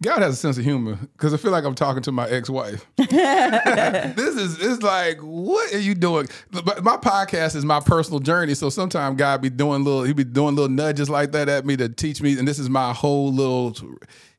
God 0.02 0.22
has 0.22 0.34
a 0.34 0.36
sense 0.36 0.58
of 0.58 0.64
humor 0.64 0.98
because 1.12 1.32
I 1.32 1.36
feel 1.36 1.50
like 1.50 1.64
I'm 1.64 1.74
talking 1.74 2.02
to 2.02 2.12
my 2.12 2.28
ex-wife. 2.28 2.86
this 2.96 4.36
is 4.36 4.60
it's 4.60 4.82
like, 4.82 5.18
what 5.20 5.72
are 5.72 5.78
you 5.78 5.94
doing? 5.94 6.28
But 6.50 6.82
my 6.82 6.96
podcast 6.96 7.56
is 7.56 7.64
my 7.64 7.80
personal 7.80 8.20
journey, 8.20 8.54
so 8.54 8.70
sometimes 8.70 9.16
God 9.16 9.40
be 9.40 9.50
doing 9.50 9.84
little, 9.84 10.04
he 10.04 10.12
be 10.12 10.24
doing 10.24 10.54
little 10.54 10.70
nudges 10.70 11.08
like 11.08 11.32
that 11.32 11.48
at 11.48 11.64
me 11.64 11.76
to 11.76 11.88
teach 11.88 12.20
me, 12.20 12.38
and 12.38 12.46
this 12.46 12.58
is 12.58 12.68
my 12.68 12.92
whole 12.92 13.32
little 13.32 13.76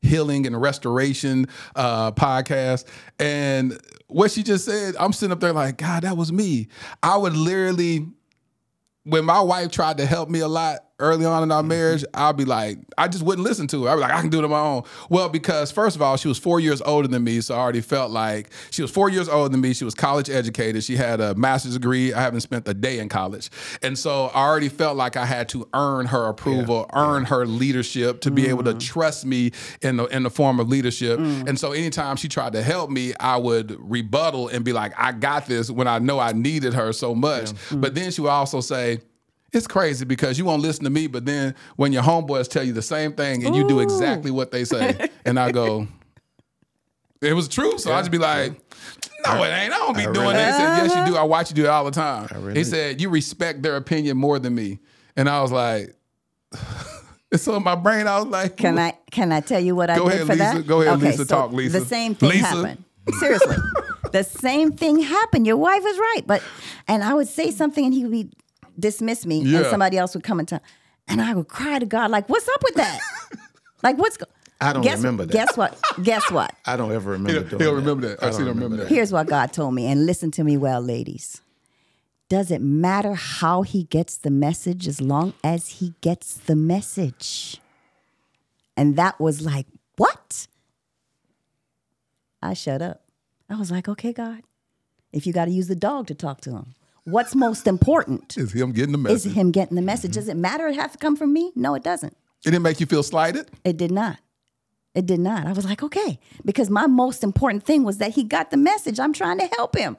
healing 0.02 0.46
and 0.46 0.60
restoration 0.60 1.46
uh, 1.76 2.12
podcast. 2.12 2.84
And 3.18 3.80
what 4.08 4.30
she 4.30 4.42
just 4.42 4.64
said, 4.64 4.94
I'm 4.98 5.12
sitting 5.12 5.32
up 5.32 5.40
there 5.40 5.52
like, 5.52 5.78
God, 5.78 6.02
that 6.02 6.16
was 6.16 6.32
me. 6.32 6.68
I 7.02 7.16
would 7.16 7.36
literally 7.36 8.06
when 9.04 9.24
my 9.24 9.40
wife 9.40 9.70
tried 9.70 9.98
to 9.98 10.06
help 10.06 10.28
me 10.28 10.40
a 10.40 10.48
lot 10.48 10.84
early 11.00 11.24
on 11.24 11.42
in 11.42 11.50
our 11.50 11.60
mm-hmm. 11.60 11.68
marriage, 11.68 12.04
I'd 12.14 12.36
be 12.36 12.44
like, 12.44 12.78
I 12.96 13.08
just 13.08 13.24
wouldn't 13.24 13.46
listen 13.46 13.66
to 13.68 13.84
her. 13.84 13.90
I'd 13.90 13.96
be 13.96 14.00
like, 14.02 14.12
I 14.12 14.20
can 14.20 14.30
do 14.30 14.38
it 14.38 14.44
on 14.44 14.50
my 14.50 14.60
own. 14.60 14.82
Well, 15.08 15.28
because 15.28 15.72
first 15.72 15.96
of 15.96 16.02
all, 16.02 16.16
she 16.16 16.28
was 16.28 16.38
four 16.38 16.60
years 16.60 16.80
older 16.82 17.08
than 17.08 17.24
me, 17.24 17.40
so 17.40 17.54
I 17.54 17.58
already 17.58 17.80
felt 17.80 18.10
like 18.10 18.50
she 18.70 18.82
was 18.82 18.90
four 18.90 19.08
years 19.08 19.28
older 19.28 19.48
than 19.48 19.60
me. 19.60 19.74
She 19.74 19.84
was 19.84 19.94
college 19.94 20.30
educated. 20.30 20.84
She 20.84 20.96
had 20.96 21.20
a 21.20 21.34
master's 21.34 21.74
degree. 21.74 22.12
I 22.12 22.20
haven't 22.20 22.40
spent 22.42 22.68
a 22.68 22.74
day 22.74 22.98
in 22.98 23.08
college, 23.08 23.50
and 23.82 23.98
so 23.98 24.26
I 24.26 24.44
already 24.44 24.68
felt 24.68 24.96
like 24.96 25.16
I 25.16 25.26
had 25.26 25.48
to 25.50 25.68
earn 25.74 26.06
her 26.06 26.28
approval, 26.28 26.88
earn 26.92 27.24
her 27.24 27.46
leadership 27.46 28.20
to 28.22 28.30
be 28.30 28.48
able 28.48 28.64
to 28.64 28.70
mm-hmm. 28.70 28.78
trust 28.78 29.26
me 29.26 29.50
in 29.82 29.96
the 29.96 30.04
in 30.06 30.22
the 30.22 30.30
form 30.30 30.60
of 30.60 30.68
leadership. 30.68 31.18
Mm. 31.18 31.48
And 31.48 31.58
so 31.58 31.72
anytime 31.72 32.16
she 32.16 32.28
tried 32.28 32.52
to 32.52 32.62
help 32.62 32.90
me, 32.90 33.14
I 33.18 33.36
would 33.36 33.76
rebuttal 33.78 34.48
and 34.48 34.64
be 34.64 34.72
like, 34.72 34.92
I 34.96 35.12
got 35.12 35.46
this 35.46 35.70
when 35.70 35.88
I 35.88 35.98
know 35.98 36.18
I 36.18 36.32
needed 36.32 36.74
her 36.74 36.92
so 36.92 37.14
much. 37.14 37.50
But 37.70 37.92
mm. 37.92 37.94
then 37.94 38.10
she 38.10 38.20
would 38.20 38.30
also 38.30 38.60
say, 38.60 39.00
it's 39.54 39.66
crazy 39.66 40.04
because 40.04 40.38
you 40.38 40.44
won't 40.44 40.62
listen 40.62 40.84
to 40.84 40.90
me, 40.90 41.06
but 41.06 41.24
then 41.24 41.54
when 41.76 41.92
your 41.92 42.02
homeboys 42.02 42.48
tell 42.48 42.64
you 42.64 42.72
the 42.72 42.82
same 42.82 43.12
thing 43.12 43.46
and 43.46 43.54
you 43.54 43.66
do 43.66 43.80
exactly 43.80 44.30
what 44.30 44.50
they 44.50 44.64
say, 44.64 45.08
and 45.24 45.38
I 45.38 45.52
go, 45.52 45.86
it 47.20 47.32
was 47.32 47.48
true. 47.48 47.78
So 47.78 47.92
I 47.92 48.00
just 48.00 48.10
be 48.10 48.18
like, 48.18 48.52
no, 49.26 49.42
it 49.42 49.48
ain't. 49.48 49.72
I 49.72 49.78
don't 49.78 49.96
be 49.96 50.02
doing 50.02 50.14
that. 50.14 50.54
He 50.54 50.58
said, 50.58 50.76
yes, 50.76 50.86
you 50.86 51.00
uh-huh. 51.00 51.10
do. 51.10 51.16
I 51.16 51.22
watch 51.22 51.50
you 51.50 51.56
do 51.56 51.64
it 51.64 51.68
all 51.68 51.84
the 51.84 51.90
time. 51.90 52.54
He 52.54 52.64
said, 52.64 53.00
you 53.00 53.08
respect 53.08 53.62
their 53.62 53.76
opinion 53.76 54.16
more 54.16 54.38
than 54.38 54.54
me. 54.54 54.80
And 55.16 55.28
I 55.28 55.40
was 55.40 55.52
like, 55.52 55.94
and 57.30 57.40
so 57.40 57.56
in 57.56 57.62
my 57.62 57.74
brain, 57.74 58.06
I 58.06 58.18
was 58.18 58.26
like, 58.26 58.56
Can 58.56 58.78
I 58.78 58.98
can 59.10 59.32
I 59.32 59.40
tell 59.40 59.60
you 59.60 59.74
what 59.74 59.90
I 59.90 59.98
did 59.98 60.06
ahead, 60.06 60.26
for 60.26 60.32
Lisa. 60.32 60.38
that? 60.38 60.66
Go 60.66 60.82
ahead, 60.82 61.00
Lisa. 61.00 61.24
Talk, 61.24 61.52
Lisa. 61.52 61.80
The 61.80 61.86
same 61.86 62.14
thing 62.14 62.30
Lisa. 62.30 62.46
happened. 62.46 62.84
Seriously. 63.18 63.56
the 64.12 64.24
same 64.24 64.72
thing 64.72 65.00
happened. 65.00 65.46
Your 65.46 65.56
wife 65.56 65.84
is 65.84 65.98
right. 65.98 66.22
But 66.26 66.42
and 66.88 67.02
I 67.02 67.14
would 67.14 67.28
say 67.28 67.50
something 67.50 67.84
and 67.84 67.94
he 67.94 68.02
would 68.04 68.12
be 68.12 68.30
dismiss 68.78 69.24
me 69.26 69.54
and 69.54 69.66
somebody 69.66 69.96
else 69.98 70.14
would 70.14 70.24
come 70.24 70.38
and 70.38 70.48
tell 70.48 70.60
and 71.06 71.20
I 71.20 71.34
would 71.34 71.48
cry 71.48 71.78
to 71.78 71.86
God, 71.86 72.10
like, 72.10 72.28
what's 72.28 72.48
up 72.48 72.62
with 72.62 72.74
that? 72.76 72.98
like 73.82 73.98
what's 73.98 74.16
go- 74.16 74.26
I 74.60 74.72
don't 74.72 74.82
guess, 74.82 74.98
remember 74.98 75.26
that. 75.26 75.32
Guess 75.32 75.56
what? 75.56 75.78
Guess 76.02 76.30
what? 76.30 76.54
I 76.64 76.76
don't 76.76 76.92
ever 76.92 77.10
remember 77.10 77.32
He'll- 77.32 77.42
doing 77.58 77.60
he'll 77.62 77.70
that. 77.74 77.80
remember 77.80 78.08
that. 78.08 78.22
I 78.22 78.30
see, 78.30 78.38
he'll 78.38 78.54
remember 78.54 78.76
that. 78.78 78.88
Here's 78.88 79.12
what 79.12 79.26
God 79.26 79.52
told 79.52 79.74
me, 79.74 79.86
and 79.86 80.06
listen 80.06 80.30
to 80.32 80.44
me 80.44 80.56
well, 80.56 80.80
ladies. 80.80 81.40
Does 82.30 82.50
it 82.50 82.62
matter 82.62 83.12
how 83.14 83.62
he 83.62 83.84
gets 83.84 84.16
the 84.16 84.30
message 84.30 84.88
as 84.88 85.00
long 85.00 85.34
as 85.44 85.68
he 85.68 85.92
gets 86.00 86.34
the 86.36 86.56
message? 86.56 87.60
And 88.76 88.96
that 88.96 89.20
was 89.20 89.42
like, 89.42 89.66
what? 89.96 90.46
I 92.42 92.54
shut 92.54 92.80
up. 92.82 93.02
I 93.50 93.56
was 93.56 93.70
like, 93.70 93.88
okay, 93.88 94.12
God, 94.12 94.42
if 95.12 95.26
you 95.26 95.32
got 95.32 95.44
to 95.44 95.50
use 95.50 95.68
the 95.68 95.76
dog 95.76 96.06
to 96.08 96.14
talk 96.14 96.40
to 96.42 96.50
him, 96.52 96.74
what's 97.04 97.34
most 97.34 97.66
important 97.66 98.36
is 98.36 98.52
him 98.52 98.72
getting 98.72 98.92
the 98.92 98.98
message? 98.98 99.26
is 99.26 99.36
him 99.36 99.50
getting 99.50 99.76
the 99.76 99.82
message. 99.82 100.12
Mm-hmm. 100.12 100.20
Does 100.20 100.28
it 100.28 100.36
matter 100.36 100.66
it 100.68 100.74
have 100.76 100.92
to 100.92 100.98
come 100.98 101.16
from 101.16 101.32
me? 101.32 101.52
No, 101.54 101.74
it 101.74 101.82
doesn't. 101.82 102.12
It 102.44 102.50
didn't 102.50 102.62
make 102.62 102.80
you 102.80 102.86
feel 102.86 103.02
slighted? 103.02 103.48
It 103.64 103.76
did 103.76 103.90
not. 103.90 104.18
It 104.94 105.06
did 105.06 105.18
not. 105.20 105.46
I 105.46 105.52
was 105.52 105.64
like, 105.64 105.82
okay, 105.82 106.18
because 106.44 106.70
my 106.70 106.86
most 106.86 107.24
important 107.24 107.64
thing 107.64 107.82
was 107.84 107.98
that 107.98 108.12
he 108.14 108.22
got 108.22 108.50
the 108.50 108.56
message. 108.56 109.00
I'm 109.00 109.12
trying 109.12 109.38
to 109.38 109.46
help 109.56 109.76
him. 109.76 109.96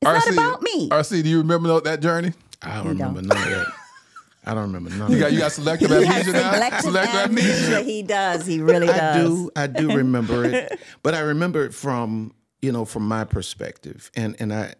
It's 0.00 0.26
not 0.26 0.32
about 0.32 0.62
me. 0.62 0.88
RC, 0.88 1.22
do 1.22 1.28
you 1.28 1.38
remember 1.38 1.80
that 1.80 2.00
journey? 2.00 2.32
I 2.60 2.76
don't 2.76 2.84
You 2.84 2.90
remember 2.90 3.20
don't. 3.20 3.28
none 3.28 3.38
of 3.38 3.50
that. 3.50 3.66
I 4.44 4.54
don't 4.54 4.62
remember 4.64 4.90
none 4.90 5.08
You 5.10 5.14
of 5.16 5.20
got 5.20 5.26
that. 5.26 5.32
you 5.34 5.38
got 5.38 5.52
selective 5.52 5.92
amnesia 5.92 6.32
now. 6.32 6.52
selective 6.54 6.80
Selective 6.80 7.14
amnesia. 7.20 7.48
amnesia. 7.66 7.80
He 7.82 8.02
does. 8.02 8.44
He 8.44 8.60
really 8.60 8.88
does. 8.88 8.98
I 8.98 9.22
do. 9.22 9.50
I 9.54 9.66
do 9.68 9.96
remember 9.96 10.44
it, 10.44 10.80
but 11.04 11.14
I 11.14 11.20
remember 11.20 11.64
it 11.64 11.72
from 11.72 12.34
you 12.60 12.72
know 12.72 12.84
from 12.84 13.06
my 13.06 13.22
perspective, 13.22 14.10
and 14.16 14.34
and 14.40 14.52
I 14.52 14.74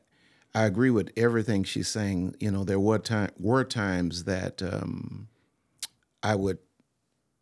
I 0.54 0.64
agree 0.66 0.90
with 0.90 1.10
everything 1.16 1.64
she's 1.64 1.88
saying. 1.88 2.36
You 2.40 2.50
know, 2.50 2.64
there 2.64 2.80
were 2.80 2.98
time 2.98 3.30
were 3.38 3.64
times 3.64 4.24
that 4.24 4.62
um, 4.62 5.28
I 6.22 6.34
would 6.34 6.58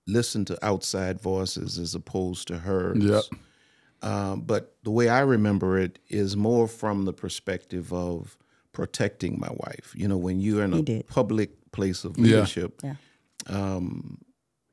listen 0.07 0.45
to 0.47 0.65
outside 0.65 1.21
voices 1.21 1.79
as 1.79 1.95
opposed 1.95 2.49
to 2.49 2.59
hers. 2.59 2.99
Yep. 3.03 3.25
Um, 4.03 4.41
but 4.43 4.77
the 4.83 4.91
way 4.91 5.09
I 5.09 5.21
remember 5.21 5.79
it 5.79 5.99
is 6.09 6.37
more 6.37 6.67
from 6.67 7.05
the 7.05 7.13
perspective 7.13 7.93
of 7.93 8.39
protecting 8.73 9.39
my 9.39 9.51
wife. 9.51 9.93
You 9.95 10.09
know, 10.09 10.17
when 10.17 10.41
you're 10.41 10.65
in 10.65 10.73
a 10.75 10.83
did. 10.83 11.07
public 11.07 11.71
place 11.73 12.05
of 12.05 12.17
Yeah. 12.17 12.25
leadership, 12.25 12.81
Yeah. 12.83 12.95
um, 13.47 14.19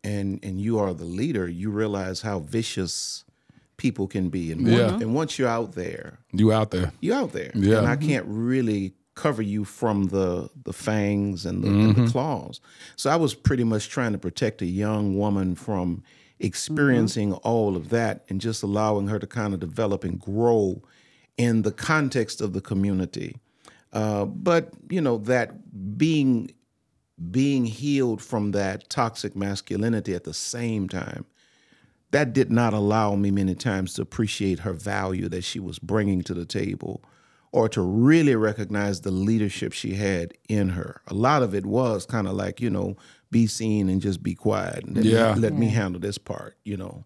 and 0.04 0.40
and 0.44 0.62
you 0.62 0.80
are 0.80 0.94
the 0.94 1.06
leader, 1.06 1.48
you 1.50 1.70
realize 1.72 2.22
how 2.22 2.40
vicious 2.40 3.26
people 3.78 4.08
can 4.08 4.30
be. 4.30 4.52
And, 4.52 4.68
Yeah. 4.68 4.92
once, 4.92 5.04
and 5.04 5.14
once 5.16 5.40
you're 5.40 5.48
out 5.48 5.74
there, 5.74 6.20
You 6.34 6.52
out 6.52 6.72
there. 6.72 6.92
you're 7.00 7.16
out 7.16 7.32
there. 7.34 7.52
Yeah. 7.56 7.78
And 7.80 7.88
I 7.88 7.96
can't 7.96 8.26
really 8.28 8.94
cover 9.16 9.42
you 9.42 9.64
from 9.66 10.06
the 10.08 10.50
the 10.64 10.74
fangs 10.74 11.46
and 11.46 11.64
the, 11.64 11.68
Mm-hmm. 11.70 12.00
and 12.00 12.08
the 12.08 12.12
claws. 12.12 12.60
So 12.96 13.10
I 13.10 13.16
was 13.16 13.34
pretty 13.34 13.64
much 13.64 13.90
trying 13.90 14.12
to 14.12 14.18
protect 14.20 14.62
a 14.62 14.66
young 14.68 15.18
woman 15.18 15.56
from 15.56 16.04
experiencing 16.40 17.34
all 17.34 17.76
of 17.76 17.90
that 17.90 18.24
and 18.30 18.40
just 18.42 18.64
allowing 18.64 19.08
her 19.08 19.20
to 19.20 19.28
kind 19.28 19.54
of 19.54 19.60
develop 19.60 20.04
and 20.04 20.20
grow 20.20 20.82
in 21.38 21.62
the 21.64 21.72
context 21.72 22.42
of 22.42 22.54
the 22.54 22.62
community. 22.62 23.38
Uh, 23.94 24.26
but 24.26 24.72
you 24.90 25.02
know 25.02 25.18
that 25.18 25.98
being 25.98 26.52
being 27.32 27.66
healed 27.66 28.22
from 28.22 28.52
that 28.52 28.90
toxic 28.90 29.36
masculinity 29.36 30.14
at 30.14 30.24
the 30.24 30.34
same 30.34 30.88
time 30.88 31.26
that 32.12 32.34
did 32.34 32.52
not 32.52 32.74
allow 32.74 33.16
me 33.16 33.32
many 33.32 33.56
times 33.56 33.94
to 33.96 34.02
appreciate 34.02 34.60
her 34.60 34.74
value 34.74 35.28
that 35.30 35.44
she 35.44 35.60
was 35.60 35.80
bringing 35.80 36.22
to 36.24 36.34
the 36.34 36.46
table 36.46 37.04
or 37.52 37.68
to 37.70 37.82
really 37.82 38.36
recognize 38.36 39.02
the 39.02 39.12
leadership 39.12 39.74
she 39.74 39.94
had 39.96 40.34
in 40.48 40.70
her. 40.70 41.02
A 41.08 41.14
lot 41.14 41.44
of 41.44 41.54
it 41.56 41.66
was 41.66 42.06
kind 42.06 42.28
of 42.28 42.34
like, 42.34 42.62
you 42.62 42.70
know, 42.70 42.96
be 43.32 43.48
seen 43.48 43.90
and 43.90 44.02
just 44.02 44.22
be 44.24 44.36
quiet 44.36 44.84
and 44.86 44.96
let, 44.98 45.06
Yeah. 45.06 45.34
me, 45.36 45.42
let 45.42 45.54
me 45.54 45.68
handle 45.70 46.00
this 46.00 46.18
part, 46.18 46.58
you 46.64 46.78
know. 46.78 47.04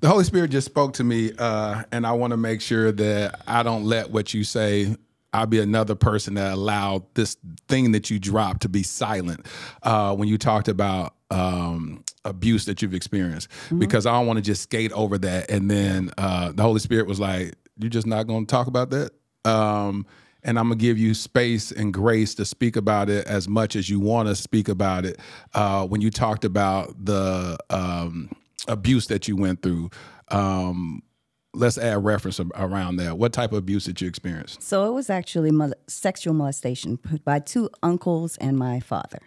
The 0.00 0.08
Holy 0.08 0.24
Spirit 0.24 0.50
just 0.50 0.66
spoke 0.66 0.92
to 0.94 1.04
me, 1.04 1.32
uh, 1.38 1.82
and 1.90 2.06
I 2.06 2.12
want 2.12 2.30
to 2.32 2.36
make 2.36 2.60
sure 2.60 2.92
that 2.92 3.40
I 3.48 3.62
don't 3.64 3.84
let 3.84 4.10
what 4.10 4.32
you 4.34 4.44
say. 4.44 4.94
I'll 5.32 5.46
be 5.46 5.60
another 5.60 5.94
person 5.94 6.34
that 6.34 6.52
allowed 6.54 7.02
this 7.14 7.36
thing 7.66 7.92
that 7.92 8.08
you 8.08 8.18
dropped 8.18 8.62
to 8.62 8.68
be 8.68 8.82
silent 8.82 9.44
uh, 9.82 10.14
when 10.14 10.28
you 10.28 10.38
talked 10.38 10.68
about 10.68 11.14
um, 11.30 12.02
abuse 12.28 12.64
that 12.66 12.82
you've 12.82 12.94
experienced, 12.94 13.48
because 13.78 14.06
I 14.06 14.12
don't 14.12 14.26
want 14.26 14.38
to 14.38 14.42
just 14.42 14.62
skate 14.62 14.92
over 14.92 15.18
that. 15.18 15.50
And 15.50 15.70
then 15.70 16.10
uh, 16.18 16.52
the 16.52 16.62
Holy 16.62 16.80
Spirit 16.80 17.06
was 17.06 17.18
like, 17.20 17.54
"You're 17.78 17.90
just 17.90 18.06
not 18.06 18.26
going 18.26 18.46
to 18.46 18.50
talk 18.50 18.66
about 18.66 18.90
that." 18.90 19.12
Um, 19.44 20.06
and 20.42 20.58
I'm 20.58 20.66
gonna 20.68 20.76
give 20.76 20.98
you 20.98 21.14
space 21.14 21.72
and 21.72 21.92
grace 21.92 22.34
to 22.36 22.44
speak 22.44 22.76
about 22.76 23.10
it 23.10 23.26
as 23.26 23.48
much 23.48 23.76
as 23.76 23.90
you 23.90 24.00
want 24.00 24.28
to 24.28 24.34
speak 24.34 24.68
about 24.68 25.04
it. 25.04 25.18
Uh, 25.54 25.86
when 25.86 26.00
you 26.00 26.10
talked 26.10 26.44
about 26.44 27.04
the 27.04 27.58
um, 27.70 28.30
abuse 28.66 29.08
that 29.08 29.28
you 29.28 29.36
went 29.36 29.62
through, 29.62 29.90
um, 30.28 31.02
let's 31.54 31.78
add 31.78 32.04
reference 32.04 32.40
around 32.54 32.96
that. 32.96 33.18
What 33.18 33.32
type 33.32 33.52
of 33.52 33.58
abuse 33.58 33.84
did 33.84 34.00
you 34.00 34.08
experience? 34.08 34.56
So 34.60 34.86
it 34.86 34.92
was 34.92 35.10
actually 35.10 35.50
mol- 35.50 35.74
sexual 35.86 36.34
molestation 36.34 36.98
by 37.24 37.40
two 37.40 37.68
uncles 37.82 38.36
and 38.38 38.56
my 38.56 38.80
father, 38.80 39.18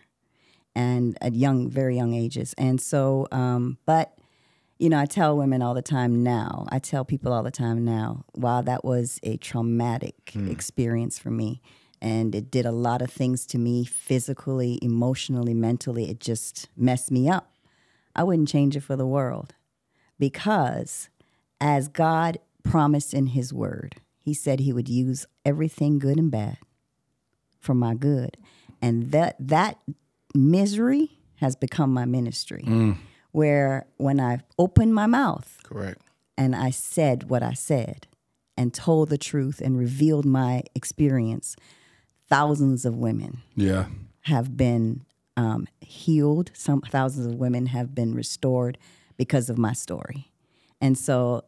and 0.75 1.17
at 1.21 1.35
young, 1.35 1.69
very 1.69 1.95
young 1.95 2.13
ages. 2.13 2.53
And 2.57 2.79
so, 2.79 3.27
um, 3.31 3.77
but 3.85 4.17
you 4.79 4.89
know, 4.89 4.99
I 4.99 5.05
tell 5.05 5.37
women 5.37 5.61
all 5.61 5.75
the 5.75 5.83
time 5.83 6.23
now. 6.23 6.65
I 6.69 6.79
tell 6.79 7.05
people 7.05 7.31
all 7.31 7.43
the 7.43 7.51
time 7.51 7.85
now. 7.85 8.25
While 8.33 8.63
that 8.63 8.83
was 8.83 9.19
a 9.21 9.37
traumatic 9.37 10.33
experience 10.35 11.19
for 11.19 11.29
me, 11.29 11.61
and 12.01 12.33
it 12.33 12.49
did 12.49 12.65
a 12.65 12.71
lot 12.71 13.03
of 13.03 13.11
things 13.11 13.45
to 13.47 13.59
me 13.59 13.85
physically, 13.85 14.79
emotionally, 14.81 15.53
mentally. 15.53 16.09
It 16.09 16.19
just 16.19 16.67
messed 16.75 17.11
me 17.11 17.29
up. 17.29 17.53
I 18.15 18.23
wouldn't 18.23 18.47
change 18.47 18.75
it 18.75 18.81
for 18.81 18.95
the 18.95 19.05
world 19.05 19.53
because 20.17 21.09
as 21.59 21.87
God 21.87 22.39
promised 22.63 23.13
in 23.13 23.27
His 23.27 23.53
Word. 23.53 23.95
He 24.19 24.33
said 24.33 24.59
He 24.59 24.73
would 24.73 24.89
use 24.89 25.25
everything 25.45 25.99
good 25.99 26.17
and 26.17 26.31
bad 26.31 26.57
for 27.59 27.73
my 27.73 27.93
good, 27.93 28.37
and 28.81 29.11
that 29.11 29.35
that 29.39 29.79
misery 30.35 31.11
has 31.35 31.55
become 31.55 31.93
my 31.93 32.05
ministry. 32.05 32.65
Where 33.31 33.85
when 33.97 34.19
I 34.19 34.39
opened 34.59 34.93
my 34.93 35.05
mouth 35.05 35.59
Correct. 35.63 36.01
and 36.37 36.55
I 36.55 36.69
said 36.69 37.29
what 37.29 37.41
I 37.41 37.53
said 37.53 38.07
and 38.57 38.73
told 38.73 39.09
the 39.09 39.17
truth 39.17 39.61
and 39.61 39.77
revealed 39.77 40.25
my 40.25 40.63
experience, 40.75 41.55
thousands 42.29 42.83
of 42.85 42.95
women 42.97 43.41
Yeah. 43.55 43.85
have 44.21 44.57
been 44.57 45.03
um, 45.37 45.67
healed. 45.79 46.51
Some 46.53 46.81
thousands 46.81 47.25
of 47.27 47.35
women 47.35 47.67
have 47.67 47.95
been 47.95 48.13
restored 48.13 48.77
because 49.15 49.49
of 49.49 49.57
my 49.57 49.71
story. 49.73 50.29
And 50.81 50.97
so 50.97 51.45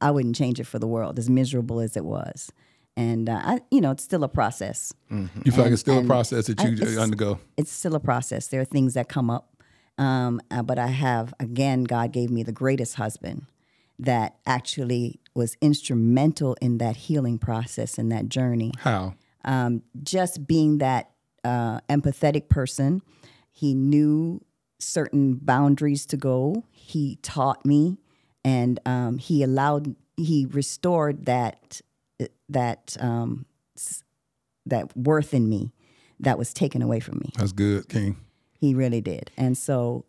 I 0.00 0.10
wouldn't 0.10 0.34
change 0.34 0.58
it 0.58 0.64
for 0.64 0.78
the 0.78 0.86
world, 0.88 1.18
as 1.18 1.28
miserable 1.28 1.78
as 1.80 1.96
it 1.96 2.04
was. 2.06 2.50
And 2.96 3.28
uh, 3.28 3.40
I, 3.42 3.60
you 3.70 3.80
know, 3.80 3.90
it's 3.90 4.02
still 4.04 4.22
a 4.24 4.28
process. 4.28 4.92
You 5.10 5.28
feel 5.52 5.64
like 5.64 5.72
it's 5.72 5.80
still 5.80 5.98
a 5.98 6.04
process 6.04 6.46
that 6.46 6.60
I- 6.60 6.66
you 6.66 6.74
it's- 6.74 6.96
undergo. 6.98 7.38
It's 7.56 7.72
still 7.72 7.94
a 7.94 8.00
process. 8.00 8.48
There 8.48 8.60
are 8.60 8.66
things 8.66 8.94
that 8.94 9.08
come 9.08 9.30
up, 9.30 9.56
um, 9.98 10.40
uh, 10.50 10.62
but 10.62 10.78
I 10.78 10.88
have 10.88 11.32
again. 11.40 11.84
God 11.84 12.12
gave 12.12 12.30
me 12.30 12.42
the 12.42 12.52
greatest 12.52 12.96
husband 12.96 13.46
that 13.98 14.36
actually 14.46 15.20
was 15.34 15.56
instrumental 15.60 16.56
in 16.60 16.78
that 16.78 16.96
healing 16.96 17.38
process 17.38 17.98
and 17.98 18.10
that 18.12 18.28
journey 18.28 18.72
How? 18.78 19.14
um, 19.44 19.82
just 20.02 20.46
being 20.46 20.78
that 20.78 21.10
uh, 21.44 21.80
empathetic 21.88 22.48
person. 22.48 23.00
He 23.50 23.74
knew 23.74 24.40
certain 24.78 25.34
boundaries 25.36 26.04
to 26.06 26.16
go. 26.16 26.64
He 26.70 27.16
taught 27.22 27.64
me, 27.64 27.98
and 28.44 28.80
um, 28.84 29.18
he 29.18 29.42
allowed. 29.42 29.94
He 30.16 30.46
restored 30.50 31.24
that 31.26 31.80
that 32.48 32.96
um, 33.00 33.46
that 34.66 34.96
worth 34.96 35.34
in 35.34 35.48
me 35.48 35.72
that 36.20 36.38
was 36.38 36.52
taken 36.54 36.82
away 36.82 37.00
from 37.00 37.18
me. 37.18 37.30
That's 37.36 37.52
good, 37.52 37.88
King. 37.88 38.16
He 38.52 38.74
really 38.74 39.00
did, 39.00 39.30
and 39.36 39.56
so 39.58 40.04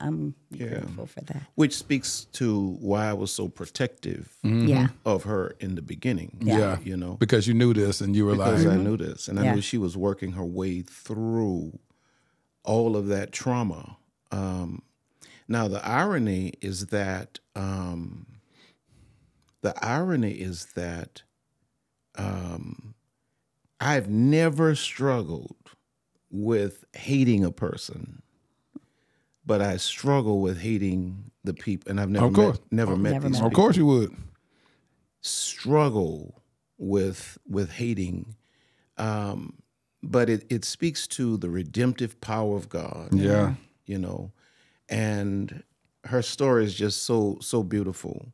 I'm 0.00 0.34
Yeah. 0.50 0.66
grateful 0.80 1.06
for 1.06 1.20
that. 1.20 1.42
Which 1.54 1.76
speaks 1.76 2.24
to 2.32 2.76
why 2.80 3.06
I 3.08 3.12
was 3.12 3.30
so 3.30 3.48
protective 3.48 4.36
Yeah. 4.42 4.88
of 5.04 5.22
her 5.24 5.54
in 5.60 5.76
the 5.76 5.82
beginning. 5.82 6.38
Mm-hmm. 6.40 6.48
Yeah. 6.48 6.78
You 6.82 6.96
know, 6.96 7.14
Because 7.20 7.46
you 7.46 7.54
knew 7.54 7.72
this 7.72 8.00
and 8.00 8.16
you 8.16 8.24
were 8.24 8.32
because 8.32 8.64
like, 8.64 8.78
I 8.78 8.82
knew 8.82 8.96
this, 8.96 9.28
and 9.28 9.38
I 9.38 9.44
Yeah. 9.44 9.54
knew 9.54 9.60
she 9.60 9.78
was 9.78 9.96
working 9.96 10.32
her 10.32 10.44
way 10.44 10.82
through 10.82 11.78
all 12.64 12.96
of 12.96 13.06
that 13.08 13.30
trauma. 13.32 13.96
Um, 14.32 14.82
now, 15.46 15.68
the 15.68 15.84
irony 15.86 16.54
is 16.60 16.86
that 16.86 17.38
um, 17.54 18.26
the 19.62 19.74
irony 19.84 20.32
is 20.32 20.66
that 20.74 21.22
um, 22.16 22.94
I've 23.80 24.08
never 24.08 24.74
struggled 24.74 25.56
with 26.30 26.84
hating 26.94 27.44
a 27.44 27.50
person, 27.50 28.22
but 29.46 29.60
I 29.62 29.76
struggle 29.76 30.40
with 30.40 30.60
hating 30.60 31.30
the 31.44 31.54
people, 31.54 31.90
and 31.90 32.00
I've 32.00 32.10
never 32.10 32.26
Of 32.26 32.34
course. 32.34 32.58
met, 32.58 32.72
never 32.72 32.96
met 32.96 33.12
Never 33.12 33.28
these 33.28 33.40
met. 33.40 33.46
of 33.46 33.52
course 33.54 33.76
you 33.76 33.86
would. 33.86 34.16
struggle 35.20 36.42
with 36.78 37.38
with 37.48 37.70
hating 37.70 38.34
um 38.98 39.54
but 40.02 40.28
it 40.28 40.44
it 40.50 40.64
speaks 40.64 41.06
to 41.06 41.36
the 41.36 41.48
redemptive 41.48 42.20
power 42.20 42.56
of 42.56 42.68
God 42.68 43.14
Yeah. 43.14 43.54
you 43.86 43.98
know 43.98 44.32
and 44.88 45.62
her 46.04 46.22
story 46.22 46.64
is 46.64 46.74
just 46.74 47.04
so 47.04 47.38
so 47.40 47.62
beautiful 47.62 48.32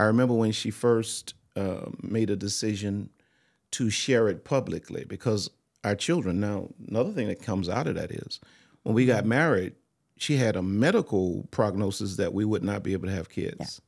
i 0.00 0.04
remember 0.04 0.34
when 0.34 0.52
she 0.52 0.70
first 0.70 1.34
uh, 1.56 1.86
made 2.02 2.30
a 2.30 2.36
decision 2.36 3.10
to 3.70 3.90
share 3.90 4.28
it 4.28 4.44
publicly 4.44 5.04
because 5.04 5.50
our 5.84 5.94
children 5.94 6.40
now 6.40 6.68
another 6.88 7.10
thing 7.12 7.28
that 7.28 7.42
comes 7.42 7.68
out 7.68 7.86
of 7.86 7.94
that 7.94 8.10
is 8.10 8.40
when 8.82 8.94
we 8.94 9.04
got 9.06 9.24
married 9.24 9.74
she 10.16 10.36
had 10.36 10.54
a 10.56 10.62
medical 10.62 11.46
prognosis 11.50 12.16
that 12.16 12.32
we 12.34 12.44
would 12.44 12.62
not 12.62 12.82
be 12.82 12.92
able 12.92 13.06
to 13.08 13.14
have 13.14 13.28
kids 13.28 13.80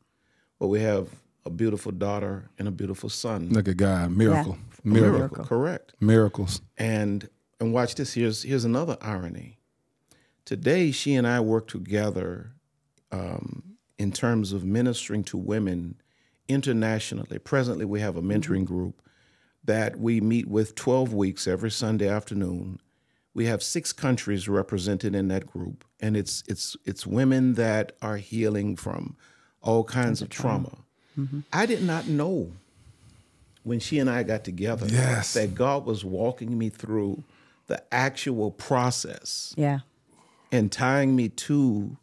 but 0.58 0.68
we 0.68 0.80
have 0.80 1.08
a 1.44 1.50
beautiful 1.50 1.90
daughter 1.92 2.48
and 2.58 2.68
a 2.68 2.70
beautiful 2.70 3.08
son 3.08 3.48
Look 3.50 3.66
at 3.68 3.76
God. 3.76 4.12
Miracle. 4.12 4.56
A 4.84 4.88
Miracle. 4.88 5.18
miracle 5.18 5.44
correct 5.44 5.94
Miracles. 6.00 6.60
and 6.78 7.28
and 7.60 7.72
watch 7.72 7.94
this. 7.96 8.14
Here's 8.14 8.42
here's 8.44 8.64
another 8.64 8.96
irony. 9.00 9.58
Today, 10.44 10.90
she 10.90 11.14
and 11.14 11.26
I 11.26 11.38
work 11.40 11.68
together 11.68 12.52
um, 13.12 13.62
in 13.98 14.10
terms 14.12 14.52
of 14.52 14.64
ministering 14.64 15.22
to 15.24 15.36
women 15.36 15.94
internationally. 16.52 17.38
Presently, 17.38 17.84
we 17.84 18.00
have 18.00 18.16
a 18.16 18.22
mm-hmm. 18.22 18.32
mentoring 18.32 18.64
group 18.64 19.00
that 19.64 19.98
we 19.98 20.20
meet 20.20 20.48
with 20.48 20.74
12 20.74 21.12
weeks 21.14 21.46
every 21.46 21.70
Sunday 21.70 22.08
afternoon. 22.08 22.80
We 23.34 23.46
have 23.46 23.62
six 23.62 23.92
countries 23.92 24.48
represented 24.48 25.14
in 25.14 25.28
that 25.28 25.46
group, 25.46 25.84
and 26.00 26.16
it's 26.16 26.44
it's 26.46 26.76
it's 26.84 27.06
women 27.06 27.54
that 27.54 27.92
are 28.02 28.18
healing 28.18 28.76
from 28.76 29.16
all 29.62 29.84
kinds 29.84 30.20
of 30.20 30.28
trauma. 30.28 30.76
Mm-hmm. 31.18 31.40
I 31.52 31.64
did 31.64 31.82
not 31.82 32.08
know 32.08 32.52
when 33.62 33.80
she 33.80 33.98
and 33.98 34.10
I 34.10 34.22
got 34.22 34.44
together 34.44 34.86
Yes. 34.88 35.34
that 35.34 35.54
God 35.54 35.86
was 35.86 36.04
walking 36.04 36.58
me 36.58 36.68
through 36.68 37.24
the 37.68 37.82
actual 37.94 38.50
process 38.50 39.54
Yeah. 39.56 39.80
and 40.50 40.70
tying 40.70 41.14
me 41.14 41.28
to 41.28 41.96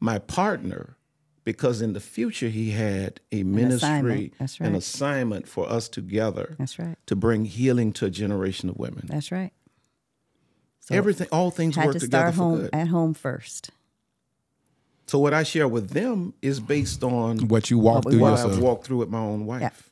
my 0.00 0.18
partner 0.18 0.96
because 1.44 1.80
in 1.82 1.92
the 1.92 2.00
future 2.00 2.48
he 2.48 2.70
had 2.70 3.20
a 3.30 3.42
ministry 3.42 3.76
assignment. 3.88 4.38
That's 4.38 4.60
an 4.60 4.74
assignment 4.74 5.46
for 5.48 5.68
us 5.68 5.88
together 5.88 6.56
That's 6.58 6.78
right. 6.78 6.96
to 7.06 7.14
bring 7.16 7.44
healing 7.44 7.92
to 7.94 8.06
a 8.06 8.10
generation 8.10 8.68
of 8.70 8.76
women. 8.76 9.06
That's 9.08 9.30
right. 9.30 9.52
So 10.80 10.94
Everything 10.94 11.28
all 11.32 11.50
things 11.50 11.76
had 11.76 11.86
work 11.86 11.94
to 11.94 12.00
together 12.00 12.32
start 12.32 12.34
for 12.34 12.42
home 12.42 12.60
good. 12.60 12.70
at 12.74 12.88
home 12.88 13.14
first. 13.14 13.70
So 15.06 15.18
what 15.18 15.34
I 15.34 15.42
share 15.42 15.68
with 15.68 15.90
them 15.90 16.32
is 16.42 16.60
based 16.60 17.02
on 17.04 17.48
What 17.48 17.70
you 17.70 17.78
walked 17.78 18.06
we 18.06 18.12
through 18.12 18.20
what 18.22 18.32
walked 18.32 18.44
I've 18.44 18.58
walked 18.58 18.84
through 18.86 18.98
with 18.98 19.10
my 19.10 19.18
own 19.18 19.44
wife. 19.46 19.90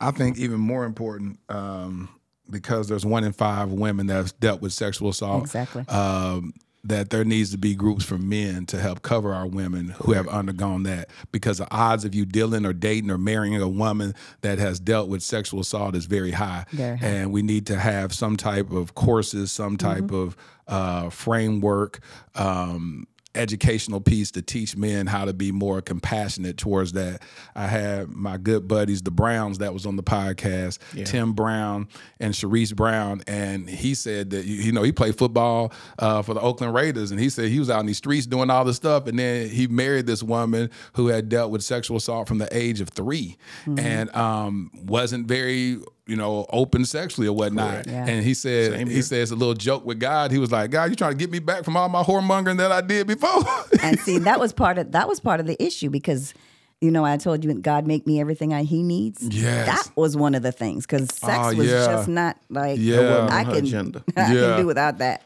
I 0.00 0.10
think 0.12 0.38
even 0.38 0.58
more 0.60 0.84
important, 0.84 1.38
um, 1.48 2.08
because 2.48 2.88
there's 2.88 3.04
one 3.04 3.22
in 3.22 3.32
five 3.32 3.70
women 3.70 4.06
that's 4.06 4.32
dealt 4.32 4.60
with 4.62 4.72
sexual 4.72 5.10
assault. 5.10 5.42
Exactly. 5.44 5.86
Um, 5.88 6.54
that 6.82 7.10
there 7.10 7.24
needs 7.24 7.50
to 7.50 7.58
be 7.58 7.74
groups 7.74 8.04
for 8.04 8.16
men 8.16 8.64
to 8.66 8.80
help 8.80 9.02
cover 9.02 9.34
our 9.34 9.46
women 9.46 9.90
who 10.02 10.12
have 10.12 10.26
undergone 10.28 10.82
that 10.84 11.10
because 11.30 11.58
the 11.58 11.70
odds 11.70 12.04
of 12.06 12.14
you 12.14 12.24
dealing 12.24 12.64
or 12.64 12.72
dating 12.72 13.10
or 13.10 13.18
marrying 13.18 13.60
a 13.60 13.68
woman 13.68 14.14
that 14.40 14.58
has 14.58 14.80
dealt 14.80 15.08
with 15.10 15.22
sexual 15.22 15.60
assault 15.60 15.94
is 15.94 16.06
very 16.06 16.30
high. 16.30 16.64
Very 16.72 16.96
high. 16.96 17.06
And 17.06 17.32
we 17.32 17.42
need 17.42 17.66
to 17.66 17.78
have 17.78 18.14
some 18.14 18.36
type 18.36 18.70
of 18.70 18.94
courses, 18.94 19.52
some 19.52 19.76
type 19.76 20.04
Mm-hmm. 20.04 20.14
of 20.14 20.36
uh, 20.68 21.10
framework, 21.10 21.98
um, 22.36 23.04
educational 23.34 24.00
piece 24.00 24.30
to 24.32 24.42
teach 24.42 24.76
men 24.76 25.06
how 25.06 25.24
to 25.24 25.32
be 25.32 25.52
more 25.52 25.80
compassionate 25.80 26.56
towards 26.56 26.92
that. 26.92 27.22
I 27.54 27.66
had 27.66 28.08
my 28.08 28.36
good 28.36 28.66
buddies, 28.66 29.02
the 29.02 29.10
Browns, 29.10 29.58
that 29.58 29.72
was 29.72 29.86
on 29.86 29.96
the 29.96 30.02
podcast, 30.02 30.78
Tim 31.04 31.32
Brown 31.32 31.88
and 32.18 32.34
Sherice 32.34 32.74
Brown, 32.74 33.22
and 33.26 33.68
he 33.68 33.94
said 33.94 34.30
that 34.30 34.44
you 34.44 34.72
know 34.72 34.82
he 34.82 34.92
played 34.92 35.16
football 35.16 35.72
uh, 35.98 36.22
for 36.22 36.34
the 36.34 36.40
Oakland 36.40 36.74
Raiders, 36.74 37.10
and 37.10 37.20
he 37.20 37.30
said 37.30 37.48
he 37.48 37.58
was 37.58 37.70
out 37.70 37.80
in 37.80 37.86
these 37.86 37.98
streets 37.98 38.26
doing 38.26 38.50
all 38.50 38.64
this 38.64 38.76
stuff, 38.76 39.06
and 39.06 39.18
then 39.18 39.48
he 39.48 39.66
married 39.66 40.06
this 40.06 40.22
woman 40.22 40.70
who 40.94 41.08
had 41.08 41.28
dealt 41.28 41.50
with 41.50 41.62
sexual 41.62 41.96
assault 41.98 42.26
from 42.28 42.38
the 42.38 42.48
age 42.56 42.80
of 42.80 42.88
3 42.88 43.36
and 43.78 44.14
um, 44.16 44.70
wasn't 44.74 45.26
very 45.26 45.78
you 46.10 46.16
know 46.16 46.44
open 46.50 46.84
sexually 46.84 47.28
or 47.28 47.32
whatnot. 47.36 47.86
Yeah. 47.86 48.04
And 48.06 48.24
he 48.24 48.34
said 48.34 48.88
he 48.88 49.00
says 49.02 49.30
a 49.30 49.36
little 49.36 49.54
joke 49.54 49.84
with 49.86 50.00
God. 50.00 50.32
He 50.32 50.38
was 50.38 50.50
like, 50.50 50.70
God, 50.72 50.90
you 50.90 50.96
trying 50.96 51.12
to 51.12 51.16
get 51.16 51.30
me 51.30 51.38
back 51.38 51.64
from 51.64 51.76
all 51.76 51.88
my 51.88 52.02
whoremongering 52.02 52.58
that 52.58 52.72
I 52.72 52.80
did 52.80 53.06
before? 53.06 53.44
and 53.82 53.98
see 54.00 54.18
that 54.18 54.40
was 54.40 54.52
part 54.52 54.76
of 54.78 54.92
that 54.92 55.06
was 55.08 55.20
part 55.20 55.38
of 55.40 55.46
the 55.46 55.56
issue 55.62 55.88
because 55.88 56.34
you 56.80 56.90
know 56.90 57.04
I 57.04 57.16
told 57.16 57.44
you 57.44 57.54
God 57.54 57.86
make 57.86 58.06
me 58.06 58.20
everything 58.20 58.52
I, 58.52 58.64
He 58.64 58.82
needs. 58.82 59.22
Yes. 59.22 59.66
that 59.66 59.96
was 59.96 60.16
one 60.16 60.34
of 60.34 60.42
the 60.42 60.52
things 60.52 60.84
because 60.86 61.08
ah, 61.22 61.26
sex 61.26 61.38
Oh, 61.42 61.56
was 61.56 61.68
yeah. 61.70 61.86
just 61.86 62.08
not 62.08 62.36
like 62.48 62.78
Yeah. 62.80 62.96
That 63.02 63.30
I 63.40 63.44
can 63.44 63.54
agenda. 63.64 64.02
I 64.16 64.32
Yeah. 64.34 64.40
can 64.40 64.60
do 64.62 64.66
without 64.66 64.98
that. 64.98 65.22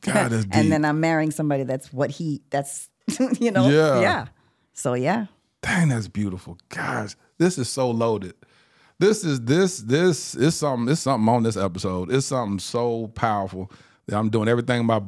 God, 0.00 0.30
that's 0.30 0.44
deep. 0.44 0.54
and 0.54 0.72
then 0.72 0.84
I'm 0.84 1.00
marrying 1.00 1.30
somebody 1.30 1.64
that's 1.64 1.92
what 1.92 2.10
he 2.10 2.40
that's 2.50 2.88
you 3.38 3.50
know 3.50 3.68
Yeah. 3.68 4.00
yeah. 4.00 4.26
So 4.72 4.94
yeah, 4.94 5.26
Dang, 5.62 5.88
that's 5.88 6.08
beautiful. 6.08 6.58
guys. 6.68 7.14
this 7.38 7.58
is 7.58 7.68
so 7.68 7.90
loaded. 7.90 8.34
This 8.98 9.24
is 9.24 9.40
this 9.40 9.78
this 9.78 10.34
is 10.34 10.54
something. 10.54 10.90
It's 10.90 11.00
something 11.00 11.28
on 11.28 11.42
this 11.42 11.56
episode. 11.56 12.12
It's 12.12 12.26
something 12.26 12.58
so 12.58 13.08
powerful 13.08 13.70
that 14.06 14.16
I'm 14.16 14.30
doing 14.30 14.48
everything 14.48 14.80
in 14.80 14.86
my 14.86 15.02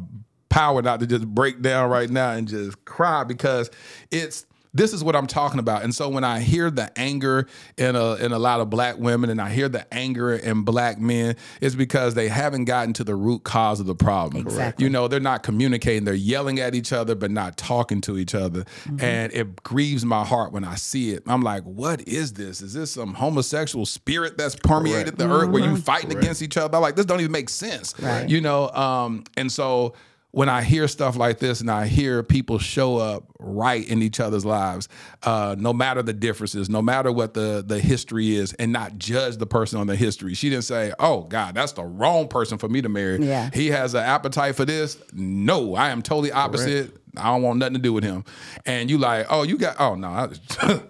power 0.49 0.81
not 0.81 1.01
to 1.01 1.07
just 1.07 1.27
break 1.27 1.61
down 1.61 1.91
right 1.91 2.09
now 2.09 2.33
and 2.33 2.49
just 2.49 2.85
cry 2.85 3.25
because 3.25 3.71
it's 4.11 4.45
this 4.77 4.93
is 4.93 5.03
what 5.03 5.16
I'm 5.16 5.27
talking 5.27 5.59
about. 5.59 5.82
And 5.82 5.94
so 5.94 6.09
when 6.09 6.24
I 6.24 6.40
hear 6.40 6.70
the 6.70 6.97
anger 6.98 7.47
in 7.77 7.97
a 7.97 8.15
in 8.15 8.32
a 8.32 8.39
lot 8.39 8.61
of 8.61 8.70
black 8.70 8.98
women 8.98 9.31
and 9.31 9.40
I 9.40 9.51
hear 9.51 9.69
the 9.69 9.93
anger 9.93 10.35
in 10.35 10.62
black 10.62 10.98
men, 11.01 11.36
it's 11.61 11.74
because 11.74 12.15
they 12.15 12.28
haven't 12.28 12.65
gotten 12.65 12.93
to 12.94 13.05
the 13.05 13.15
root 13.15 13.44
cause 13.44 13.81
of 13.81 13.86
the 13.86 13.94
problem. 13.94 14.47
Exactly. 14.47 14.85
You 14.85 14.90
know, 14.90 15.09
they're 15.09 15.20
not 15.20 15.43
communicating. 15.43 16.05
They're 16.05 16.15
yelling 16.15 16.61
at 16.61 16.74
each 16.74 16.93
other, 16.93 17.15
but 17.15 17.31
not 17.31 17.57
talking 17.57 18.01
to 18.03 18.19
each 18.19 18.35
other. 18.35 18.65
Mm-hmm. 18.85 19.01
And 19.01 19.32
it 19.32 19.62
grieves 19.62 20.05
my 20.05 20.24
heart 20.24 20.53
when 20.53 20.65
I 20.65 20.74
see 20.74 21.12
it. 21.12 21.23
I'm 21.27 21.43
like, 21.43 21.62
what 21.65 22.07
is 22.07 22.35
this? 22.35 22.61
Is 22.61 22.74
this 22.74 22.93
some 22.93 23.15
homosexual 23.15 23.86
spirit 23.86 24.36
that's 24.36 24.57
permeated 24.57 25.16
the 25.16 25.31
earth 25.31 25.51
where 25.51 25.65
you 25.65 25.77
fighting 25.77 26.16
against 26.16 26.43
each 26.43 26.57
other? 26.57 26.77
I'm 26.77 26.82
like, 26.82 26.97
this 26.97 27.07
don't 27.07 27.20
even 27.20 27.32
make 27.32 27.48
sense. 27.48 27.94
Right. 28.01 28.28
You 28.28 28.40
know, 28.40 28.69
um, 28.70 29.24
and 29.36 29.51
so 29.51 29.94
when 30.37 30.51
I 30.51 30.61
hear 30.61 30.87
stuff 30.87 31.17
like 31.17 31.39
this 31.39 31.63
and 31.63 31.71
I 31.71 31.87
hear 31.87 32.23
people 32.23 32.59
show 32.59 32.99
up 32.99 33.25
right 33.39 33.89
in 33.89 34.03
each 34.03 34.21
other's 34.21 34.45
lives, 34.45 34.87
uh, 35.23 35.57
no 35.59 35.73
matter 35.73 36.03
the 36.03 36.13
differences, 36.13 36.69
no 36.69 36.83
matter 36.83 37.11
what 37.11 37.33
the 37.33 37.65
the 37.67 37.81
history 37.81 38.37
is, 38.37 38.53
and 38.53 38.71
not 38.71 38.99
judge 38.99 39.39
the 39.39 39.47
person 39.47 39.81
on 39.81 39.87
the 39.87 39.97
history. 39.97 40.35
She 40.35 40.51
didn't 40.51 40.65
say, 40.65 40.93
"Oh 40.99 41.23
God, 41.23 41.55
that's 41.55 41.73
the 41.73 41.85
wrong 41.85 42.29
person 42.29 42.59
for 42.59 42.69
me 42.69 42.83
to 42.83 42.89
marry." 42.91 43.25
Yeah. 43.25 43.49
He 43.55 43.69
has 43.69 43.95
an 43.95 44.03
appetite 44.03 44.57
for 44.57 44.67
this. 44.67 44.99
No, 45.15 45.75
I 45.75 45.89
am 45.89 46.03
totally 46.03 46.33
opposite. 46.33 46.95
I 47.17 47.29
don't 47.29 47.41
want 47.41 47.59
nothing 47.59 47.77
to 47.77 47.81
do 47.81 47.95
with 47.95 48.05
him. 48.05 48.23
And 48.67 48.91
you 48.91 48.99
like, 48.99 49.25
oh, 49.31 49.43
you 49.43 49.57
got, 49.57 49.77
oh 49.81 49.95
no, 49.95 50.09
I, 50.09 50.29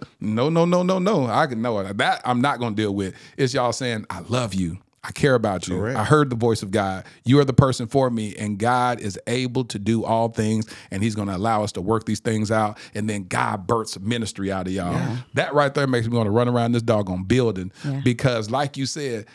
no, 0.19 0.49
no, 0.49 0.65
no, 0.65 0.83
no, 0.83 0.99
no. 0.99 1.25
I 1.25 1.47
can 1.47 1.61
know 1.61 1.81
that. 1.81 2.21
I'm 2.25 2.41
not 2.41 2.59
gonna 2.59 2.75
deal 2.75 2.93
with. 2.93 3.15
It's 3.37 3.53
y'all 3.53 3.71
saying, 3.71 4.07
I 4.09 4.19
love 4.27 4.53
you. 4.53 4.79
I 5.03 5.11
care 5.11 5.35
about 5.35 5.67
you. 5.67 5.77
Correct. 5.77 5.97
I 5.97 6.03
heard 6.03 6.29
the 6.29 6.35
voice 6.35 6.63
of 6.63 6.71
God. 6.71 7.05
You 7.23 7.39
are 7.39 7.45
the 7.45 7.53
person 7.53 7.87
for 7.87 8.09
me, 8.09 8.35
and 8.35 8.57
God 8.57 8.99
is 8.99 9.17
able 9.27 9.63
to 9.65 9.79
do 9.79 10.03
all 10.03 10.29
things, 10.29 10.65
and 10.91 11.01
He's 11.01 11.15
going 11.15 11.27
to 11.29 11.35
allow 11.35 11.63
us 11.63 11.71
to 11.73 11.81
work 11.81 12.05
these 12.05 12.19
things 12.19 12.51
out. 12.51 12.77
And 12.93 13.09
then 13.09 13.23
God 13.23 13.67
births 13.67 13.97
ministry 13.99 14.51
out 14.51 14.67
of 14.67 14.73
y'all. 14.73 15.17
That 15.35 15.53
right 15.53 15.73
there 15.73 15.87
makes 15.87 16.07
me 16.07 16.17
want 16.17 16.27
to 16.27 16.31
run 16.31 16.47
around 16.49 16.73
this 16.73 16.81
doggone 16.81 17.23
building 17.23 17.71
Yeah. 17.85 18.01
because, 18.03 18.49
like 18.49 18.75
you 18.75 18.85
said, 18.85 19.27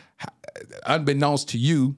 unbeknownst 0.85 1.49
to 1.49 1.57
you, 1.57 1.95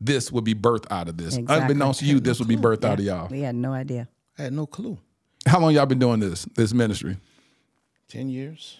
this 0.00 0.32
would 0.32 0.44
be 0.44 0.54
birthed 0.54 0.86
out 0.90 1.08
of 1.08 1.16
this. 1.16 1.36
Exactly. 1.36 1.62
Unbeknownst 1.62 2.00
to 2.00 2.06
you, 2.06 2.18
this 2.20 2.38
would 2.38 2.48
be 2.48 2.56
birthed 2.56 2.84
out 2.84 2.98
of 2.98 3.04
y'all. 3.04 3.28
We 3.28 3.40
had 3.40 3.54
no 3.54 3.72
idea. 3.72 4.08
I 4.38 4.42
had 4.42 4.52
no 4.52 4.66
clue. 4.66 4.98
How 5.46 5.60
long 5.60 5.74
y'all 5.74 5.86
been 5.86 5.98
doing 5.98 6.20
this 6.20 6.44
this 6.56 6.72
ministry? 6.72 7.18
Ten 8.08 8.28
years, 8.28 8.78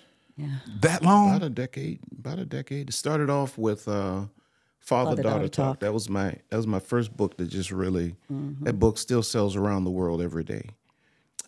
That 0.80 1.02
long? 1.02 1.30
about 1.30 1.46
a 1.46 1.50
decade, 1.50 2.00
about 2.18 2.38
a 2.38 2.44
decade. 2.44 2.88
It 2.90 2.92
started 2.92 3.30
off 3.30 3.58
with 3.58 3.86
uh, 3.88 4.26
Father 4.80 5.10
Father-Daughter 5.10 5.22
Daughter 5.22 5.48
Talk. 5.48 5.66
Talk. 5.66 5.80
That 5.80 5.92
was 5.92 6.08
my 6.08 6.36
that 6.50 6.56
was 6.56 6.66
my 6.66 6.80
first 6.80 7.16
book 7.16 7.36
that 7.36 7.46
just 7.46 7.70
really 7.70 8.16
that 8.62 8.74
book 8.74 8.98
still 8.98 9.22
sells 9.22 9.56
around 9.56 9.84
the 9.84 9.90
world 9.90 10.20
every 10.20 10.44
day. 10.44 10.70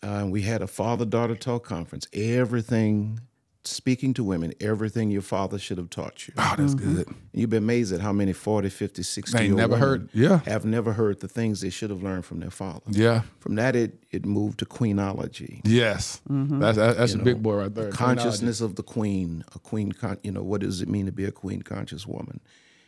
Uh, 0.03 0.07
and 0.07 0.33
we 0.33 0.43
had 0.43 0.63
a 0.63 0.67
Father 0.67 1.05
Daughter 1.05 1.35
Talk 1.35 1.65
conference. 1.65 2.07
Everything 2.13 3.21
speaking 3.67 4.15
to 4.15 4.25
women, 4.25 4.53
everything 4.61 5.11
your 5.11 5.23
father 5.23 5.59
should 5.59 5.79
have 5.79 5.91
taught 5.91 6.27
you. 6.27 6.35
Oh, 6.37 6.55
that's 6.57 6.75
mm-hmm. 6.75 6.97
good. 6.97 7.07
And 7.07 7.17
you'd 7.33 7.51
be 7.51 7.57
amazed 7.57 7.93
at 7.93 8.01
how 8.01 8.13
many 8.13 8.33
40, 8.33 8.69
50, 8.69 9.03
60 9.03 9.39
They 9.39 9.47
year 9.47 9.55
never 9.55 9.77
heard- 9.77 10.09
yeah. 10.13 10.41
have 10.47 10.65
never 10.65 10.93
heard 10.93 11.21
the 11.21 11.29
things 11.29 11.61
they 11.61 11.71
should 11.71 11.91
have 11.91 12.03
learned 12.03 12.25
from 12.25 12.41
their 12.41 12.51
father. 12.51 12.83
Yeah. 12.91 13.23
From 13.41 13.55
that, 13.57 13.75
it 13.77 14.05
it 14.11 14.25
moved 14.25 14.59
to 14.61 14.67
queenology. 14.67 15.61
Yes. 15.65 16.21
Mm-hmm. 16.29 16.61
That's 16.61 16.77
that, 16.77 16.97
that's 16.97 17.15
a 17.15 17.19
big 17.19 17.43
boy 17.43 17.55
right 17.55 17.75
there. 17.75 17.91
consciousness 17.91 18.61
of 18.61 18.77
the 18.77 18.83
queen, 18.83 19.45
a 19.55 19.59
queen, 19.59 19.93
con- 19.93 20.19
you 20.23 20.31
know, 20.31 20.43
what 20.43 20.61
does 20.61 20.81
it 20.83 20.89
mean 20.89 21.07
to 21.07 21.13
be 21.13 21.25
a 21.25 21.33
queen 21.33 21.63
conscious 21.63 22.07
woman? 22.07 22.41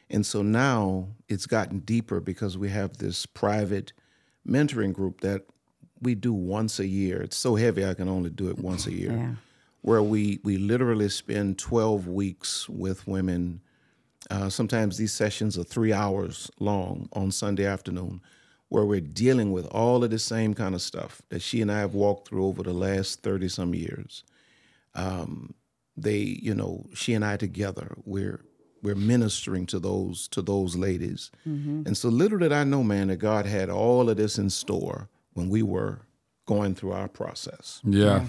And 0.08 0.24
so 0.24 0.42
now 0.42 1.08
it's 1.28 1.46
gotten 1.46 1.80
deeper 1.80 2.20
because 2.20 2.56
we 2.56 2.68
have 2.68 2.98
this 2.98 3.26
private 3.26 3.92
mentoring 4.46 4.92
group 4.92 5.20
that 5.22 5.46
we 6.00 6.14
do 6.14 6.32
once 6.32 6.78
a 6.78 6.86
year. 6.86 7.20
It's 7.22 7.36
so 7.36 7.56
heavy 7.56 7.84
I 7.84 7.94
can 7.94 8.08
only 8.08 8.30
do 8.30 8.48
it 8.48 8.58
once 8.58 8.86
a 8.86 8.92
year. 8.92 9.12
Yeah. 9.12 9.34
Where 9.86 10.02
we 10.02 10.40
we 10.42 10.58
literally 10.58 11.08
spend 11.08 11.58
12 11.58 12.08
weeks 12.08 12.68
with 12.68 13.06
women. 13.06 13.60
Uh, 14.30 14.48
sometimes 14.50 14.96
these 14.98 15.12
sessions 15.12 15.56
are 15.56 15.64
three 15.64 15.92
hours 15.92 16.50
long 16.58 17.08
on 17.12 17.30
Sunday 17.30 17.64
afternoon, 17.64 18.20
where 18.68 18.84
we're 18.84 19.00
dealing 19.00 19.52
with 19.52 19.66
all 19.66 20.02
of 20.02 20.10
the 20.10 20.18
same 20.18 20.54
kind 20.54 20.74
of 20.74 20.82
stuff 20.82 21.22
that 21.28 21.40
she 21.42 21.62
and 21.62 21.70
I 21.70 21.78
have 21.78 21.94
walked 21.94 22.28
through 22.28 22.46
over 22.46 22.64
the 22.64 22.72
last 22.72 23.22
30 23.22 23.48
some 23.48 23.74
years 23.74 24.24
they 25.96 26.18
you 26.18 26.54
know 26.54 26.84
she 26.94 27.14
and 27.14 27.24
i 27.24 27.36
together 27.36 27.96
we're 28.04 28.40
we're 28.82 28.94
ministering 28.94 29.66
to 29.66 29.78
those 29.78 30.28
to 30.28 30.42
those 30.42 30.76
ladies. 30.76 31.30
And 31.86 31.96
so 31.96 32.08
little 32.08 32.38
did 32.38 32.52
i 32.52 32.64
know 32.64 32.82
man 32.82 33.08
that 33.08 33.16
god 33.16 33.46
had 33.46 33.70
all 33.70 34.10
of 34.10 34.16
this 34.16 34.38
in 34.38 34.50
store 34.50 35.08
when 35.34 35.48
we 35.48 35.62
were 35.62 36.00
going 36.46 36.74
through 36.74 36.92
our 36.92 37.08
process. 37.08 37.80
Yeah. 37.84 38.24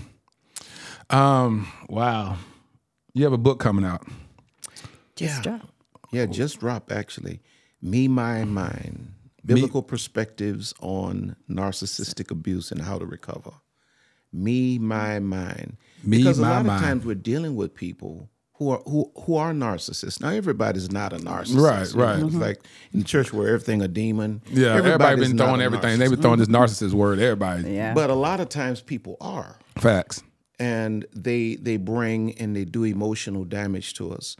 Um. 1.10 1.72
Wow. 1.90 2.38
You 3.14 3.24
have 3.24 3.34
a 3.34 3.38
book 3.38 3.60
coming 3.60 3.86
out. 3.86 4.08
Just 5.16 5.42
drop. 5.44 5.62
yeah 6.12 6.26
just 6.26 6.60
dropped 6.60 6.92
actually 6.92 7.42
me 7.82 8.08
my 8.08 8.42
mm. 8.42 8.50
mine 8.50 9.14
biblical 9.46 9.82
perspectives 9.82 10.74
on 10.80 11.36
narcissistic 11.50 12.30
abuse 12.30 12.72
and 12.72 12.82
how 12.82 13.00
to 13.00 13.06
recover 13.06 13.52
me 14.32 14.78
my 14.78 15.20
mine 15.20 15.78
Me, 16.04 16.18
because 16.18 16.38
a 16.38 16.42
my, 16.42 16.50
lot 16.50 16.66
mine. 16.66 16.76
of 16.76 16.82
times 16.82 17.06
we're 17.06 17.16
dealing 17.16 17.56
with 17.56 17.74
people 17.74 18.30
who 18.54 18.72
are 18.72 18.82
who 18.86 19.12
who 19.22 19.36
are 19.36 19.54
narcissists. 19.54 20.20
Now 20.20 20.30
everybody's 20.30 20.92
not 20.92 21.14
a 21.14 21.18
narcissist. 21.18 21.62
Right, 21.62 21.88
you 21.88 21.96
know? 21.96 22.06
right. 22.06 22.20
It's 22.20 22.36
like 22.36 22.58
mm-hmm. 22.58 22.94
in 22.94 23.00
the 23.00 23.06
church 23.06 23.32
where 23.32 23.48
everything 23.48 23.84
a 23.84 23.88
demon. 23.88 24.42
Yeah. 24.48 24.76
Everybody 24.76 25.04
everybody's 25.04 25.28
been 25.30 25.38
throwing 25.38 25.62
everything. 25.62 26.00
They've 26.00 26.10
been 26.10 26.22
throwing 26.22 26.40
this 26.40 26.48
mm-hmm. 26.48 26.64
narcissist 26.64 26.94
word. 26.94 27.20
Everybody. 27.20 27.72
Yeah. 27.72 27.94
But 27.94 28.10
a 28.10 28.16
lot 28.16 28.40
of 28.40 28.50
times 28.50 28.82
people 28.82 29.16
are, 29.22 29.60
Facts. 29.78 30.24
And 30.60 31.06
they 31.16 31.56
they 31.56 31.78
bring 31.78 32.34
and 32.40 32.56
they 32.56 32.66
do 32.66 32.84
emotional 32.84 33.44
damage 33.44 33.94
to 33.96 34.12
us, 34.14 34.36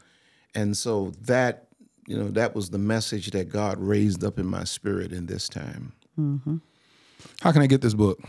and 0.56 0.76
so 0.76 1.12
that 1.22 1.68
you 2.08 2.18
know 2.18 2.30
that 2.30 2.56
was 2.56 2.70
the 2.70 2.78
message 2.80 3.32
that 3.32 3.50
God 3.50 3.80
raised 3.80 4.24
up 4.24 4.40
in 4.40 4.46
my 4.46 4.64
spirit 4.64 5.12
in 5.12 5.26
this 5.28 5.48
time. 5.50 5.94
How 7.42 7.52
can 7.52 7.62
I 7.62 7.68
get 7.68 7.82
this 7.82 7.94
book? 7.94 8.20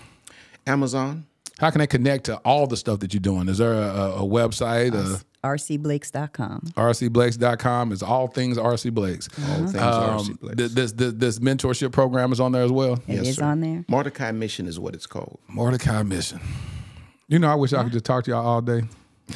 Amazon. 0.66 1.26
How 1.58 1.70
can 1.70 1.80
I 1.80 1.86
connect 1.86 2.24
to 2.24 2.36
all 2.38 2.66
the 2.66 2.76
stuff 2.76 3.00
that 3.00 3.12
you're 3.12 3.20
doing? 3.20 3.48
Is 3.48 3.58
there 3.58 3.72
a, 3.72 3.78
a, 3.78 4.16
a 4.24 4.28
website? 4.28 4.92
Uh, 4.94 5.18
rcblakes.com. 5.42 6.60
rcblakes.com 6.76 7.92
is 7.92 8.02
all 8.02 8.28
things 8.28 8.58
RC 8.58 8.92
Blakes. 8.92 9.28
All 9.48 9.56
things 9.66 9.74
Um, 9.74 10.18
RC 10.18 10.40
Blakes. 10.40 10.74
this, 10.74 10.92
this 10.92 11.12
this 11.14 11.38
mentorship 11.38 11.90
program 11.92 12.32
is 12.32 12.38
on 12.40 12.52
there 12.52 12.62
as 12.62 12.70
well. 12.72 13.00
yes 13.08 13.18
It 13.20 13.26
is 13.28 13.36
sir. 13.36 13.44
on 13.44 13.60
there. 13.60 13.84
Mordecai 13.88 14.30
Mission 14.32 14.66
is 14.66 14.78
what 14.78 14.94
it's 14.94 15.06
called. 15.06 15.38
Mordecai 15.48 16.02
Mission. 16.02 16.40
You 17.28 17.38
know, 17.38 17.48
I 17.50 17.54
wish 17.56 17.74
I 17.74 17.82
could 17.82 17.92
just 17.92 18.06
talk 18.06 18.24
to 18.24 18.30
y'all 18.30 18.46
all 18.46 18.62
day. 18.62 18.84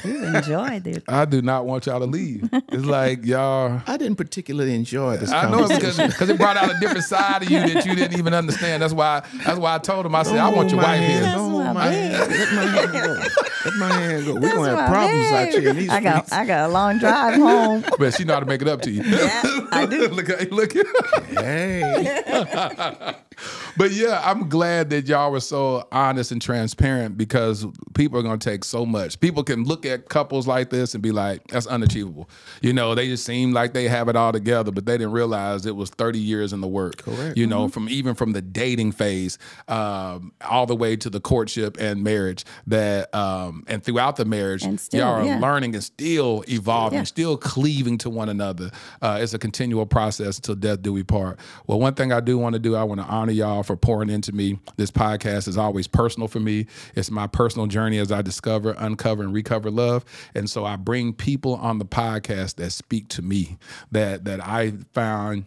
You 0.03 0.25
enjoyed 0.25 0.87
it. 0.87 1.05
I 1.09 1.27
do 1.27 1.43
not 1.43 1.67
want 1.67 1.85
y'all 1.85 2.01
to 2.01 2.07
leave. 2.07 2.49
It's 2.51 2.87
like 2.87 3.27
y'all. 3.27 3.83
I 3.87 3.99
didn't 3.99 4.17
particularly 4.17 4.75
enjoy 4.75 5.19
this. 5.19 5.31
I 5.31 5.51
know 5.51 5.65
it's 5.65 5.75
because 5.75 5.99
because 5.99 6.31
it 6.31 6.39
brought 6.39 6.57
out 6.57 6.75
a 6.75 6.81
different 6.81 7.05
side 7.05 7.43
of 7.43 7.51
you 7.51 7.59
that 7.61 7.85
you 7.85 7.95
didn't 7.95 8.19
even 8.19 8.33
understand. 8.33 8.83
That's 8.83 8.95
why 8.95 9.23
that's 9.45 9.59
why 9.59 9.75
I 9.75 9.79
told 9.79 10.07
him 10.07 10.15
I 10.15 10.23
said 10.23 10.39
I 10.39 10.49
want 10.49 10.71
your 10.71 10.81
oh 10.81 10.83
my 10.83 10.89
wife 10.89 11.01
hand, 11.01 11.27
here. 11.27 11.37
No, 11.37 11.59
That's 11.59 11.75
my 11.75 11.75
my 11.75 11.93
hand. 11.93 12.31
Let 12.31 12.55
my 12.55 12.65
hand 12.65 12.93
go. 12.93 13.23
Let 13.65 13.75
my 13.75 13.93
hand 13.93 14.25
go. 14.25 14.35
We're 14.35 14.41
gonna 14.55 14.69
have 14.69 14.79
my 14.79 14.87
problems 14.89 15.33
out 15.33 15.49
here 15.49 15.69
in 15.69 15.77
these 15.77 15.91
I 15.91 16.01
got 16.01 16.27
streets. 16.27 16.33
I 16.33 16.47
got 16.47 16.71
a 16.71 16.73
long 16.73 16.99
drive 16.99 17.35
home. 17.35 17.85
But 17.99 18.15
she 18.15 18.25
know 18.25 18.33
how 18.35 18.41
to 18.41 18.47
make 18.47 18.63
it 18.63 18.69
up 18.69 18.81
to 18.83 18.91
you. 18.91 19.03
Yeah, 19.03 19.67
I 19.71 19.85
do. 19.85 20.09
look 20.09 20.31
at 20.31 20.51
look 20.51 20.75
at. 20.75 20.87
Hey, 21.35 23.15
But 23.77 23.93
yeah, 23.93 24.21
I'm 24.25 24.49
glad 24.49 24.91
that 24.91 25.07
y'all 25.07 25.31
were 25.33 25.41
so 25.41 25.87
honest 25.93 26.33
and 26.33 26.41
transparent 26.41 27.17
because 27.17 27.67
people 27.95 28.19
are 28.19 28.23
going 28.23 28.39
to 28.39 28.51
take 28.51 28.65
so 28.65 28.85
much. 28.85 29.19
People 29.21 29.43
can 29.45 29.65
look 29.65 29.87
at 29.87 30.09
couples 30.09 30.47
like 30.47 30.71
this 30.71 30.95
and 30.95 31.03
be 31.03 31.13
like, 31.13 31.47
that's 31.49 31.67
unachievable. 31.67 32.29
You 32.61 32.73
know, 32.73 32.95
they 32.95 33.07
just 33.07 33.25
seem 33.25 33.53
like 33.53 33.73
they 33.73 33.89
have 33.89 34.09
it 34.09 34.17
all 34.17 34.33
together, 34.33 34.71
but 34.71 34.87
they 34.87 34.99
didn't 34.99 35.13
realize 35.13 35.67
it 35.67 35.77
was 35.77 35.91
30 35.91 36.19
years 36.19 36.53
in 36.53 36.61
the 36.61 36.69
work. 36.69 36.99
Correct. 36.99 37.37
You 37.37 37.47
know, 37.47 37.69
from 37.69 37.89
even 37.89 38.15
from 38.15 38.33
the 38.33 38.43
dating 38.43 38.93
phase 38.93 39.39
um, 39.69 40.33
all 40.43 40.67
the 40.67 40.77
way 40.77 40.97
to 40.97 41.11
the 41.11 41.21
courtship 41.21 41.77
and 41.79 42.03
marriage 42.03 42.45
that, 42.67 43.15
um, 43.15 43.65
and 43.67 43.83
throughout 43.83 44.17
the 44.17 44.25
marriage, 44.25 44.63
still, 44.79 45.01
y'all 45.01 45.21
are 45.21 45.25
yeah. 45.25 45.39
learning 45.39 45.75
and 45.75 45.83
still 45.85 46.45
evolving, 46.49 46.99
Yeah. 46.99 47.05
still 47.05 47.37
cleaving 47.37 47.99
to 47.99 48.11
one 48.11 48.29
another. 48.29 48.71
Uh, 49.01 49.19
it's 49.21 49.35
a 49.35 49.39
continual 49.39 49.87
process 49.87 50.37
until 50.39 50.55
death 50.55 50.83
do 50.83 50.93
we 50.93 51.03
part. 51.03 51.39
Well, 51.67 51.81
one 51.81 51.95
thing 51.95 52.13
I 52.13 52.21
do 52.21 52.39
want 52.39 52.55
to 52.55 52.59
do, 52.59 52.77
I 52.77 52.85
want 52.85 53.01
to 53.01 53.07
honor 53.07 53.32
y'all 53.33 53.63
for 53.63 53.77
pouring 53.77 54.11
into 54.11 54.33
me. 54.33 54.59
This 54.77 54.91
podcast 54.91 55.49
is 55.49 55.57
always 55.59 55.87
personal 55.87 56.29
for 56.29 56.41
me. 56.41 56.67
It's 56.95 57.11
my 57.11 57.27
personal 57.27 57.67
journey 57.67 57.99
as 57.99 58.13
I 58.13 58.23
discover, 58.23 58.75
uncover, 58.79 59.23
and 59.23 59.33
recover 59.33 59.71
love. 59.71 60.05
And 60.35 60.49
so 60.49 60.65
I 60.65 60.77
bring 60.77 61.13
people 61.13 61.55
on 61.57 61.79
the 61.79 61.85
podcast 61.85 62.57
that 62.57 62.71
speak 62.71 63.09
to 63.09 63.23
me, 63.23 63.59
that 63.91 64.25
that 64.25 64.47
I 64.47 64.73
found 64.93 65.47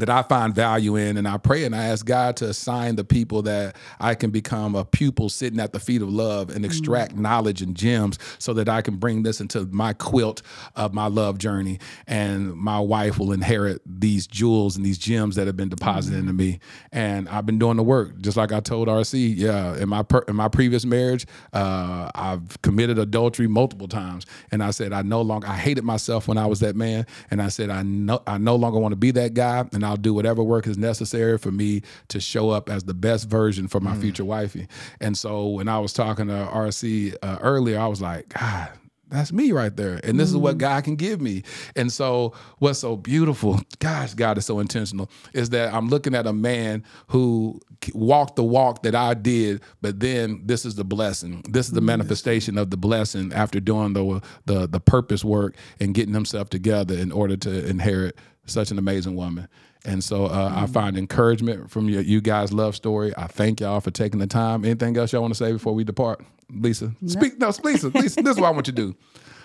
that 0.00 0.10
I 0.10 0.22
find 0.22 0.54
value 0.54 0.96
in. 0.96 1.16
And 1.16 1.26
I 1.26 1.38
pray 1.38 1.64
and 1.64 1.74
I 1.74 1.86
ask 1.86 2.04
God 2.04 2.36
to 2.38 2.48
assign 2.48 2.96
the 2.96 3.04
people 3.04 3.42
that 3.42 3.76
I 3.98 4.14
can 4.14 4.30
become 4.30 4.74
a 4.74 4.84
pupil 4.84 5.28
sitting 5.28 5.60
at 5.60 5.72
the 5.72 5.80
feet 5.80 6.02
of 6.02 6.10
love 6.10 6.50
and 6.50 6.64
extract 6.64 7.14
knowledge 7.16 7.62
and 7.62 7.76
gems 7.76 8.18
so 8.38 8.52
that 8.54 8.68
I 8.68 8.82
can 8.82 8.96
bring 8.96 9.22
this 9.22 9.40
into 9.40 9.66
my 9.66 9.92
quilt 9.92 10.42
of 10.76 10.92
my 10.92 11.06
love 11.06 11.38
journey. 11.38 11.78
And 12.06 12.54
my 12.54 12.80
wife 12.80 13.18
will 13.18 13.32
inherit 13.32 13.82
these 13.86 14.26
jewels 14.26 14.76
and 14.76 14.84
these 14.84 14.98
gems 14.98 15.36
that 15.36 15.46
have 15.46 15.56
been 15.56 15.68
deposited 15.68 16.18
into 16.18 16.32
me. 16.32 16.58
And 16.92 17.28
I've 17.28 17.46
been 17.46 17.58
doing 17.58 17.76
the 17.76 17.82
work, 17.82 18.18
just 18.20 18.36
like 18.36 18.52
I 18.52 18.60
told 18.60 18.88
RC. 18.88 19.34
Yeah, 19.36 19.76
in 19.76 19.88
my 19.88 20.02
per, 20.02 20.24
in 20.28 20.36
my 20.36 20.48
previous 20.48 20.84
marriage, 20.84 21.26
uh, 21.52 22.10
I've 22.14 22.60
committed 22.62 22.98
adultery 22.98 23.46
multiple 23.46 23.88
times, 23.88 24.26
and 24.50 24.62
I 24.62 24.70
said 24.70 24.92
I 24.92 25.02
no 25.02 25.22
longer 25.22 25.46
I 25.46 25.56
hated 25.56 25.84
myself 25.84 26.28
when 26.28 26.38
I 26.38 26.46
was 26.46 26.60
that 26.60 26.76
man, 26.76 27.06
and 27.30 27.40
I 27.40 27.48
said 27.48 27.70
I 27.70 27.82
no 27.82 28.22
I 28.26 28.38
no 28.38 28.56
longer 28.56 28.78
want 28.78 28.92
to 28.92 28.96
be 28.96 29.10
that 29.12 29.34
guy, 29.34 29.64
and 29.72 29.84
I'll 29.90 29.96
do 29.96 30.14
whatever 30.14 30.42
work 30.42 30.66
is 30.66 30.78
necessary 30.78 31.36
for 31.36 31.50
me 31.50 31.82
to 32.08 32.20
show 32.20 32.50
up 32.50 32.70
as 32.70 32.84
the 32.84 32.94
best 32.94 33.28
version 33.28 33.68
for 33.68 33.80
my 33.80 33.94
mm. 33.94 34.00
future 34.00 34.24
wifey. 34.24 34.68
And 35.00 35.18
so 35.18 35.48
when 35.48 35.68
I 35.68 35.78
was 35.78 35.92
talking 35.92 36.28
to 36.28 36.32
RC 36.32 37.16
uh, 37.22 37.38
earlier, 37.40 37.78
I 37.78 37.88
was 37.88 38.00
like, 38.00 38.28
God, 38.28 38.70
that's 39.10 39.32
me 39.32 39.50
right 39.50 39.76
there. 39.76 40.00
And 40.04 40.18
this 40.18 40.28
is 40.28 40.36
what 40.36 40.54
mm. 40.54 40.58
God 40.58 40.84
can 40.84 40.94
give 40.94 41.20
me. 41.20 41.42
And 41.74 41.92
so, 41.92 42.32
what's 42.58 42.78
so 42.78 42.96
beautiful, 42.96 43.60
gosh, 43.80 44.14
God 44.14 44.38
is 44.38 44.46
so 44.46 44.60
intentional, 44.60 45.10
is 45.32 45.50
that 45.50 45.74
I'm 45.74 45.88
looking 45.88 46.14
at 46.14 46.26
a 46.26 46.32
man 46.32 46.84
who 47.08 47.60
walked 47.92 48.36
the 48.36 48.44
walk 48.44 48.82
that 48.84 48.94
I 48.94 49.14
did, 49.14 49.62
but 49.82 50.00
then 50.00 50.42
this 50.44 50.64
is 50.64 50.76
the 50.76 50.84
blessing. 50.84 51.42
This 51.48 51.66
is 51.66 51.72
the 51.72 51.80
mm. 51.80 51.86
manifestation 51.86 52.56
of 52.56 52.70
the 52.70 52.76
blessing 52.76 53.32
after 53.32 53.58
doing 53.58 53.92
the, 53.94 54.22
the, 54.46 54.68
the 54.68 54.80
purpose 54.80 55.24
work 55.24 55.56
and 55.80 55.92
getting 55.92 56.14
himself 56.14 56.48
together 56.48 56.96
in 56.96 57.10
order 57.10 57.36
to 57.38 57.66
inherit 57.66 58.16
such 58.46 58.70
an 58.70 58.78
amazing 58.78 59.16
woman. 59.16 59.48
And 59.84 60.04
so 60.04 60.26
uh, 60.26 60.52
I 60.54 60.66
find 60.66 60.98
encouragement 60.98 61.70
from 61.70 61.88
your, 61.88 62.02
you 62.02 62.20
guys' 62.20 62.52
love 62.52 62.76
story. 62.76 63.12
I 63.16 63.26
thank 63.26 63.60
y'all 63.60 63.80
for 63.80 63.90
taking 63.90 64.18
the 64.18 64.26
time. 64.26 64.64
Anything 64.64 64.96
else 64.96 65.12
y'all 65.12 65.22
want 65.22 65.32
to 65.34 65.38
say 65.38 65.52
before 65.52 65.74
we 65.74 65.84
depart? 65.84 66.22
Lisa, 66.52 66.92
speak. 67.06 67.38
No, 67.38 67.52
Lisa, 67.62 67.88
Lisa, 67.94 68.22
this 68.22 68.34
is 68.34 68.40
what 68.40 68.46
I 68.46 68.50
want 68.50 68.66
you 68.66 68.72
to 68.72 68.92
do. 68.92 68.96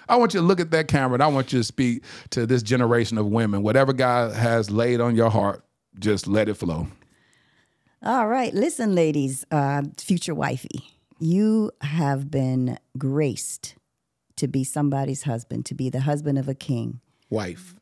I 0.07 0.17
want 0.17 0.33
you 0.33 0.39
to 0.41 0.45
look 0.45 0.59
at 0.59 0.71
that 0.71 0.87
camera 0.87 1.15
and 1.15 1.23
I 1.23 1.27
want 1.27 1.53
you 1.53 1.59
to 1.59 1.63
speak 1.63 2.03
to 2.31 2.45
this 2.45 2.61
generation 2.61 3.17
of 3.17 3.27
women. 3.27 3.63
Whatever 3.63 3.93
God 3.93 4.33
has 4.33 4.69
laid 4.69 5.01
on 5.01 5.15
your 5.15 5.29
heart, 5.29 5.63
just 5.99 6.27
let 6.27 6.49
it 6.49 6.55
flow. 6.55 6.87
All 8.03 8.27
right, 8.27 8.53
listen, 8.53 8.93
ladies, 8.93 9.45
uh, 9.49 9.81
future 9.97 10.35
wifey, 10.35 10.83
you 11.19 11.71
have 11.81 12.29
been 12.29 12.77
graced 12.97 13.75
to 14.35 14.47
be 14.47 14.63
somebody's 14.63 15.23
husband, 15.23 15.65
to 15.65 15.73
be 15.73 15.89
the 15.89 16.01
husband 16.01 16.37
of 16.37 16.47
a 16.47 16.53
king, 16.53 16.99
Wife. 17.29 17.75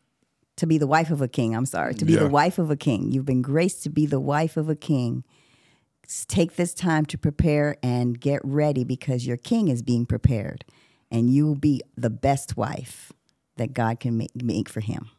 To 0.57 0.65
be 0.67 0.77
the 0.77 0.88
wife 0.88 1.09
of 1.11 1.21
a 1.21 1.27
king. 1.27 1.55
I'm 1.55 1.65
sorry, 1.65 1.93
to 1.95 2.05
be 2.05 2.13
Yeah. 2.13 2.19
the 2.19 2.30
wife 2.30 2.59
of 2.59 2.69
a 2.69 2.75
king. 2.75 3.11
You've 3.11 3.25
been 3.25 3.41
graced 3.41 3.84
to 3.84 3.89
be 3.89 4.05
the 4.05 4.19
wife 4.19 4.55
of 4.57 4.69
a 4.69 4.75
king. 4.75 5.23
Take 6.27 6.55
this 6.57 6.73
time 6.73 7.05
to 7.07 7.17
prepare 7.17 7.77
and 7.81 8.19
get 8.19 8.41
ready 8.43 8.84
because 8.84 9.25
your 9.25 9.38
king 9.38 9.67
is 9.69 9.81
being 9.81 10.05
prepared, 10.05 10.63
and 11.09 11.30
you 11.30 11.45
will 11.47 11.55
be 11.55 11.81
the 11.97 12.09
best 12.09 12.55
wife 12.57 13.11
that 13.57 13.73
God 13.73 13.99
can 13.99 14.17
make, 14.17 14.31
make 14.35 14.69
for 14.69 14.80
him. 14.81 15.09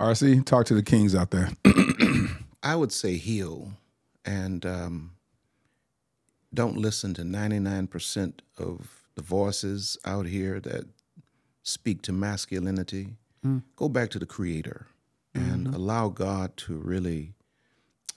RC, 0.00 0.44
talk 0.44 0.66
to 0.66 0.74
the 0.74 0.82
kings 0.82 1.14
out 1.14 1.30
there. 1.30 1.50
I 2.62 2.76
would 2.76 2.92
say 2.92 3.16
heal 3.16 3.72
and 4.24 4.64
um, 4.64 5.12
don't 6.52 6.76
listen 6.76 7.12
to 7.14 7.22
99% 7.22 8.40
of 8.58 9.02
the 9.14 9.22
voices 9.22 9.98
out 10.04 10.26
here 10.26 10.60
that 10.60 10.86
speak 11.62 12.02
to 12.02 12.12
masculinity. 12.12 13.08
Mm. 13.44 13.62
Go 13.76 13.88
back 13.88 14.10
to 14.10 14.18
the 14.18 14.26
Creator 14.26 14.86
and 15.34 15.66
mm-hmm. 15.66 15.74
allow 15.74 16.08
God 16.08 16.56
to 16.58 16.78
really 16.78 17.34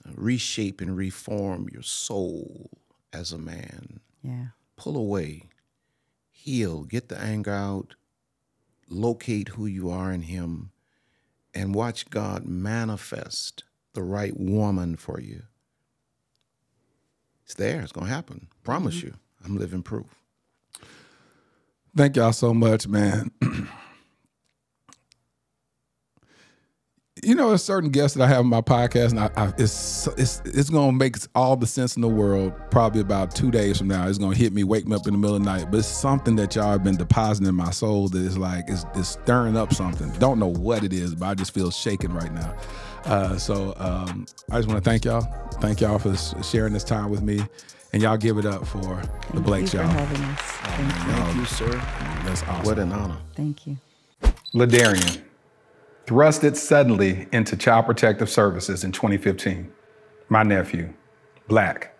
uh, 0.06 0.12
reshape 0.14 0.80
and 0.80 0.96
reform 0.96 1.68
your 1.72 1.82
soul 1.82 2.70
as 3.12 3.32
a 3.32 3.38
man. 3.38 4.00
Yeah. 4.22 4.46
Pull 4.76 4.96
away, 4.96 5.48
heal, 6.30 6.84
get 6.84 7.08
the 7.08 7.18
anger 7.18 7.52
out, 7.52 7.94
locate 8.88 9.50
who 9.50 9.66
you 9.66 9.90
are 9.90 10.12
in 10.12 10.22
Him, 10.22 10.70
and 11.52 11.74
watch 11.74 12.08
God 12.10 12.46
manifest 12.46 13.64
the 13.94 14.02
right 14.02 14.38
woman 14.38 14.96
for 14.96 15.20
you. 15.20 15.42
It's 17.44 17.54
there. 17.54 17.80
It's 17.80 17.92
going 17.92 18.06
to 18.06 18.12
happen. 18.12 18.48
Promise 18.62 18.98
mm-hmm. 18.98 19.06
you. 19.08 19.14
I'm 19.44 19.56
living 19.56 19.82
proof. 19.82 20.06
Thank 21.96 22.16
y'all 22.16 22.32
so 22.32 22.52
much, 22.52 22.86
man. 22.86 23.30
you 27.22 27.34
know, 27.34 27.52
a 27.52 27.58
certain 27.58 27.90
guest 27.90 28.14
that 28.16 28.24
I 28.24 28.28
have 28.28 28.40
on 28.40 28.46
my 28.46 28.60
podcast, 28.60 29.10
and 29.10 29.20
I, 29.20 29.30
I, 29.36 29.52
it's 29.58 30.06
it's 30.18 30.42
it's 30.44 30.70
gonna 30.70 30.92
make 30.92 31.16
all 31.34 31.56
the 31.56 31.66
sense 31.66 31.96
in 31.96 32.02
the 32.02 32.08
world. 32.08 32.52
Probably 32.70 33.00
about 33.00 33.34
two 33.34 33.50
days 33.50 33.78
from 33.78 33.88
now, 33.88 34.08
it's 34.08 34.18
gonna 34.18 34.36
hit 34.36 34.52
me, 34.52 34.64
wake 34.64 34.86
me 34.86 34.94
up 34.96 35.06
in 35.06 35.12
the 35.12 35.18
middle 35.18 35.36
of 35.36 35.42
the 35.42 35.50
night. 35.50 35.70
But 35.70 35.78
it's 35.78 35.88
something 35.88 36.36
that 36.36 36.54
y'all 36.54 36.72
have 36.72 36.84
been 36.84 36.96
depositing 36.96 37.48
in 37.48 37.54
my 37.54 37.70
soul 37.70 38.08
that 38.08 38.18
is 38.18 38.36
like 38.38 38.64
it's, 38.68 38.84
it's 38.94 39.08
stirring 39.10 39.56
up 39.56 39.72
something. 39.72 40.10
Don't 40.18 40.38
know 40.38 40.52
what 40.52 40.84
it 40.84 40.92
is, 40.92 41.14
but 41.14 41.26
I 41.26 41.34
just 41.34 41.52
feel 41.52 41.70
shaken 41.70 42.12
right 42.12 42.32
now. 42.32 42.56
Uh, 43.04 43.36
so 43.38 43.74
um, 43.78 44.26
I 44.50 44.58
just 44.58 44.68
want 44.68 44.82
to 44.82 44.90
thank 44.90 45.04
y'all. 45.04 45.22
Thank 45.60 45.80
y'all 45.80 45.98
for 45.98 46.16
sharing 46.42 46.72
this 46.72 46.84
time 46.84 47.10
with 47.10 47.22
me, 47.22 47.40
and 47.92 48.02
y'all 48.02 48.16
give 48.16 48.38
it 48.38 48.44
up 48.46 48.66
for 48.66 49.02
the 49.32 49.40
Blakes, 49.40 49.72
Thank 49.72 49.72
you 49.72 49.80
y'all. 49.80 50.06
for 50.08 50.14
having 50.14 50.24
us. 50.24 50.40
Thank 50.40 50.94
you. 50.94 51.12
Thank 51.12 51.36
you, 51.36 51.44
sir. 51.46 51.70
That's 52.24 52.42
awesome. 52.42 52.64
What 52.64 52.78
an 52.78 52.92
honor. 52.92 53.16
Thank 53.34 53.66
you. 53.66 53.76
Ladarian, 54.54 55.20
thrusted 56.08 56.56
suddenly 56.56 57.28
into 57.32 57.54
Child 57.54 57.84
Protective 57.84 58.30
Services 58.30 58.82
in 58.82 58.92
2015. 58.92 59.70
My 60.30 60.42
nephew, 60.42 60.94
black, 61.48 61.94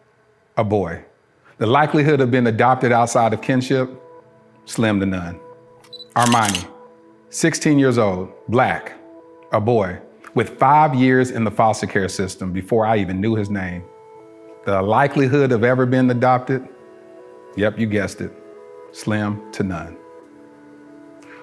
a 0.56 0.64
boy. 0.64 1.04
The 1.58 1.66
likelihood 1.66 2.22
of 2.22 2.30
being 2.30 2.46
adopted 2.46 2.90
outside 2.90 3.34
of 3.34 3.42
kinship, 3.42 3.90
slim 4.64 4.98
to 5.00 5.04
none. 5.06 5.38
Armani, 6.16 6.66
16 7.28 7.78
years 7.78 7.98
old, 7.98 8.32
black, 8.48 8.94
a 9.52 9.60
boy, 9.60 9.98
with 10.34 10.58
five 10.58 10.94
years 10.94 11.30
in 11.30 11.44
the 11.44 11.50
foster 11.50 11.86
care 11.86 12.08
system 12.08 12.50
before 12.50 12.86
I 12.86 12.96
even 12.96 13.20
knew 13.20 13.34
his 13.34 13.50
name. 13.50 13.84
The 14.64 14.80
likelihood 14.80 15.52
of 15.52 15.64
ever 15.64 15.84
being 15.84 16.10
adopted, 16.10 16.66
yep, 17.56 17.78
you 17.78 17.86
guessed 17.86 18.22
it, 18.22 18.32
slim 18.92 19.52
to 19.52 19.62
none. 19.62 19.98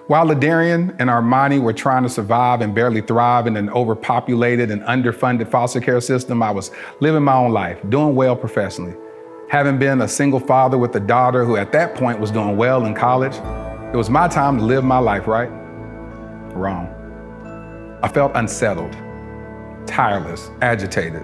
While 0.08 0.28
Ladarian 0.28 0.96
and 1.00 1.10
Armani 1.10 1.60
were 1.60 1.74
trying 1.74 2.04
to 2.04 2.10
survive 2.10 2.62
and 2.62 2.76
barely 2.76 3.02
thrive 3.02 3.48
in 3.48 3.58
an 3.58 3.72
overpopulated 3.72 4.70
and 4.70 4.84
underfunded 4.84 5.50
foster 5.50 5.82
care 5.82 6.00
system, 6.00 6.44
I 6.44 6.52
was 6.52 6.70
living 7.00 7.24
my 7.24 7.34
own 7.34 7.52
life, 7.52 7.80
doing 7.90 8.14
well 8.14 8.36
professionally. 8.36 8.94
Having 9.50 9.80
been 9.80 10.02
a 10.02 10.08
single 10.08 10.40
father 10.40 10.78
with 10.78 10.96
a 10.96 11.00
daughter 11.00 11.44
who 11.44 11.58
at 11.58 11.72
that 11.72 11.96
point 11.96 12.20
was 12.20 12.30
doing 12.30 12.56
well 12.56 12.86
in 12.86 12.94
college, 12.94 13.34
it 13.96 13.98
was 13.98 14.12
my 14.12 14.28
time 14.28 14.60
to 14.60 14.64
live 14.64 14.84
my 14.84 15.00
life, 15.00 15.26
right? 15.26 15.50
Wrong. 16.54 16.88
I 18.04 18.08
felt 18.08 18.32
unsettled, 18.36 18.94
tireless, 19.88 20.52
agitated. 20.62 21.24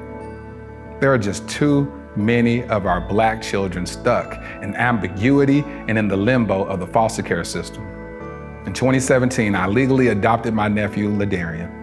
There 0.99 1.14
are 1.14 1.20
just 1.20 1.48
too 1.48 1.84
many 2.16 2.64
of 2.64 2.88
our 2.88 2.99
black 2.99 3.44
children 3.44 3.86
stuck 3.86 4.44
in 4.64 4.74
ambiguity 4.76 5.64
and 5.88 5.99
in 5.99 6.08
the 6.08 6.18
limbo 6.18 6.64
of 6.64 6.80
the 6.80 6.88
foster 6.88 7.22
care 7.22 7.44
system. 7.44 7.91
In 8.66 8.74
2017, 8.74 9.56
I 9.56 9.66
legally 9.66 10.10
adopted 10.10 10.54
my 10.54 10.68
nephew, 10.68 11.10
Ladarian. 11.10 11.80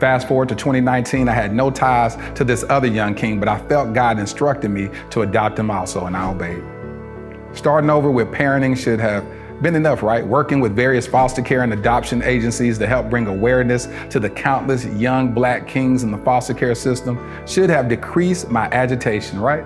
Fast 0.00 0.26
forward 0.26 0.48
to 0.48 0.54
2019, 0.54 1.28
I 1.28 1.34
had 1.34 1.54
no 1.54 1.70
ties 1.70 2.16
to 2.34 2.44
this 2.44 2.64
other 2.70 2.86
young 2.86 3.14
king, 3.14 3.38
but 3.38 3.46
I 3.46 3.58
felt 3.68 3.92
God 3.92 4.18
instructed 4.18 4.70
me 4.70 4.88
to 5.10 5.20
adopt 5.20 5.58
him 5.58 5.70
also, 5.70 6.06
and 6.06 6.16
I 6.16 6.30
obeyed. 6.30 6.64
Starting 7.52 7.90
over 7.90 8.10
with 8.10 8.28
parenting 8.28 8.74
should 8.74 9.00
have 9.00 9.22
been 9.60 9.74
enough, 9.74 10.02
right? 10.02 10.26
Working 10.26 10.60
with 10.60 10.74
various 10.74 11.06
foster 11.06 11.42
care 11.42 11.62
and 11.62 11.74
adoption 11.74 12.22
agencies 12.22 12.78
to 12.78 12.86
help 12.86 13.10
bring 13.10 13.26
awareness 13.26 13.86
to 14.08 14.18
the 14.18 14.30
countless 14.30 14.86
young 14.86 15.32
black 15.32 15.68
kings 15.68 16.04
in 16.04 16.10
the 16.10 16.18
foster 16.18 16.54
care 16.54 16.74
system 16.74 17.18
should 17.46 17.68
have 17.68 17.90
decreased 17.90 18.48
my 18.50 18.64
agitation, 18.68 19.38
right? 19.38 19.64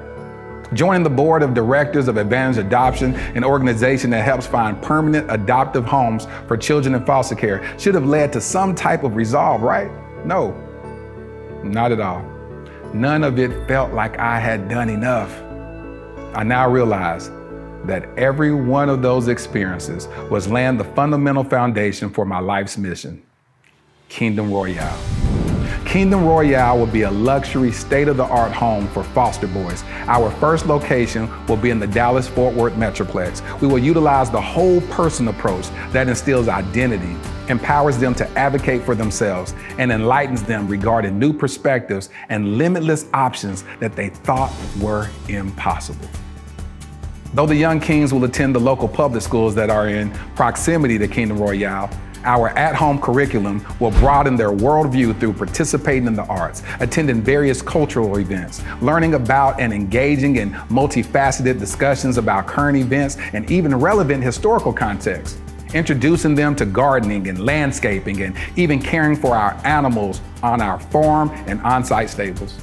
Joining 0.74 1.02
the 1.02 1.10
board 1.10 1.42
of 1.42 1.54
directors 1.54 2.08
of 2.08 2.18
Advantage 2.18 2.58
Adoption, 2.58 3.14
an 3.14 3.42
organization 3.42 4.10
that 4.10 4.22
helps 4.22 4.46
find 4.46 4.80
permanent 4.82 5.30
adoptive 5.30 5.86
homes 5.86 6.26
for 6.46 6.58
children 6.58 6.94
in 6.94 7.06
foster 7.06 7.34
care, 7.34 7.78
should 7.78 7.94
have 7.94 8.04
led 8.04 8.34
to 8.34 8.40
some 8.40 8.74
type 8.74 9.02
of 9.02 9.16
resolve, 9.16 9.62
right? 9.62 9.90
No, 10.26 10.52
not 11.64 11.90
at 11.90 12.00
all. 12.00 12.22
None 12.92 13.24
of 13.24 13.38
it 13.38 13.66
felt 13.66 13.94
like 13.94 14.18
I 14.18 14.38
had 14.38 14.68
done 14.68 14.90
enough. 14.90 15.34
I 16.34 16.42
now 16.42 16.68
realize 16.68 17.30
that 17.84 18.06
every 18.18 18.52
one 18.52 18.90
of 18.90 19.00
those 19.00 19.28
experiences 19.28 20.06
was 20.30 20.48
laying 20.48 20.76
the 20.76 20.84
fundamental 20.84 21.44
foundation 21.44 22.10
for 22.10 22.26
my 22.26 22.40
life's 22.40 22.76
mission 22.76 23.22
Kingdom 24.10 24.52
Royale. 24.52 25.27
Kingdom 25.88 26.26
Royale 26.26 26.78
will 26.78 26.86
be 26.86 27.02
a 27.02 27.10
luxury, 27.10 27.72
state 27.72 28.08
of 28.08 28.18
the 28.18 28.24
art 28.24 28.52
home 28.52 28.86
for 28.88 29.02
foster 29.02 29.46
boys. 29.46 29.82
Our 30.06 30.30
first 30.32 30.66
location 30.66 31.30
will 31.46 31.56
be 31.56 31.70
in 31.70 31.78
the 31.78 31.86
Dallas 31.86 32.28
Fort 32.28 32.54
Worth 32.54 32.74
Metroplex. 32.74 33.40
We 33.62 33.68
will 33.68 33.78
utilize 33.78 34.30
the 34.30 34.40
whole 34.40 34.82
person 34.82 35.28
approach 35.28 35.70
that 35.92 36.06
instills 36.06 36.46
identity, 36.46 37.16
empowers 37.48 37.96
them 37.96 38.14
to 38.16 38.28
advocate 38.38 38.82
for 38.82 38.94
themselves, 38.94 39.54
and 39.78 39.90
enlightens 39.90 40.42
them 40.42 40.68
regarding 40.68 41.18
new 41.18 41.32
perspectives 41.32 42.10
and 42.28 42.58
limitless 42.58 43.06
options 43.14 43.64
that 43.80 43.96
they 43.96 44.10
thought 44.10 44.52
were 44.82 45.08
impossible. 45.28 46.06
Though 47.32 47.46
the 47.46 47.56
young 47.56 47.80
kings 47.80 48.12
will 48.12 48.24
attend 48.24 48.54
the 48.54 48.60
local 48.60 48.88
public 48.88 49.22
schools 49.22 49.54
that 49.54 49.70
are 49.70 49.88
in 49.88 50.10
proximity 50.36 50.98
to 50.98 51.08
Kingdom 51.08 51.38
Royale, 51.38 51.88
our 52.24 52.50
at 52.50 52.74
home 52.74 53.00
curriculum 53.00 53.64
will 53.80 53.90
broaden 53.92 54.36
their 54.36 54.50
worldview 54.50 55.18
through 55.18 55.32
participating 55.34 56.06
in 56.06 56.14
the 56.14 56.24
arts, 56.24 56.62
attending 56.80 57.22
various 57.22 57.62
cultural 57.62 58.18
events, 58.18 58.62
learning 58.80 59.14
about 59.14 59.60
and 59.60 59.72
engaging 59.72 60.36
in 60.36 60.50
multifaceted 60.68 61.58
discussions 61.58 62.18
about 62.18 62.46
current 62.46 62.76
events 62.76 63.16
and 63.32 63.50
even 63.50 63.74
relevant 63.74 64.22
historical 64.22 64.72
contexts, 64.72 65.38
introducing 65.74 66.34
them 66.34 66.56
to 66.56 66.64
gardening 66.64 67.28
and 67.28 67.44
landscaping 67.44 68.22
and 68.22 68.36
even 68.56 68.80
caring 68.80 69.16
for 69.16 69.34
our 69.34 69.54
animals 69.64 70.20
on 70.42 70.60
our 70.60 70.78
farm 70.78 71.30
and 71.46 71.60
on 71.62 71.84
site 71.84 72.10
stables. 72.10 72.58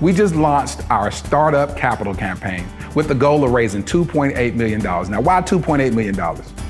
We 0.00 0.12
just 0.12 0.34
launched 0.34 0.88
our 0.90 1.10
Startup 1.10 1.76
Capital 1.76 2.14
campaign 2.14 2.66
with 2.94 3.08
the 3.08 3.14
goal 3.14 3.44
of 3.44 3.52
raising 3.52 3.82
$2.8 3.82 4.54
million. 4.54 4.82
Now, 4.82 5.20
why 5.20 5.40
$2.8 5.40 5.94
million? 5.94 6.63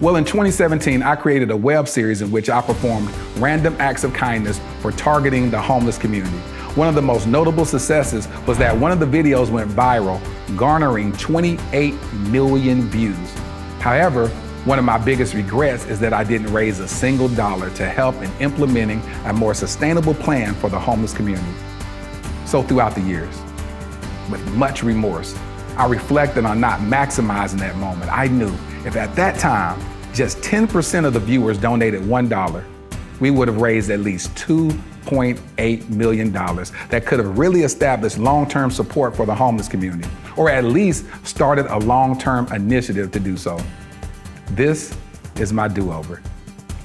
Well, 0.00 0.16
in 0.16 0.24
2017, 0.24 1.02
I 1.02 1.14
created 1.14 1.50
a 1.50 1.56
web 1.56 1.86
series 1.86 2.22
in 2.22 2.30
which 2.30 2.48
I 2.48 2.62
performed 2.62 3.10
random 3.36 3.76
acts 3.78 4.02
of 4.02 4.14
kindness 4.14 4.58
for 4.80 4.92
targeting 4.92 5.50
the 5.50 5.60
homeless 5.60 5.98
community. 5.98 6.38
One 6.74 6.88
of 6.88 6.94
the 6.94 7.02
most 7.02 7.26
notable 7.26 7.66
successes 7.66 8.26
was 8.46 8.56
that 8.56 8.74
one 8.74 8.92
of 8.92 8.98
the 8.98 9.04
videos 9.04 9.50
went 9.50 9.70
viral, 9.72 10.18
garnering 10.56 11.12
28 11.18 11.92
million 12.30 12.88
views. 12.88 13.34
However, 13.80 14.28
one 14.64 14.78
of 14.78 14.86
my 14.86 14.96
biggest 14.96 15.34
regrets 15.34 15.84
is 15.84 16.00
that 16.00 16.14
I 16.14 16.24
didn't 16.24 16.50
raise 16.50 16.78
a 16.78 16.88
single 16.88 17.28
dollar 17.28 17.68
to 17.74 17.86
help 17.86 18.14
in 18.22 18.30
implementing 18.40 19.02
a 19.26 19.34
more 19.34 19.52
sustainable 19.52 20.14
plan 20.14 20.54
for 20.54 20.70
the 20.70 20.78
homeless 20.78 21.12
community. 21.12 21.52
So, 22.46 22.62
throughout 22.62 22.94
the 22.94 23.02
years, 23.02 23.38
with 24.30 24.42
much 24.54 24.82
remorse, 24.82 25.36
I 25.76 25.86
reflected 25.86 26.46
on 26.46 26.58
not 26.58 26.80
maximizing 26.80 27.58
that 27.58 27.76
moment. 27.76 28.10
I 28.10 28.28
knew 28.28 28.54
if 28.86 28.96
at 28.96 29.14
that 29.16 29.38
time 29.38 29.78
just 30.12 30.38
10% 30.38 31.04
of 31.04 31.12
the 31.12 31.20
viewers 31.20 31.58
donated 31.58 32.02
$1, 32.02 32.64
we 33.20 33.30
would 33.30 33.48
have 33.48 33.60
raised 33.60 33.90
at 33.90 34.00
least 34.00 34.34
$2.8 34.34 35.88
million 35.90 36.32
that 36.32 37.04
could 37.06 37.18
have 37.18 37.38
really 37.38 37.62
established 37.62 38.18
long 38.18 38.48
term 38.48 38.70
support 38.70 39.14
for 39.14 39.26
the 39.26 39.34
homeless 39.34 39.68
community, 39.68 40.08
or 40.36 40.50
at 40.50 40.64
least 40.64 41.06
started 41.24 41.66
a 41.66 41.78
long 41.78 42.18
term 42.18 42.50
initiative 42.52 43.12
to 43.12 43.20
do 43.20 43.36
so. 43.36 43.60
This 44.52 44.96
is 45.36 45.52
my 45.52 45.68
do 45.68 45.92
over. 45.92 46.22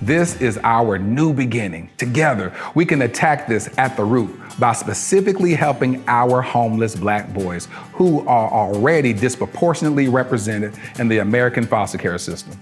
This 0.02 0.40
is 0.42 0.60
our 0.62 1.00
new 1.00 1.34
beginning. 1.34 1.90
Together, 1.98 2.54
we 2.76 2.86
can 2.86 3.02
attack 3.04 3.48
this 3.48 3.70
at 3.78 3.96
the 3.96 4.04
root 4.04 4.30
by 4.60 4.74
specifically 4.74 5.54
helping 5.54 6.04
our 6.08 6.42
homeless 6.42 6.96
black 6.96 7.34
boys 7.34 7.68
who 7.94 8.20
are 8.28 8.52
already 8.52 9.14
disproportionately 9.14 10.10
represented 10.10 10.74
in 11.00 11.08
the 11.08 11.20
American 11.20 11.66
foster 11.66 11.98
care 11.98 12.18
system. 12.18 12.58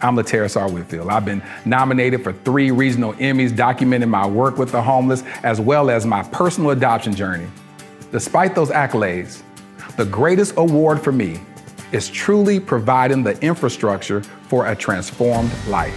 I'm 0.00 0.14
Laterras 0.16 0.60
R. 0.60 0.70
Whitfield. 0.70 1.08
I've 1.08 1.24
been 1.24 1.42
nominated 1.64 2.22
for 2.22 2.32
three 2.32 2.70
regional 2.70 3.14
Emmys 3.14 3.50
documenting 3.50 4.08
my 4.08 4.26
work 4.26 4.58
with 4.58 4.72
the 4.72 4.82
homeless 4.82 5.22
as 5.42 5.60
well 5.60 5.90
as 5.90 6.04
my 6.04 6.22
personal 6.24 6.70
adoption 6.70 7.14
journey. 7.14 7.46
Despite 8.12 8.54
those 8.54 8.70
accolades, 8.70 9.42
the 9.96 10.04
greatest 10.04 10.54
award 10.56 11.02
for 11.02 11.12
me 11.12 11.40
is 11.92 12.10
truly 12.10 12.60
providing 12.60 13.22
the 13.22 13.40
infrastructure 13.42 14.22
for 14.22 14.66
a 14.66 14.76
transformed 14.76 15.50
life. 15.66 15.96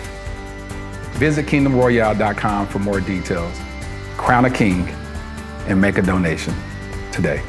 Visit 1.14 1.46
kingdomroyale.com 1.48 2.68
for 2.68 2.80
more 2.80 3.02
details. 3.02 3.60
Crown 4.16 4.46
a 4.46 4.50
king 4.50 4.88
and 5.68 5.80
make 5.80 5.98
a 5.98 6.02
donation 6.02 6.54
today. 7.12 7.44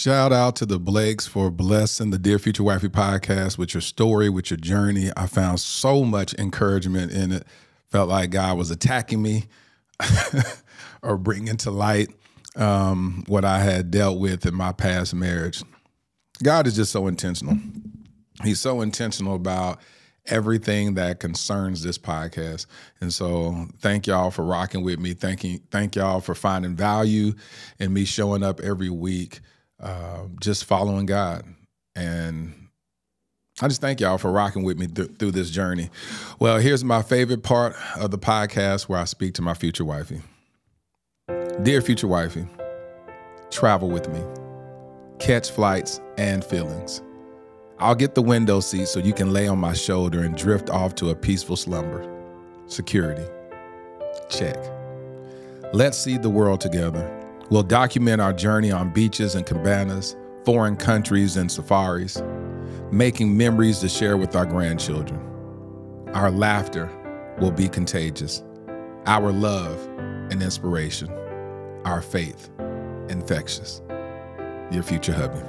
Shout 0.00 0.32
out 0.32 0.56
to 0.56 0.64
the 0.64 0.78
Blakes 0.78 1.26
for 1.26 1.50
blessing 1.50 2.08
the 2.08 2.16
Dear 2.16 2.38
Future 2.38 2.62
Wifey 2.62 2.88
podcast 2.88 3.58
with 3.58 3.74
your 3.74 3.82
story, 3.82 4.30
with 4.30 4.50
your 4.50 4.56
journey. 4.56 5.10
I 5.14 5.26
found 5.26 5.60
so 5.60 6.04
much 6.04 6.32
encouragement 6.38 7.12
in 7.12 7.32
it. 7.32 7.46
Felt 7.90 8.08
like 8.08 8.30
God 8.30 8.56
was 8.56 8.70
attacking 8.70 9.20
me 9.20 9.44
or 11.02 11.18
bringing 11.18 11.58
to 11.58 11.70
light 11.70 12.08
um, 12.56 13.24
what 13.26 13.44
I 13.44 13.58
had 13.58 13.90
dealt 13.90 14.18
with 14.18 14.46
in 14.46 14.54
my 14.54 14.72
past 14.72 15.12
marriage. 15.12 15.62
God 16.42 16.66
is 16.66 16.76
just 16.76 16.92
so 16.92 17.06
intentional. 17.06 17.58
He's 18.42 18.58
so 18.58 18.80
intentional 18.80 19.34
about 19.34 19.80
everything 20.24 20.94
that 20.94 21.20
concerns 21.20 21.82
this 21.82 21.98
podcast. 21.98 22.64
And 23.02 23.12
so 23.12 23.66
thank 23.80 24.06
y'all 24.06 24.30
for 24.30 24.46
rocking 24.46 24.82
with 24.82 24.98
me. 24.98 25.12
Thank 25.12 25.44
you, 25.44 25.60
thank 25.70 25.94
y'all 25.94 26.22
for 26.22 26.34
finding 26.34 26.74
value 26.74 27.34
in 27.78 27.92
me 27.92 28.06
showing 28.06 28.42
up 28.42 28.60
every 28.60 28.88
week, 28.88 29.40
uh, 29.82 30.24
just 30.40 30.64
following 30.64 31.06
God. 31.06 31.44
And 31.94 32.68
I 33.62 33.68
just 33.68 33.80
thank 33.80 34.00
y'all 34.00 34.18
for 34.18 34.30
rocking 34.32 34.62
with 34.62 34.78
me 34.78 34.86
th- 34.86 35.16
through 35.18 35.32
this 35.32 35.50
journey. 35.50 35.90
Well, 36.38 36.58
here's 36.58 36.84
my 36.84 37.02
favorite 37.02 37.42
part 37.42 37.74
of 37.96 38.10
the 38.10 38.18
podcast 38.18 38.88
where 38.88 38.98
I 38.98 39.04
speak 39.04 39.34
to 39.34 39.42
my 39.42 39.54
future 39.54 39.84
wifey. 39.84 40.22
Dear 41.62 41.82
future 41.82 42.06
wifey, 42.06 42.46
travel 43.50 43.90
with 43.90 44.08
me, 44.08 44.22
catch 45.18 45.50
flights 45.50 46.00
and 46.16 46.42
feelings. 46.42 47.02
I'll 47.78 47.94
get 47.94 48.14
the 48.14 48.22
window 48.22 48.60
seat 48.60 48.88
so 48.88 49.00
you 49.00 49.12
can 49.12 49.32
lay 49.32 49.46
on 49.46 49.58
my 49.58 49.72
shoulder 49.72 50.20
and 50.20 50.36
drift 50.36 50.70
off 50.70 50.94
to 50.96 51.10
a 51.10 51.14
peaceful 51.14 51.56
slumber. 51.56 52.06
Security. 52.66 53.26
Check. 54.28 54.56
Let's 55.72 55.98
see 55.98 56.18
the 56.18 56.30
world 56.30 56.60
together. 56.60 57.19
We'll 57.50 57.62
document 57.64 58.20
our 58.20 58.32
journey 58.32 58.70
on 58.70 58.90
beaches 58.90 59.34
and 59.34 59.44
cabanas, 59.44 60.16
foreign 60.44 60.76
countries 60.76 61.36
and 61.36 61.50
safaris, 61.50 62.22
making 62.92 63.36
memories 63.36 63.80
to 63.80 63.88
share 63.88 64.16
with 64.16 64.36
our 64.36 64.46
grandchildren. 64.46 65.20
Our 66.14 66.30
laughter 66.30 66.88
will 67.40 67.50
be 67.50 67.68
contagious, 67.68 68.42
our 69.06 69.32
love 69.32 69.86
an 70.30 70.42
inspiration, 70.42 71.10
our 71.84 72.00
faith 72.00 72.50
infectious. 73.08 73.82
Your 74.70 74.82
future 74.84 75.12
hubby. 75.12 75.40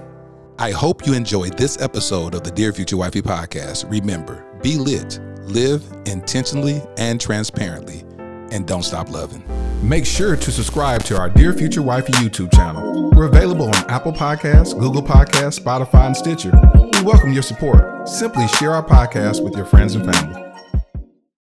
I 0.58 0.72
hope 0.72 1.06
you 1.06 1.14
enjoyed 1.14 1.58
this 1.58 1.80
episode 1.80 2.34
of 2.34 2.44
the 2.44 2.52
Dear 2.52 2.74
Future 2.74 2.98
Wifey 2.98 3.22
podcast. 3.22 3.90
Remember, 3.90 4.46
be 4.64 4.78
lit, 4.78 5.20
live 5.44 5.84
intentionally 6.06 6.82
and 6.98 7.22
transparently, 7.22 8.04
and 8.52 8.68
don't 8.68 8.84
stop 8.84 9.10
loving. 9.10 9.44
Make 9.82 10.06
sure 10.06 10.36
to 10.36 10.52
subscribe 10.52 11.04
to 11.04 11.18
our 11.18 11.30
Dear 11.30 11.54
Future 11.54 11.82
Wifey 11.82 12.14
YouTube 12.14 12.54
channel. 12.54 13.10
We're 13.12 13.26
available 13.26 13.68
on 13.68 13.90
Apple 13.90 14.14
Podcasts, 14.14 14.78
Google 14.78 15.02
Podcasts, 15.02 15.60
Spotify, 15.60 16.08
and 16.08 16.18
Stitcher. 16.18 16.52
We 16.94 17.02
welcome 17.02 17.34
your 17.34 17.44
support. 17.44 18.08
Simply 18.08 18.48
share 18.48 18.74
our 18.74 18.86
podcast 18.86 19.44
with 19.44 19.56
your 19.56 19.66
friends 19.66 19.96
and 19.96 20.14
family. 20.14 20.41